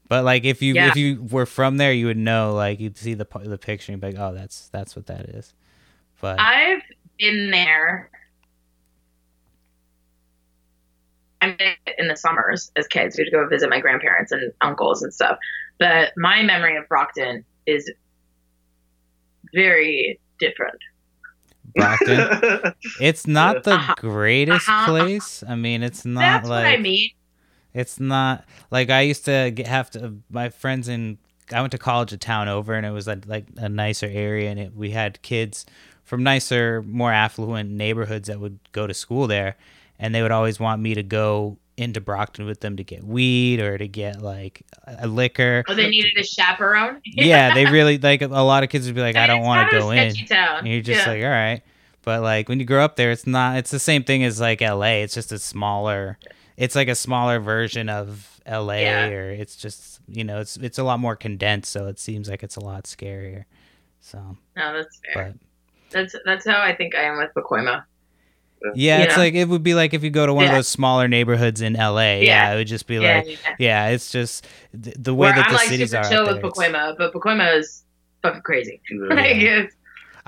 But 0.09 0.25
like, 0.25 0.45
if 0.45 0.63
you 0.63 0.75
Yeah. 0.75 0.89
if 0.89 0.97
you 0.97 1.23
were 1.31 1.47
from 1.47 1.77
there, 1.79 1.93
you 1.93 2.07
would 2.07 2.17
know. 2.17 2.55
Like, 2.55 2.79
you'd 2.79 2.97
see 2.97 3.15
the 3.15 3.27
the 3.43 3.59
picture 3.59 3.91
and 3.93 4.01
be 4.01 4.09
like, 4.13 4.19
"Oh, 4.19 4.33
that's 4.33 4.69
that's 4.69 4.95
what 4.95 5.07
that 5.07 5.27
is." 5.31 5.55
But 6.21 6.39
I've 6.39 6.83
been 7.19 7.51
there. 7.51 8.11
I 11.41 11.49
mean, 11.49 11.75
in 11.99 12.09
the 12.09 12.17
summers 12.17 12.71
as 12.77 12.87
kids, 12.89 13.19
we'd 13.19 13.31
go 13.31 13.47
visit 13.49 13.69
my 13.71 13.81
grandparents 13.81 14.33
and 14.33 14.53
uncles 14.61 15.03
and 15.03 15.13
stuff. 15.13 15.39
But 15.79 16.13
my 16.17 16.43
memory 16.43 16.77
of 16.77 16.89
Brockton 16.89 17.45
is 17.67 17.91
very 19.55 20.21
different. 20.39 20.79
Brockton, 21.75 22.29
it's 22.97 23.27
not 23.27 23.63
the 23.65 23.79
Uh-huh. 23.79 23.95
greatest 23.97 24.69
Uh-huh. 24.69 24.85
place. 24.85 25.45
I 25.47 25.55
mean, 25.57 25.83
it's 25.83 26.05
not 26.05 26.43
That's 26.43 26.49
like 26.49 26.65
what 26.65 26.79
I 26.79 26.83
mean. 26.83 27.11
It's 27.75 28.01
not 28.01 28.45
like 28.71 28.91
I 28.91 29.03
used 29.03 29.25
to 29.27 29.53
get, 29.55 29.67
have 29.67 29.91
to. 29.93 30.17
My 30.31 30.49
friends 30.49 30.89
in 30.89 31.19
I 31.53 31.61
went 31.61 31.73
to 31.73 31.79
college 31.79 32.13
a 32.13 32.17
town 32.17 32.49
over, 32.49 32.75
and 32.75 32.87
it 32.87 32.91
was 32.91 33.07
a, 33.09 33.21
like 33.27 33.47
a 33.57 33.69
nicer 33.69 34.07
area, 34.11 34.51
and 34.51 34.59
it, 34.59 34.75
we 34.75 34.91
had 34.91 35.23
kids 35.23 35.67
from 36.07 36.23
nicer, 36.23 36.83
more 36.87 37.13
affluent 37.13 37.71
neighborhoods 37.71 38.29
that 38.29 38.41
would 38.41 38.59
go 38.73 38.87
to 38.87 38.95
school 38.95 39.27
there, 39.27 39.57
and 39.99 40.15
they 40.15 40.23
would 40.23 40.33
always 40.33 40.59
want 40.59 40.81
me 40.81 40.95
to 40.95 41.03
go 41.03 41.59
into 41.77 42.01
Brockton 42.01 42.47
with 42.47 42.61
them 42.61 42.77
to 42.79 42.83
get 42.85 43.05
weed 43.05 43.61
or 43.61 43.77
to 43.77 43.87
get 43.87 44.23
like 44.23 44.63
a 44.87 45.07
liquor. 45.07 45.63
Oh, 45.69 45.75
they 45.75 45.91
needed 45.91 46.13
a 46.17 46.23
chaperone. 46.25 47.03
yeah, 47.05 47.53
they 47.53 47.67
really 47.71 47.99
like 47.99 48.23
a 48.23 48.29
lot 48.29 48.63
of 48.63 48.71
kids 48.71 48.87
would 48.87 48.95
be 48.95 49.03
like, 49.03 49.17
I 49.17 49.27
don't 49.27 49.43
want 49.43 49.69
to 49.71 49.79
go 49.79 49.91
in. 49.91 50.15
Town. 50.15 50.61
And 50.61 50.69
you're 50.69 50.81
just 50.81 51.05
Yeah. 51.07 51.13
like, 51.13 51.23
all 51.23 51.29
right. 51.29 51.61
But 52.03 52.23
like 52.23 52.49
when 52.49 52.61
you 52.61 52.65
grow 52.65 52.83
up 52.85 52.97
there, 52.97 53.11
it's 53.11 53.27
not. 53.27 53.59
It's 53.59 53.71
the 53.73 53.79
same 53.81 54.05
thing 54.05 54.23
as 54.25 54.41
like 54.41 54.63
L.A. 54.63 55.03
It's 55.03 55.13
just 55.13 55.33
a 55.33 55.39
smaller. 55.39 56.19
It's 56.57 56.75
like 56.77 56.89
a 56.89 56.95
smaller 56.95 57.41
version 57.41 57.89
of 57.91 58.41
L.A. 58.47 58.83
Yeah. 58.83 59.09
or 59.09 59.31
it's 59.33 59.57
just 59.57 60.01
you 60.09 60.23
know 60.25 60.39
it's 60.41 60.57
it's 60.57 60.79
a 60.79 60.85
lot 60.85 61.01
more 61.01 61.17
condensed, 61.17 61.71
so 61.73 61.89
it 61.89 61.99
seems 61.99 62.29
like 62.31 62.43
it's 62.45 62.55
a 62.57 62.61
lot 62.61 62.85
scarier. 62.85 63.45
So, 64.01 64.37
no, 64.57 64.73
that's 64.73 65.01
fair. 65.13 65.35
but 65.35 65.46
That's 65.91 66.15
that's 66.25 66.47
how 66.47 66.61
I 66.61 66.75
think 66.75 66.95
I 66.95 67.03
am 67.03 67.19
with 67.19 67.31
Pacoima. 67.35 67.85
yeah, 68.75 68.99
it's 69.03 69.15
Yeah. 69.15 69.19
like 69.19 69.35
it 69.35 69.49
would 69.49 69.63
be 69.63 69.75
like 69.75 69.95
if 69.95 70.03
you 70.03 70.11
go 70.11 70.27
to 70.27 70.35
one 70.35 70.47
of 70.47 70.51
those 70.53 70.69
smaller 70.69 71.09
neighborhoods 71.09 71.61
in 71.61 71.77
L.A. 71.77 72.25
Yeah, 72.25 72.49
Yeah. 72.49 72.55
it 72.55 72.57
would 72.59 72.67
just 72.67 72.87
be 72.87 72.95
Yeah, 72.97 73.17
like 73.19 73.27
yeah. 73.29 73.55
yeah, 73.59 73.89
it's 73.89 74.11
just 74.11 74.47
the, 74.73 74.95
the 74.99 75.15
way 75.15 75.29
Where 75.29 75.37
that 75.37 75.47
I'm 75.47 75.53
the 75.53 75.59
like 75.59 75.69
cities 75.69 75.91
super 75.91 76.03
are. 76.05 76.11
chill 76.11 76.27
with 76.27 76.43
Pacoima, 76.43 76.97
but 76.99 77.13
Pacoima 77.13 77.57
is 77.59 77.85
fucking 78.23 78.43
crazy. 78.43 78.81
Like, 78.91 79.37
Yeah. 79.37 79.67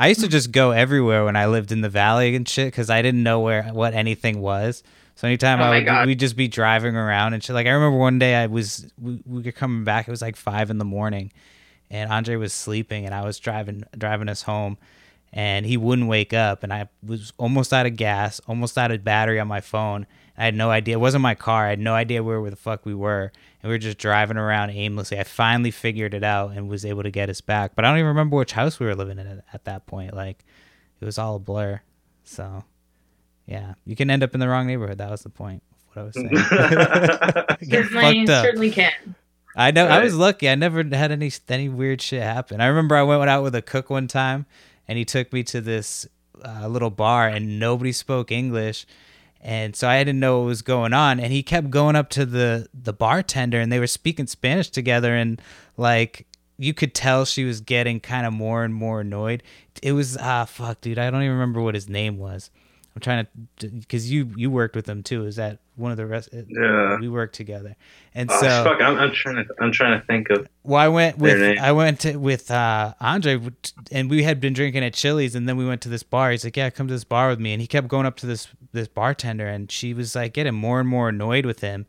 I 0.01 0.07
used 0.09 0.21
to 0.21 0.29
just 0.29 0.53
go 0.53 0.71
everywhere 0.71 1.25
when 1.25 1.35
I 1.35 1.47
lived 1.47 1.73
in 1.73 1.81
the 1.81 1.89
valley 1.89 2.37
and 2.37 2.49
shit 2.49 2.69
because 2.69 2.89
I 2.89 3.03
didn't 3.03 3.25
know 3.25 3.41
where 3.41 3.65
what 3.65 3.95
anything 3.95 4.41
was. 4.41 4.85
So 5.17 5.27
anytime 5.27 5.61
Oh 5.61 5.65
I 5.65 5.71
would, 5.79 5.87
God. 5.87 6.07
we'd 6.07 6.21
just 6.21 6.37
be 6.37 6.47
driving 6.47 6.95
around 6.95 7.35
and 7.35 7.43
shit. 7.43 7.55
Like 7.55 7.67
I 7.67 7.71
remember 7.71 7.99
one 7.99 8.21
day 8.21 8.37
I 8.37 8.47
was 8.47 8.87
we, 9.01 9.21
we 9.27 9.43
were 9.43 9.51
coming 9.51 9.83
back. 9.83 10.07
It 10.07 10.11
was 10.13 10.23
like 10.23 10.37
five 10.37 10.71
in 10.71 10.79
the 10.79 10.85
morning, 10.85 11.33
and 11.91 12.13
Andre 12.13 12.37
was 12.37 12.53
sleeping, 12.53 13.07
and 13.07 13.13
I 13.13 13.25
was 13.25 13.41
driving 13.41 13.83
driving 13.97 14.29
us 14.29 14.43
home, 14.43 14.79
and 15.33 15.67
he 15.67 15.77
wouldn't 15.77 16.09
wake 16.09 16.33
up, 16.33 16.63
and 16.63 16.73
I 16.73 16.89
was 17.05 17.33
almost 17.39 17.73
out 17.73 17.87
of 17.87 17.97
gas, 17.97 18.41
almost 18.47 18.79
out 18.79 18.91
of 18.91 19.05
battery 19.05 19.39
on 19.39 19.49
my 19.49 19.61
phone. 19.61 20.07
I 20.37 20.45
had 20.45 20.55
no 20.55 20.71
idea. 20.71 20.95
It 20.95 21.01
wasn't 21.01 21.23
my 21.23 21.35
car. 21.35 21.67
I 21.67 21.71
had 21.71 21.81
no 21.81 21.95
idea 21.95 22.23
where, 22.23 22.41
where 22.41 22.51
the 22.51 22.57
fuck 22.57 22.87
we 22.87 22.95
were. 22.95 23.33
And 23.61 23.69
we 23.69 23.71
were 23.71 23.79
just 23.79 23.99
driving 23.99 24.37
around 24.37 24.71
aimlessly. 24.71 25.19
I 25.19 25.25
finally 25.25 25.73
figured 25.73 26.15
it 26.15 26.23
out 26.23 26.53
and 26.53 26.69
was 26.69 26.85
able 26.85 27.03
to 27.03 27.11
get 27.11 27.29
us 27.29 27.41
back. 27.41 27.75
But 27.75 27.85
I 27.85 27.89
don't 27.89 27.99
even 27.99 28.09
remember 28.09 28.37
which 28.37 28.53
house 28.53 28.79
we 28.79 28.87
were 28.87 28.95
living 28.95 29.19
in 29.19 29.27
at, 29.27 29.45
at 29.53 29.65
that 29.65 29.87
point. 29.87 30.15
Like, 30.15 30.45
it 31.01 31.05
was 31.05 31.19
all 31.19 31.35
a 31.35 31.41
blur. 31.41 31.81
So, 32.23 32.65
yeah, 33.47 33.75
you 33.85 33.97
can 33.97 34.11
end 34.11 34.23
up 34.23 34.33
in 34.33 34.39
the 34.39 34.49
wrong 34.49 34.69
neighborhood. 34.69 34.99
That 34.99 35.11
was 35.11 35.23
the 35.23 35.29
point 35.29 35.63
of 35.73 35.97
what 35.97 36.03
I 36.03 36.05
was 36.05 36.15
saying. 36.15 36.29
Get 37.69 37.87
certainly, 37.87 38.27
fucked 38.27 38.31
up. 38.31 38.45
certainly 38.45 38.71
can. 38.71 39.17
I 39.57 39.73
know. 39.73 39.87
I 39.87 40.05
was 40.05 40.15
lucky. 40.15 40.49
I 40.49 40.55
never 40.55 40.85
had 40.85 41.11
any 41.11 41.33
any 41.49 41.69
weird 41.69 42.01
shit 42.01 42.23
happen. 42.23 42.61
I 42.61 42.67
remember 42.67 42.95
I 42.95 43.03
went 43.03 43.29
out 43.29 43.43
with 43.43 43.57
a 43.57 43.63
cook 43.63 43.91
one 43.91 44.07
time, 44.07 44.47
and 44.89 44.99
he 44.99 45.05
took 45.05 45.33
me 45.33 45.43
to 45.45 45.61
this 45.61 46.07
uh, 46.45 46.67
little 46.69 46.91
bar, 46.91 47.29
and 47.29 47.61
nobody 47.61 47.93
spoke 47.93 48.33
English, 48.33 48.87
and 49.41 49.77
so 49.77 49.89
I 49.89 49.99
didn't 49.99 50.21
know 50.21 50.41
what 50.41 50.47
was 50.47 50.63
going 50.63 50.93
on. 50.93 51.21
And 51.21 51.33
he 51.33 51.43
kept 51.43 51.71
going 51.71 51.97
up 51.97 52.11
to 52.11 52.27
the 52.27 52.69
the 52.75 52.93
bartender, 52.93 53.61
and 53.61 53.71
they 53.71 53.79
were 53.79 53.87
speaking 53.87 54.27
Spanish 54.27 54.71
together, 54.71 55.15
and 55.15 55.41
like 55.77 56.27
you 56.57 56.75
could 56.75 56.95
tell 56.95 57.25
she 57.25 57.45
was 57.45 57.61
getting 57.61 58.01
kind 58.01 58.27
of 58.27 58.33
more 58.33 58.65
and 58.65 58.75
more 58.75 59.01
annoyed. 59.03 59.43
It 59.83 59.93
was 59.93 60.17
ah 60.17 60.45
fuck, 60.45 60.81
dude. 60.81 60.99
I 60.99 61.11
don't 61.11 61.23
even 61.23 61.35
remember 61.35 61.61
what 61.61 61.75
his 61.75 61.89
name 61.89 62.19
was. 62.19 62.51
I'm 62.99 63.01
trying 63.01 63.27
to 63.59 63.69
because 63.69 64.11
you 64.11 64.33
you 64.35 64.51
worked 64.51 64.75
with 64.75 64.87
them 64.87 65.05
too. 65.05 65.25
Is 65.25 65.37
that 65.37 65.61
one 65.77 65.93
of 65.93 65.97
the 65.97 66.05
rest? 66.05 66.31
Yeah. 66.33 66.99
we 66.99 67.09
worked 67.09 67.37
together, 67.37 67.77
and 68.13 68.29
Oh, 68.29 68.41
so 68.41 68.65
fuck, 68.65 68.83
I'm, 68.83 68.99
I'm 68.99 69.13
trying 69.13 69.37
to 69.37 69.55
I'm 69.61 69.71
trying 69.71 70.01
to 70.01 70.05
think 70.07 70.31
of 70.31 70.49
well, 70.65 70.81
I 70.81 70.89
went 70.89 71.17
with. 71.19 71.59
I 71.61 71.71
went 71.71 72.01
to, 72.01 72.17
with 72.17 72.51
uh, 72.51 72.95
Andre, 73.01 73.41
and 73.93 74.11
we 74.11 74.25
had 74.25 74.41
been 74.41 74.53
drinking 74.53 74.83
at 74.83 74.95
Chili's, 74.95 75.37
and 75.37 75.49
then 75.49 75.57
we 75.57 75.65
went 75.65 75.81
to 75.83 75.89
this 75.89 76.03
bar. 76.03 76.33
He's 76.33 76.43
like, 76.43 76.57
"Yeah, 76.57 76.71
come 76.71 76.89
to 76.89 76.95
this 76.95 77.05
bar 77.05 77.29
with 77.29 77.39
me," 77.39 77.53
and 77.53 77.61
he 77.61 77.69
kept 77.69 77.87
going 77.87 78.05
up 78.05 78.17
to 78.17 78.27
this 78.27 78.49
this 78.73 78.89
bartender, 78.89 79.47
and 79.47 79.71
she 79.71 79.95
was 79.95 80.17
like 80.17 80.33
getting 80.33 80.55
more 80.55 80.81
and 80.81 80.89
more 80.89 81.09
annoyed 81.11 81.47
with 81.47 81.61
him, 81.61 81.87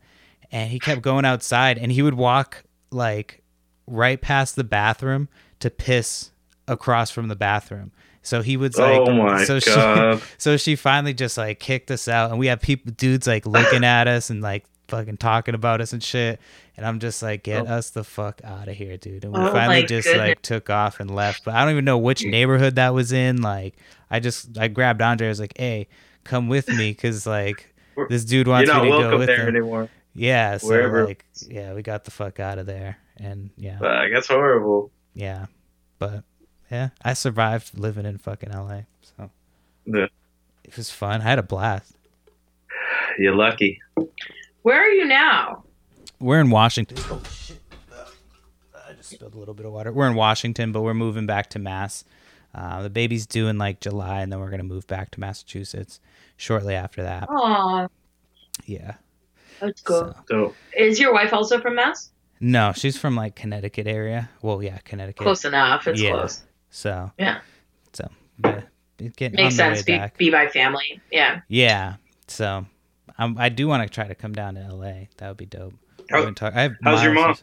and 0.52 0.70
he 0.70 0.78
kept 0.78 1.02
going 1.02 1.24
outside, 1.24 1.76
and 1.76 1.90
he 1.90 2.02
would 2.02 2.14
walk 2.14 2.62
like 2.92 3.42
right 3.88 4.20
past 4.20 4.54
the 4.54 4.62
bathroom 4.62 5.28
to 5.58 5.70
piss 5.70 6.30
across 6.68 7.10
from 7.10 7.26
the 7.26 7.34
bathroom, 7.34 7.90
So 8.22 8.42
he 8.42 8.56
was 8.56 8.76
like, 8.76 8.98
oh 9.00 9.12
my 9.12 9.44
so 9.44 9.60
god. 9.60 10.18
she, 10.20 10.24
so 10.38 10.56
she 10.56 10.76
finally 10.76 11.14
just 11.14 11.38
like 11.38 11.58
kicked 11.60 11.90
us 11.90 12.06
out, 12.08 12.30
and 12.30 12.38
we 12.38 12.48
have 12.48 12.60
people, 12.60 12.92
dudes 12.92 13.26
like 13.26 13.46
looking 13.46 13.82
at 13.84 14.08
us 14.08 14.28
and 14.30 14.42
like 14.42 14.64
fucking 14.88 15.16
talking 15.16 15.54
about 15.54 15.80
us 15.80 15.92
and 15.92 16.02
shit. 16.02 16.40
And 16.76 16.86
I'm 16.86 16.98
just 16.98 17.22
like, 17.22 17.42
get 17.42 17.66
Oh. 17.66 17.74
us 17.74 17.90
the 17.90 18.04
fuck 18.04 18.40
out 18.44 18.66
of 18.68 18.74
here, 18.76 18.96
dude. 18.96 19.24
And 19.24 19.32
we 19.32 19.38
Oh 19.40 19.52
finally 19.52 19.84
just 19.84 20.06
goodness. 20.08 20.28
like 20.28 20.42
took 20.42 20.68
off 20.70 20.98
and 21.00 21.14
left. 21.14 21.44
But 21.44 21.54
I 21.54 21.62
don't 21.62 21.72
even 21.72 21.84
know 21.84 21.98
which 21.98 22.24
neighborhood 22.24 22.76
that 22.76 22.94
was 22.94 23.12
in. 23.12 23.40
Like, 23.42 23.74
I 24.10 24.18
just 24.20 24.58
I 24.58 24.68
grabbed 24.68 25.00
Andre. 25.02 25.26
I 25.26 25.30
was 25.30 25.40
like, 25.40 25.56
hey, 25.58 25.88
come 26.24 26.48
with 26.48 26.68
me, 26.68 26.92
cause 26.94 27.26
like 27.26 27.74
this 28.08 28.24
dude 28.24 28.46
You're 28.46 28.54
wants 28.56 28.68
not 28.70 28.82
me 28.84 28.90
to 28.90 28.98
go 28.98 29.18
with 29.18 29.26
there 29.28 29.42
him. 29.42 29.48
anymore. 29.56 29.88
Yeah, 30.14 30.56
so 30.58 30.68
Wherever. 30.68 31.06
like, 31.06 31.24
yeah, 31.48 31.72
we 31.74 31.82
got 31.82 32.04
the 32.04 32.10
fuck 32.10 32.40
out 32.40 32.58
of 32.58 32.66
there, 32.66 32.98
and 33.18 33.50
yeah, 33.56 33.78
Uh, 33.80 34.08
that's 34.12 34.26
horrible. 34.28 34.90
yeah, 35.14 35.46
but 36.00 36.24
yeah, 36.70 36.90
I 37.04 37.14
survived 37.14 37.78
living 37.78 38.06
in 38.06 38.18
fucking 38.18 38.50
LA, 38.50 38.82
so 39.02 39.30
Yeah. 39.86 40.06
it 40.64 40.76
was 40.76 40.90
fun. 40.90 41.20
I 41.20 41.24
had 41.24 41.38
a 41.38 41.42
blast. 41.42 41.94
You're 43.18 43.34
lucky. 43.34 43.80
Where 44.62 44.80
are 44.80 44.90
you 44.90 45.04
now? 45.06 45.64
We're 46.18 46.40
in 46.40 46.50
Washington. 46.50 46.98
Oh 47.10 47.22
shit! 47.30 47.60
I 48.88 48.92
just 48.92 49.10
spilled 49.10 49.34
a 49.34 49.38
little 49.38 49.54
bit 49.54 49.66
of 49.66 49.72
water. 49.72 49.92
We're 49.92 50.08
in 50.08 50.14
Washington, 50.14 50.72
but 50.72 50.82
we're 50.82 50.94
moving 50.94 51.26
back 51.26 51.50
to 51.50 51.58
Mass. 51.58 52.04
Uh, 52.54 52.82
the 52.82 52.90
baby's 52.90 53.26
due 53.26 53.48
in 53.48 53.58
like 53.58 53.80
July, 53.80 54.20
and 54.22 54.32
then 54.32 54.38
we're 54.40 54.50
gonna 54.50 54.62
move 54.62 54.86
back 54.86 55.10
to 55.12 55.20
Massachusetts 55.20 56.00
shortly 56.36 56.74
after 56.74 57.02
that. 57.02 57.26
Oh, 57.30 57.88
Yeah. 58.66 58.94
that's 59.60 59.80
cool. 59.82 60.14
So- 60.14 60.24
So 60.28 60.54
Is 60.76 60.98
your 61.00 61.12
wife 61.12 61.32
also 61.32 61.60
from 61.60 61.76
Mass? 61.76 62.10
no, 62.40 62.72
she's 62.74 62.96
from 62.98 63.16
like 63.16 63.34
Connecticut 63.36 63.86
area. 63.86 64.30
Well, 64.42 64.62
yeah, 64.62 64.78
Connecticut. 64.84 65.22
Close 65.22 65.44
enough. 65.44 65.86
It's 65.86 66.00
Yeah. 66.00 66.12
close. 66.12 66.42
So 66.70 67.10
Yeah. 67.18 67.40
So 67.92 68.08
but 68.38 68.64
getting 69.16 69.36
Makes 69.36 69.56
sense. 69.56 69.82
Be, 69.82 70.00
be 70.18 70.30
by 70.30 70.46
family. 70.48 71.00
Yeah. 71.10 71.40
Yeah. 71.48 71.96
So 72.28 72.66
um, 73.18 73.36
I 73.38 73.48
do 73.48 73.66
want 73.68 73.82
to 73.82 73.92
try 73.92 74.06
to 74.06 74.14
come 74.14 74.32
down 74.32 74.54
to 74.54 74.60
LA. 74.74 75.06
That 75.18 75.28
would 75.28 75.36
be 75.36 75.46
dope. 75.46 75.74
I 75.98 76.02
How- 76.10 76.18
haven't 76.20 76.34
talked- 76.36 76.56
I 76.56 76.62
have 76.62 76.72
how's 76.82 77.02
your 77.02 77.12
mom? 77.12 77.36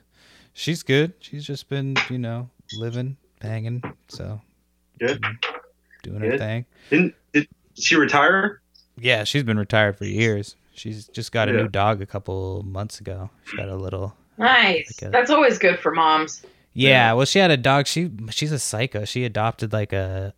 She's 0.53 0.81
good. 0.83 1.13
She's 1.19 1.45
just 1.45 1.69
been, 1.69 1.95
you 2.09 2.17
know, 2.17 2.49
living, 2.77 3.17
banging. 3.39 3.83
So 4.07 4.41
good. 4.99 5.23
doing 6.03 6.21
her 6.21 6.37
thing. 6.37 6.65
Didn't 6.89 7.15
did 7.33 7.47
she 7.75 7.95
retire? 7.95 8.61
Yeah, 8.99 9.23
she's 9.23 9.43
been 9.43 9.59
retired 9.59 9.97
for 9.97 10.05
years. 10.05 10.55
She's 10.73 11.07
just 11.07 11.31
got 11.31 11.49
a 11.49 11.51
Yeah. 11.51 11.61
new 11.63 11.67
dog 11.67 12.01
a 12.01 12.05
couple 12.05 12.63
months 12.63 12.99
ago. 12.99 13.29
She 13.45 13.57
got 13.57 13.69
a 13.69 13.75
little. 13.75 14.15
Nice. 14.39 14.99
Like 15.01 15.09
a- 15.09 15.11
That's 15.11 15.29
always 15.31 15.57
good 15.59 15.79
for 15.79 15.91
moms. 15.91 16.43
Yeah, 16.79 16.89
Yeah. 16.89 17.13
well, 17.13 17.25
she 17.25 17.39
had 17.39 17.51
a 17.51 17.57
dog. 17.57 17.87
She 17.87 18.11
she's 18.29 18.51
a 18.51 18.59
psycho. 18.59 19.03
She 19.05 19.25
adopted 19.25 19.73
like 19.73 19.93
a. 19.93 20.33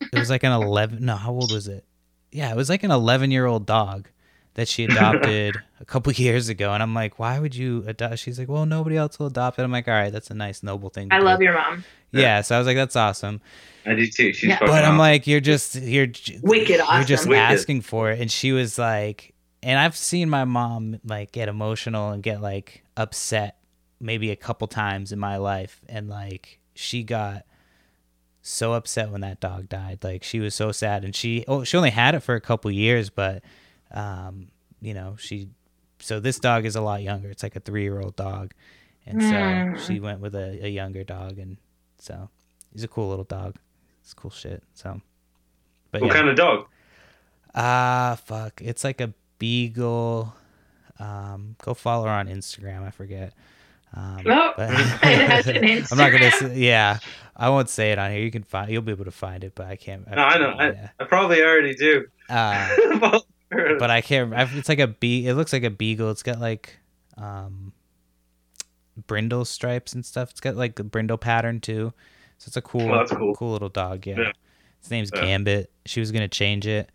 It 0.00 0.18
was 0.18 0.30
like 0.30 0.44
an 0.44 0.52
eleven. 0.52 1.04
No, 1.04 1.16
how 1.16 1.32
old 1.32 1.52
was 1.52 1.66
it? 1.68 1.84
Yeah, 2.32 2.50
it 2.50 2.56
was 2.56 2.68
like 2.70 2.84
an 2.84 2.90
eleven-year-old 2.90 3.66
dog 3.66 4.08
that 4.54 4.68
she 4.68 4.84
adopted 4.90 5.56
a 5.80 5.84
couple 5.84 6.12
years 6.26 6.48
ago. 6.48 6.72
And 6.72 6.82
I'm 6.82 6.94
like, 6.94 7.18
why 7.18 7.38
would 7.38 7.54
you 7.54 7.84
adopt? 7.86 8.18
She's 8.20 8.38
like, 8.38 8.48
well, 8.48 8.66
nobody 8.66 8.96
else 8.96 9.18
will 9.18 9.26
adopt 9.26 9.58
it. 9.58 9.62
I'm 9.62 9.72
like, 9.72 9.88
all 9.88 9.94
right, 9.94 10.12
that's 10.12 10.30
a 10.30 10.34
nice, 10.34 10.62
noble 10.62 10.90
thing. 10.90 11.08
to 11.10 11.16
I 11.16 11.18
do." 11.18 11.24
love 11.24 11.42
your 11.42 11.54
mom. 11.54 11.84
Yeah, 12.12 12.40
so 12.42 12.54
I 12.56 12.58
was 12.58 12.66
like, 12.66 12.76
that's 12.76 12.96
awesome. 12.96 13.40
I 13.86 13.94
do 13.94 14.06
too. 14.06 14.32
She's 14.32 14.48
Yeah. 14.50 14.58
But 14.60 14.70
I'm 14.84 14.84
awesome. 14.94 14.98
like, 14.98 15.26
you're 15.26 15.40
just 15.40 15.74
you're 15.76 16.06
j- 16.06 16.38
Wicked 16.42 16.80
You're 16.92 17.04
just. 17.04 17.26
Wicked. 17.26 17.40
asking 17.40 17.80
for 17.82 18.10
it, 18.10 18.20
and 18.20 18.30
she 18.30 18.52
was 18.52 18.78
like, 18.78 19.34
and 19.62 19.78
I've 19.78 19.96
seen 19.96 20.28
my 20.30 20.44
mom 20.44 20.98
like 21.04 21.32
get 21.32 21.48
emotional 21.48 22.10
and 22.10 22.22
get 22.22 22.40
like 22.40 22.82
upset 22.96 23.56
maybe 24.00 24.30
a 24.30 24.36
couple 24.36 24.66
times 24.68 25.12
in 25.12 25.18
my 25.18 25.36
life, 25.36 25.80
and 25.88 26.08
like 26.08 26.58
she 26.74 27.02
got 27.02 27.44
so 28.42 28.72
upset 28.72 29.10
when 29.10 29.20
that 29.20 29.40
dog 29.40 29.68
died. 29.68 30.02
Like 30.02 30.24
she 30.24 30.40
was 30.40 30.54
so 30.54 30.72
sad, 30.72 31.04
and 31.04 31.14
she 31.14 31.44
oh 31.46 31.64
she 31.64 31.76
only 31.76 31.90
had 31.90 32.14
it 32.14 32.20
for 32.20 32.34
a 32.34 32.40
couple 32.40 32.70
years, 32.70 33.10
but 33.10 33.42
um 33.92 34.48
you 34.80 34.94
know 34.94 35.16
she 35.18 35.48
so 35.98 36.18
this 36.20 36.38
dog 36.38 36.64
is 36.64 36.76
a 36.76 36.80
lot 36.80 37.02
younger. 37.02 37.28
It's 37.30 37.42
like 37.42 37.56
a 37.56 37.60
three 37.60 37.82
year 37.82 38.00
old 38.00 38.16
dog, 38.16 38.52
and 39.06 39.20
so 39.20 39.28
Mm. 39.28 39.78
she 39.86 40.00
went 40.00 40.20
with 40.20 40.34
a, 40.34 40.64
a 40.64 40.68
younger 40.68 41.04
dog, 41.04 41.38
and 41.38 41.58
so 41.98 42.30
he's 42.72 42.84
a 42.84 42.88
cool 42.88 43.08
little 43.10 43.24
dog. 43.24 43.56
It's 44.02 44.14
cool 44.14 44.30
shit. 44.30 44.62
So, 44.72 45.02
but 45.90 46.00
what 46.00 46.08
yeah. 46.08 46.14
kind 46.14 46.28
of 46.28 46.36
dog? 46.36 46.66
Ah, 47.54 48.18
fuck. 48.24 48.60
It's 48.64 48.84
like 48.84 49.00
a 49.00 49.12
beagle. 49.38 50.34
Um, 50.98 51.56
go 51.62 51.74
follow 51.74 52.04
her 52.04 52.10
on 52.10 52.28
Instagram. 52.28 52.82
I 52.86 52.90
forget. 52.90 53.34
Um, 53.94 54.20
but- 54.24 54.54
it 54.58 55.28
has 55.30 55.46
an 55.48 55.56
I'm 55.90 55.98
not 55.98 56.12
gonna. 56.12 56.30
Say, 56.30 56.56
yeah, 56.58 56.98
I 57.36 57.48
won't 57.48 57.68
say 57.68 57.92
it 57.92 57.98
on 57.98 58.10
here. 58.12 58.20
You 58.20 58.30
can 58.30 58.42
find. 58.44 58.70
You'll 58.70 58.82
be 58.82 58.92
able 58.92 59.04
to 59.06 59.10
find 59.10 59.42
it, 59.44 59.54
but 59.54 59.66
I 59.66 59.76
can't. 59.76 60.08
No, 60.08 60.22
I 60.22 60.38
know. 60.38 60.54
Yeah. 60.58 60.90
I, 60.98 61.02
I 61.02 61.06
probably 61.06 61.42
already 61.42 61.74
do. 61.74 62.06
Uh, 62.28 62.68
but 63.50 63.90
I 63.90 64.00
can't. 64.00 64.32
It's 64.56 64.68
like 64.68 64.78
a 64.78 64.86
bee. 64.86 65.26
It 65.26 65.34
looks 65.34 65.52
like 65.52 65.64
a 65.64 65.70
beagle. 65.70 66.10
It's 66.10 66.22
got 66.22 66.38
like 66.40 66.78
um, 67.18 67.72
brindle 69.06 69.44
stripes 69.44 69.92
and 69.92 70.04
stuff. 70.04 70.30
It's 70.30 70.40
got 70.40 70.56
like 70.56 70.78
a 70.78 70.84
brindle 70.84 71.18
pattern 71.18 71.60
too. 71.60 71.92
So 72.38 72.44
it's 72.48 72.56
a 72.56 72.62
cool, 72.62 72.90
Oh, 72.90 72.96
that's 72.98 73.12
cool. 73.12 73.52
little 73.52 73.68
dog. 73.68 74.06
Yeah. 74.06 74.16
Yeah. 74.18 74.32
His 74.80 74.90
name's 74.90 75.10
Yeah. 75.14 75.20
Gambit. 75.22 75.70
She 75.86 76.00
was 76.00 76.10
gonna 76.12 76.28
change 76.28 76.66
it, 76.66 76.90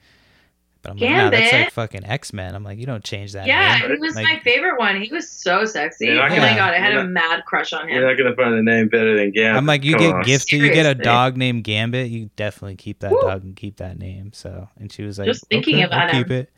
but 0.85 0.91
I'm 0.91 0.97
like, 0.97 1.09
no, 1.09 1.29
that's 1.31 1.41
like 1.41 1.51
Gambit? 1.51 1.73
fucking 1.73 2.05
X 2.05 2.31
Men. 2.31 2.53
I'm 2.53 2.63
like, 2.63 2.77
you 2.77 2.85
don't 2.85 3.03
change 3.03 3.33
that. 3.33 3.47
Yeah, 3.47 3.79
name. 3.79 3.91
he 3.91 3.97
was 3.97 4.15
Like- 4.15 4.23
my 4.25 4.39
favorite 4.43 4.77
one. 4.77 5.01
He 5.01 5.11
was 5.11 5.27
so 5.29 5.65
sexy. 5.65 6.05
You're 6.05 6.19
Oh 6.23 6.29
my 6.29 6.35
gonna- 6.35 6.55
god, 6.55 6.73
I 6.73 6.77
had 6.77 6.91
you're 6.93 7.01
a 7.01 7.03
not- 7.05 7.11
mad 7.11 7.45
crush 7.45 7.73
on 7.73 7.89
him. 7.89 7.95
You're 7.95 8.07
not 8.07 8.17
gonna 8.17 8.35
find 8.35 8.53
a 8.53 8.61
name 8.61 8.87
better 8.87 9.17
than 9.17 9.31
Gambit. 9.31 9.57
I'm 9.57 9.65
like, 9.65 9.83
you 9.83 9.93
Come 9.93 10.01
get 10.01 10.13
on. 10.15 10.23
gifted, 10.23 10.61
you 10.61 10.71
get 10.71 10.85
a 10.85 10.93
dog 10.95 11.37
named 11.37 11.63
Gambit, 11.63 12.09
you 12.11 12.29
definitely 12.35 12.75
keep 12.75 12.99
that 12.99 13.11
Woo. 13.11 13.19
dog 13.21 13.43
and 13.43 13.55
keep 13.55 13.77
that 13.77 13.97
name. 13.97 14.31
So, 14.33 14.69
and 14.79 14.91
she 14.91 15.01
was 15.03 15.17
like, 15.17 15.25
Just 15.25 15.47
thinking 15.47 15.75
okay, 15.77 15.83
about 15.85 16.13
I'll 16.13 16.23
keep 16.23 16.31
it. 16.31 16.49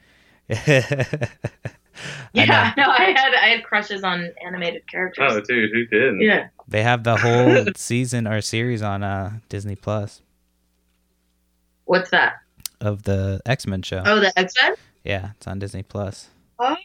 I. 0.50 1.30
Yeah, 2.34 2.74
no, 2.78 2.84
I 2.90 3.12
had 3.16 3.34
I 3.34 3.48
had 3.56 3.64
crushes 3.64 4.04
on 4.04 4.30
animated 4.46 4.86
characters. 4.90 5.32
Oh, 5.34 5.42
dude, 5.42 5.72
who 5.74 5.86
didn't? 5.88 6.22
yeah. 6.22 6.50
They 6.68 6.84
have 6.84 7.04
the 7.04 7.18
whole 7.18 7.66
season 7.76 8.28
or 8.28 8.42
series 8.42 8.82
on 8.82 9.02
uh, 9.04 9.40
Disney 9.50 9.76
Plus 9.76 10.22
What's 11.86 12.10
that? 12.12 12.34
Of 12.82 13.04
the 13.04 13.42
X 13.46 13.66
Men 13.68 13.82
show. 13.82 14.04
Oh, 14.06 14.20
the 14.20 14.38
X 14.38 14.54
Men. 14.62 14.76
Yeah, 15.04 15.32
it's 15.38 15.48
on 15.48 15.60
Disney 15.60 15.84
Plus. 15.84 16.28
Oh, 16.60 16.76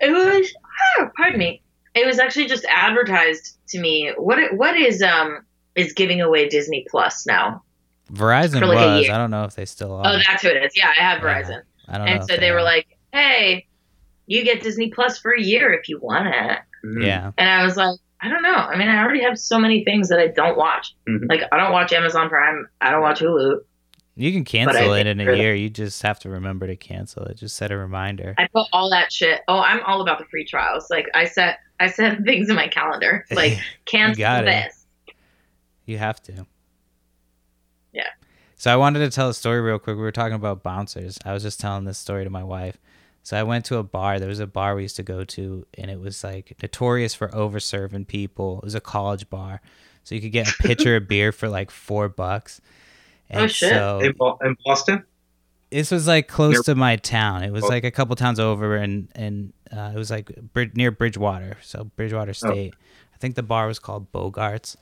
it 0.00 0.10
was. 0.12 0.52
Oh, 0.98 1.08
pardon 1.16 1.38
me. 1.38 1.62
It 1.94 2.06
was 2.06 2.18
actually 2.18 2.46
just 2.46 2.64
advertised 2.70 3.56
to 3.70 3.80
me. 3.80 4.12
What 4.16 4.38
what 4.54 4.76
is 4.76 5.02
um 5.02 5.44
is 5.74 5.92
giving 5.92 6.20
away 6.20 6.48
Disney 6.48 6.86
Plus 6.90 7.26
now? 7.26 7.62
Verizon 8.12 8.60
For 8.60 8.66
like 8.66 8.76
was. 8.76 9.08
I 9.10 9.16
don't 9.18 9.30
know 9.30 9.44
if 9.44 9.54
they 9.54 9.64
still 9.64 9.92
are. 9.94 10.06
Oh, 10.06 10.18
that's 10.26 10.42
who 10.42 10.48
it 10.48 10.62
is. 10.64 10.76
Yeah, 10.76 10.88
I 10.96 11.00
have 11.02 11.22
Yeah. 11.22 11.24
Verizon, 11.42 11.62
I 11.88 11.98
don't 11.98 12.06
know. 12.06 12.12
and 12.12 12.24
so 12.28 12.36
they 12.36 12.52
were 12.52 12.62
like, 12.62 12.86
"Hey, 13.12 13.66
you 14.26 14.44
get 14.44 14.62
Disney 14.62 14.90
Plus 14.90 15.18
for 15.18 15.32
a 15.34 15.40
year 15.40 15.72
if 15.72 15.88
you 15.88 15.98
want 15.98 16.28
it." 16.28 16.58
Mhm. 16.84 17.04
yeah, 17.06 17.32
And 17.38 17.48
I 17.48 17.64
was 17.64 17.76
like, 17.76 17.98
I 18.20 18.28
don't 18.28 18.42
know. 18.42 18.54
I 18.54 18.76
mean, 18.76 18.88
I 18.88 19.02
already 19.02 19.22
have 19.24 19.38
so 19.38 19.58
many 19.58 19.82
things 19.84 20.08
that 20.10 20.20
I 20.20 20.28
don't 20.28 20.56
watch. 20.56 20.94
Mhm. 21.08 21.28
Like, 21.28 21.42
I 21.50 21.56
don't 21.56 21.72
watch 21.72 21.92
Amazon 21.92 22.28
Prime. 22.28 22.68
I 22.80 22.90
don't 22.92 23.00
watch 23.02 23.20
Hulu. 23.20 23.60
You 24.16 24.32
can 24.32 24.44
cancel 24.44 24.94
it 24.94 25.06
in 25.06 25.20
a 25.20 25.36
year. 25.36 25.54
You 25.54 25.68
just 25.68 26.00
have 26.02 26.18
to 26.20 26.30
remember 26.30 26.66
to 26.66 26.74
cancel 26.74 27.24
it. 27.24 27.36
Just 27.36 27.54
set 27.56 27.70
a 27.70 27.76
reminder. 27.76 28.34
I 28.38 28.48
put 28.52 28.66
all 28.72 28.88
that 28.90 29.12
shit. 29.12 29.42
Oh, 29.46 29.58
I'm 29.58 29.82
all 29.84 30.00
about 30.00 30.18
the 30.18 30.24
free 30.24 30.44
trials. 30.44 30.88
Like, 30.90 31.06
I 31.14 31.26
set 31.26 31.58
I 31.78 31.88
set 31.88 32.22
things 32.24 32.48
in 32.48 32.56
my 32.56 32.68
calendar. 32.68 33.26
Like, 33.30 33.58
cancel 33.84 34.24
it. 34.24 34.44
this. 34.44 34.86
You 35.84 35.98
have 35.98 36.22
to. 36.24 36.46
Yeah. 37.92 38.08
So 38.56 38.72
I 38.72 38.76
wanted 38.76 39.00
to 39.00 39.10
tell 39.10 39.28
a 39.28 39.34
story 39.34 39.60
real 39.60 39.78
quick. 39.78 39.96
We 39.96 40.02
were 40.02 40.12
talking 40.12 40.34
about 40.34 40.62
bouncers. 40.62 41.18
I 41.24 41.34
was 41.34 41.42
just 41.42 41.60
telling 41.60 41.84
this 41.84 41.98
story 41.98 42.24
to 42.24 42.30
my 42.30 42.42
wife. 42.42 42.78
So 43.22 43.36
I 43.36 43.42
went 43.42 43.66
to 43.66 43.76
a 43.76 43.82
bar. 43.82 44.18
There 44.18 44.28
was 44.28 44.40
a 44.40 44.46
bar 44.46 44.74
we 44.74 44.82
used 44.82 44.96
to 44.96 45.02
go 45.02 45.24
to, 45.24 45.66
and 45.74 45.90
it 45.90 46.00
was 46.00 46.24
like 46.24 46.56
notorious 46.62 47.14
for 47.14 47.34
over 47.34 47.60
serving 47.60 48.06
people. 48.06 48.58
It 48.58 48.64
was 48.64 48.74
a 48.74 48.80
college 48.80 49.28
bar, 49.28 49.60
so 50.04 50.14
you 50.14 50.20
could 50.22 50.32
get 50.32 50.48
a 50.48 50.62
pitcher 50.62 50.96
of 50.96 51.08
beer 51.08 51.32
for 51.32 51.48
like 51.48 51.70
four 51.70 52.08
bucks. 52.08 52.60
And 53.30 53.42
Oh, 53.44 53.46
shit. 53.48 53.70
So 53.70 53.98
In, 54.00 54.56
Boston? 54.64 55.04
this 55.70 55.90
was 55.90 56.06
like 56.06 56.28
close 56.28 56.52
Near- 56.54 56.62
to 56.62 56.74
my 56.74 56.96
town. 56.96 57.42
It 57.42 57.52
was 57.52 57.64
Oh. 57.64 57.68
like 57.68 57.84
a 57.84 57.90
couple 57.90 58.14
towns 58.16 58.38
over, 58.40 58.76
and 58.76 59.08
and 59.14 59.52
uh, 59.76 59.92
it 59.94 59.98
was 59.98 60.10
like 60.10 60.30
Brid- 60.52 60.76
near 60.76 60.90
Bridgewater, 60.90 61.56
so 61.62 61.84
Bridgewater 61.96 62.30
Oh. 62.30 62.50
State. 62.50 62.74
I 63.14 63.18
think 63.18 63.34
the 63.34 63.42
bar 63.42 63.66
was 63.66 63.78
called 63.78 64.12
Bogarts, 64.12 64.76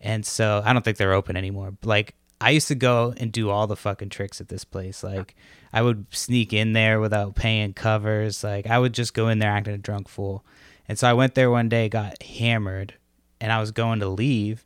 and 0.00 0.26
so 0.26 0.62
I 0.64 0.72
don't 0.72 0.84
think 0.84 0.96
they're 0.98 1.12
open 1.14 1.36
anymore. 1.36 1.74
Like 1.84 2.14
I 2.40 2.50
used 2.50 2.68
to 2.68 2.74
go 2.74 3.14
and 3.16 3.32
do 3.32 3.50
all 3.50 3.66
the 3.66 3.76
fucking 3.76 4.10
tricks 4.10 4.40
at 4.40 4.48
this 4.48 4.64
place. 4.64 5.02
Like 5.02 5.34
I 5.72 5.82
would 5.82 6.06
sneak 6.10 6.52
in 6.52 6.72
there 6.72 7.00
without 7.00 7.34
paying 7.36 7.72
covers. 7.72 8.44
Like 8.44 8.66
I 8.66 8.78
would 8.78 8.92
just 8.94 9.14
go 9.14 9.28
in 9.28 9.38
there 9.38 9.50
acting 9.50 9.74
a 9.74 9.78
drunk 9.78 10.08
fool. 10.08 10.44
And 10.88 10.98
so 10.98 11.08
I 11.08 11.12
went 11.14 11.34
there 11.34 11.50
one 11.50 11.68
day, 11.68 11.88
got 11.88 12.22
hammered, 12.22 12.94
and 13.40 13.50
I 13.52 13.60
was 13.60 13.70
going 13.72 14.00
to 14.00 14.08
leave, 14.08 14.64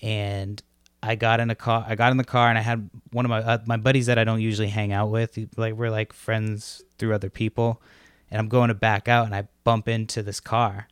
and 0.00 0.62
I 1.02 1.16
got 1.16 1.40
in 1.40 1.50
a 1.50 1.54
car. 1.54 1.84
I 1.86 1.94
got 1.96 2.12
in 2.12 2.16
the 2.16 2.24
car, 2.24 2.48
and 2.48 2.56
I 2.56 2.60
had 2.60 2.88
one 3.10 3.24
of 3.24 3.30
my 3.30 3.40
uh, 3.42 3.58
my 3.66 3.76
buddies 3.76 4.06
that 4.06 4.18
I 4.18 4.24
don't 4.24 4.40
usually 4.40 4.68
hang 4.68 4.92
out 4.92 5.10
with. 5.10 5.38
Like 5.56 5.74
we're 5.74 5.90
like 5.90 6.12
friends 6.12 6.82
through 6.98 7.14
other 7.14 7.30
people, 7.30 7.82
and 8.30 8.38
I'm 8.38 8.48
going 8.48 8.68
to 8.68 8.74
back 8.74 9.08
out, 9.08 9.26
and 9.26 9.34
I 9.34 9.48
bump 9.64 9.88
into 9.88 10.22
this 10.22 10.38
car, 10.38 10.86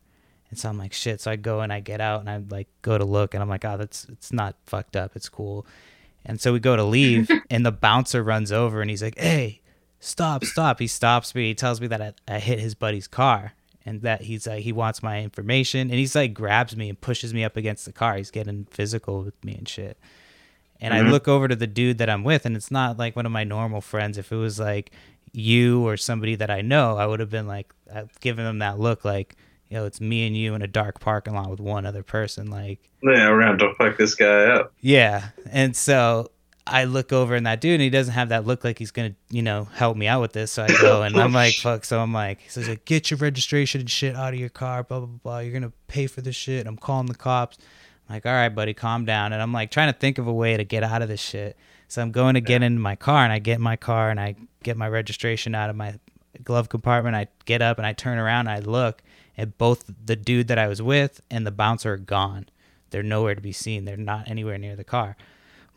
and 0.51 0.59
so 0.59 0.69
I'm 0.69 0.79
like 0.79 0.93
shit. 0.93 1.21
So 1.21 1.31
I 1.31 1.37
go 1.37 1.61
and 1.61 1.73
I 1.73 1.81
get 1.81 2.01
out, 2.01 2.21
and 2.21 2.29
I 2.29 2.39
like 2.39 2.69
go 2.83 2.99
to 2.99 3.05
look, 3.05 3.35
and 3.35 3.43
I'm 3.43 3.49
like, 3.49 3.65
oh, 3.65 3.77
that's 3.77 4.07
it's 4.09 4.33
not 4.33 4.57
fucked 4.67 4.97
up. 4.97 5.15
It's 5.15 5.29
cool. 5.29 5.65
And 6.25 6.41
so 6.41 6.53
we 6.53 6.61
go 6.61 6.77
to 6.77 6.85
leave, 6.85 7.31
and 7.51 7.65
the 7.65 7.73
bouncer 7.73 8.23
runs 8.23 8.51
over 8.53 8.81
and 8.81 8.91
he's 8.91 9.03
like, 9.03 9.19
"Hey, 9.19 9.61
stop, 10.01 10.45
stop!" 10.45 10.81
He 10.81 10.87
stops 10.89 11.35
me. 11.35 11.49
He 11.49 11.55
tells 11.55 11.81
me 11.81 11.87
that 11.87 12.03
I, 12.03 12.13
I 12.29 12.39
hit 12.41 12.59
his 12.59 12.75
buddy's 12.75 13.07
car, 13.07 13.53
and 13.87 14.03
that 14.03 14.23
he's 14.23 14.47
like 14.47 14.63
he 14.63 14.73
wants 14.73 15.03
my 15.03 15.21
information, 15.23 15.83
and 15.83 15.93
he's 15.93 16.15
like 16.15 16.35
grabs 16.35 16.77
me 16.77 16.89
and 16.89 17.01
pushes 17.01 17.33
me 17.35 17.45
up 17.45 17.57
against 17.57 17.85
the 17.85 17.93
car. 17.93 18.17
He's 18.17 18.31
getting 18.31 18.67
physical 18.71 19.23
with 19.23 19.43
me 19.45 19.55
and 19.55 19.69
shit. 19.69 19.99
And 20.81 20.95
Mhm. 20.95 20.97
I 21.09 21.11
look 21.11 21.29
over 21.29 21.47
to 21.49 21.57
the 21.57 21.67
dude 21.67 21.99
that 21.99 22.09
I'm 22.09 22.25
with, 22.25 22.47
and 22.47 22.57
it's 22.57 22.71
not 22.71 22.99
like 22.99 23.15
one 23.17 23.27
of 23.27 23.33
my 23.33 23.45
normal 23.45 23.81
friends. 23.81 24.17
If 24.19 24.33
it 24.33 24.37
was 24.37 24.59
like 24.59 24.91
you 25.33 25.87
or 25.87 25.97
somebody 25.97 26.35
that 26.37 26.51
I 26.51 26.61
know, 26.63 26.97
I 26.97 27.07
would 27.07 27.21
have 27.21 27.31
been 27.31 27.47
like 27.47 27.73
I've 27.93 28.19
given 28.21 28.45
them 28.45 28.59
that 28.61 28.79
look, 28.79 29.05
like, 29.05 29.37
you 29.69 29.77
know, 29.77 29.85
it's 29.85 30.01
me 30.01 30.27
and 30.27 30.37
you 30.37 30.55
in 30.55 30.63
a 30.63 30.67
dark 30.67 30.99
parking 31.01 31.35
lot 31.35 31.51
with 31.51 31.61
one 31.61 31.85
other 31.87 32.03
person, 32.03 32.51
like. 32.51 32.79
Yeah, 33.03 33.31
we're 33.31 33.41
gonna 33.41 33.47
have 33.53 33.59
to 33.59 33.75
fuck 33.75 33.97
this 33.99 34.15
guy 34.15 34.45
up. 34.47 34.73
Yeah. 34.81 35.29
And 35.51 35.77
so 35.77 36.31
I 36.67 36.85
look 36.85 37.13
over 37.13 37.35
and 37.35 37.47
that 37.47 37.61
dude, 37.61 37.75
and 37.75 37.83
he 37.83 37.91
doesn't 37.91 38.15
have 38.15 38.29
that 38.29 38.47
look 38.47 38.65
like 38.65 38.79
he's 38.79 38.91
going 38.91 39.13
to, 39.13 39.17
you 39.35 39.43
know, 39.43 39.65
help 39.65 39.97
me 39.97 40.07
out 40.07 40.21
with 40.21 40.33
this. 40.33 40.53
So 40.53 40.65
I 40.65 40.69
go 40.69 41.03
and 41.05 41.17
oh, 41.17 41.21
I'm 41.21 41.33
like, 41.33 41.55
fuck. 41.55 41.85
So 41.85 42.01
I'm 42.01 42.13
like, 42.13 42.41
so 42.49 42.61
says, 42.61 42.69
like, 42.69 42.85
get 42.85 43.11
your 43.11 43.19
registration 43.19 43.81
and 43.81 43.91
shit 43.91 44.15
out 44.15 44.35
of 44.35 44.41
your 44.41 44.49
car, 44.49 44.83
blah, 44.83 45.01
blah, 45.01 45.07
blah. 45.07 45.39
You're 45.39 45.53
going 45.53 45.63
to 45.63 45.73
pay 45.89 46.07
for 46.07 46.21
this 46.21 46.37
shit. 46.37 46.67
I'm 46.67 46.77
calling 46.77 47.07
the 47.07 47.15
cops. 47.15 47.59
I'm 48.09 48.17
like, 48.17 48.27
all 48.27 48.33
right, 48.33 48.49
buddy, 48.49 48.75
calm 48.75 49.05
down. 49.05 49.33
And 49.33 49.43
I'm 49.43 49.53
like 49.53 49.71
trying 49.71 49.93
to 49.93 49.99
think 49.99 50.19
of 50.19 50.27
a 50.27 50.33
way 50.33 50.57
to 50.57 50.65
get 50.65 50.83
out 50.83 51.03
of 51.03 51.09
this 51.09 51.21
shit. 51.21 51.57
So 51.89 52.03
I'm 52.03 52.13
going 52.13 52.35
to 52.35 52.41
get 52.41 52.63
into 52.63 52.81
my 52.81 52.95
car 52.95 53.25
and 53.25 53.33
I 53.33 53.41
get 53.41 53.57
in 53.57 53.63
my 53.63 53.77
car 53.77 54.11
and 54.11 54.21
I 54.21 54.37
get 54.63 54.77
my 54.77 54.89
registration 54.89 55.55
out 55.55 55.71
of 55.71 55.77
my 55.77 55.99
glove 56.45 56.69
compartment. 56.69 57.17
I 57.17 57.27
get 57.47 57.63
up 57.63 57.79
and 57.79 57.87
I 57.87 57.93
turn 57.93 58.19
around 58.19 58.47
and 58.47 58.51
I 58.51 58.61
look 58.61 59.03
and 59.37 59.57
both 59.57 59.91
the 60.05 60.17
dude 60.17 60.49
that 60.49 60.59
I 60.59 60.69
was 60.69 60.83
with 60.83 61.21
and 61.31 61.47
the 61.47 61.51
bouncer 61.51 61.95
are 61.95 61.97
gone. 61.97 62.47
They're 62.91 63.03
nowhere 63.03 63.35
to 63.35 63.41
be 63.41 63.53
seen. 63.53 63.85
They're 63.85 63.97
not 63.97 64.29
anywhere 64.29 64.59
near 64.59 64.77
the 64.77 64.85
car. 64.85 65.17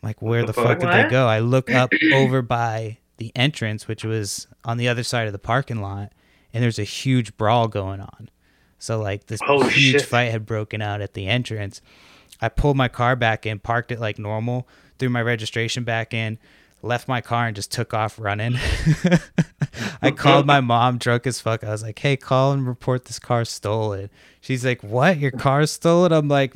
Like, 0.04 0.20
where 0.22 0.42
the 0.42 0.48
the 0.48 0.52
fuck? 0.52 0.66
fuck 0.66 0.80
did 0.80 0.90
they 0.90 1.10
go? 1.10 1.26
I 1.26 1.40
look 1.40 1.70
up 1.70 1.90
over 2.14 2.42
by 2.42 2.98
the 3.16 3.32
entrance, 3.34 3.88
which 3.88 4.04
was 4.04 4.46
on 4.64 4.76
the 4.76 4.88
other 4.88 5.02
side 5.02 5.26
of 5.26 5.32
the 5.32 5.38
parking 5.38 5.80
lot, 5.80 6.12
and 6.52 6.62
there's 6.62 6.78
a 6.78 6.84
huge 6.84 7.36
brawl 7.36 7.68
going 7.68 8.00
on. 8.00 8.30
So 8.78 9.00
like 9.00 9.26
this 9.26 9.40
Holy 9.44 9.70
huge 9.70 10.00
shit. 10.00 10.02
fight 10.02 10.30
had 10.30 10.44
broken 10.44 10.82
out 10.82 11.00
at 11.00 11.14
the 11.14 11.26
entrance. 11.26 11.80
I 12.40 12.48
pulled 12.50 12.76
my 12.76 12.88
car 12.88 13.16
back 13.16 13.46
in, 13.46 13.58
parked 13.58 13.90
it 13.92 13.98
like 14.00 14.18
normal, 14.18 14.68
threw 14.98 15.08
my 15.08 15.22
registration 15.22 15.84
back 15.84 16.12
in, 16.12 16.38
left 16.82 17.08
my 17.08 17.22
car 17.22 17.46
and 17.46 17.56
just 17.56 17.72
took 17.72 17.94
off 17.94 18.18
running. 18.18 18.56
I 20.02 20.10
called 20.10 20.46
my 20.46 20.60
mom 20.60 20.98
drunk 20.98 21.26
as 21.26 21.40
fuck. 21.40 21.64
I 21.64 21.70
was 21.70 21.82
like, 21.82 21.98
"Hey, 21.98 22.16
call 22.16 22.52
and 22.52 22.66
report 22.66 23.06
this 23.06 23.18
car 23.18 23.44
stolen." 23.46 24.10
She's 24.42 24.64
like, 24.66 24.82
"What? 24.82 25.18
Your 25.18 25.30
car's 25.30 25.70
stolen?" 25.70 26.12
I'm 26.12 26.28
like, 26.28 26.54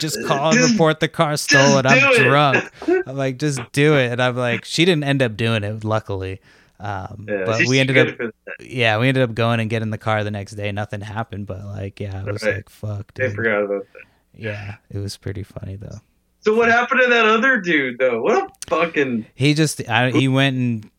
"Just 0.00 0.24
call 0.26 0.52
and 0.54 0.70
report 0.70 1.00
the 1.00 1.08
car 1.08 1.36
stolen." 1.36 1.86
I'm 1.86 1.98
it." 2.12 2.18
drunk. 2.24 2.70
I'm 3.06 3.16
like, 3.16 3.38
"Just 3.38 3.60
do 3.72 3.96
it." 3.96 4.12
And 4.12 4.20
I'm 4.22 4.36
like, 4.36 4.64
she 4.64 4.84
didn't 4.84 5.04
end 5.04 5.22
up 5.22 5.36
doing 5.36 5.64
it, 5.64 5.84
luckily. 5.84 6.40
Um, 6.78 7.26
Yeah, 7.28 7.44
but 7.46 7.66
we 7.66 7.78
ended 7.78 7.96
up 8.20 8.30
yeah, 8.60 8.98
we 8.98 9.08
ended 9.08 9.22
up 9.22 9.34
going 9.34 9.60
and 9.60 9.70
getting 9.70 9.90
the 9.90 9.98
car 9.98 10.22
the 10.24 10.30
next 10.30 10.52
day. 10.52 10.70
Nothing 10.72 11.00
happened, 11.00 11.46
but 11.46 11.64
like, 11.64 12.00
yeah, 12.00 12.20
I 12.26 12.30
was 12.30 12.42
Right. 12.42 12.56
like, 12.56 12.68
fuck, 12.68 13.14
They 13.14 13.28
dude. 13.28 13.36
forgot 13.36 13.62
about 13.62 13.86
that. 13.94 14.02
Yeah, 14.34 14.74
it 14.90 14.98
was 14.98 15.16
pretty 15.16 15.42
funny 15.42 15.76
though. 15.76 16.00
So 16.40 16.54
what 16.54 16.68
happened 16.68 17.00
to 17.02 17.08
that 17.08 17.24
other 17.24 17.58
dude 17.60 17.98
though? 17.98 18.20
What 18.20 18.36
a 18.44 18.48
fucking 18.68 19.24
He 19.34 19.54
just, 19.54 19.88
I, 19.88 20.10
he 20.10 20.28
went 20.28 20.56
and, 20.56 20.90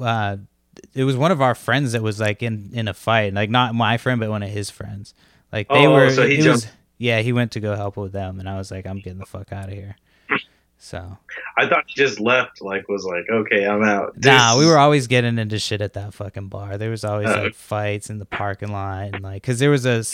uh, 0.00 0.38
it 0.94 1.04
was 1.04 1.16
one 1.16 1.30
of 1.30 1.42
our 1.42 1.54
friends 1.54 1.92
that 1.92 2.02
was 2.02 2.18
like 2.18 2.42
in 2.42 2.70
in 2.72 2.88
a 2.88 2.94
fight, 2.94 3.34
like 3.34 3.50
not 3.50 3.74
my 3.74 3.98
friend, 3.98 4.18
but 4.18 4.30
one 4.30 4.42
of 4.42 4.48
his 4.48 4.70
friends. 4.70 5.12
Like 5.52 5.68
they 5.68 5.86
Oh, 5.86 5.92
were, 5.92 6.10
so 6.10 6.26
he 6.26 6.34
it 6.34 6.36
was, 6.38 6.62
jumped- 6.62 6.76
yeah, 6.98 7.20
he 7.20 7.32
went 7.32 7.52
to 7.52 7.60
go 7.60 7.74
help 7.76 7.96
with 7.96 8.12
them, 8.12 8.38
and 8.40 8.48
I 8.48 8.56
was 8.56 8.70
like, 8.70 8.86
I'm 8.86 8.98
getting 9.00 9.18
the 9.18 9.26
fuck 9.26 9.52
out 9.52 9.68
of 9.68 9.74
here. 9.74 9.96
So 10.78 11.16
I 11.56 11.66
thought 11.66 11.84
he 11.86 11.94
just 11.94 12.20
left. 12.20 12.60
Like 12.60 12.86
was 12.88 13.04
like, 13.04 13.24
okay, 13.30 13.64
I'm 13.66 13.82
out. 13.82 14.12
Nah, 14.22 14.58
we 14.58 14.66
were 14.66 14.76
always 14.76 15.06
getting 15.06 15.38
into 15.38 15.58
shit 15.58 15.80
at 15.80 15.94
that 15.94 16.12
fucking 16.12 16.48
bar. 16.48 16.76
There 16.76 16.90
was 16.90 17.02
always 17.02 17.28
Uh. 17.28 17.44
like 17.44 17.54
fights 17.54 18.10
in 18.10 18.18
the 18.18 18.26
parking 18.26 18.70
lot, 18.72 19.14
and 19.14 19.22
like, 19.22 19.42
cause 19.42 19.58
there 19.58 19.70
was 19.70 19.86
a 19.86 20.04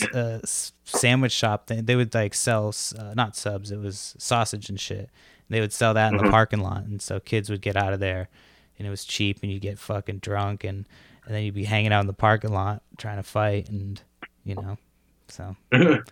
sandwich 0.85 1.33
shop 1.33 1.67
thing. 1.67 1.83
They 1.85 1.97
would 1.97 2.13
like 2.13 2.33
sell 2.33 2.73
uh, 2.97 3.13
not 3.13 3.35
subs, 3.35 3.71
it 3.71 3.79
was 3.79 4.15
sausage 4.17 4.69
and 4.69 4.79
shit. 4.79 5.09
They 5.49 5.59
would 5.59 5.73
sell 5.73 5.93
that 5.95 6.11
in 6.11 6.17
the 6.17 6.23
Mhm. 6.23 6.31
parking 6.31 6.61
lot, 6.61 6.83
and 6.85 7.01
so 7.01 7.19
kids 7.19 7.49
would 7.49 7.61
get 7.61 7.75
out 7.75 7.91
of 7.93 7.99
there, 7.99 8.29
and 8.79 8.87
it 8.87 8.89
was 8.89 9.03
cheap, 9.05 9.39
and 9.43 9.51
you'd 9.51 9.61
get 9.61 9.77
fucking 9.77 10.19
drunk, 10.19 10.63
and 10.63 10.85
and 11.25 11.35
then 11.35 11.43
you'd 11.43 11.53
be 11.55 11.65
hanging 11.65 11.91
out 11.93 12.01
in 12.01 12.07
the 12.07 12.13
parking 12.13 12.51
lot 12.53 12.81
trying 12.97 13.17
to 13.17 13.23
fight, 13.23 13.69
and 13.69 14.01
you 14.45 14.55
know, 14.55 14.77
so. 15.27 15.55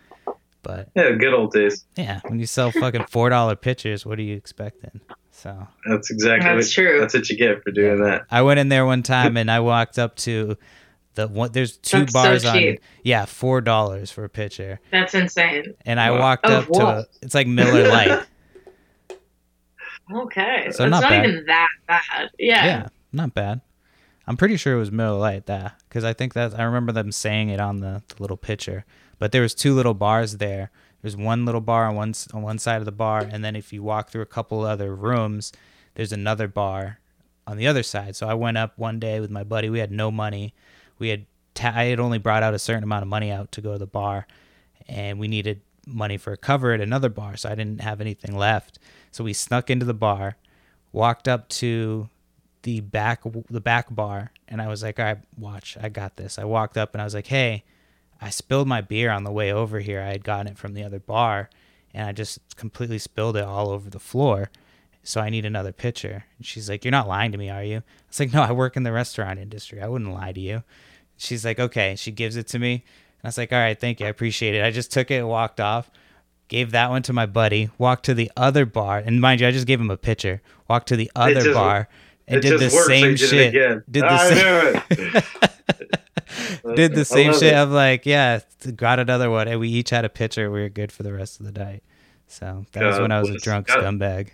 But 0.63 0.89
yeah, 0.95 1.11
good 1.11 1.33
old 1.33 1.51
days. 1.53 1.85
yeah, 1.95 2.19
when 2.27 2.39
you 2.39 2.45
sell 2.45 2.71
fucking 2.71 3.05
four 3.05 3.29
dollar 3.29 3.55
pitchers, 3.55 4.05
what 4.05 4.19
are 4.19 4.23
you 4.23 4.35
expecting? 4.35 5.01
So. 5.31 5.67
That's 5.89 6.11
exactly 6.11 6.47
That's 6.55 6.67
what, 6.67 6.73
true. 6.73 6.99
That's 6.99 7.13
what 7.15 7.29
you 7.29 7.37
get 7.37 7.63
for 7.63 7.71
doing 7.71 8.03
that. 8.03 8.25
I 8.29 8.43
went 8.43 8.59
in 8.59 8.69
there 8.69 8.85
one 8.85 9.01
time 9.01 9.37
and 9.37 9.49
I 9.49 9.59
walked 9.61 9.97
up 9.97 10.15
to 10.17 10.55
the 11.15 11.27
one. 11.27 11.51
There's 11.51 11.77
two 11.77 12.01
That's 12.01 12.13
so 12.13 12.21
bars 12.23 12.45
on. 12.45 12.77
Yeah, 13.03 13.25
four 13.25 13.59
dollars 13.61 14.11
for 14.11 14.23
a 14.23 14.29
pitcher, 14.29 14.79
That's 14.91 15.15
insane. 15.15 15.73
and 15.85 15.99
I 15.99 16.11
Wow. 16.11 16.19
walked 16.19 16.45
Of 16.45 16.65
up 16.65 16.71
to. 16.73 16.85
A, 16.85 17.05
it's 17.23 17.33
like 17.33 17.47
Miller 17.47 17.87
Lite. 17.89 18.25
Okay. 20.13 20.67
So 20.71 20.83
That's 20.89 20.91
not 21.01 21.09
not, 21.09 21.25
even 21.25 21.45
that 21.45 21.69
bad. 21.87 22.29
Yeah. 22.37 22.65
yeah, 22.65 22.87
not 23.13 23.33
bad. 23.33 23.61
I'm 24.27 24.35
pretty 24.37 24.57
sure 24.57 24.75
it 24.75 24.79
was 24.79 24.91
Miller 24.91 25.17
Lite 25.17 25.45
that 25.45 25.75
because 25.87 26.03
I 26.03 26.13
think 26.13 26.33
that 26.33 26.57
I 26.59 26.63
remember 26.63 26.91
them 26.91 27.11
saying 27.11 27.49
it 27.49 27.59
on 27.59 27.79
the, 27.79 28.03
the 28.09 28.21
little 28.21 28.37
picture. 28.37 28.85
But 29.21 29.31
there 29.31 29.43
was 29.43 29.53
two 29.53 29.75
little 29.75 29.93
bars 29.93 30.37
there. 30.37 30.71
There's 31.03 31.15
one 31.15 31.45
little 31.45 31.61
bar 31.61 31.85
on 31.85 31.95
one 31.95 32.15
on 32.33 32.41
one 32.41 32.57
side 32.57 32.77
of 32.77 32.85
the 32.85 32.91
bar, 32.91 33.19
and 33.19 33.45
then 33.45 33.55
if 33.55 33.71
you 33.71 33.83
walk 33.83 34.09
through 34.09 34.23
a 34.23 34.25
couple 34.25 34.61
other 34.61 34.95
rooms, 34.95 35.53
there's 35.93 36.11
another 36.11 36.47
bar 36.47 36.97
on 37.45 37.57
the 37.57 37.67
other 37.67 37.83
side. 37.83 38.15
So 38.15 38.27
I 38.27 38.33
went 38.33 38.57
up 38.57 38.79
one 38.79 38.99
day 38.99 39.19
with 39.19 39.29
my 39.29 39.43
buddy. 39.43 39.69
We 39.69 39.77
had 39.77 39.91
no 39.91 40.09
money. 40.09 40.55
We 40.97 41.09
had 41.09 41.27
ta- 41.53 41.73
I 41.75 41.83
had 41.83 41.99
only 41.99 42.17
brought 42.17 42.41
out 42.41 42.55
a 42.55 42.59
certain 42.59 42.83
amount 42.83 43.03
of 43.03 43.09
money 43.09 43.29
out 43.29 43.51
to 43.51 43.61
go 43.61 43.73
to 43.73 43.77
the 43.77 43.85
bar, 43.85 44.25
and 44.87 45.19
we 45.19 45.27
needed 45.27 45.61
money 45.85 46.17
for 46.17 46.33
a 46.33 46.37
cover 46.37 46.73
at 46.73 46.81
another 46.81 47.09
bar, 47.09 47.37
so 47.37 47.47
I 47.47 47.53
didn't 47.53 47.81
have 47.81 48.01
anything 48.01 48.35
left. 48.35 48.79
So 49.11 49.23
we 49.23 49.33
snuck 49.33 49.69
into 49.69 49.85
the 49.85 49.93
bar, 49.93 50.37
walked 50.91 51.27
up 51.27 51.47
to 51.49 52.09
the 52.63 52.79
back 52.79 53.21
the 53.51 53.61
back 53.61 53.93
bar, 53.93 54.31
and 54.47 54.63
I 54.63 54.67
was 54.67 54.81
like, 54.81 54.99
"All 54.99 55.05
right, 55.05 55.19
watch, 55.37 55.77
I 55.79 55.89
got 55.89 56.15
this." 56.15 56.39
I 56.39 56.43
walked 56.43 56.75
up 56.75 56.95
and 56.95 57.01
I 57.03 57.03
was 57.03 57.13
like, 57.13 57.27
"Hey, 57.27 57.65
I 58.21 58.29
spilled 58.29 58.67
my 58.67 58.81
beer 58.81 59.09
on 59.11 59.23
the 59.23 59.31
way 59.31 59.51
over 59.51 59.79
here. 59.79 60.01
I 60.01 60.11
had 60.11 60.23
gotten 60.23 60.47
it 60.47 60.57
from 60.57 60.73
the 60.73 60.83
other 60.83 60.99
bar, 60.99 61.49
and 61.93 62.07
I 62.07 62.11
just 62.11 62.39
completely 62.55 62.99
spilled 62.99 63.35
it 63.37 63.43
all 63.43 63.69
over 63.69 63.89
the 63.89 63.99
floor." 63.99 64.51
So 65.03 65.19
I 65.19 65.29
need 65.29 65.45
another 65.45 65.71
pitcher. 65.71 66.25
And 66.37 66.45
she's 66.45 66.69
like, 66.69 66.85
"You're 66.85 66.91
not 66.91 67.07
lying 67.07 67.31
to 67.31 67.37
me, 67.37 67.49
are 67.49 67.63
you?" 67.63 67.77
I 67.77 67.83
was 68.07 68.19
like, 68.19 68.33
"No, 68.33 68.43
I 68.43 68.51
work 68.51 68.77
in 68.77 68.83
the 68.83 68.91
restaurant 68.91 69.39
industry. 69.39 69.81
I 69.81 69.87
wouldn't 69.87 70.13
lie 70.13 70.31
to 70.31 70.39
you." 70.39 70.63
She's 71.17 71.43
like, 71.43 71.59
"Okay." 71.59 71.95
She 71.95 72.11
gives 72.11 72.35
it 72.35 72.47
to 72.49 72.59
me, 72.59 72.73
and 72.73 72.83
I 73.23 73.27
was 73.29 73.37
like, 73.37 73.51
"All 73.51 73.59
right, 73.59 73.79
thank 73.79 73.99
you. 73.99 74.05
I 74.05 74.09
appreciate 74.09 74.53
it." 74.55 74.63
I 74.63 74.69
just 74.71 74.91
took 74.91 75.09
it 75.09 75.15
and 75.15 75.27
walked 75.27 75.59
off. 75.59 75.89
Gave 76.47 76.71
that 76.71 76.89
one 76.89 77.01
to 77.03 77.13
my 77.13 77.25
buddy. 77.25 77.69
Walked 77.77 78.05
to 78.05 78.13
the 78.13 78.31
other 78.37 78.65
bar, 78.65 78.99
and 78.99 79.19
mind 79.21 79.41
you, 79.41 79.47
I 79.47 79.51
just 79.51 79.65
gave 79.67 79.79
him 79.81 79.89
a 79.89 79.97
pitcher. 79.97 80.41
Walked 80.67 80.89
to 80.89 80.95
the 80.95 81.09
other 81.15 81.41
just- 81.41 81.53
bar 81.53 81.87
and 82.27 82.41
did 82.41 82.59
the 82.59 82.69
same 82.69 83.15
did 83.15 83.19
shit. 83.19 83.53
Did 83.91 84.03
the 84.03 84.11
I 84.11 84.83
same. 84.91 85.23
knew 86.63 86.71
it. 86.71 86.75
did 86.75 86.95
the 86.95 87.05
same 87.05 87.33
shit. 87.33 87.53
it. 87.53 87.55
I'm 87.55 87.71
like, 87.71 88.05
yeah, 88.05 88.39
got 88.75 88.99
another 88.99 89.29
one, 89.29 89.47
and 89.47 89.59
we 89.59 89.69
each 89.69 89.89
had 89.89 90.05
a 90.05 90.09
pitcher. 90.09 90.49
We 90.51 90.61
were 90.61 90.69
good 90.69 90.91
for 90.91 91.03
the 91.03 91.13
rest 91.13 91.39
of 91.39 91.45
the 91.45 91.51
night. 91.51 91.83
So 92.27 92.65
that 92.71 92.83
was 92.83 92.99
when 92.99 93.11
I 93.11 93.19
was 93.19 93.29
a 93.29 93.37
drunk 93.37 93.67
God- 93.67 93.79
scumbag. 93.79 94.29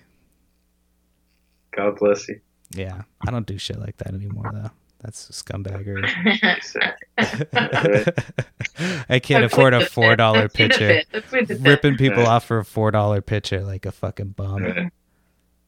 God 1.71 1.95
bless 1.97 2.27
you. 2.27 2.39
Yeah, 2.71 3.03
I 3.25 3.31
don't 3.31 3.45
do 3.45 3.57
shit 3.57 3.79
like 3.79 3.97
that 3.97 4.13
anymore 4.13 4.51
though. 4.53 4.71
That's 5.01 5.29
a 5.29 5.33
scumbaggery. 5.33 6.05
I 9.09 9.19
can't 9.19 9.43
afford 9.45 9.73
a 9.73 9.85
four 9.85 10.15
dollar 10.15 10.49
pitcher. 10.49 11.01
Ripping 11.59 11.97
people 11.97 12.25
off 12.25 12.45
for 12.45 12.59
a 12.59 12.65
four 12.65 12.91
dollar 12.91 13.21
pitcher 13.21 13.63
like 13.63 13.85
a 13.85 13.91
fucking 13.91 14.29
bum. 14.29 14.63
Right. 14.63 14.91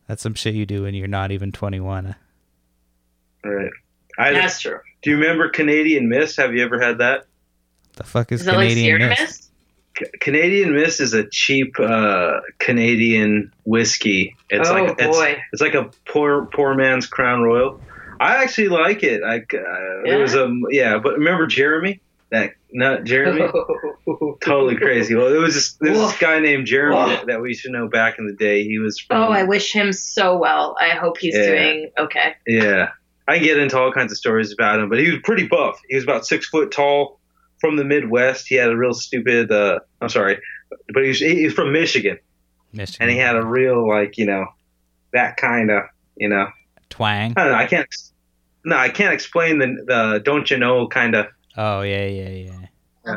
That's 0.07 0.23
some 0.23 0.33
shit 0.33 0.55
you 0.55 0.65
do 0.65 0.83
when 0.83 0.95
you're 0.95 1.07
not 1.07 1.31
even 1.31 1.51
twenty 1.51 1.79
one. 1.79 2.15
Right. 3.43 3.71
I, 4.19 4.33
That's 4.33 4.59
true. 4.61 4.79
do 5.01 5.09
you 5.11 5.17
remember 5.17 5.49
Canadian 5.49 6.09
Mist? 6.09 6.37
Have 6.37 6.53
you 6.53 6.63
ever 6.63 6.79
had 6.79 6.97
that? 6.99 7.25
The 7.95 8.03
fuck 8.03 8.31
is, 8.31 8.41
Is 8.41 8.45
that 8.45 8.55
like 8.57 8.69
Canadian 8.69 8.99
Sierra 8.99 9.09
Mist? 9.09 9.21
Mist? 9.21 9.45
C- 9.97 10.05
Canadian 10.19 10.73
Mist 10.75 10.99
is 11.01 11.13
a 11.13 11.23
cheap 11.27 11.79
uh, 11.79 12.39
Canadian 12.59 13.53
whiskey. 13.65 14.35
It's 14.49 14.69
oh 14.69 14.73
like 14.73 14.95
it's, 14.99 15.17
boy. 15.17 15.41
it's 15.53 15.61
like 15.61 15.73
a 15.73 15.89
poor 16.05 16.45
poor 16.45 16.75
man's 16.75 17.07
Crown 17.07 17.41
Royal. 17.41 17.81
I 18.19 18.43
actually 18.43 18.67
like 18.69 19.03
it. 19.03 19.21
I 19.23 19.37
uh, 19.37 20.03
there 20.05 20.19
was 20.19 20.35
a 20.35 20.53
yeah, 20.69 20.97
but 20.99 21.13
remember 21.13 21.47
Jeremy? 21.47 22.01
That 22.31 22.51
not 22.71 23.05
Jeremy? 23.05 23.47
totally 24.41 24.75
crazy. 24.75 25.15
Well, 25.15 25.33
it 25.33 25.37
was 25.39 25.53
just 25.55 25.79
this 25.79 25.97
Woof. 25.97 26.19
guy 26.19 26.39
named 26.39 26.67
Jeremy 26.67 27.15
that, 27.15 27.25
that 27.27 27.41
we 27.41 27.49
used 27.49 27.63
to 27.63 27.71
know 27.71 27.87
back 27.87 28.19
in 28.19 28.27
the 28.27 28.33
day. 28.33 28.63
He 28.63 28.77
was 28.79 28.99
from 28.99 29.17
Oh, 29.21 29.27
I 29.31 29.43
wish 29.43 29.73
him 29.73 29.91
so 29.93 30.37
well. 30.37 30.75
I 30.79 30.89
hope 30.89 31.17
he's 31.17 31.35
Yeah. 31.35 31.45
doing 31.45 31.91
okay. 31.97 32.35
Yeah, 32.45 32.89
I 33.29 33.35
can 33.37 33.43
get 33.43 33.57
into 33.57 33.77
all 33.77 33.91
kinds 33.91 34.11
of 34.11 34.17
stories 34.17 34.51
about 34.51 34.79
him, 34.79 34.89
but 34.89 34.99
he 34.99 35.09
was 35.11 35.19
pretty 35.23 35.47
buff. 35.47 35.79
He 35.87 35.95
was 35.95 36.03
about 36.03 36.25
six 36.25 36.47
foot 36.49 36.71
tall, 36.71 37.19
from 37.59 37.75
the 37.75 37.83
Midwest. 37.83 38.47
He 38.47 38.55
had 38.55 38.69
a 38.69 38.75
real 38.75 38.93
stupid. 38.93 39.51
Uh, 39.51 39.79
I'm 40.01 40.09
sorry, 40.09 40.39
but 40.93 41.03
he 41.03 41.09
was, 41.09 41.19
he 41.19 41.45
was 41.45 41.53
from 41.53 41.71
Michigan, 41.71 42.17
Michigan. 42.73 43.01
and 43.01 43.11
he 43.11 43.17
had 43.17 43.35
a 43.35 43.45
real 43.45 43.87
like 43.87 44.17
you 44.17 44.25
know 44.25 44.45
that 45.13 45.37
kind 45.37 45.69
of 45.69 45.83
you 46.17 46.29
know. 46.29 46.47
Twang. 46.89 47.33
I 47.37 47.43
don't 47.43 47.51
know. 47.51 47.57
I 47.57 47.65
can't. 47.67 47.87
No, 48.65 48.75
I 48.77 48.89
can't 48.89 49.13
explain 49.13 49.59
the 49.59 49.67
the 49.85 50.21
don't 50.23 50.49
you 50.49 50.57
know 50.57 50.87
kind 50.87 51.15
of. 51.15 51.27
Oh 51.55 51.81
yeah, 51.81 52.05
yeah, 52.05 52.29
yeah. 52.29 53.15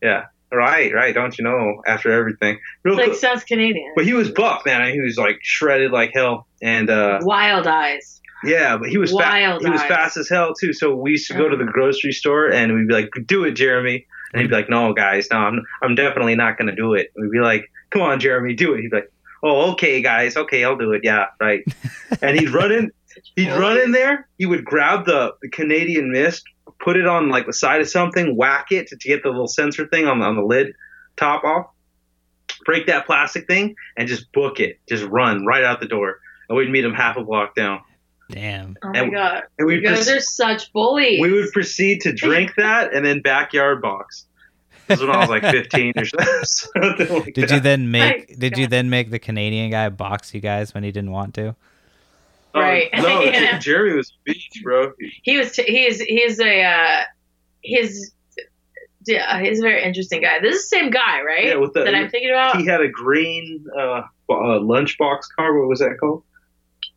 Yeah, 0.00 0.24
right, 0.52 0.94
right. 0.94 1.12
Don't 1.14 1.36
you 1.38 1.44
know? 1.44 1.82
After 1.86 2.12
everything, 2.12 2.60
real 2.84 2.96
Like 2.96 3.06
cool. 3.06 3.14
sounds 3.14 3.42
Canadian. 3.44 3.92
But 3.96 4.04
he 4.04 4.12
was 4.12 4.30
buff, 4.30 4.62
man. 4.64 4.92
He 4.92 5.00
was 5.00 5.16
like 5.18 5.38
shredded 5.42 5.90
like 5.90 6.12
hell, 6.14 6.46
and 6.62 6.88
uh, 6.88 7.18
Wild 7.22 7.66
eyes. 7.66 8.17
Yeah, 8.44 8.76
but 8.76 8.88
he 8.88 8.98
was 8.98 9.10
fa- 9.10 9.58
he 9.60 9.70
was 9.70 9.82
fast 9.82 10.16
as 10.16 10.28
hell 10.28 10.54
too. 10.54 10.72
So 10.72 10.94
we 10.94 11.12
used 11.12 11.28
to 11.28 11.34
go 11.34 11.48
to 11.48 11.56
the 11.56 11.64
uh-huh. 11.64 11.72
grocery 11.72 12.12
store, 12.12 12.52
and 12.52 12.74
we'd 12.74 12.88
be 12.88 12.94
like, 12.94 13.10
"Do 13.26 13.44
it, 13.44 13.52
Jeremy," 13.52 14.06
and 14.32 14.42
he'd 14.42 14.48
be 14.48 14.54
like, 14.54 14.70
"No, 14.70 14.92
guys, 14.92 15.28
no, 15.30 15.38
I'm 15.38 15.64
I'm 15.82 15.94
definitely 15.94 16.34
not 16.34 16.58
gonna 16.58 16.76
do 16.76 16.94
it." 16.94 17.12
We'd 17.16 17.30
be 17.30 17.40
like, 17.40 17.70
"Come 17.90 18.02
on, 18.02 18.20
Jeremy, 18.20 18.54
do 18.54 18.74
it." 18.74 18.80
He'd 18.80 18.90
be 18.90 18.96
like, 18.96 19.12
"Oh, 19.42 19.72
okay, 19.72 20.00
guys, 20.02 20.36
okay, 20.36 20.64
I'll 20.64 20.76
do 20.76 20.92
it." 20.92 21.02
Yeah, 21.04 21.26
right. 21.40 21.64
and 22.22 22.38
he'd 22.38 22.50
run 22.50 22.72
in, 22.72 22.92
he'd 23.36 23.50
run 23.50 23.78
in 23.78 23.92
there. 23.92 24.28
He 24.38 24.46
would 24.46 24.64
grab 24.64 25.06
the, 25.06 25.34
the 25.42 25.48
Canadian 25.48 26.12
Mist, 26.12 26.44
put 26.80 26.96
it 26.96 27.06
on 27.06 27.28
like 27.28 27.46
the 27.46 27.52
side 27.52 27.80
of 27.80 27.88
something, 27.88 28.36
whack 28.36 28.66
it 28.70 28.88
to, 28.88 28.96
to 28.96 29.08
get 29.08 29.22
the 29.22 29.30
little 29.30 29.48
sensor 29.48 29.86
thing 29.86 30.06
on 30.06 30.20
the, 30.20 30.26
on 30.26 30.36
the 30.36 30.42
lid 30.42 30.74
top 31.16 31.44
off, 31.44 31.66
break 32.64 32.86
that 32.86 33.06
plastic 33.06 33.46
thing, 33.46 33.74
and 33.96 34.08
just 34.08 34.30
book 34.32 34.60
it. 34.60 34.78
Just 34.88 35.04
run 35.04 35.44
right 35.44 35.64
out 35.64 35.80
the 35.80 35.86
door. 35.86 36.20
And 36.48 36.56
we'd 36.56 36.70
meet 36.70 36.84
him 36.84 36.94
half 36.94 37.16
a 37.16 37.24
block 37.24 37.54
down. 37.54 37.80
Damn. 38.30 38.76
Oh 38.82 38.88
my 38.90 38.98
And- 39.00 39.12
god. 39.12 39.42
And 39.58 39.70
You 39.70 39.76
we'd 39.76 39.84
guys 39.84 40.08
proce- 40.08 40.16
are 40.16 40.20
such 40.20 40.72
bullies. 40.72 41.20
we 41.20 41.32
would 41.32 41.50
proceed 41.52 42.02
to 42.02 42.12
drink 42.12 42.54
that 42.56 42.92
and 42.94 43.04
then 43.04 43.20
backyard 43.22 43.80
box. 43.82 44.26
This 44.86 45.00
was 45.00 45.06
when 45.08 45.16
I 45.16 45.20
was 45.20 45.28
like 45.28 45.42
15 45.42 45.92
or 45.98 46.04
something 46.44 47.08
like 47.08 47.34
Did 47.34 47.48
that. 47.48 47.50
you 47.54 47.60
then 47.60 47.90
make? 47.90 48.30
My 48.30 48.34
Did 48.38 48.56
you 48.58 48.66
then 48.66 48.88
make 48.90 49.10
the 49.10 49.18
Canadian 49.18 49.70
guy 49.70 49.88
box 49.90 50.32
you 50.32 50.40
guys 50.40 50.72
when 50.72 50.82
he 50.84 50.90
didn't 50.92 51.10
want 51.10 51.34
to? 51.34 51.54
Oh, 52.54 52.60
Right. 52.60 52.88
No, 52.94 53.20
Yeah. 53.24 53.58
Jeremy 53.58 53.96
was 53.96 54.10
a 54.10 54.32
beast, 54.32 54.58
bro. 54.62 54.92
he 55.22 55.36
was 55.36 55.52
t- 55.52 55.64
he's 55.64 56.00
he's 56.00 56.40
a 56.40 56.62
uh 56.64 57.02
his 57.62 58.12
yeah, 59.06 59.40
he's 59.42 59.58
a 59.60 59.62
very 59.62 59.82
interesting 59.82 60.20
guy. 60.22 60.38
This 60.40 60.56
is 60.56 60.70
the 60.70 60.76
same 60.76 60.90
guy, 60.90 61.22
right? 61.22 61.46
Yeah, 61.46 61.56
with 61.56 61.72
the- 61.74 61.84
that 61.84 61.94
I'm 61.94 62.08
thinking 62.10 62.30
about. 62.30 62.56
He 62.58 62.66
had 62.66 62.80
a 62.82 62.88
green 62.88 63.64
uh, 63.74 63.80
uh, 63.82 64.02
lunchbox 64.30 65.20
car. 65.36 65.58
What 65.58 65.68
was 65.68 65.78
that 65.80 65.96
called? 66.00 66.24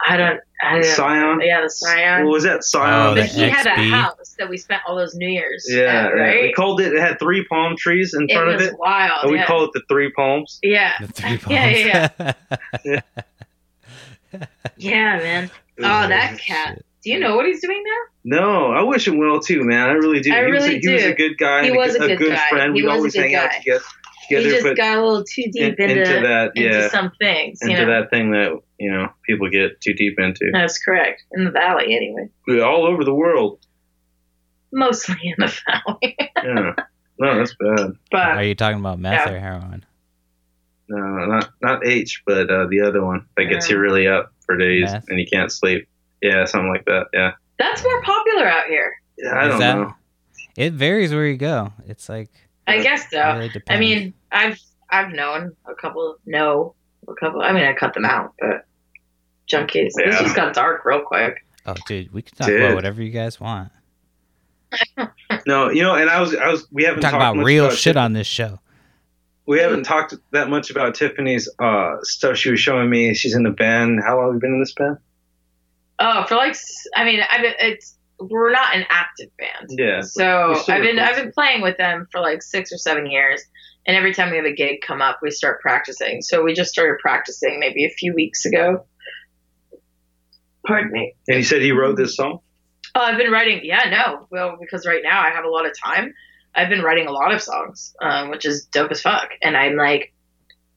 I 0.07 0.17
don't 0.17 0.39
I 0.63 0.73
don't 0.75 0.83
Scion. 0.85 1.39
Yeah, 1.41 1.61
the 1.61 1.69
Scion. 1.69 2.25
What 2.25 2.33
was 2.33 2.43
that? 2.43 2.57
Oh, 2.57 2.61
Scion. 2.61 3.15
the 3.15 3.21
but 3.21 3.29
he 3.29 3.41
had 3.41 3.65
a 3.65 3.89
house 3.89 4.35
that 4.37 4.49
we 4.49 4.57
spent 4.57 4.81
all 4.87 4.95
those 4.95 5.15
New 5.15 5.29
Years 5.29 5.65
yeah, 5.67 5.81
at, 5.81 5.87
yeah. 5.87 6.07
right? 6.09 6.41
We 6.43 6.53
called 6.53 6.81
it. 6.81 6.93
It 6.93 6.99
had 6.99 7.19
three 7.19 7.45
palm 7.45 7.75
trees 7.77 8.13
in 8.13 8.29
it 8.29 8.33
front 8.33 8.49
of 8.49 8.61
it, 8.61 8.77
wild. 8.77 9.23
and 9.23 9.31
we 9.31 9.37
yeah. 9.37 9.45
called 9.45 9.69
it 9.69 9.71
the 9.73 9.83
three 9.89 10.11
palms. 10.11 10.59
yeah. 10.61 10.93
The 11.01 11.07
three 11.13 11.37
palms. 11.37 11.51
yeah, 11.51 12.09
yeah, 12.19 12.33
Yeah. 12.85 13.01
yeah, 14.77 15.17
man. 15.17 15.51
Oh, 15.79 16.07
that 16.07 16.37
cat. 16.39 16.75
Shit. 16.75 16.85
Do 17.03 17.09
you 17.09 17.19
know 17.19 17.35
what 17.35 17.47
he's 17.47 17.61
doing 17.61 17.83
now? 17.83 18.39
No, 18.39 18.71
I 18.71 18.83
wish 18.83 19.07
him 19.07 19.17
well 19.17 19.39
too, 19.39 19.63
man. 19.63 19.89
I 19.89 19.93
really 19.93 20.19
do. 20.19 20.31
I 20.31 20.45
he, 20.45 20.51
was 20.51 20.63
really 20.63 20.75
a, 20.75 20.79
he 20.79 20.93
was 20.93 21.03
a 21.03 21.13
good 21.13 21.37
guy. 21.39 21.63
He 21.63 21.71
was 21.71 21.95
a 21.95 22.03
a 22.03 22.15
good 22.15 22.33
guy. 22.35 22.49
friend. 22.49 22.75
He 22.75 22.83
We'd 22.83 22.87
was 22.87 22.93
a 22.93 22.97
always 22.97 23.13
good 23.13 23.23
hang 23.23 23.35
out 23.35 23.49
guy. 23.49 23.57
together. 23.57 23.83
he 24.29 24.35
just 24.43 24.77
got 24.77 24.97
a 24.99 25.01
little 25.03 25.23
too 25.23 25.43
deep 25.51 25.79
in- 25.79 25.89
into, 25.89 26.01
into 26.03 26.27
that, 26.27 26.51
into 26.55 26.69
yeah. 26.69 26.89
some 26.89 27.11
things. 27.19 27.59
You 27.63 27.71
into 27.71 27.85
know? 27.87 28.01
that 28.01 28.11
thing 28.11 28.31
that 28.31 28.59
you 28.81 28.91
know 28.91 29.07
people 29.27 29.49
get 29.49 29.79
too 29.81 29.93
deep 29.93 30.19
into. 30.19 30.49
That's 30.51 30.77
correct. 30.83 31.23
In 31.33 31.45
the 31.45 31.51
valley, 31.51 31.95
anyway. 31.95 32.29
Yeah, 32.47 32.63
all 32.63 32.85
over 32.85 33.03
the 33.03 33.13
world. 33.13 33.59
Mostly 34.73 35.15
in 35.23 35.35
the 35.37 35.47
valley. 35.85 36.17
Yeah. 36.43 36.73
No, 37.19 37.37
that's 37.37 37.55
bad. 37.59 37.91
but 38.09 38.19
Are 38.37 38.43
you 38.43 38.55
talking 38.55 38.79
about 38.79 38.99
meth 38.99 39.27
Yeah. 39.27 39.33
or 39.33 39.39
heroin? 39.39 39.85
No, 40.89 40.97
not 41.25 41.49
not 41.61 41.85
H, 41.85 42.23
but 42.25 42.49
uh, 42.49 42.67
the 42.67 42.81
other 42.81 43.03
one 43.05 43.25
that 43.37 43.45
gets 43.45 43.69
you 43.69 43.77
really 43.77 44.07
up 44.07 44.33
for 44.45 44.57
days 44.57 44.91
Meth? 44.91 45.05
and 45.09 45.19
you 45.19 45.25
can't 45.31 45.51
sleep. 45.51 45.87
Yeah, 46.21 46.45
something 46.45 46.69
like 46.69 46.85
that. 46.85 47.07
Yeah. 47.13 47.31
that's 47.59 47.83
more 47.83 48.01
popular 48.01 48.45
out 48.47 48.65
here. 48.67 48.93
Yeah, 49.17 49.29
I 49.31 49.43
Is 49.45 49.49
don't 49.51 49.59
that- 49.59 49.75
know. 49.77 49.93
It 50.57 50.73
varies 50.73 51.13
where 51.13 51.25
you 51.27 51.37
go. 51.37 51.71
It's 51.87 52.09
like 52.09 52.29
I 52.67 52.79
guess 52.81 53.09
so. 53.09 53.21
really. 53.37 53.51
I 53.69 53.79
mean, 53.79 54.13
I've 54.31 54.59
I've 54.89 55.11
known 55.13 55.55
a 55.65 55.73
couple. 55.75 56.17
No, 56.25 56.75
a 57.07 57.13
couple. 57.13 57.41
I 57.41 57.53
mean, 57.53 57.63
I 57.63 57.73
cut 57.73 57.93
them 57.93 58.03
out, 58.05 58.33
but 58.39 58.65
junkies. 59.51 59.91
This 59.95 60.19
just 60.19 60.35
got 60.35 60.53
dark 60.53 60.85
real 60.85 61.01
quick. 61.01 61.45
oh, 61.65 61.75
dude, 61.87 62.11
we 62.13 62.21
can 62.21 62.35
talk 62.37 62.47
Dude. 62.47 62.61
about 62.61 62.75
whatever 62.75 63.01
you 63.01 63.11
guys 63.11 63.39
want. 63.39 63.71
No, 65.47 65.69
you 65.69 65.81
know, 65.81 65.95
and 65.95 66.09
I 66.09 66.19
was 66.21 66.35
I 66.35 66.49
was 66.49 66.67
we 66.71 66.81
We 66.81 66.83
haven't 66.83 67.01
talked 67.01 67.15
about 67.15 67.35
much 67.35 67.45
real 67.45 67.65
about 67.65 67.77
shit 67.77 67.93
Tiff- 67.93 68.01
on 68.01 68.13
this 68.13 68.27
show. 68.27 68.59
We 69.47 69.59
haven't 69.59 69.83
talked 69.83 70.13
that 70.31 70.49
much 70.49 70.69
about 70.69 70.93
Tiffany's 70.95 71.49
uh, 71.57 71.95
stuff 72.03 72.37
she 72.37 72.51
was 72.51 72.59
showing 72.59 72.89
me. 72.89 73.13
She's 73.15 73.35
in 73.35 73.43
the 73.43 73.49
band. 73.49 74.01
How 74.05 74.17
long 74.17 74.27
have 74.27 74.33
you 74.35 74.39
been 74.39 74.53
in 74.53 74.59
this 74.59 74.73
band? 74.73 74.97
Oh, 75.99 76.25
for 76.27 76.35
like, 76.35 76.55
I 76.95 77.03
mean, 77.05 77.21
I've 77.29 77.41
been, 77.41 77.53
it's 77.59 77.97
we're 78.19 78.51
not 78.51 78.75
an 78.75 78.85
active 78.89 79.29
band. 79.37 79.69
Yeah. 79.71 80.01
So 80.01 80.53
I've 80.67 80.83
been. 80.83 80.99
I've 80.99 81.15
been 81.15 81.31
playing 81.31 81.61
with 81.61 81.77
them 81.77 82.07
for 82.11 82.21
like 82.21 82.43
six 82.43 82.71
or 82.71 82.77
seven 82.77 83.09
years, 83.09 83.41
and 83.87 83.97
every 83.97 84.13
time 84.13 84.29
we 84.29 84.37
have 84.37 84.45
a 84.45 84.53
gig 84.53 84.81
come 84.85 85.01
up, 85.01 85.19
we 85.23 85.31
start 85.31 85.59
practicing. 85.61 86.21
So 86.21 86.43
we 86.43 86.53
just 86.53 86.71
started 86.71 86.99
practicing 87.01 87.59
maybe 87.59 87.85
a 87.85 87.89
few 87.89 88.13
weeks 88.13 88.45
ago. 88.45 88.85
Pardon 90.65 90.91
me. 90.91 91.13
And 91.27 91.37
he 91.37 91.43
said 91.43 91.61
he 91.61 91.71
wrote 91.71 91.97
this 91.97 92.15
song. 92.15 92.39
Oh, 92.93 93.01
I've 93.01 93.17
been 93.17 93.31
writing. 93.31 93.61
Yeah, 93.63 93.89
no. 93.89 94.27
Well, 94.29 94.57
because 94.59 94.85
right 94.85 95.01
now 95.03 95.21
I 95.21 95.29
have 95.29 95.45
a 95.45 95.49
lot 95.49 95.65
of 95.65 95.71
time. 95.77 96.13
I've 96.53 96.69
been 96.69 96.81
writing 96.81 97.07
a 97.07 97.11
lot 97.11 97.33
of 97.33 97.41
songs, 97.41 97.95
um, 98.01 98.29
which 98.29 98.45
is 98.45 98.65
dope 98.65 98.91
as 98.91 99.01
fuck. 99.01 99.29
And 99.41 99.55
I'm 99.55 99.77
like 99.77 100.13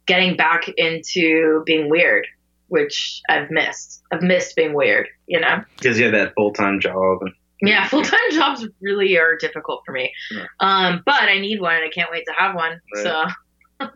getting 0.07 0.37
back 0.37 0.69
into 0.77 1.63
being 1.67 1.91
weird, 1.91 2.27
which 2.69 3.21
I've 3.29 3.51
missed. 3.51 4.03
I've 4.13 4.23
missed 4.23 4.55
being 4.55 4.75
weird, 4.75 5.09
you 5.27 5.41
know? 5.41 5.65
Because 5.77 5.99
you 5.99 6.05
have 6.05 6.15
that 6.15 6.35
full 6.35 6.53
time 6.53 6.81
job. 6.81 7.19
And, 7.23 7.33
Yeah, 7.61 7.89
full 7.89 8.03
time 8.03 8.31
jobs 8.31 8.67
really 8.81 9.17
are 9.19 9.37
difficult 9.37 9.83
for 9.85 9.93
me. 9.93 10.13
Yeah. 10.31 10.45
Um, 10.61 11.03
but 11.05 11.23
I 11.23 11.41
need 11.41 11.61
one 11.61 11.75
and 11.75 11.85
I 11.85 11.89
can't 11.89 12.11
wait 12.11 12.27
to 12.27 12.33
have 12.37 12.55
one. 12.55 12.81
So, 13.03 13.25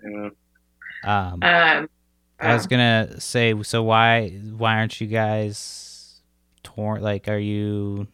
you 0.03 0.11
know. 0.11 0.31
Um, 1.05 1.39
um, 1.43 1.89
I 2.41 2.55
was 2.55 2.67
gonna 2.67 3.21
say, 3.21 3.55
so 3.63 3.83
why 3.83 4.29
why 4.31 4.77
aren't 4.77 5.01
you 5.01 5.07
guys 5.07 6.21
torn? 6.63 7.03
Like, 7.03 7.29
are 7.29 7.39
you? 7.39 8.07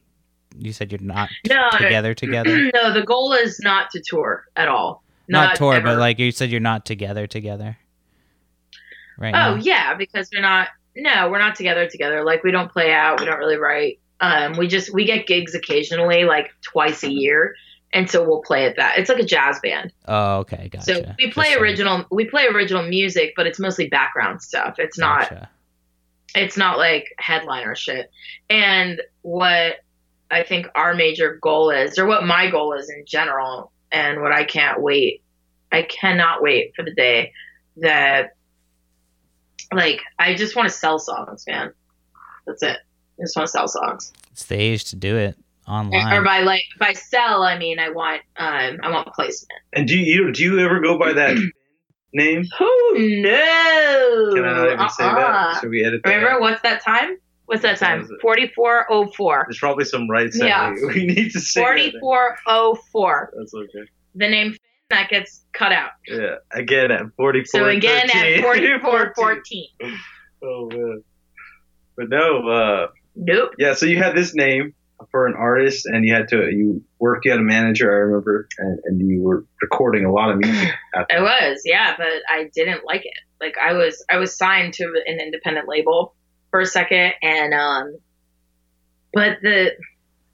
You 0.57 0.73
said 0.73 0.93
you're 0.93 1.01
not 1.01 1.29
No, 1.49 1.69
together 1.73 2.15
together. 2.15 2.71
no, 2.75 2.93
the 2.93 3.03
goal 3.03 3.33
is 3.33 3.59
not 3.61 3.91
to 3.91 4.01
tour 4.05 4.45
at 4.57 4.69
all. 4.69 5.03
not 5.29 5.57
tour, 5.57 5.81
but 5.81 5.99
like 5.99 6.19
you 6.19 6.31
said, 6.31 6.51
you're 6.51 6.61
not 6.61 6.87
together 6.87 7.27
together. 7.27 7.77
Right. 9.19 9.35
Oh 9.35 9.55
now? 9.57 9.63
yeah, 9.63 9.95
because 9.95 10.29
we're 10.35 10.43
not. 10.43 10.69
No, 10.97 11.29
we're 11.29 11.39
not 11.41 11.57
together. 11.57 11.89
Together, 11.89 12.25
like 12.25 12.45
we 12.45 12.51
don't 12.53 12.71
play 12.71 12.93
out. 12.93 13.21
We 13.21 13.27
don't 13.27 13.39
really 13.39 13.57
write. 13.57 13.99
Um, 14.21 14.53
we 14.57 14.69
just 14.69 14.95
we 14.95 15.05
get 15.05 15.27
gigs 15.27 15.55
occasionally, 15.55 16.25
like 16.25 16.51
twice 16.63 17.03
a 17.03 17.11
year, 17.11 17.55
and 17.95 18.11
so 18.11 18.23
we'll 18.23 18.43
play 18.43 18.67
at 18.67 18.77
that. 18.77 18.99
It's 18.99 19.09
like 19.09 19.21
a 19.21 19.25
jazz 19.25 19.59
band. 19.61 19.93
Oh, 20.07 20.39
okay, 20.41 20.69
gotcha. 20.69 20.85
So 20.85 21.15
we 21.17 21.31
play 21.31 21.51
Just 21.53 21.61
original. 21.61 22.05
We 22.11 22.27
play 22.27 22.47
original 22.47 22.83
music, 22.83 23.33
but 23.37 23.47
it's 23.47 23.59
mostly 23.59 23.89
background 23.89 24.43
stuff. 24.43 24.75
It's 24.79 24.99
not. 24.99 25.31
Gotcha. 25.31 25.49
It's 26.35 26.57
not 26.57 26.77
like 26.79 27.15
headliner 27.17 27.77
shit. 27.77 28.11
And 28.51 29.01
what 29.23 29.77
I 30.31 30.43
think 30.43 30.67
our 30.75 30.93
major 30.93 31.39
goal 31.41 31.71
is, 31.71 31.97
or 31.97 32.07
what 32.07 32.25
my 32.25 32.51
goal 32.51 32.73
is 32.73 32.91
in 32.91 33.05
general, 33.07 33.71
and 33.93 34.21
what 34.21 34.33
I 34.33 34.43
can't 34.43 34.83
wait, 34.83 35.23
I 35.71 35.83
cannot 35.83 36.43
wait 36.43 36.73
for 36.75 36.85
the 36.85 36.93
day 36.93 37.33
that, 37.77 38.35
like, 39.73 40.01
I 40.19 40.35
just 40.35 40.57
want 40.57 40.69
to 40.69 40.75
sell 40.75 40.99
songs, 40.99 41.45
man. 41.47 41.73
That's 42.47 42.65
it. 42.65 42.79
I 43.19 43.23
just 43.23 43.37
want 43.37 43.47
to 43.47 43.53
sell 43.53 43.69
songs. 43.69 44.13
It's 44.33 44.47
the 44.47 44.57
age 44.57 44.87
to 44.87 44.97
do 44.97 45.17
it 45.17 45.39
Or 45.67 46.23
by 46.23 46.41
like 46.41 46.65
by 46.79 46.93
sell, 46.93 47.43
I 47.43 47.59
mean 47.59 47.79
I 47.79 47.91
want 47.91 48.23
um 48.37 48.79
I 48.83 48.91
want 48.91 49.09
placement. 49.15 49.61
And 49.73 49.89
do 49.89 49.97
you 49.99 50.33
do 50.33 50.43
you 50.43 50.61
ever 50.61 50.81
go 50.81 50.99
by 50.99 51.13
that 51.15 51.37
name? 52.13 52.45
Oh 52.61 52.95
no! 52.97 54.35
Can 54.35 54.45
I 54.45 54.53
not 54.55 54.73
even 54.73 54.89
say 54.91 55.05
Uh-uh. 55.05 55.15
that? 55.53 55.61
Should 55.61 55.71
we 55.71 55.85
edit 55.85 56.03
that? 56.05 56.11
Remember 56.11 56.33
out? 56.35 56.41
what's 56.41 56.61
that 56.63 56.83
time? 56.83 57.17
What's 57.47 57.63
that 57.63 57.79
time 57.79 57.99
time? 57.99 58.05
is 58.05 58.11
it? 58.11 58.21
Forty 58.21 58.49
four 58.55 58.87
oh 58.91 59.07
four. 59.17 59.45
There's 59.49 59.59
probably 59.59 59.85
some 59.85 60.09
rights 60.09 60.39
that 60.39 60.47
Yeah. 60.49 60.71
we, 60.73 60.87
we 60.95 61.07
need 61.07 61.31
to 61.33 61.41
say. 61.41 61.61
that. 61.61 61.67
Forty 61.67 61.95
four 62.01 62.37
oh 62.47 62.79
four. 62.93 63.33
That's 63.37 63.53
okay. 63.55 63.89
The 64.15 64.29
name 64.29 64.57
that 64.91 65.09
gets 65.09 65.45
cut 65.53 65.73
out. 65.73 65.91
Yeah. 66.07 66.37
Again 66.53 66.91
at 66.91 67.03
44. 67.17 67.45
So 67.61 67.67
again 67.69 68.09
13. 68.09 68.35
at 68.39 68.41
forty 68.45 68.79
four 68.81 69.13
fourteen. 69.17 69.69
Oh 70.43 70.69
man. 70.71 71.03
But 71.97 72.09
no, 72.11 72.49
uh, 72.49 72.87
Nope. 73.17 73.53
yeah. 73.59 73.75
So 73.75 73.87
you 73.87 73.99
had 73.99 74.15
this 74.17 74.35
name 74.35 74.75
for 75.11 75.27
an 75.27 75.35
artist, 75.35 75.87
and 75.87 76.05
you 76.05 76.15
had 76.15 76.29
to 76.29 76.37
you 76.51 76.83
worked. 76.99 77.25
You 77.25 77.33
had 77.33 77.41
a 77.41 77.45
manager, 77.45 77.91
I 77.91 77.97
remember, 77.97 78.49
and, 78.59 78.79
and 78.85 79.01
you 79.11 79.23
were 79.23 79.45
recording 79.63 80.05
a 80.05 80.13
lot 80.13 80.31
of 80.31 80.39
music. 80.39 80.71
At 80.95 81.07
I 81.11 81.21
was, 81.21 81.63
yeah, 81.65 81.95
but 81.97 82.07
I 82.29 82.51
didn't 82.55 82.85
like 82.85 83.03
it. 83.05 83.13
Like 83.41 83.55
I 83.59 83.73
was 83.75 84.05
I 84.11 84.17
was 84.19 84.37
signed 84.37 84.75
to 84.75 84.85
an 85.07 85.21
independent 85.21 85.69
label 85.69 86.15
for 86.51 86.61
a 86.61 86.67
second 86.67 87.13
and 87.23 87.53
um 87.53 87.97
but 89.13 89.39
the 89.43 89.73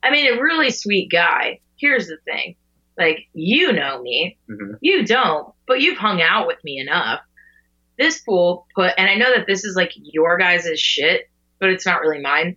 I 0.02 0.10
mean 0.10 0.32
a 0.38 0.42
really 0.42 0.70
sweet 0.70 1.10
guy. 1.10 1.60
Here's 1.76 2.06
the 2.08 2.18
thing. 2.24 2.56
Like 2.98 3.28
you 3.32 3.72
know 3.72 4.00
me. 4.02 4.38
Mhm. 4.50 4.78
You 4.80 5.04
don't, 5.06 5.52
but 5.66 5.80
you've 5.80 5.98
hung 5.98 6.20
out 6.22 6.46
with 6.46 6.58
me 6.64 6.78
enough 6.78 7.20
this 7.98 8.18
fool 8.20 8.66
put, 8.74 8.92
and 8.96 9.10
I 9.10 9.16
know 9.16 9.30
that 9.36 9.46
this 9.46 9.62
is 9.64 9.76
like 9.76 9.92
your 9.94 10.38
guys' 10.38 10.80
shit, 10.80 11.28
but 11.58 11.68
it's 11.68 11.84
not 11.84 12.00
really 12.00 12.20
mine. 12.20 12.56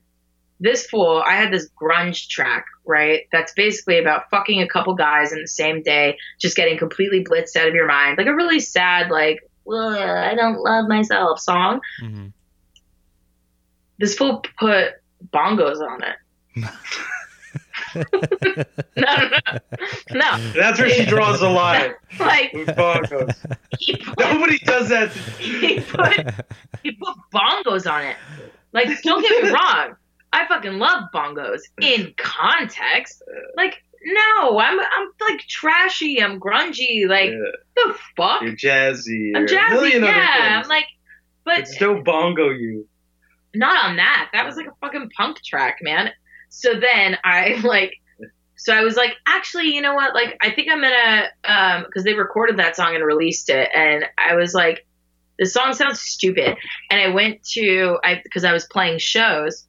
This 0.60 0.86
fool, 0.88 1.22
I 1.26 1.36
had 1.36 1.52
this 1.52 1.70
grunge 1.82 2.28
track, 2.30 2.66
right? 2.86 3.22
That's 3.32 3.54
basically 3.54 4.00
about 4.00 4.30
fucking 4.30 4.62
a 4.62 4.68
couple 4.68 4.94
guys 4.96 5.34
in 5.34 5.42
the 5.42 5.48
same 5.48 5.82
day, 5.84 6.18
just 6.40 6.56
getting 6.56 6.78
completely 6.78 7.24
blitzed 7.24 7.56
out 7.58 7.68
of 7.68 7.74
your 7.74 7.88
mind. 7.88 8.18
Like 8.18 8.28
a 8.28 8.36
really 8.36 8.60
sad, 8.60 9.10
like, 9.12 9.40
I 9.70 10.34
don't 10.36 10.60
love 10.60 10.88
myself 10.88 11.40
song. 11.40 11.82
hmm 12.00 12.28
This 14.00 14.16
fool 14.16 14.44
put 14.60 14.94
bongos 15.34 15.80
on 15.82 16.04
it. 16.04 16.70
No, 17.96 18.04
no, 18.96 19.28
no. 19.28 19.60
No. 20.12 20.52
That's 20.56 20.80
where 20.80 20.90
she 20.90 21.06
draws 21.06 21.40
the 21.40 21.50
line. 21.50 21.94
Like, 22.20 22.52
bongos. 22.52 23.36
put, 24.04 24.20
Nobody 24.20 24.58
does 24.60 24.90
that. 24.90 25.12
he 25.40 25.80
put 25.80 26.14
he 26.84 26.92
put 26.92 27.16
bongos 27.34 27.92
on 27.92 28.04
it. 28.06 28.18
Like, 28.72 29.02
don't 29.04 29.22
get 29.22 29.44
me 29.44 29.50
wrong, 29.52 29.96
I 30.34 30.48
fucking 30.48 30.80
love 30.80 31.06
bongos 31.14 31.62
in 31.82 32.14
context. 32.18 33.22
Like, 33.56 33.76
no, 34.06 34.60
I'm 34.60 34.80
I'm 34.80 35.08
like 35.22 35.40
trashy, 35.48 36.22
I'm 36.22 36.40
grungy, 36.40 37.08
like 37.08 37.30
Yeah, 37.30 37.52
the 37.76 37.96
fuck. 38.18 38.42
you're 38.42 38.56
jazzy. 38.56 39.32
I'm 39.36 39.46
jazzy, 39.48 40.02
yeah. 40.02 40.62
I'm 40.62 40.68
like, 40.68 40.86
but 41.46 41.68
still 41.68 42.02
bongo 42.02 42.50
you. 42.50 42.88
not 43.54 43.86
on 43.86 43.96
that. 43.98 44.30
That 44.34 44.46
was 44.46 44.58
like 44.58 44.68
a 44.68 44.74
fucking 44.82 45.10
punk 45.16 45.38
track, 45.46 45.78
man. 45.82 46.10
So 46.50 46.74
then 46.80 47.18
I 47.24 47.62
like, 47.64 47.94
so 48.58 48.74
I 48.74 48.84
was 48.84 48.96
like, 48.96 49.14
actually, 49.28 49.74
you 49.74 49.82
know 49.82 49.94
what? 49.94 50.14
Like, 50.14 50.38
I 50.42 50.52
think 50.52 50.70
I'm 50.72 50.82
gonna, 50.82 51.28
um, 51.46 51.84
because 51.86 52.04
they 52.04 52.14
recorded 52.14 52.58
that 52.58 52.76
song 52.76 52.96
and 52.96 53.06
released 53.06 53.50
it, 53.50 53.70
and 53.76 54.06
I 54.18 54.36
was 54.36 54.54
like, 54.54 54.86
this 55.40 55.54
song 55.54 55.74
sounds 55.74 56.02
stupid, 56.02 56.58
and 56.90 57.02
I 57.02 57.08
went 57.14 57.44
to, 57.54 58.00
I 58.04 58.22
because 58.24 58.44
I 58.44 58.52
was 58.54 58.66
playing 58.66 59.00
shows 59.00 59.66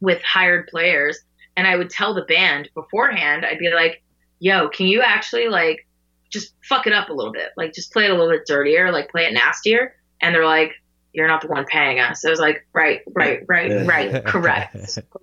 with 0.00 0.22
hired 0.22 0.68
players, 0.68 1.18
and 1.56 1.66
I 1.66 1.76
would 1.76 1.90
tell 1.90 2.14
the 2.14 2.22
band 2.22 2.70
beforehand, 2.74 3.44
I'd 3.44 3.58
be 3.58 3.70
like, 3.70 4.02
yo, 4.38 4.68
can 4.68 4.86
you 4.86 5.02
actually 5.02 5.48
like 5.48 5.86
just 6.30 6.54
fuck 6.62 6.86
it 6.86 6.92
up 6.92 7.08
a 7.08 7.12
little 7.12 7.32
bit, 7.32 7.50
like 7.56 7.72
just 7.72 7.92
play 7.92 8.04
it 8.04 8.10
a 8.10 8.14
little 8.14 8.30
bit 8.30 8.46
dirtier, 8.46 8.92
like 8.92 9.10
play 9.10 9.24
it 9.24 9.32
nastier, 9.32 9.94
and 10.20 10.34
they're 10.34 10.44
like 10.44 10.72
you're 11.12 11.26
not 11.26 11.40
the 11.40 11.48
one 11.48 11.64
paying 11.64 11.98
us. 11.98 12.24
I 12.24 12.30
was 12.30 12.38
like, 12.38 12.66
right, 12.74 13.00
right, 13.14 13.42
right, 13.48 13.86
right, 13.86 14.24
correct, 14.26 14.76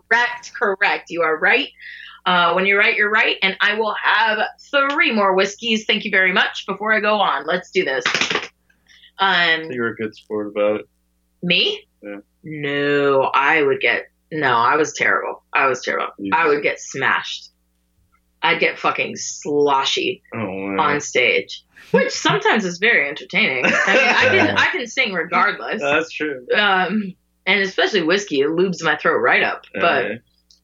correct, 0.10 0.52
correct. 0.54 1.10
You 1.10 1.22
are 1.22 1.38
right. 1.38 1.70
Uh, 2.26 2.54
when 2.54 2.66
you're 2.66 2.80
right, 2.80 2.96
you're 2.96 3.10
right. 3.12 3.38
And 3.44 3.56
I 3.62 3.76
will 3.76 3.96
have 4.02 4.40
three 4.72 5.12
more 5.14 5.36
whiskeys. 5.36 5.86
Thank 5.86 6.04
you 6.04 6.12
very 6.12 6.32
much. 6.34 6.66
Before 6.66 6.92
I 6.92 7.00
go 7.00 7.20
on, 7.20 7.46
let's 7.46 7.70
do 7.70 7.86
this. 7.86 8.04
Um, 9.20 9.72
You 9.72 9.82
were 9.82 9.90
a 9.90 9.96
good 9.96 10.16
sport 10.16 10.48
about 10.48 10.82
it. 10.82 10.90
me? 11.44 11.86
Yeah. 12.02 12.18
No, 12.44 13.22
I 13.34 13.62
would 13.62 13.80
get. 13.80 14.08
No, 14.32 14.48
I 14.54 14.76
was 14.76 14.94
terrible. 14.94 15.44
I 15.54 15.68
was 15.68 15.82
terrible. 15.84 16.08
You- 16.18 16.32
I 16.34 16.48
would 16.48 16.64
get 16.64 16.80
smashed. 16.80 17.50
I'd 18.42 18.60
get 18.60 18.78
fucking 18.78 19.16
sloshy 19.16 20.22
Oh, 20.34 20.38
on 20.80 21.02
stage, 21.02 21.64
which 21.92 22.12
sometimes 22.12 22.64
is 22.64 22.78
very 22.78 23.08
entertaining. 23.10 23.66
I 23.66 23.70
mean, 23.70 24.08
I 24.08 24.28
can 24.30 24.58
I 24.58 24.66
can 24.72 24.88
sing 24.88 25.14
regardless. 25.14 25.82
That's 25.82 26.12
true. 26.12 26.46
um, 26.56 27.14
and 27.48 27.62
especially 27.62 28.04
whiskey, 28.04 28.42
it 28.42 28.48
lubes 28.50 28.84
my 28.84 28.98
throat 28.98 29.18
right 29.20 29.42
up. 29.42 29.64
But 29.74 30.12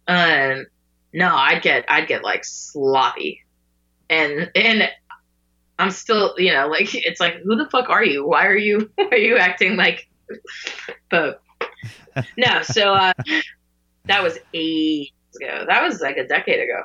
um, 0.07 0.65
no, 1.13 1.33
I'd 1.35 1.63
get 1.63 1.85
I'd 1.89 2.07
get 2.07 2.23
like 2.23 2.45
sloppy, 2.45 3.41
and 4.11 4.51
and 4.53 4.87
I'm 5.79 5.89
still 5.89 6.35
you 6.37 6.53
know 6.53 6.67
like 6.67 6.93
it's 6.93 7.19
like 7.19 7.35
who 7.43 7.55
the 7.55 7.67
fuck 7.71 7.89
are 7.89 8.03
you? 8.03 8.27
Why 8.27 8.45
are 8.45 8.57
you 8.57 8.91
are 9.11 9.17
you 9.17 9.37
acting 9.37 9.75
like? 9.75 10.07
But 11.09 11.41
no, 12.37 12.61
so 12.63 12.93
uh, 12.93 13.13
that 14.05 14.23
was 14.23 14.37
ages 14.53 15.11
ago. 15.41 15.65
That 15.67 15.81
was 15.83 16.01
like 16.01 16.17
a 16.17 16.27
decade 16.27 16.59
ago. 16.59 16.81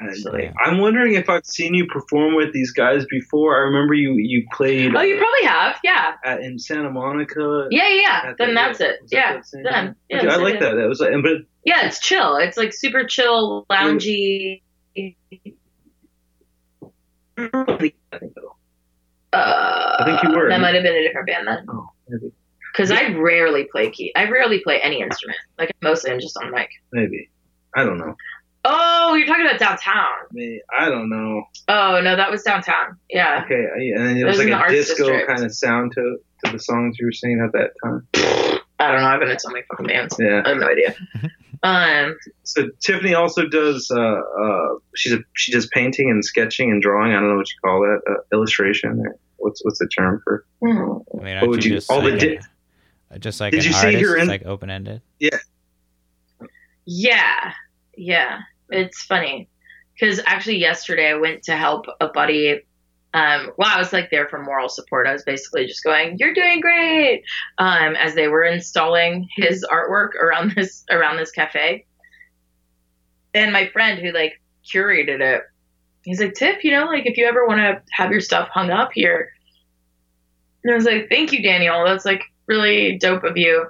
Actually. 0.00 0.46
And 0.46 0.54
I'm 0.64 0.78
wondering 0.78 1.14
if 1.14 1.28
I've 1.28 1.44
seen 1.46 1.74
you 1.74 1.86
perform 1.86 2.34
with 2.34 2.52
these 2.52 2.72
guys 2.72 3.04
before. 3.08 3.54
I 3.56 3.60
remember 3.60 3.94
you 3.94 4.14
you 4.16 4.44
played 4.52 4.94
Oh, 4.96 5.00
you 5.02 5.16
probably 5.16 5.46
have, 5.46 5.78
yeah, 5.84 6.14
at, 6.24 6.40
in 6.40 6.58
Santa 6.58 6.90
Monica. 6.90 7.68
yeah, 7.70 7.88
yeah. 7.88 7.94
yeah. 8.00 8.30
at 8.30 8.38
the- 8.38 8.46
Then 8.46 8.54
that's 8.54 8.80
it. 8.80 8.96
that 9.02 9.12
Yeah, 9.12 9.32
that 9.34 9.62
then 9.62 9.94
yeah. 10.08 10.20
Dude, 10.22 10.30
I 10.30 10.36
like 10.36 10.54
yeah. 10.54 10.60
that. 10.60 10.74
That 10.74 10.88
was 10.88 10.98
like, 10.98 11.10
but 11.22 11.32
Yeah, 11.64 11.86
it's 11.86 12.00
chill. 12.00 12.36
It's 12.36 12.56
like 12.56 12.72
super 12.72 13.04
chill, 13.04 13.64
loungy. 13.70 14.62
Uh, 19.32 19.96
I 20.00 20.04
think 20.04 20.22
you 20.22 20.36
were. 20.36 20.48
That 20.48 20.60
might 20.60 20.74
have 20.74 20.82
been 20.82 20.94
a 20.94 21.02
different 21.02 21.26
band 21.26 21.48
then. 21.48 21.66
oh, 21.70 21.88
maybe, 22.08 22.32
Because 22.72 22.90
I 22.90 23.08
rarely 23.14 23.64
play 23.70 23.90
key. 23.90 24.12
I 24.16 24.28
rarely 24.28 24.60
play 24.60 24.80
any 24.82 25.00
instrument. 25.02 25.38
Like 25.58 25.72
mostly, 25.82 26.10
I'm 26.10 26.20
just 26.20 26.36
on 26.38 26.50
mic. 26.50 26.70
maybe. 26.92 27.28
I 27.74 27.84
don't 27.84 27.98
know. 27.98 28.14
Oh, 28.64 29.14
you're 29.14 29.26
talking 29.26 29.44
about 29.44 29.58
downtown. 29.58 30.06
Maybe, 30.32 30.60
I 30.76 30.88
don't 30.88 31.08
know. 31.10 31.42
Oh 31.68 32.00
no, 32.02 32.14
that 32.16 32.30
was 32.30 32.42
downtown. 32.44 32.96
Yeah. 33.10 33.42
Okay, 33.44 33.54
and 33.94 34.06
then 34.06 34.16
it 34.16 34.20
It 34.20 34.24
was 34.24 34.38
was 34.38 34.46
like 34.46 34.54
in 34.54 34.62
a 34.62 34.68
disco 34.70 34.96
District. 35.08 35.28
kind 35.28 35.44
of 35.44 35.52
sound 35.54 35.92
to 35.96 36.16
to 36.44 36.52
the 36.52 36.58
songs 36.58 36.96
you 37.00 37.06
were 37.06 37.12
singing 37.12 37.40
at 37.44 37.52
that 37.52 37.70
time. 37.82 38.06
I 38.78 38.90
don't 38.92 39.00
know. 39.00 39.06
I've 39.06 39.20
been 39.20 39.30
in 39.30 39.38
so 39.38 39.48
many 39.50 39.64
fucking 39.68 39.86
bands. 39.86 40.16
Yeah. 40.18 40.42
I 40.44 40.48
have 40.50 40.58
no 40.58 40.68
idea. 40.68 40.94
Um. 41.64 42.16
So 42.42 42.70
Tiffany 42.80 43.14
also 43.14 43.46
does. 43.46 43.88
Uh, 43.88 44.00
uh, 44.00 44.68
she's 44.96 45.12
a, 45.12 45.18
she 45.36 45.52
does 45.52 45.68
painting 45.68 46.10
and 46.10 46.24
sketching 46.24 46.72
and 46.72 46.82
drawing. 46.82 47.12
I 47.12 47.20
don't 47.20 47.28
know 47.28 47.36
what 47.36 47.46
you 47.48 47.54
call 47.64 47.80
that. 47.82 48.00
Uh, 48.10 48.36
illustration. 48.36 49.04
What's 49.36 49.64
what's 49.64 49.78
the 49.78 49.86
term 49.86 50.20
for? 50.24 50.44
hmm. 50.60 51.20
I 51.20 51.22
mean, 51.22 51.40
What 51.40 51.50
would 51.50 51.64
you 51.64 51.70
you- 51.70 51.76
just 51.76 51.88
all 51.88 52.00
the 52.02 52.16
di- 52.16 52.34
a- 52.34 52.40
just 53.18 53.40
like 53.40 53.52
Did 53.52 53.60
an 53.60 53.66
you 53.66 53.72
see 53.72 53.86
artist, 53.86 54.04
her 54.04 54.16
in- 54.16 54.28
like 54.28 54.44
open 54.46 54.70
ended? 54.70 55.02
Yeah, 55.18 55.38
yeah. 56.84 57.52
Yeah. 57.96 58.40
It's 58.70 59.02
funny 59.02 59.48
because 59.94 60.20
actually 60.26 60.58
yesterday 60.58 61.10
I 61.10 61.14
went 61.14 61.42
to 61.44 61.56
help 61.56 61.86
a 62.00 62.08
buddy. 62.08 62.62
Um, 63.14 63.50
well, 63.58 63.68
I 63.70 63.78
was 63.78 63.92
like 63.92 64.10
there 64.10 64.26
for 64.28 64.42
moral 64.42 64.70
support. 64.70 65.06
I 65.06 65.12
was 65.12 65.22
basically 65.22 65.66
just 65.66 65.84
going, 65.84 66.16
"You're 66.18 66.32
doing 66.32 66.60
great," 66.60 67.24
um, 67.58 67.94
as 67.96 68.14
they 68.14 68.28
were 68.28 68.44
installing 68.44 69.28
his 69.36 69.66
artwork 69.70 70.14
around 70.14 70.52
this 70.56 70.84
around 70.90 71.18
this 71.18 71.30
cafe. 71.30 71.84
And 73.34 73.52
my 73.52 73.68
friend 73.68 73.98
who 73.98 74.12
like 74.12 74.40
curated 74.64 75.20
it, 75.20 75.42
he's 76.04 76.20
like, 76.20 76.32
"Tiff, 76.32 76.64
you 76.64 76.70
know, 76.70 76.86
like 76.86 77.04
if 77.04 77.18
you 77.18 77.26
ever 77.26 77.46
want 77.46 77.60
to 77.60 77.82
have 77.92 78.10
your 78.10 78.20
stuff 78.22 78.48
hung 78.48 78.70
up 78.70 78.92
here," 78.94 79.30
and 80.64 80.72
I 80.72 80.76
was 80.76 80.86
like, 80.86 81.10
"Thank 81.10 81.32
you, 81.32 81.42
Daniel. 81.42 81.84
That's 81.84 82.06
like 82.06 82.22
really 82.52 82.98
dope 82.98 83.24
of 83.24 83.36
you." 83.36 83.66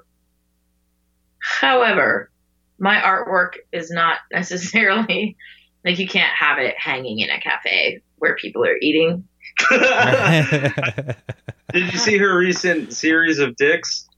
However, 1.38 2.30
my 2.78 2.96
artwork 2.96 3.54
is 3.72 3.90
not 3.90 4.18
necessarily 4.32 5.36
like 5.84 5.98
you 5.98 6.08
can't 6.08 6.34
have 6.34 6.58
it 6.58 6.74
hanging 6.78 7.20
in 7.20 7.30
a 7.30 7.40
cafe 7.40 8.02
where 8.16 8.36
people 8.36 8.64
are 8.64 8.76
eating. 8.80 9.26
Did 11.72 11.92
you 11.92 11.98
see 11.98 12.18
her 12.18 12.36
recent 12.36 12.92
series 12.92 13.38
of 13.38 13.56
dicks? 13.56 14.08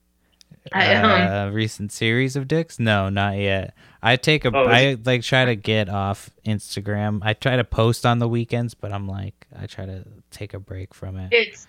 I, 0.73 0.95
um, 0.95 1.11
uh, 1.11 1.51
recent 1.51 1.91
series 1.91 2.35
of 2.35 2.47
dicks? 2.47 2.79
No, 2.79 3.09
not 3.09 3.37
yet. 3.37 3.75
I 4.01 4.15
take 4.15 4.45
a, 4.45 4.51
Oh, 4.55 4.63
is 4.63 4.67
I 4.69 4.97
like 5.03 5.21
try 5.21 5.45
to 5.45 5.55
get 5.55 5.89
off 5.89 6.29
Instagram. 6.45 7.19
I 7.23 7.33
try 7.33 7.55
to 7.55 7.63
post 7.63 8.05
on 8.05 8.19
the 8.19 8.27
weekends, 8.27 8.73
but 8.73 8.91
I'm 8.91 9.07
like, 9.07 9.47
I 9.55 9.67
try 9.67 9.85
to 9.85 10.05
take 10.31 10.53
a 10.53 10.59
break 10.59 10.93
from 10.93 11.17
it. 11.17 11.29
It's 11.31 11.67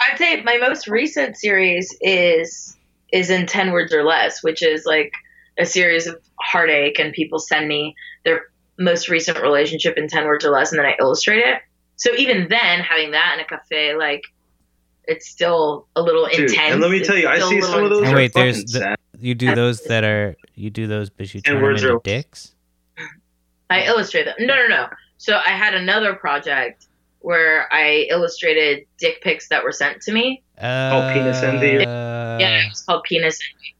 I'd 0.00 0.18
say 0.18 0.42
my 0.42 0.58
most 0.58 0.86
recent 0.88 1.36
series 1.36 1.96
is 2.00 2.76
is 3.12 3.30
in 3.30 3.46
ten 3.46 3.72
words 3.72 3.92
or 3.92 4.04
less, 4.04 4.42
which 4.42 4.62
is 4.62 4.84
like 4.84 5.12
a 5.58 5.64
series 5.66 6.06
of 6.06 6.20
heartache 6.40 6.98
and 6.98 7.12
people 7.12 7.38
send 7.38 7.66
me 7.68 7.94
their 8.24 8.42
most 8.78 9.08
recent 9.08 9.40
relationship 9.40 9.96
in 9.96 10.08
ten 10.08 10.24
words 10.26 10.44
or 10.44 10.50
less 10.50 10.70
and 10.72 10.78
then 10.78 10.86
I 10.86 10.94
illustrate 11.00 11.38
it. 11.40 11.58
So 11.96 12.10
even 12.16 12.46
then 12.48 12.80
having 12.80 13.10
that 13.12 13.34
in 13.34 13.40
a 13.44 13.44
cafe, 13.48 13.94
like 13.96 14.22
it's 15.04 15.26
still 15.28 15.88
a 15.96 16.02
little 16.02 16.26
Dude, 16.28 16.50
intense. 16.50 16.72
and 16.72 16.80
let 16.80 16.90
me 16.90 16.98
It's 16.98 17.08
tell 17.08 17.16
you, 17.16 17.26
I 17.28 17.38
see 17.38 17.56
little 17.56 17.70
some 17.70 17.84
of 17.84 17.90
those. 17.90 18.08
Oh, 18.08 18.14
wait, 18.14 18.32
fucking 18.32 18.42
there's 18.52 18.64
the- 18.64 18.78
sad. 18.80 18.98
You 19.20 19.34
do 19.34 19.52
those 19.54 19.82
that 19.84 20.04
are 20.04 20.36
you 20.54 20.70
do 20.70 20.86
those, 20.86 21.10
but 21.10 21.32
you 21.34 21.40
turn 21.40 21.60
them 21.60 21.70
into 21.72 21.94
are- 21.94 22.00
dicks. 22.04 22.54
I 23.70 23.82
illustrate 23.84 24.24
them. 24.24 24.34
No, 24.40 24.54
no, 24.54 24.66
no. 24.68 24.86
So 25.16 25.36
I 25.44 25.50
had 25.50 25.74
another 25.74 26.14
project 26.14 26.86
where 27.20 27.72
I 27.72 28.06
illustrated 28.10 28.86
dick 28.98 29.20
pics 29.22 29.48
that 29.48 29.64
were 29.64 29.72
sent 29.72 30.02
to 30.02 30.12
me. 30.12 30.42
Uh, 30.60 31.12
penis 31.12 31.42
envy. 31.42 31.84
yeah, 31.84 32.64
it 32.64 32.68
was 32.70 32.82
called 32.82 33.04
Penis. 33.04 33.38
Envy. 33.54 33.74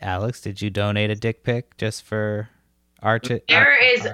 Alex, 0.00 0.40
did 0.40 0.60
you 0.60 0.70
donate 0.70 1.10
a 1.10 1.14
dick 1.14 1.42
pic 1.42 1.76
just 1.76 2.02
for 2.04 2.48
art? 3.02 3.28
There 3.48 3.94
is 3.94 4.06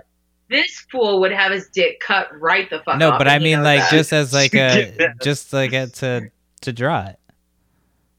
this 0.49 0.81
fool 0.91 1.21
would 1.21 1.33
have 1.33 1.51
his 1.53 1.69
dick 1.69 1.99
cut 2.01 2.29
right 2.39 2.69
the 2.71 2.81
fuck 2.85 2.99
no, 2.99 3.13
off, 3.13 3.19
but 3.19 3.27
I 3.29 3.39
mean 3.39 3.63
like 3.63 3.81
that. 3.81 3.91
just 3.91 4.13
as 4.13 4.33
like 4.41 4.55
a 4.55 4.95
Yeah. 4.99 5.09
just 5.23 5.53
like 5.53 5.73
a, 5.73 5.87
to 5.89 6.31
to 6.63 6.73
draw 6.73 7.07
it, 7.07 7.19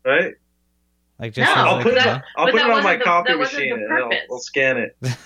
Right? 0.05 0.33
like 1.19 1.33
just 1.33 1.55
No, 1.55 1.61
I'll 1.61 1.75
like 1.75 1.83
put 1.83 1.93
it. 1.93 2.03
that- 2.03 2.07
On, 2.15 2.21
I'll 2.35 2.45
put 2.51 2.55
it 2.55 2.61
on 2.63 2.69
my 2.69 2.75
wasn't 2.75 2.99
the- 2.99 3.03
copy 3.05 3.33
machine 3.35 3.69
the 3.69 3.75
and 3.85 3.93
I'll, 3.93 4.03
purpose. 4.09 4.19
I'll 4.31 4.39
scan 4.39 4.77
it. 4.77 4.97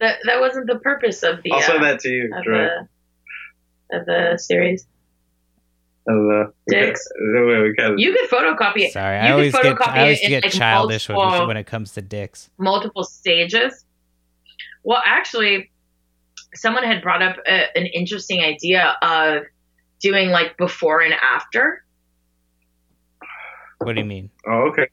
that 0.00 0.18
that 0.24 0.40
wasn't 0.40 0.66
the 0.66 0.78
purpose 0.78 1.22
of 1.22 1.42
the 1.42 1.52
I'll 1.52 1.58
uh, 1.58 1.82
that 1.82 2.00
to 2.00 2.08
you. 2.08 2.30
of 2.36 2.42
Troy. 2.44 2.68
the 3.90 3.96
of 3.98 4.06
the 4.06 4.38
series. 4.38 4.86
I 6.08 6.12
don't. 6.12 6.54
Dicks. 6.68 7.06
We 7.20 7.74
got- 7.76 7.98
You 7.98 8.12
could 8.12 8.30
photocopy 8.30 8.78
it. 8.86 8.92
Sorry, 8.92 9.16
You 9.18 9.22
I 9.22 9.30
always 9.32 9.52
get 9.52 9.80
I 9.88 10.00
always 10.00 10.20
it 10.22 10.28
get 10.28 10.44
like, 10.44 10.52
childish 10.52 11.08
when, 11.08 11.16
multiple- 11.16 11.46
when 11.46 11.56
it 11.56 11.64
comes 11.66 11.92
to 11.92 12.02
dicks. 12.02 12.50
multiple 12.58 13.04
stages. 13.04 13.84
Well, 14.82 15.02
actually, 15.04 15.70
someone 16.54 16.84
had 16.84 17.02
brought 17.02 17.22
up 17.22 17.36
a, 17.46 17.76
an 17.76 17.86
interesting 17.86 18.40
idea 18.40 18.96
of 19.02 19.42
doing 20.00 20.30
like 20.30 20.56
before 20.56 21.00
and 21.02 21.12
after. 21.14 21.84
What 23.78 23.94
do 23.94 24.00
you 24.00 24.06
mean? 24.06 24.30
Oh, 24.46 24.68
okay. 24.70 24.88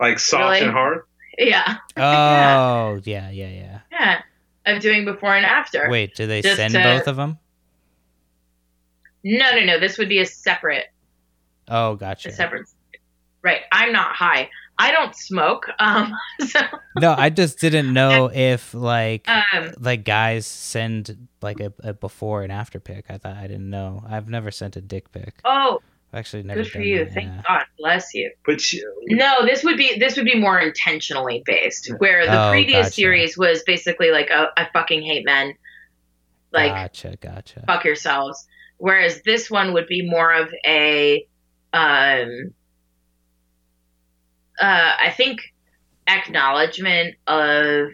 Like 0.00 0.18
soft 0.18 0.42
Really? 0.52 0.60
and 0.64 0.70
hard. 0.72 1.02
Yeah, 1.38 1.76
Oh, 1.96 3.00
yeah, 3.04 3.30
yeah, 3.30 3.48
yeah. 3.48 3.78
yeah, 3.90 4.22
of 4.66 4.80
doing 4.80 5.04
before 5.04 5.34
and 5.34 5.44
after. 5.46 5.88
Wait, 5.90 6.14
do 6.14 6.26
they 6.26 6.42
send 6.42 6.74
to- 6.74 6.82
both 6.82 7.06
of 7.08 7.16
them? 7.16 7.38
No, 9.24 9.50
no, 9.54 9.64
no. 9.64 9.78
This 9.80 9.98
would 9.98 10.08
be 10.08 10.18
a 10.18 10.26
separate, 10.26 10.86
Oh, 11.68 11.94
gotcha. 11.94 12.30
a 12.30 12.32
separate. 12.32 12.68
Right. 13.42 13.60
I'm 13.72 13.92
not 13.92 14.14
high. 14.16 14.48
I 14.78 14.90
don't 14.90 15.14
smoke. 15.14 15.68
Um. 15.78 16.12
So. 16.46 16.60
No, 17.00 17.14
I 17.16 17.30
just 17.30 17.58
didn't 17.60 17.92
know 18.00 18.30
if 18.32 18.72
like 18.74 19.28
Um. 19.28 19.72
like 19.78 20.04
guys 20.04 20.46
send 20.46 21.28
like 21.40 21.60
a, 21.60 21.72
a 21.80 21.92
before 21.92 22.42
and 22.42 22.50
after 22.52 22.80
pic. 22.80 23.06
I 23.08 23.18
thought 23.18 23.36
I 23.36 23.42
didn't 23.46 23.70
know. 23.70 24.04
I've 24.08 24.28
never 24.28 24.50
sent 24.50 24.76
a 24.76 24.80
dick 24.80 25.12
pic. 25.12 25.34
Oh, 25.44 25.80
actually 26.12 26.42
never 26.42 26.62
good 26.62 26.70
for 26.70 26.78
done 26.78 26.86
you. 26.86 27.04
that, 27.04 27.14
Thank 27.14 27.28
yeah. 27.28 27.42
God. 27.48 27.64
Bless 27.78 28.14
you. 28.14 28.30
But 28.44 28.72
you, 28.72 28.94
No, 29.06 29.44
this 29.46 29.64
would 29.64 29.76
be 29.76 29.98
this 29.98 30.16
would 30.16 30.24
be 30.24 30.38
more 30.38 30.58
intentionally 30.58 31.42
based. 31.46 31.90
Where 31.98 32.26
the 32.26 32.48
Oh, 32.48 32.50
previous 32.50 32.86
gotcha. 32.86 32.92
series 32.94 33.38
was 33.38 33.62
basically 33.64 34.10
like 34.10 34.30
a 34.30 34.48
I 34.56 34.68
fucking 34.72 35.02
hate 35.02 35.24
men. 35.24 35.54
Like 36.52 36.70
gotcha, 36.72 37.16
gotcha. 37.20 37.64
fuck 37.66 37.84
yourselves. 37.84 38.46
Whereas 38.78 39.22
this 39.22 39.50
one 39.50 39.72
would 39.74 39.86
be 39.86 40.02
more 40.08 40.32
of 40.34 40.52
a, 40.66 41.26
um, 41.72 42.52
uh, 44.60 44.92
I 45.00 45.14
think 45.16 45.40
acknowledgement 46.08 47.14
of, 47.28 47.92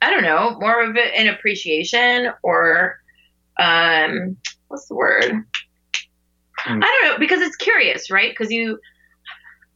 I 0.00 0.10
don't 0.10 0.22
know, 0.22 0.56
more 0.60 0.82
of 0.84 0.96
an 0.96 1.26
appreciation 1.28 2.30
or, 2.42 3.00
um, 3.58 4.36
what's 4.68 4.86
the 4.86 4.94
word? 4.94 5.44
Hmm. 6.64 6.82
I 6.82 6.98
don't 7.02 7.12
know 7.12 7.18
because 7.18 7.40
it's 7.40 7.56
curious, 7.56 8.10
right? 8.10 8.30
Because 8.30 8.50
you, 8.52 8.78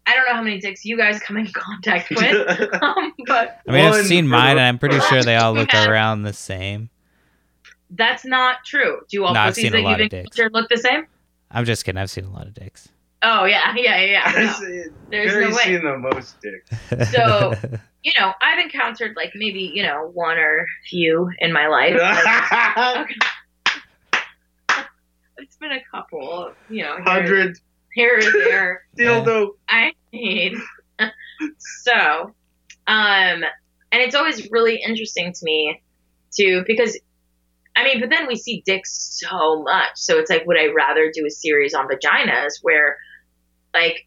I 0.07 0.15
don't 0.15 0.27
know 0.27 0.35
how 0.35 0.43
many 0.43 0.61
dicks 0.61 0.85
you 0.85 0.97
guys 0.97 1.19
come 1.21 1.37
in 1.37 1.47
contact 1.53 2.11
with, 2.11 2.83
um, 2.83 3.13
but 3.27 3.61
I 3.69 3.73
mean, 3.73 3.85
I've 3.87 4.05
seen 4.07 4.29
mine, 4.29 4.53
and 4.59 4.61
I'm 4.61 4.79
pretty 4.79 5.01
sure 5.01 5.23
they 5.23 5.37
all 5.37 5.53
look 5.55 5.73
Yeah. 5.73 5.89
around 5.89 6.23
the 6.23 6.33
same. 6.33 6.91
that's 7.91 8.25
not 8.25 8.65
true. 8.65 9.01
Do 9.09 9.17
you 9.17 9.25
all 9.25 9.35
No, 9.35 9.45
pussies 9.47 9.65
seen 9.65 9.75
a 9.75 9.77
that 9.79 9.83
lot 9.83 9.91
you've 10.01 10.07
of 10.07 10.13
encountered 10.19 10.53
look 10.53 10.69
the 10.69 10.77
same? 10.79 11.07
I'm 11.51 11.65
just 11.65 11.85
kidding. 11.85 11.99
I've 12.01 12.11
seen 12.11 12.25
a 12.25 12.31
lot 12.31 12.47
of 12.47 12.55
dicks. 12.55 12.89
Oh 13.23 13.45
yeah, 13.45 13.73
yeah, 13.77 14.01
yeah. 14.01 14.05
yeah. 14.05 14.23
I've 14.27 14.35
No. 14.37 14.53
seen- 14.67 14.95
There's 15.11 15.33
Barry's 15.33 15.51
no 15.51 15.57
way. 15.57 15.63
seen 15.63 15.85
the 15.85 15.99
most 15.99 16.37
dicks. 16.43 17.11
So- 17.13 17.55
you 18.03 18.13
know, 18.21 18.35
I've 18.43 18.59
encountered 18.59 19.17
like 19.17 19.33
maybe, 19.35 19.73
you 19.75 19.83
know, 19.83 20.11
one 20.13 20.37
or 20.37 20.67
few 20.91 21.31
in 21.39 21.55
my 21.55 21.69
life. 21.69 21.97
It's 25.39 25.57
been 25.57 25.73
a 25.73 25.81
couple, 25.91 26.53
you 26.69 26.83
know, 26.83 26.97
Hundred 27.03 27.59
here 27.93 28.19
or 28.19 28.33
there. 28.33 28.85
dildo. 28.99 29.51
I 29.69 29.93
need. 30.13 30.55
so, 31.59 32.35
um, 32.87 33.45
and 33.93 34.03
it's 34.03 34.15
always 34.15 34.51
really 34.51 34.81
interesting 34.85 35.33
to 35.33 35.41
me 35.45 35.83
to 36.35 36.65
because, 36.67 36.99
I 37.77 37.85
mean, 37.85 38.01
but 38.01 38.11
then 38.11 38.27
we 38.27 38.37
see 38.37 38.63
dicks 38.65 39.21
so 39.21 39.63
much, 39.63 39.93
so 39.97 40.19
it's 40.19 40.31
like, 40.31 40.47
would 40.47 40.59
I 40.59 40.73
rather 40.73 41.11
do 41.13 41.27
a 41.27 41.31
series 41.31 41.75
on 41.75 41.87
vaginas 41.89 42.55
where, 42.63 42.99
like, 43.73 44.07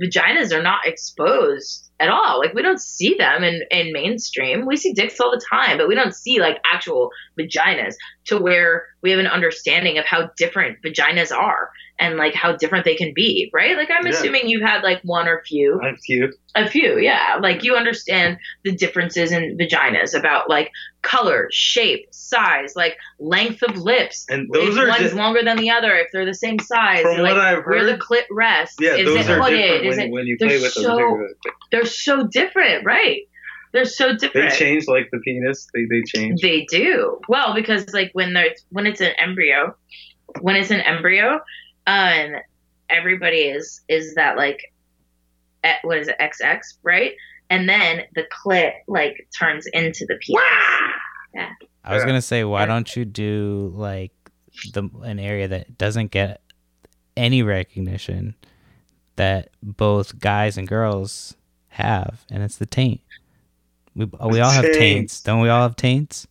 vaginas 0.00 0.52
are 0.52 0.62
not 0.62 0.86
exposed 0.86 1.90
at 2.00 2.08
all. 2.08 2.38
Like 2.38 2.54
we 2.54 2.62
don't 2.62 2.80
see 2.80 3.14
them 3.18 3.42
in, 3.42 3.62
in 3.70 3.92
mainstream. 3.92 4.66
We 4.66 4.76
see 4.76 4.92
dicks 4.92 5.20
all 5.20 5.30
the 5.30 5.44
time, 5.50 5.78
but 5.78 5.88
we 5.88 5.94
don't 5.94 6.14
see 6.14 6.40
like 6.40 6.58
actual 6.64 7.10
vaginas 7.38 7.94
to 8.26 8.36
where 8.38 8.84
we 9.02 9.10
have 9.10 9.20
an 9.20 9.26
understanding 9.26 9.98
of 9.98 10.04
how 10.04 10.30
different 10.36 10.78
vaginas 10.84 11.30
are 11.34 11.70
and 12.00 12.16
like 12.16 12.32
how 12.34 12.52
different 12.56 12.84
they 12.84 12.94
can 12.94 13.12
be, 13.14 13.50
right? 13.52 13.76
Like 13.76 13.90
I'm 13.90 14.06
Yeah. 14.06 14.12
assuming 14.12 14.48
you've 14.48 14.62
had 14.62 14.82
like 14.84 15.00
one 15.02 15.26
or 15.26 15.42
few, 15.44 15.80
A 15.82 15.96
few. 15.96 16.32
a 16.54 16.68
few, 16.68 16.98
yeah. 16.98 17.38
Like 17.42 17.64
you 17.64 17.74
understand 17.74 18.38
the 18.64 18.72
differences 18.72 19.32
in 19.32 19.56
vaginas 19.58 20.16
about 20.16 20.48
like 20.48 20.70
color, 21.02 21.48
shape, 21.50 22.06
size, 22.12 22.74
like 22.76 22.96
length 23.18 23.62
of 23.62 23.76
lips. 23.78 24.26
And 24.28 24.48
those 24.52 24.76
if 24.76 24.82
are 24.84 24.88
one's 24.88 25.10
di- 25.10 25.16
longer 25.16 25.42
than 25.42 25.56
the 25.56 25.70
other, 25.70 25.92
if 25.96 26.08
they're 26.12 26.24
the 26.26 26.34
same 26.34 26.58
size, 26.60 27.02
From 27.02 27.18
like 27.18 27.34
what 27.34 27.40
I've 27.40 27.64
where 27.64 27.84
the 27.84 27.92
heard- 27.92 28.00
clit 28.00 28.24
rests, 28.30 28.76
yeah, 28.80 28.94
is 28.94 29.06
those 29.06 29.28
it 29.28 29.30
are 29.30 29.42
hooded, 29.42 29.58
different 29.58 29.86
is 29.86 29.96
when, 29.96 30.06
it 30.06 30.12
when 30.12 30.26
you 30.26 30.36
play 30.38 30.60
with 30.60 30.72
so- 30.72 30.96
them. 30.96 31.34
they're 31.72 31.84
so 31.86 32.28
different, 32.28 32.84
right? 32.84 33.22
They're 33.78 33.84
so 33.84 34.12
They 34.34 34.48
change 34.48 34.88
like 34.88 35.08
the 35.12 35.20
penis. 35.20 35.68
They 35.72 35.84
they 35.84 36.02
change. 36.02 36.40
They 36.42 36.66
do. 36.68 37.20
Well, 37.28 37.54
because 37.54 37.92
like 37.94 38.10
when 38.12 38.32
they're 38.34 38.56
when 38.70 38.88
it's 38.88 39.00
an 39.00 39.12
embryo, 39.20 39.76
when 40.40 40.56
it's 40.56 40.72
an 40.72 40.80
embryo, 40.80 41.38
um, 41.86 42.32
everybody 42.90 43.42
is 43.42 43.80
is 43.86 44.16
that 44.16 44.36
like, 44.36 44.72
eh, 45.62 45.76
what 45.82 45.96
is 45.96 46.08
it, 46.08 46.16
XX, 46.20 46.58
right? 46.82 47.12
And 47.50 47.68
then 47.68 48.02
the 48.16 48.24
clit 48.24 48.72
like 48.88 49.28
turns 49.38 49.66
into 49.72 50.04
the 50.08 50.16
penis. 50.16 50.42
Yeah. 51.32 51.50
I 51.84 51.94
was 51.94 52.04
gonna 52.04 52.20
say, 52.20 52.42
why 52.42 52.66
don't 52.66 52.96
you 52.96 53.04
do 53.04 53.72
like 53.76 54.10
the 54.72 54.90
an 55.02 55.20
area 55.20 55.46
that 55.46 55.78
doesn't 55.78 56.10
get 56.10 56.42
any 57.16 57.44
recognition 57.44 58.34
that 59.14 59.50
both 59.62 60.18
guys 60.18 60.58
and 60.58 60.66
girls 60.66 61.36
have, 61.68 62.24
and 62.28 62.42
it's 62.42 62.56
the 62.56 62.66
taint. 62.66 63.02
We 63.98 64.06
we 64.06 64.40
all 64.40 64.50
have 64.52 64.70
taints, 64.70 65.20
Taints. 65.20 65.20
don't 65.20 65.40
we? 65.40 65.48
All 65.48 65.62
have 65.62 65.76
taints. 65.76 66.26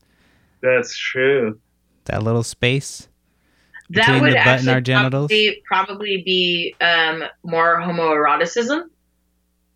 That's 0.61 0.97
true. 0.97 1.59
That 2.05 2.24
little 2.24 2.43
space. 2.43 3.09
That 3.89 4.07
Between 4.07 4.22
would 4.22 4.32
the 4.32 4.36
butt 4.36 4.59
and 4.59 4.70
actually 4.70 4.74
our 4.74 4.82
genitals? 4.82 5.30
Probably, 5.30 5.63
probably 5.68 6.24
be 6.26 6.76
um, 6.82 7.24
more 7.43 7.78
homoeroticism, 7.82 8.84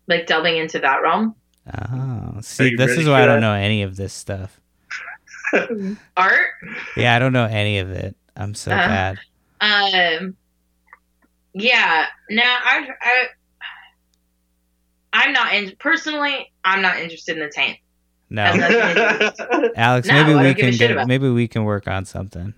like 0.08 0.26
delving 0.26 0.56
into 0.56 0.78
that 0.80 1.02
realm. 1.02 1.34
Oh, 1.74 2.40
see, 2.40 2.76
this 2.76 2.96
is 2.98 3.04
for 3.04 3.10
why 3.10 3.22
I 3.22 3.26
don't 3.26 3.40
that? 3.40 3.40
know 3.40 3.54
any 3.54 3.82
of 3.82 3.96
this 3.96 4.12
stuff. 4.12 4.60
Art, 6.16 6.40
Yeah, 6.96 7.14
I 7.14 7.18
don't 7.18 7.32
know 7.32 7.46
any 7.46 7.78
of 7.78 7.90
it. 7.90 8.16
I'm 8.36 8.54
so 8.54 8.72
Uh-huh. 8.72 8.88
bad. 8.88 9.18
Um, 9.60 10.36
yeah. 11.54 12.06
Now 12.30 12.58
I, 12.62 12.88
I, 13.00 13.26
I'm 15.12 15.32
not 15.32 15.54
in 15.54 15.72
personally. 15.78 16.52
I'm 16.64 16.82
not 16.82 16.98
interested 16.98 17.36
in 17.36 17.42
the 17.44 17.50
taint. 17.54 17.78
No, 18.34 18.44
Has 18.44 18.56
nothing 18.58 18.78
to 18.78 19.34
do 19.50 19.60
with- 19.60 19.72
Alex, 19.76 20.08
No, 20.08 20.14
maybe 20.14 20.28
we 20.28 20.42
don't 20.42 20.56
give 20.56 20.74
a 20.74 20.78
can 20.78 20.96
get 20.96 21.06
maybe 21.06 21.28
we 21.28 21.46
can 21.48 21.64
work 21.64 21.86
on 21.86 22.04
something. 22.06 22.54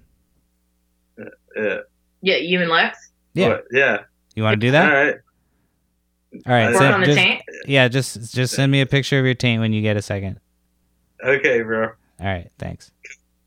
yeah. 1.57 1.79
Yeah, 2.23 2.37
you 2.37 2.61
and 2.61 2.71
Lex 2.71 3.11
Yeah, 3.35 3.49
What? 3.49 3.65
Yeah. 3.73 3.99
you 4.37 4.43
want 4.45 4.55
to 4.61 4.67
do 4.67 4.71
that? 4.71 4.87
All 4.87 4.95
right. 5.05 5.15
Uh, 5.15 6.39
All 6.47 6.55
right. 6.55 6.65
Work 6.67 6.75
work 6.75 6.83
send- 6.83 6.95
on 6.95 7.01
the 7.01 7.07
just, 7.07 7.19
taint. 7.19 7.43
yeah, 7.67 7.89
just 7.89 8.35
just 8.35 8.55
send 8.55 8.71
me 8.73 8.81
a 8.81 8.87
picture 8.87 9.19
of 9.19 9.25
your 9.25 9.35
taint 9.35 9.61
when 9.61 9.73
you 9.73 9.83
get 9.83 9.97
a 9.97 10.03
second. 10.03 10.39
Okay, 11.25 11.63
bro. 11.63 11.85
All 12.21 12.27
right, 12.27 12.51
thanks. 12.59 12.91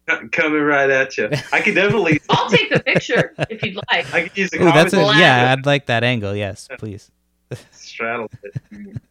Coming 0.32 0.62
right 0.62 0.90
at 0.90 1.18
you. 1.18 1.30
I 1.52 1.62
could 1.62 1.76
definitely. 1.76 2.20
I'll 2.30 2.50
take 2.50 2.70
the 2.72 2.80
picture 2.82 3.34
if 3.50 3.62
you'd 3.64 3.76
like. 3.92 4.14
I 4.14 4.24
could 4.28 4.38
use 4.38 4.50
the 4.52 4.62
Ooh, 4.62 4.66
that's 4.72 4.94
a, 4.94 4.98
yeah, 5.18 5.54
I'd 5.58 5.66
like 5.66 5.86
that 5.88 6.04
angle. 6.04 6.36
Yes, 6.36 6.68
please. 6.78 7.10
straddle 7.72 8.30
it. 8.44 9.02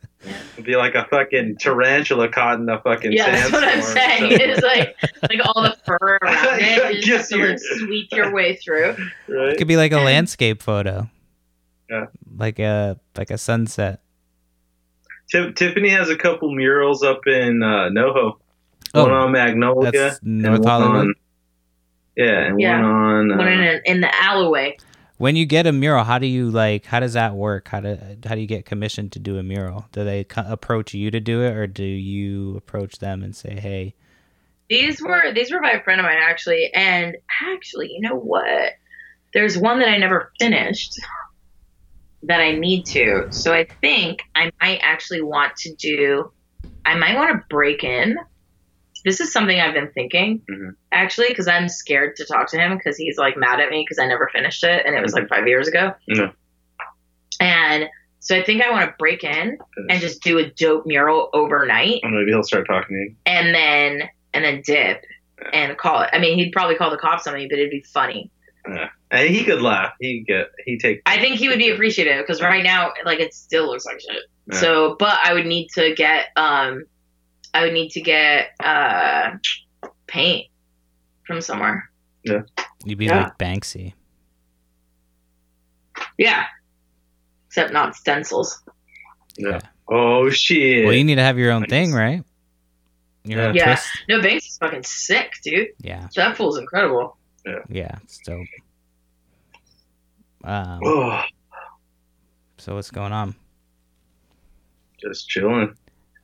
It'd 0.55 0.65
be 0.65 0.77
like 0.77 0.95
a 0.95 1.05
fucking 1.11 1.57
tarantula 1.59 2.29
caught 2.29 2.59
in 2.61 2.69
a 2.69 2.81
fucking 2.81 3.13
Yeah, 3.13 3.31
that's 3.31 3.53
what 3.53 3.65
I'm 3.65 3.83
sandstorm. 3.83 4.31
saying. 4.31 4.51
It's 4.51 4.63
like 4.63 4.97
like 5.23 5.41
all 5.47 5.63
the 5.63 5.77
fur 5.85 6.19
around 6.23 6.61
it. 6.61 6.97
You 6.97 7.03
just 7.03 7.31
have 7.31 7.41
to 7.41 7.47
like 7.49 7.59
sweep 7.79 8.09
your 8.13 8.33
way 8.33 8.57
through. 8.57 8.97
It 9.29 9.59
could 9.59 9.69
be 9.69 9.77
like 9.77 9.93
a 9.93 9.99
landscape 10.01 10.63
photo. 10.63 11.09
Yeah. 11.91 12.07
Like 12.37 12.59
a 12.59 12.99
like 13.17 13.31
a 13.31 13.39
sunset. 13.39 14.01
Ti- 15.31 15.53
Tiffany 15.53 15.89
has 15.91 16.09
a 16.09 16.17
couple 16.17 16.55
murals 16.55 17.03
up 17.03 17.27
in 17.27 17.63
uh, 17.63 17.89
NoHo. 17.91 18.39
Oh, 18.95 19.03
one 19.03 19.13
on 19.13 19.33
Magnolia. 19.33 19.91
that's 19.93 20.21
North 20.23 20.61
one 20.61 20.69
Hollywood. 20.69 20.97
on- 21.09 21.15
yeah, 22.17 22.47
and 22.47 22.61
Yeah. 22.61 22.81
one 22.81 22.85
on. 22.91 23.33
Uh, 23.33 23.37
One 23.37 23.49
in, 23.49 23.61
a, 23.61 23.81
in 23.85 24.01
the 24.01 24.23
alleyway. 24.23 24.77
When 25.19 25.35
you 25.35 25.47
get 25.47 25.67
a 25.67 25.73
mural, 25.73 26.05
how 26.05 26.19
do 26.19 26.27
you 26.27 26.51
like? 26.51 26.85
How 26.85 27.01
does 27.01 27.15
that 27.15 27.35
work? 27.35 27.69
How 27.69 27.81
do 27.81 27.99
how 28.27 28.35
do 28.35 28.41
you 28.41 28.47
get 28.47 28.67
commissioned 28.67 29.13
to 29.13 29.19
do 29.19 29.39
a 29.39 29.43
mural? 29.43 29.87
Do 29.93 30.05
they 30.05 30.25
co- 30.25 30.45
approach 30.47 30.93
you 30.95 31.11
to 31.11 31.21
do 31.21 31.43
it, 31.43 31.55
or 31.57 31.67
do 31.67 31.85
you 31.85 32.57
approach 32.57 32.99
them 32.99 33.23
and 33.23 33.35
say, 33.35 33.59
"Hey, 33.59 33.95
These 34.69 35.01
were 35.03 35.33
these 35.33 35.51
were 35.53 35.61
by 35.61 35.71
a 35.71 35.83
friend 35.83 36.01
of 36.01 36.05
mine 36.05 36.19
actually, 36.21 36.71
and 36.75 37.17
actually, 37.43 37.91
you 37.93 38.01
know 38.01 38.17
what? 38.17 38.73
There's 39.33 39.57
one 39.57 39.79
that 39.81 39.89
I 39.89 39.97
never 39.99 40.33
finished 40.39 40.99
that 42.25 42.41
I 42.41 42.53
need 42.53 42.85
to. 42.87 43.29
So 43.31 43.55
I 43.55 43.67
think 43.81 44.21
I 44.35 44.51
might 44.61 44.81
actually 44.83 45.23
want 45.23 45.57
to 45.59 45.75
do. 45.75 46.31
I 46.85 46.97
might 46.97 47.17
want 47.17 47.31
to 47.31 47.45
break 47.49 47.85
in 47.85 48.17
this 49.07 49.21
is 49.21 49.33
something 49.33 49.59
I've 49.59 49.73
been 49.73 49.91
thinking 49.93 50.43
Mhm. 50.51 50.73
actually 50.93 51.29
because 51.29 51.49
I'm 51.49 51.69
scared 51.69 52.17
to 52.17 52.27
talk 52.27 52.51
to 52.51 52.59
him 52.59 52.77
because 52.77 52.99
he's 52.99 53.17
like 53.17 53.37
mad 53.39 53.61
at 53.61 53.71
me 53.71 53.83
because 53.89 53.99
I 53.99 54.07
never 54.07 54.29
finished 54.35 54.63
it 54.65 54.85
and 54.85 54.95
it 54.95 55.01
was 55.01 55.15
like 55.15 55.29
five 55.29 55.47
years 55.49 55.69
ago. 55.69 55.95
Yeah. 56.09 56.33
And 57.41 57.89
so 58.21 58.37
I 58.37 58.43
think 58.43 58.63
I 58.63 58.71
want 58.71 58.91
to 58.91 58.95
break 58.99 59.23
in 59.25 59.59
and 59.89 60.01
just 60.01 60.23
do 60.23 60.39
a 60.39 60.51
dope 60.51 60.85
mural 60.87 61.31
overnight 61.33 62.01
Or 62.03 62.11
maybe 62.11 62.31
he'll 62.33 62.43
start 62.43 62.67
talking 62.67 62.97
to 62.97 63.01
you. 63.03 63.15
and 63.25 63.55
then 63.55 64.09
and 64.35 64.45
then 64.45 64.63
dip 64.65 65.03
and 65.53 65.77
call 65.79 66.03
it. 66.03 66.11
I 66.13 66.19
mean, 66.19 66.37
he'd 66.39 66.53
probably 66.53 66.75
call 66.77 66.91
the 66.91 66.97
cops 66.99 67.27
on 67.27 67.35
me, 67.35 67.47
but 67.49 67.59
it'd 67.59 67.71
be 67.71 67.83
funny. 67.95 68.31
And 69.13 69.29
he 69.31 69.45
could 69.45 69.63
laugh. 69.63 69.93
He 70.01 70.25
get 70.27 70.49
he 70.65 70.77
take. 70.79 71.01
I 71.07 71.21
think 71.21 71.37
he 71.37 71.49
would 71.49 71.59
be 71.59 71.71
appreciative 71.71 72.25
because 72.27 72.43
right 72.43 72.65
now, 72.65 72.93
like, 73.05 73.21
it 73.21 73.33
still 73.33 73.69
looks 73.69 73.87
like 73.87 74.01
shit. 74.01 74.23
Yeah. 74.51 74.59
So, 74.59 74.97
but 74.99 75.17
I 75.23 75.33
would 75.35 75.47
need 75.47 75.69
to 75.77 75.95
get, 75.95 76.27
um, 76.35 76.85
I 77.57 77.63
would 77.63 77.73
need 77.73 77.91
to 77.93 78.03
get 78.03 78.51
uh, 78.61 79.31
paint 80.07 80.49
from 81.27 81.41
somewhere. 81.41 81.91
Yeah. 82.23 82.43
You'd 82.85 82.99
be 82.99 83.07
Yeah. 83.07 83.23
like 83.23 83.39
Banksy. 83.39 83.95
Yeah, 86.19 86.45
except 87.49 87.73
not 87.73 87.97
stencils. 87.97 88.63
Yeah. 89.39 89.61
Oh 89.89 90.29
shit. 90.29 90.85
Well, 90.85 90.95
you 90.95 91.05
need 91.05 91.15
to 91.15 91.23
have 91.23 91.39
your 91.39 91.53
own 91.53 91.63
Nice. 91.63 91.71
thing, 91.71 91.93
right? 91.93 92.23
Your 93.25 93.41
own 93.43 93.55
Yeah. 93.55 93.65
twist. 93.65 93.89
No, 94.09 94.21
Banks 94.21 94.47
is 94.49 94.59
fucking 94.59 94.83
sick, 94.83 95.33
dude. 95.43 95.69
Yeah, 95.79 96.09
That 96.15 96.37
fool's 96.37 96.59
incredible. 96.59 97.17
yeah, 97.71 97.99
it's 98.05 98.19
dope. 98.19 98.47
Um, 100.45 100.81
oh, 100.85 101.23
so 102.59 102.75
what's 102.75 102.91
going 102.91 103.13
on? 103.13 103.35
just 104.99 105.29
chilling. 105.29 105.75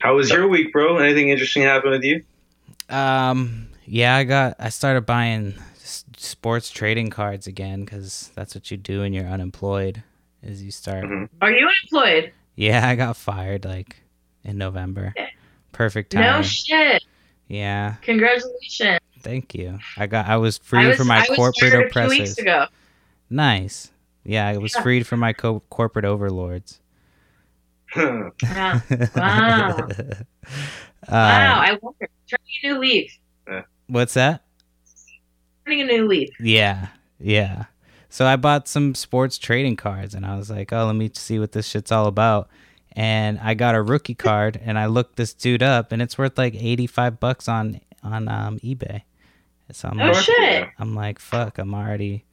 How 0.02 0.16
was 0.16 0.30
your 0.30 0.48
week, 0.48 0.72
bro? 0.72 0.98
Anything 0.98 1.28
interesting 1.28 1.62
happen 1.62 1.90
with 1.90 2.02
you? 2.02 2.22
Um, 2.88 3.68
yeah, 3.86 4.16
I 4.16 4.24
got. 4.24 4.56
I 4.58 4.68
started 4.70 5.06
buying 5.06 5.54
sports 6.16 6.70
trading 6.70 7.08
cards 7.10 7.46
again 7.46 7.84
because 7.84 8.30
that's 8.34 8.54
what 8.54 8.70
you 8.70 8.76
do 8.76 9.00
when 9.00 9.12
you're 9.12 9.26
unemployed. 9.28 10.02
Is 10.42 10.60
you 10.60 10.72
start. 10.72 11.04
Mhm. 11.04 11.28
Are 11.40 11.52
you 11.52 11.68
unemployed? 11.68 12.32
Yeah, 12.56 12.88
I 12.88 12.96
got 12.96 13.16
fired 13.16 13.64
like 13.64 14.02
in 14.42 14.58
November. 14.58 15.12
Yeah. 15.16 15.28
Perfect 15.70 16.14
No 16.14 16.42
shit. 16.42 17.02
yeah, 17.46 17.94
Congratulations. 18.02 18.98
thank 19.20 19.54
you. 19.54 19.78
I 19.96 20.06
got. 20.08 20.26
I 20.26 20.36
was 20.36 20.58
free 20.58 20.80
I 20.80 20.88
was, 20.88 20.96
from 20.98 21.06
my 21.06 21.20
I 21.20 21.26
corporate 21.36 21.70
fired 21.72 21.86
a 21.86 21.90
few 21.92 22.08
weeks 22.08 22.38
oppressors. 22.38 22.68
Nice. 23.30 23.92
Yeah, 24.24 24.48
I 24.48 24.56
was 24.58 24.74
Yeah. 24.74 24.82
freed 24.82 25.06
from 25.06 25.20
my 25.20 25.32
co- 25.32 25.62
corporate 25.70 26.04
overlords. 26.04 26.80
Yeah. 27.96 28.30
Wow. 29.14 29.76
wow. 29.86 29.86
wow. 31.08 31.60
I 31.60 31.78
wonder. 31.82 32.08
Turning 32.28 32.46
a 32.64 32.66
new 32.68 32.78
leaf. 32.78 33.18
What's 33.88 34.14
that? 34.14 34.44
Turning 35.66 35.80
a 35.82 35.84
new 35.84 36.06
leaf. 36.06 36.30
Yeah, 36.40 36.88
yeah. 37.18 37.64
So 38.08 38.26
I 38.26 38.36
bought 38.36 38.68
some 38.68 38.94
sports 38.94 39.38
trading 39.38 39.76
cards, 39.76 40.14
and 40.14 40.24
I 40.26 40.36
was 40.36 40.50
like, 40.50 40.72
"Oh, 40.72 40.86
let 40.86 40.94
me 40.96 41.10
see 41.14 41.38
what 41.38 41.52
this 41.52 41.66
shit's 41.66 41.92
all 41.92 42.06
about." 42.06 42.48
And 42.94 43.38
I 43.40 43.54
got 43.54 43.74
a 43.74 43.82
rookie 43.82 44.14
card, 44.28 44.60
and 44.62 44.78
I 44.78 44.86
looked 44.86 45.16
this 45.16 45.34
dude 45.34 45.62
up, 45.62 45.92
and 45.92 46.00
it's 46.02 46.16
worth 46.18 46.38
like 46.38 46.54
eighty-five 46.54 47.20
bucks 47.20 47.48
on 47.48 47.80
on 48.02 48.28
um, 48.28 48.58
eBay. 48.60 49.02
So 49.72 49.88
I'm 49.88 50.00
Oh, 50.00 50.12
like, 50.12 50.22
shit. 50.24 50.68
I'm 50.78 50.94
like, 50.94 51.18
"Fuck!" 51.18 51.58
I'm 51.58 51.74
already 51.74 52.24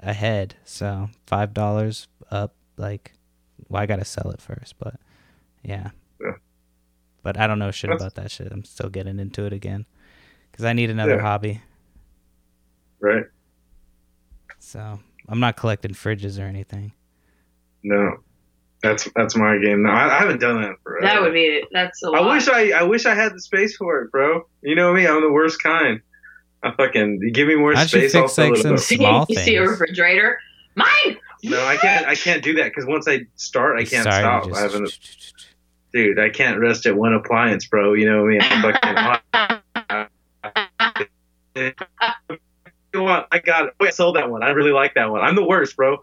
ahead. 0.00 0.56
So 0.64 1.08
five 1.26 1.54
dollars 1.54 2.08
up. 2.30 2.54
Like, 2.76 3.12
well, 3.68 3.82
I 3.82 3.86
gotta 3.86 4.04
sell 4.04 4.30
it 4.30 4.40
first, 4.40 4.74
but 4.78 4.94
yeah. 5.62 5.90
Yeah. 6.20 6.32
But 7.22 7.36
I 7.38 7.46
don't 7.46 7.58
know 7.58 7.70
shit 7.70 7.90
That's- 7.90 8.02
about 8.02 8.14
that 8.22 8.30
shit. 8.30 8.50
I'm 8.52 8.64
still 8.64 8.88
getting 8.88 9.18
into 9.18 9.44
it 9.44 9.52
again 9.52 9.86
because 10.50 10.64
I 10.64 10.72
need 10.72 10.90
another 10.90 11.16
Yeah. 11.16 11.22
hobby. 11.22 11.60
right? 13.00 13.24
So 14.58 14.98
I'm 15.28 15.40
not 15.40 15.56
collecting 15.56 15.92
fridges 15.92 16.38
or 16.42 16.46
anything. 16.46 16.92
No, 17.84 18.16
that's 18.82 19.08
that's 19.14 19.36
my 19.36 19.56
game. 19.58 19.82
No, 19.84 19.90
I, 19.90 20.16
I 20.16 20.18
haven't 20.18 20.40
done 20.40 20.60
that 20.62 20.74
forever. 20.82 21.06
That 21.06 21.20
would 21.22 21.32
be. 21.32 21.62
That's 21.72 22.02
a 22.02 22.10
lot. 22.10 22.22
I 22.22 22.34
wish 22.34 22.48
I 22.48 22.70
I 22.80 22.82
wish 22.82 23.06
I 23.06 23.14
had 23.14 23.34
the 23.34 23.40
space 23.40 23.76
for 23.76 24.02
it, 24.02 24.10
bro. 24.10 24.46
You 24.62 24.74
know 24.74 24.92
me, 24.92 25.06
I'm 25.06 25.20
the 25.22 25.30
worst 25.30 25.62
kind. 25.62 26.00
I 26.64 26.72
fucking 26.72 27.20
give 27.32 27.46
me 27.46 27.54
more 27.54 27.72
How'd 27.74 27.84
you 27.92 28.00
space. 28.00 28.12
fix, 28.12 28.16
I'll 28.16 28.28
fill 28.28 28.50
like, 28.54 28.62
some 28.62 28.72
up. 28.74 28.78
small 28.80 29.26
you 29.28 29.36
see 29.36 29.54
a 29.56 29.62
refrigerator? 29.62 30.38
Mine. 30.74 31.16
No, 31.44 31.64
I 31.64 31.76
can't. 31.76 32.06
I 32.06 32.14
can't 32.14 32.42
do 32.42 32.54
that 32.54 32.64
because 32.64 32.86
once 32.86 33.06
I 33.08 33.26
start, 33.36 33.78
I 33.78 33.84
can't 33.84 34.04
Sorry, 34.04 34.22
stop. 34.22 34.46
you 34.46 34.54
I 34.54 34.60
haven't, 34.60 34.98
dude. 35.92 36.18
I 36.18 36.30
can't 36.30 36.58
rest 36.58 36.86
at 36.86 36.96
one 36.96 37.14
appliance, 37.14 37.66
bro. 37.66 37.94
You 37.94 38.06
know 38.06 38.24
me. 38.24 38.38
I'm 38.40 38.62
fucking. 38.62 40.08
you? 42.94 43.06
I 43.06 43.38
got 43.38 43.66
it. 43.66 43.74
Wait, 43.80 43.88
I 43.88 43.90
sold 43.90 44.16
that 44.16 44.30
one. 44.30 44.42
I 44.42 44.50
really 44.50 44.72
like 44.72 44.94
that 44.94 45.10
one. 45.10 45.20
I'm 45.20 45.36
the 45.36 45.46
worst, 45.46 45.76
bro. 45.76 45.98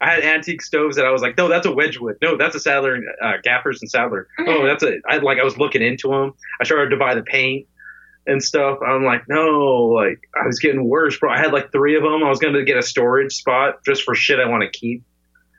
I 0.00 0.10
had 0.10 0.22
antique 0.22 0.60
stoves 0.60 0.96
that 0.96 1.06
I 1.06 1.10
was 1.10 1.22
like, 1.22 1.38
no, 1.38 1.48
that's 1.48 1.66
a 1.66 1.72
Wedgewood. 1.72 2.18
No, 2.20 2.36
that's 2.36 2.54
a 2.54 2.60
Sattler, 2.60 3.00
uh, 3.22 3.34
Gaffers 3.42 3.80
and 3.80 3.90
Sattler. 3.90 4.28
Oh, 4.40 4.64
that's 4.66 4.82
a. 4.82 4.98
I 5.08 5.18
like. 5.18 5.38
I 5.38 5.44
was 5.44 5.58
looking 5.58 5.82
into 5.82 6.08
them. 6.08 6.34
I 6.60 6.64
started 6.64 6.90
to 6.90 6.96
buy 6.96 7.14
the 7.14 7.22
paint 7.22 7.66
and 8.26 8.42
stuff. 8.42 8.78
I'm 8.86 9.04
like, 9.04 9.22
no, 9.28 9.90
like 9.94 10.28
I 10.34 10.46
was 10.46 10.58
getting 10.58 10.88
worse, 10.88 11.18
bro. 11.18 11.30
I 11.30 11.38
had 11.38 11.52
like 11.52 11.72
three 11.72 11.96
of 11.96 12.02
them. 12.02 12.22
I 12.24 12.28
was 12.28 12.38
gonna 12.38 12.64
get 12.64 12.76
a 12.76 12.82
storage 12.82 13.34
spot 13.34 13.84
just 13.84 14.02
for 14.02 14.14
shit 14.14 14.38
I 14.38 14.48
want 14.48 14.62
to 14.62 14.78
keep. 14.78 15.04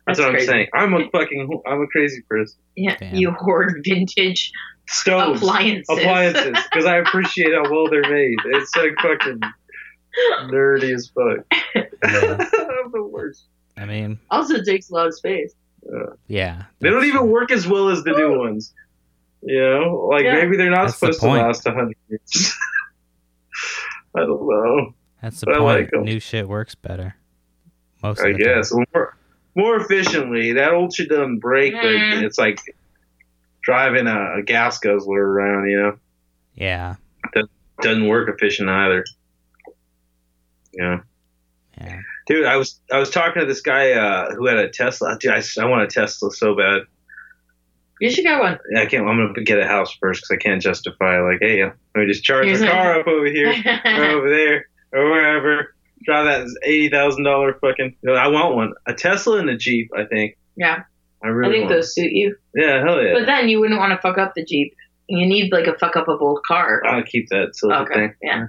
That's, 0.05 0.19
That's 0.19 0.27
what 0.27 0.35
crazy. 0.35 0.47
I'm 0.49 0.53
saying. 0.53 0.67
I'm 0.73 0.93
a 0.93 1.09
fucking. 1.09 1.61
I'm 1.65 1.81
a 1.81 1.87
crazy 1.87 2.21
person. 2.29 2.57
Yeah, 2.75 2.95
Damn. 2.97 3.15
you 3.15 3.31
hoard 3.31 3.81
vintage 3.83 4.51
Stoves, 4.89 5.41
appliances. 5.41 5.85
appliances, 5.89 6.57
because 6.71 6.85
I 6.85 6.97
appreciate 6.97 7.53
how 7.53 7.69
well 7.69 7.89
they're 7.89 8.09
made. 8.09 8.37
It's 8.45 8.73
like 8.75 8.95
fucking 9.01 9.41
nerdy 10.49 10.95
as 10.95 11.09
fuck. 11.09 11.45
I'm 12.03 12.91
the 12.91 13.03
worst. 13.03 13.45
I 13.75 13.85
mean, 13.85 14.17
also 14.31 14.63
takes 14.63 14.89
a 14.89 14.93
lot 14.93 15.07
of 15.07 15.15
space. 15.15 15.53
yeah. 16.27 16.63
They 16.79 16.89
don't 16.89 17.05
even 17.05 17.29
work 17.29 17.51
as 17.51 17.67
well 17.67 17.89
as 17.89 18.03
the 18.03 18.11
new 18.11 18.35
oh. 18.35 18.39
ones. 18.39 18.73
You 19.49 19.61
know, 19.61 20.09
like 20.11 20.25
Yeah. 20.25 20.33
maybe 20.35 20.57
they're 20.57 20.69
not 20.69 20.87
That's 20.87 20.99
the 20.99 21.13
supposed 21.13 21.21
to 21.21 21.27
last 21.27 21.65
a 21.67 21.71
hundred 21.71 21.95
years. 22.09 22.53
I 24.15 24.19
don't 24.21 24.47
know. 24.47 24.93
That's 25.21 25.39
the 25.41 25.51
I 25.51 25.57
point. 25.59 25.63
like 25.65 25.93
'em. 25.93 26.03
New 26.03 26.19
shit 26.19 26.47
works 26.49 26.75
better. 26.75 27.15
Most 28.03 28.19
I 28.21 28.29
of 28.29 28.37
the 28.37 28.43
guess 28.43 28.69
time. 28.71 28.85
more 28.93 29.17
more 29.55 29.75
efficiently. 29.77 30.53
That 30.53 30.73
old 30.73 30.93
shit 30.93 31.09
doesn't 31.09 31.39
break, 31.39 31.73
but 31.73 31.81
Mm. 31.85 32.23
it's 32.23 32.37
like 32.37 32.59
driving 33.61 34.05
a, 34.07 34.39
a 34.39 34.43
gas 34.43 34.79
guzzler 34.79 35.25
around. 35.25 35.69
You 35.69 35.77
know, 35.81 35.99
Yeah. 36.55 36.95
doesn't 37.81 38.07
work 38.07 38.27
efficient 38.29 38.69
either. 38.69 39.05
Yeah. 40.73 40.99
Yeah. 41.79 41.99
Dude, 42.27 42.45
I 42.45 42.57
was 42.57 42.79
I 42.91 42.99
was 42.99 43.09
talking 43.11 43.39
to 43.39 43.45
this 43.45 43.61
guy 43.61 43.91
uh, 43.93 44.35
who 44.35 44.45
had 44.47 44.57
a 44.57 44.67
Tesla. 44.69 45.17
Dude, 45.19 45.31
I, 45.31 45.41
I 45.59 45.65
want 45.65 45.83
a 45.83 45.87
Tesla 45.87 46.31
so 46.31 46.55
bad. 46.55 46.81
You 47.99 48.09
should 48.11 48.23
get 48.23 48.39
one. 48.39 48.57
I 48.75 48.85
can't. 48.85 49.07
I'm 49.07 49.17
gonna 49.33 49.43
get 49.43 49.59
a 49.59 49.65
house 49.67 49.95
first 49.99 50.21
because 50.21 50.31
I 50.31 50.37
can't 50.37 50.61
justify 50.61 51.19
like, 51.21 51.39
hey, 51.41 51.63
let 51.63 51.73
me 51.95 52.05
just 52.05 52.23
charge 52.23 52.45
Here's 52.45 52.59
the 52.59 52.67
a- 52.67 52.71
car 52.71 52.99
up 52.99 53.07
over 53.07 53.25
here, 53.25 53.49
or 53.85 54.03
over 54.17 54.29
there, 54.29 54.67
or 54.93 55.09
wherever. 55.09 55.73
Drive 56.05 56.25
that 56.25 56.59
eighty 56.63 56.89
thousand 56.89 57.23
dollar 57.23 57.55
fucking. 57.59 57.95
no, 58.03 58.13
I 58.13 58.27
want 58.27 58.55
one. 58.55 58.73
A 58.85 58.93
Tesla 58.93 59.39
and 59.39 59.49
a 59.49 59.57
Jeep. 59.57 59.89
I 59.97 60.05
think. 60.05 60.37
yeah, 60.55 60.83
I 61.23 61.27
really. 61.27 61.55
I 61.55 61.59
think 61.59 61.69
those 61.71 61.93
suit 61.95 62.11
you. 62.11 62.35
Yeah, 62.53 62.83
hell 62.85 63.01
yeah. 63.03 63.13
But 63.13 63.25
then 63.25 63.49
you 63.49 63.59
wouldn't 63.59 63.79
want 63.79 63.91
to 63.93 63.97
fuck 64.01 64.17
up 64.19 64.33
the 64.35 64.45
Jeep. 64.45 64.73
You 65.07 65.25
need 65.25 65.51
like 65.51 65.65
a 65.67 65.77
fuck 65.77 65.95
up 65.95 66.07
a 66.07 66.11
old 66.11 66.43
car. 66.45 66.81
I'll 66.85 67.01
keep 67.03 67.29
that 67.29 67.55
silver 67.55 67.77
Okay, 67.83 67.93
thing. 67.93 68.13
yeah. 68.21 68.45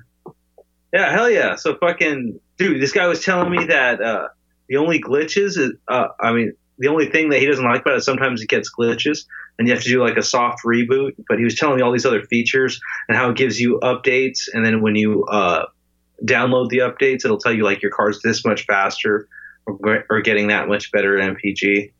Yeah, 0.92 1.12
hell 1.12 1.30
yeah. 1.30 1.54
So 1.56 1.76
fucking 1.76 2.38
dude, 2.58 2.80
this 2.82 2.92
guy 2.92 3.06
was 3.06 3.24
telling 3.24 3.50
me 3.50 3.66
that 3.66 4.00
uh, 4.02 4.28
the 4.68 4.76
only 4.78 5.00
glitches 5.00 5.58
is, 5.58 5.72
uh, 5.86 6.08
I 6.20 6.32
mean, 6.32 6.52
the 6.78 6.88
only 6.88 7.10
thing 7.10 7.30
that 7.30 7.40
he 7.40 7.46
doesn't 7.46 7.64
like 7.64 7.82
about 7.82 7.96
it 7.98 8.02
sometimes 8.02 8.42
it 8.42 8.48
gets 8.48 8.70
glitches 8.74 9.24
and 9.58 9.66
you 9.68 9.74
have 9.74 9.82
to 9.82 9.88
do 9.88 10.02
like 10.02 10.16
a 10.16 10.22
soft 10.22 10.60
reboot. 10.64 11.12
But 11.28 11.38
he 11.38 11.44
was 11.44 11.56
telling 11.56 11.76
me 11.76 11.82
all 11.82 11.92
these 11.92 12.06
other 12.06 12.22
features 12.22 12.80
and 13.08 13.16
how 13.16 13.30
it 13.30 13.36
gives 13.36 13.58
you 13.58 13.80
updates, 13.82 14.48
and 14.52 14.64
then 14.64 14.80
when 14.82 14.94
you 14.94 15.24
uh, 15.24 15.66
download 16.24 16.68
the 16.68 16.78
updates, 16.78 17.24
it'll 17.24 17.38
tell 17.38 17.52
you 17.52 17.64
like 17.64 17.82
your 17.82 17.90
car's 17.90 18.20
this 18.22 18.44
much 18.44 18.64
faster 18.66 19.28
or, 19.66 20.04
or 20.10 20.20
getting 20.22 20.48
that 20.48 20.68
much 20.68 20.90
better 20.92 21.18
at 21.18 21.36
MPG. 21.36 21.92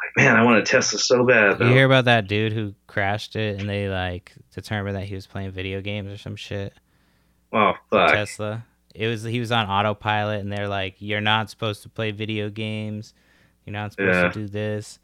Like, 0.00 0.16
man, 0.24 0.36
I 0.36 0.44
want 0.44 0.58
a 0.58 0.62
Tesla 0.62 0.98
so 0.98 1.26
bad. 1.26 1.60
You 1.60 1.66
hear 1.66 1.84
about 1.86 2.04
that 2.06 2.28
dude 2.28 2.52
who 2.52 2.74
crashed 2.86 3.34
it 3.36 3.60
and 3.60 3.68
they 3.68 3.88
like 3.88 4.32
determined 4.54 4.96
that 4.96 5.04
he 5.04 5.14
was 5.14 5.26
playing 5.26 5.50
video 5.50 5.80
games 5.80 6.12
or 6.12 6.16
some 6.16 6.36
shit? 6.36 6.72
oh 7.52 7.72
fuck. 7.90 8.12
Tesla. 8.12 8.64
It 8.94 9.06
was 9.06 9.22
he 9.22 9.40
was 9.40 9.52
on 9.52 9.66
autopilot 9.66 10.40
and 10.40 10.52
they're 10.52 10.68
like, 10.68 10.96
You're 10.98 11.20
not 11.20 11.50
supposed 11.50 11.82
to 11.82 11.88
play 11.88 12.10
video 12.10 12.48
games. 12.50 13.12
You're 13.66 13.72
not 13.72 13.92
supposed 13.92 14.14
Yeah. 14.14 14.28
to 14.28 14.32
do 14.32 14.46
this. 14.48 14.98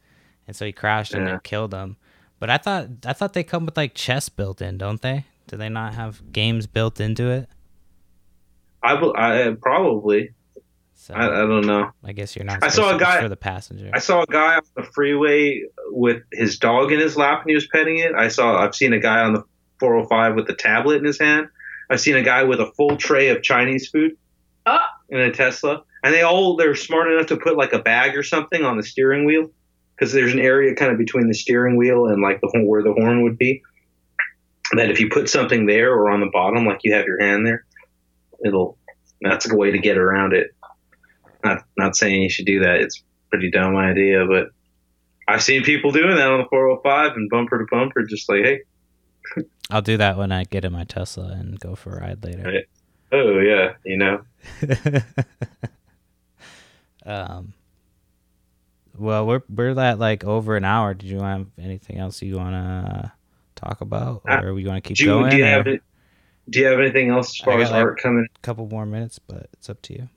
And 0.47 0.55
so 0.55 0.65
he 0.65 0.71
crashed 0.71 1.13
and 1.13 1.27
Yeah. 1.27 1.35
it 1.35 1.43
killed 1.43 1.73
him. 1.73 1.97
But 2.39 2.49
I 2.49 2.57
thought 2.57 2.87
I 3.05 3.13
thought 3.13 3.33
they 3.33 3.43
come 3.43 3.65
with 3.65 3.77
like 3.77 3.93
chess 3.95 4.29
built 4.29 4.61
in, 4.61 4.77
don't 4.77 5.01
they? 5.01 5.25
Do 5.47 5.57
they 5.57 5.69
not 5.69 5.95
have 5.95 6.31
games 6.33 6.67
built 6.67 6.99
into 6.99 7.29
it? 7.29 7.49
I, 8.83 8.93
will- 8.95 9.15
I 9.17 9.43
uh, 9.43 9.55
probably. 9.55 10.31
So 10.95 11.13
I, 11.13 11.25
I 11.43 11.45
don't 11.45 11.65
know. 11.65 11.91
I 12.03 12.13
guess 12.13 12.35
you're 12.35 12.45
not. 12.45 12.63
I 12.63 12.69
saw 12.69 12.95
a 12.95 12.99
guy- 12.99 13.21
for 13.21 13.29
the 13.29 13.35
passenger. 13.35 13.91
I 13.93 13.99
saw 13.99 14.23
a 14.23 14.25
guy 14.27 14.55
on 14.55 14.61
the 14.75 14.83
freeway 14.83 15.61
with 15.89 16.23
his 16.31 16.57
dog 16.57 16.91
in 16.91 16.99
his 16.99 17.15
lap 17.17 17.41
and 17.41 17.49
he 17.49 17.55
was 17.55 17.67
petting 17.67 17.99
it. 17.99 18.13
I 18.15 18.27
saw 18.27 18.57
I've 18.63 18.73
seen 18.75 18.93
a 18.93 18.99
guy 18.99 19.19
on 19.19 19.33
the 19.33 19.43
405 19.79 20.35
with 20.35 20.47
the 20.47 20.55
tablet 20.55 20.97
in 20.97 21.03
his 21.05 21.19
hand 21.19 21.47
I've 21.89 21.99
seen 21.99 22.15
a 22.15 22.23
guy 22.23 22.43
with 22.43 22.59
a 22.61 22.71
full 22.77 22.95
tray 22.97 23.27
of 23.29 23.43
Chinese 23.43 23.89
food 23.89 24.17
Oh. 24.65 24.79
in 25.09 25.19
a 25.19 25.31
Tesla, 25.31 25.83
and 26.03 26.11
they 26.13 26.23
all 26.23 26.55
they're 26.55 26.73
smart 26.73 27.11
enough 27.11 27.27
to 27.27 27.37
put 27.37 27.55
like 27.57 27.73
a 27.73 27.79
bag 27.79 28.15
or 28.17 28.23
something 28.23 28.63
on 28.63 28.77
the 28.77 28.83
steering 28.83 29.25
wheel 29.25 29.51
because 29.95 30.11
there's 30.11 30.33
an 30.33 30.39
area 30.39 30.75
kind 30.75 30.91
of 30.91 30.97
between 30.97 31.27
the 31.27 31.33
steering 31.33 31.77
wheel 31.77 32.07
and 32.07 32.21
like 32.21 32.41
the 32.41 32.49
where 32.65 32.83
the 32.83 32.93
horn 32.93 33.23
would 33.23 33.37
be. 33.37 33.63
That 34.73 34.89
if 34.89 34.99
you 34.99 35.09
put 35.09 35.29
something 35.29 35.67
there 35.67 35.93
or 35.93 36.09
on 36.09 36.19
the 36.19 36.29
bottom, 36.31 36.65
like 36.65 36.79
you 36.83 36.93
have 36.93 37.05
your 37.05 37.21
hand 37.21 37.45
there, 37.45 37.65
it'll. 38.43 38.77
That's 39.21 39.49
a 39.49 39.55
way 39.55 39.71
to 39.71 39.79
get 39.79 39.97
around 39.97 40.33
it. 40.33 40.53
Not 41.43 41.63
not 41.77 41.95
saying 41.95 42.21
you 42.21 42.29
should 42.29 42.45
do 42.45 42.61
that. 42.61 42.81
It's 42.81 42.99
a 42.99 43.29
pretty 43.29 43.51
dumb 43.51 43.75
idea, 43.75 44.25
but 44.25 44.49
I've 45.27 45.43
seen 45.43 45.63
people 45.63 45.91
doing 45.91 46.15
that 46.15 46.27
on 46.27 46.39
the 46.39 46.47
405 46.49 47.15
and 47.15 47.29
bumper 47.29 47.59
to 47.59 47.65
bumper, 47.71 48.03
just 48.03 48.29
like, 48.29 48.43
hey, 48.43 48.61
I'll 49.69 49.81
do 49.81 49.97
that 49.97 50.17
when 50.17 50.31
I 50.31 50.43
get 50.43 50.65
in 50.65 50.73
my 50.73 50.83
Tesla 50.83 51.27
and 51.27 51.59
go 51.59 51.75
for 51.75 51.97
a 51.97 52.01
ride 52.01 52.23
later. 52.23 52.43
Right. 52.43 52.65
oh 53.11 53.39
yeah, 53.39 53.73
you 53.83 53.97
know. 53.97 54.21
um. 57.05 57.53
Well, 58.97 59.25
we're 59.27 59.41
we're 59.49 59.77
at 59.79 59.99
like 59.99 60.23
over 60.23 60.55
an 60.55 60.65
hour. 60.65 60.93
Did 60.93 61.09
you 61.09 61.19
have 61.19 61.47
anything 61.59 61.97
else 61.97 62.21
you 62.21 62.37
want 62.37 62.53
to 62.53 63.11
talk 63.55 63.81
about, 63.81 64.21
Uh, 64.29 64.41
or 64.43 64.53
we 64.53 64.65
want 64.65 64.83
to 64.83 64.87
keep 64.87 64.97
Do 64.97 65.05
going? 65.05 65.31
do 65.31 65.37
you 65.37 65.43
or 65.43 65.47
have 65.47 65.67
it? 65.67 65.81
Do 66.49 66.59
you 66.59 66.65
have 66.67 66.79
anything 66.79 67.09
else 67.09 67.39
as 67.39 67.41
I 67.41 67.45
far 67.51 67.61
as 67.61 67.71
like- 67.71 67.83
art 67.83 67.99
coming? 68.01 68.27
a 68.35 68.39
couple 68.41 68.67
more 68.67 68.85
minutes, 68.85 69.19
but 69.19 69.47
it's 69.53 69.69
up 69.69 69.81
to 69.83 69.93
you. 69.93 70.09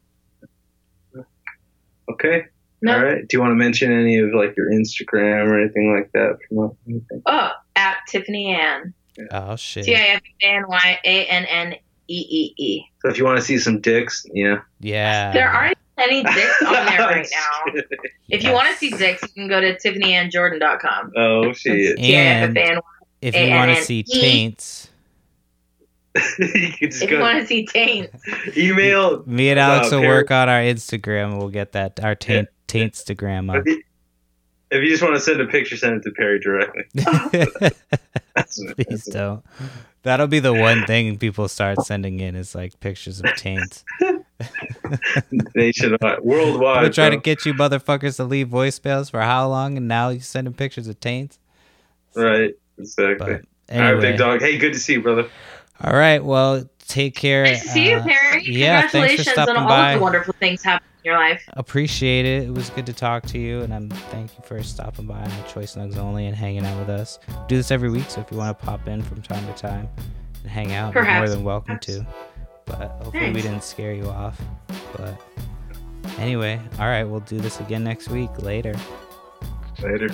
Okay. 2.11 2.45
No. 2.81 2.95
All 2.97 3.05
right. 3.05 3.27
Do 3.27 3.37
you 3.37 3.41
want 3.41 3.51
to 3.51 3.57
mention 3.57 3.93
any 3.93 4.19
of 4.19 4.31
like 4.35 4.57
your 4.57 4.71
Instagram 4.71 5.49
or 5.49 5.61
anything 5.61 5.95
like 5.95 6.11
that? 6.13 6.39
Promote 6.49 6.77
anything? 6.89 7.23
Oh, 7.27 7.51
at 7.77 7.97
Tiffany 8.09 8.55
Ann. 8.55 8.95
Oh 9.33 9.57
shit! 9.57 9.85
T 9.85 9.97
I 9.97 9.99
F 10.15 10.23
A 10.43 10.47
N 10.47 10.65
Y 10.69 10.99
A 11.05 11.25
N 11.27 11.45
N 11.47 11.75
E 12.07 12.27
E 12.31 12.55
E. 12.57 12.83
So 13.03 13.09
if 13.11 13.19
you 13.19 13.25
want 13.25 13.37
to 13.39 13.45
see 13.45 13.59
some 13.59 13.81
dicks, 13.81 14.25
yeah. 14.33 14.61
Yeah. 14.79 15.33
There 15.33 15.49
aren't 15.99 16.11
any 16.13 16.23
dicks 16.23 16.63
on 16.63 16.73
there 16.87 16.99
right 17.01 17.29
now. 17.33 17.73
If 18.29 18.43
you 18.45 18.53
want 18.53 18.69
to 18.71 18.77
see 18.77 18.91
dicks, 18.91 19.23
you 19.23 19.29
can 19.29 19.49
go 19.49 19.61
to 19.61 19.77
tiffanyandjordan.com. 19.77 21.13
oh 21.17 21.53
shit! 21.53 21.99
And 21.99 22.57
if 23.21 23.35
you 23.35 23.51
want 23.51 23.77
to 23.77 23.83
see 23.83 24.03
taints, 24.03 24.91
you 26.39 26.73
can 26.73 26.91
just 26.91 27.03
If 27.03 27.11
you 27.11 27.19
want 27.21 27.41
to 27.41 27.47
see 27.47 27.67
taint, 27.67 28.11
email. 28.57 29.23
me 29.27 29.51
and 29.51 29.59
Alex 29.61 29.93
Uh, 29.93 29.97
will 30.01 30.07
work 30.09 30.31
on 30.31 30.49
our 30.49 30.61
Instagram. 30.61 31.39
We'll 31.39 31.49
get 31.51 31.73
that 31.73 32.03
our 32.03 32.15
taint 32.15 32.49
taintstagram 32.69 33.53
If 33.55 33.61
up. 33.61 33.67
you, 33.67 33.83
if 34.71 34.83
you 34.85 34.91
just 34.91 35.03
want 35.03 35.15
to 35.15 35.21
send 35.21 35.41
a 35.41 35.47
picture, 35.47 35.77
send 35.77 35.97
it 35.97 36.03
to 36.05 36.11
Perry 36.13 36.39
directly. 36.41 36.83
That's, 38.35 38.59
Please 38.75 39.05
that's- 39.05 39.07
don't. 39.07 39.43
That'll 40.05 40.27
be 40.29 40.39
the 40.39 40.55
one 40.55 40.87
thing 40.87 41.19
people 41.19 41.49
start 41.49 41.83
sending 41.85 42.21
in 42.21 42.37
is 42.37 42.55
like 42.55 42.79
pictures 42.81 43.21
of 43.21 43.27
taints. 43.37 43.85
nationwide, 45.55 46.21
worldwide. 46.21 46.77
I've 46.79 46.83
been 46.85 46.93
trying 46.93 47.11
to 47.13 47.17
get 47.19 47.45
you 47.45 47.55
motherfuckers 47.55 48.17
to 48.17 48.25
leave 48.25 48.49
voicemails 48.49 49.11
for 49.11 49.21
how 49.21 49.49
long, 49.49 49.77
and 49.77 49.89
now 49.89 50.11
you 50.11 50.21
sending 50.21 50.55
pictures 50.55 50.89
of 50.89 50.99
taints. 51.01 51.39
right. 52.15 52.55
Exactly. 52.79 53.39
But 53.67 53.77
All 53.77 53.93
right, 53.95 54.01
big 54.01 54.17
dog. 54.19 54.41
Hey, 54.41 54.57
good 54.57 54.73
to 54.73 54.79
see 54.79 54.95
you, 54.95 55.03
brother. 55.03 55.29
all 55.83 55.93
right. 55.95 56.23
Well, 56.25 56.69
take 56.87 57.17
care. 57.17 57.43
nice 57.45 57.63
to 57.63 57.69
see 57.69 57.91
you, 57.91 57.97
Uh, 57.97 58.05
Perry. 58.05 58.45
yeah, 58.47 58.83
thanks 58.83 58.93
for 58.93 58.99
Congratulations 58.99 59.29
stopping 59.31 59.57
on 59.57 59.63
all 59.65 59.69
by. 59.69 59.93
of 59.93 59.99
the 59.99 60.03
wonderful 60.05 60.35
things 60.39 60.63
happening 60.63 60.89
in 61.05 61.09
your 61.11 61.19
life. 61.19 61.43
appreciate 61.55 62.25
it. 62.25 62.45
It 62.45 62.55
was 62.55 62.71
good 62.71 62.87
to 62.87 62.93
talk 62.93 63.25
to 63.27 63.39
you, 63.39 63.63
and 63.63 63.75
I'm 63.75 63.89
thank 63.91 64.31
you 64.39 64.45
for 64.45 64.63
stopping 64.63 65.07
by 65.07 65.19
on 65.21 65.31
Choice 65.53 65.75
Nugs 65.75 65.97
Only 65.97 66.27
and 66.27 66.37
hanging 66.37 66.65
out 66.65 66.79
with 66.79 66.89
us. 66.89 67.19
Do 67.49 67.57
this 67.57 67.73
every 67.73 67.91
week, 67.91 68.09
so 68.09 68.21
if 68.21 68.31
you 68.31 68.39
want 68.39 68.57
to 68.57 68.65
pop 68.65 68.87
in 68.87 69.03
from 69.03 69.21
time 69.23 69.45
to 69.47 69.53
time 69.55 69.89
and 70.45 70.51
hang 70.53 70.73
out, 70.73 70.95
you're 70.95 71.05
more 71.05 71.29
than 71.29 71.43
welcome 71.43 71.79
Perhaps. 71.81 71.87
to. 71.87 72.07
But 72.69 72.91
hopefully 73.03 73.33
we 73.33 73.43
didn't 73.43 73.65
scare 73.65 73.93
you 73.93 74.09
off. 74.09 74.41
But 74.97 75.21
anyway, 76.19 76.61
all 76.79 76.87
right, 76.87 77.05
we'll 77.05 77.21
do 77.21 77.39
this 77.39 77.61
again 77.61 77.83
next 77.83 78.09
week. 78.09 78.31
Later. 78.39 78.75
Later. 79.83 80.11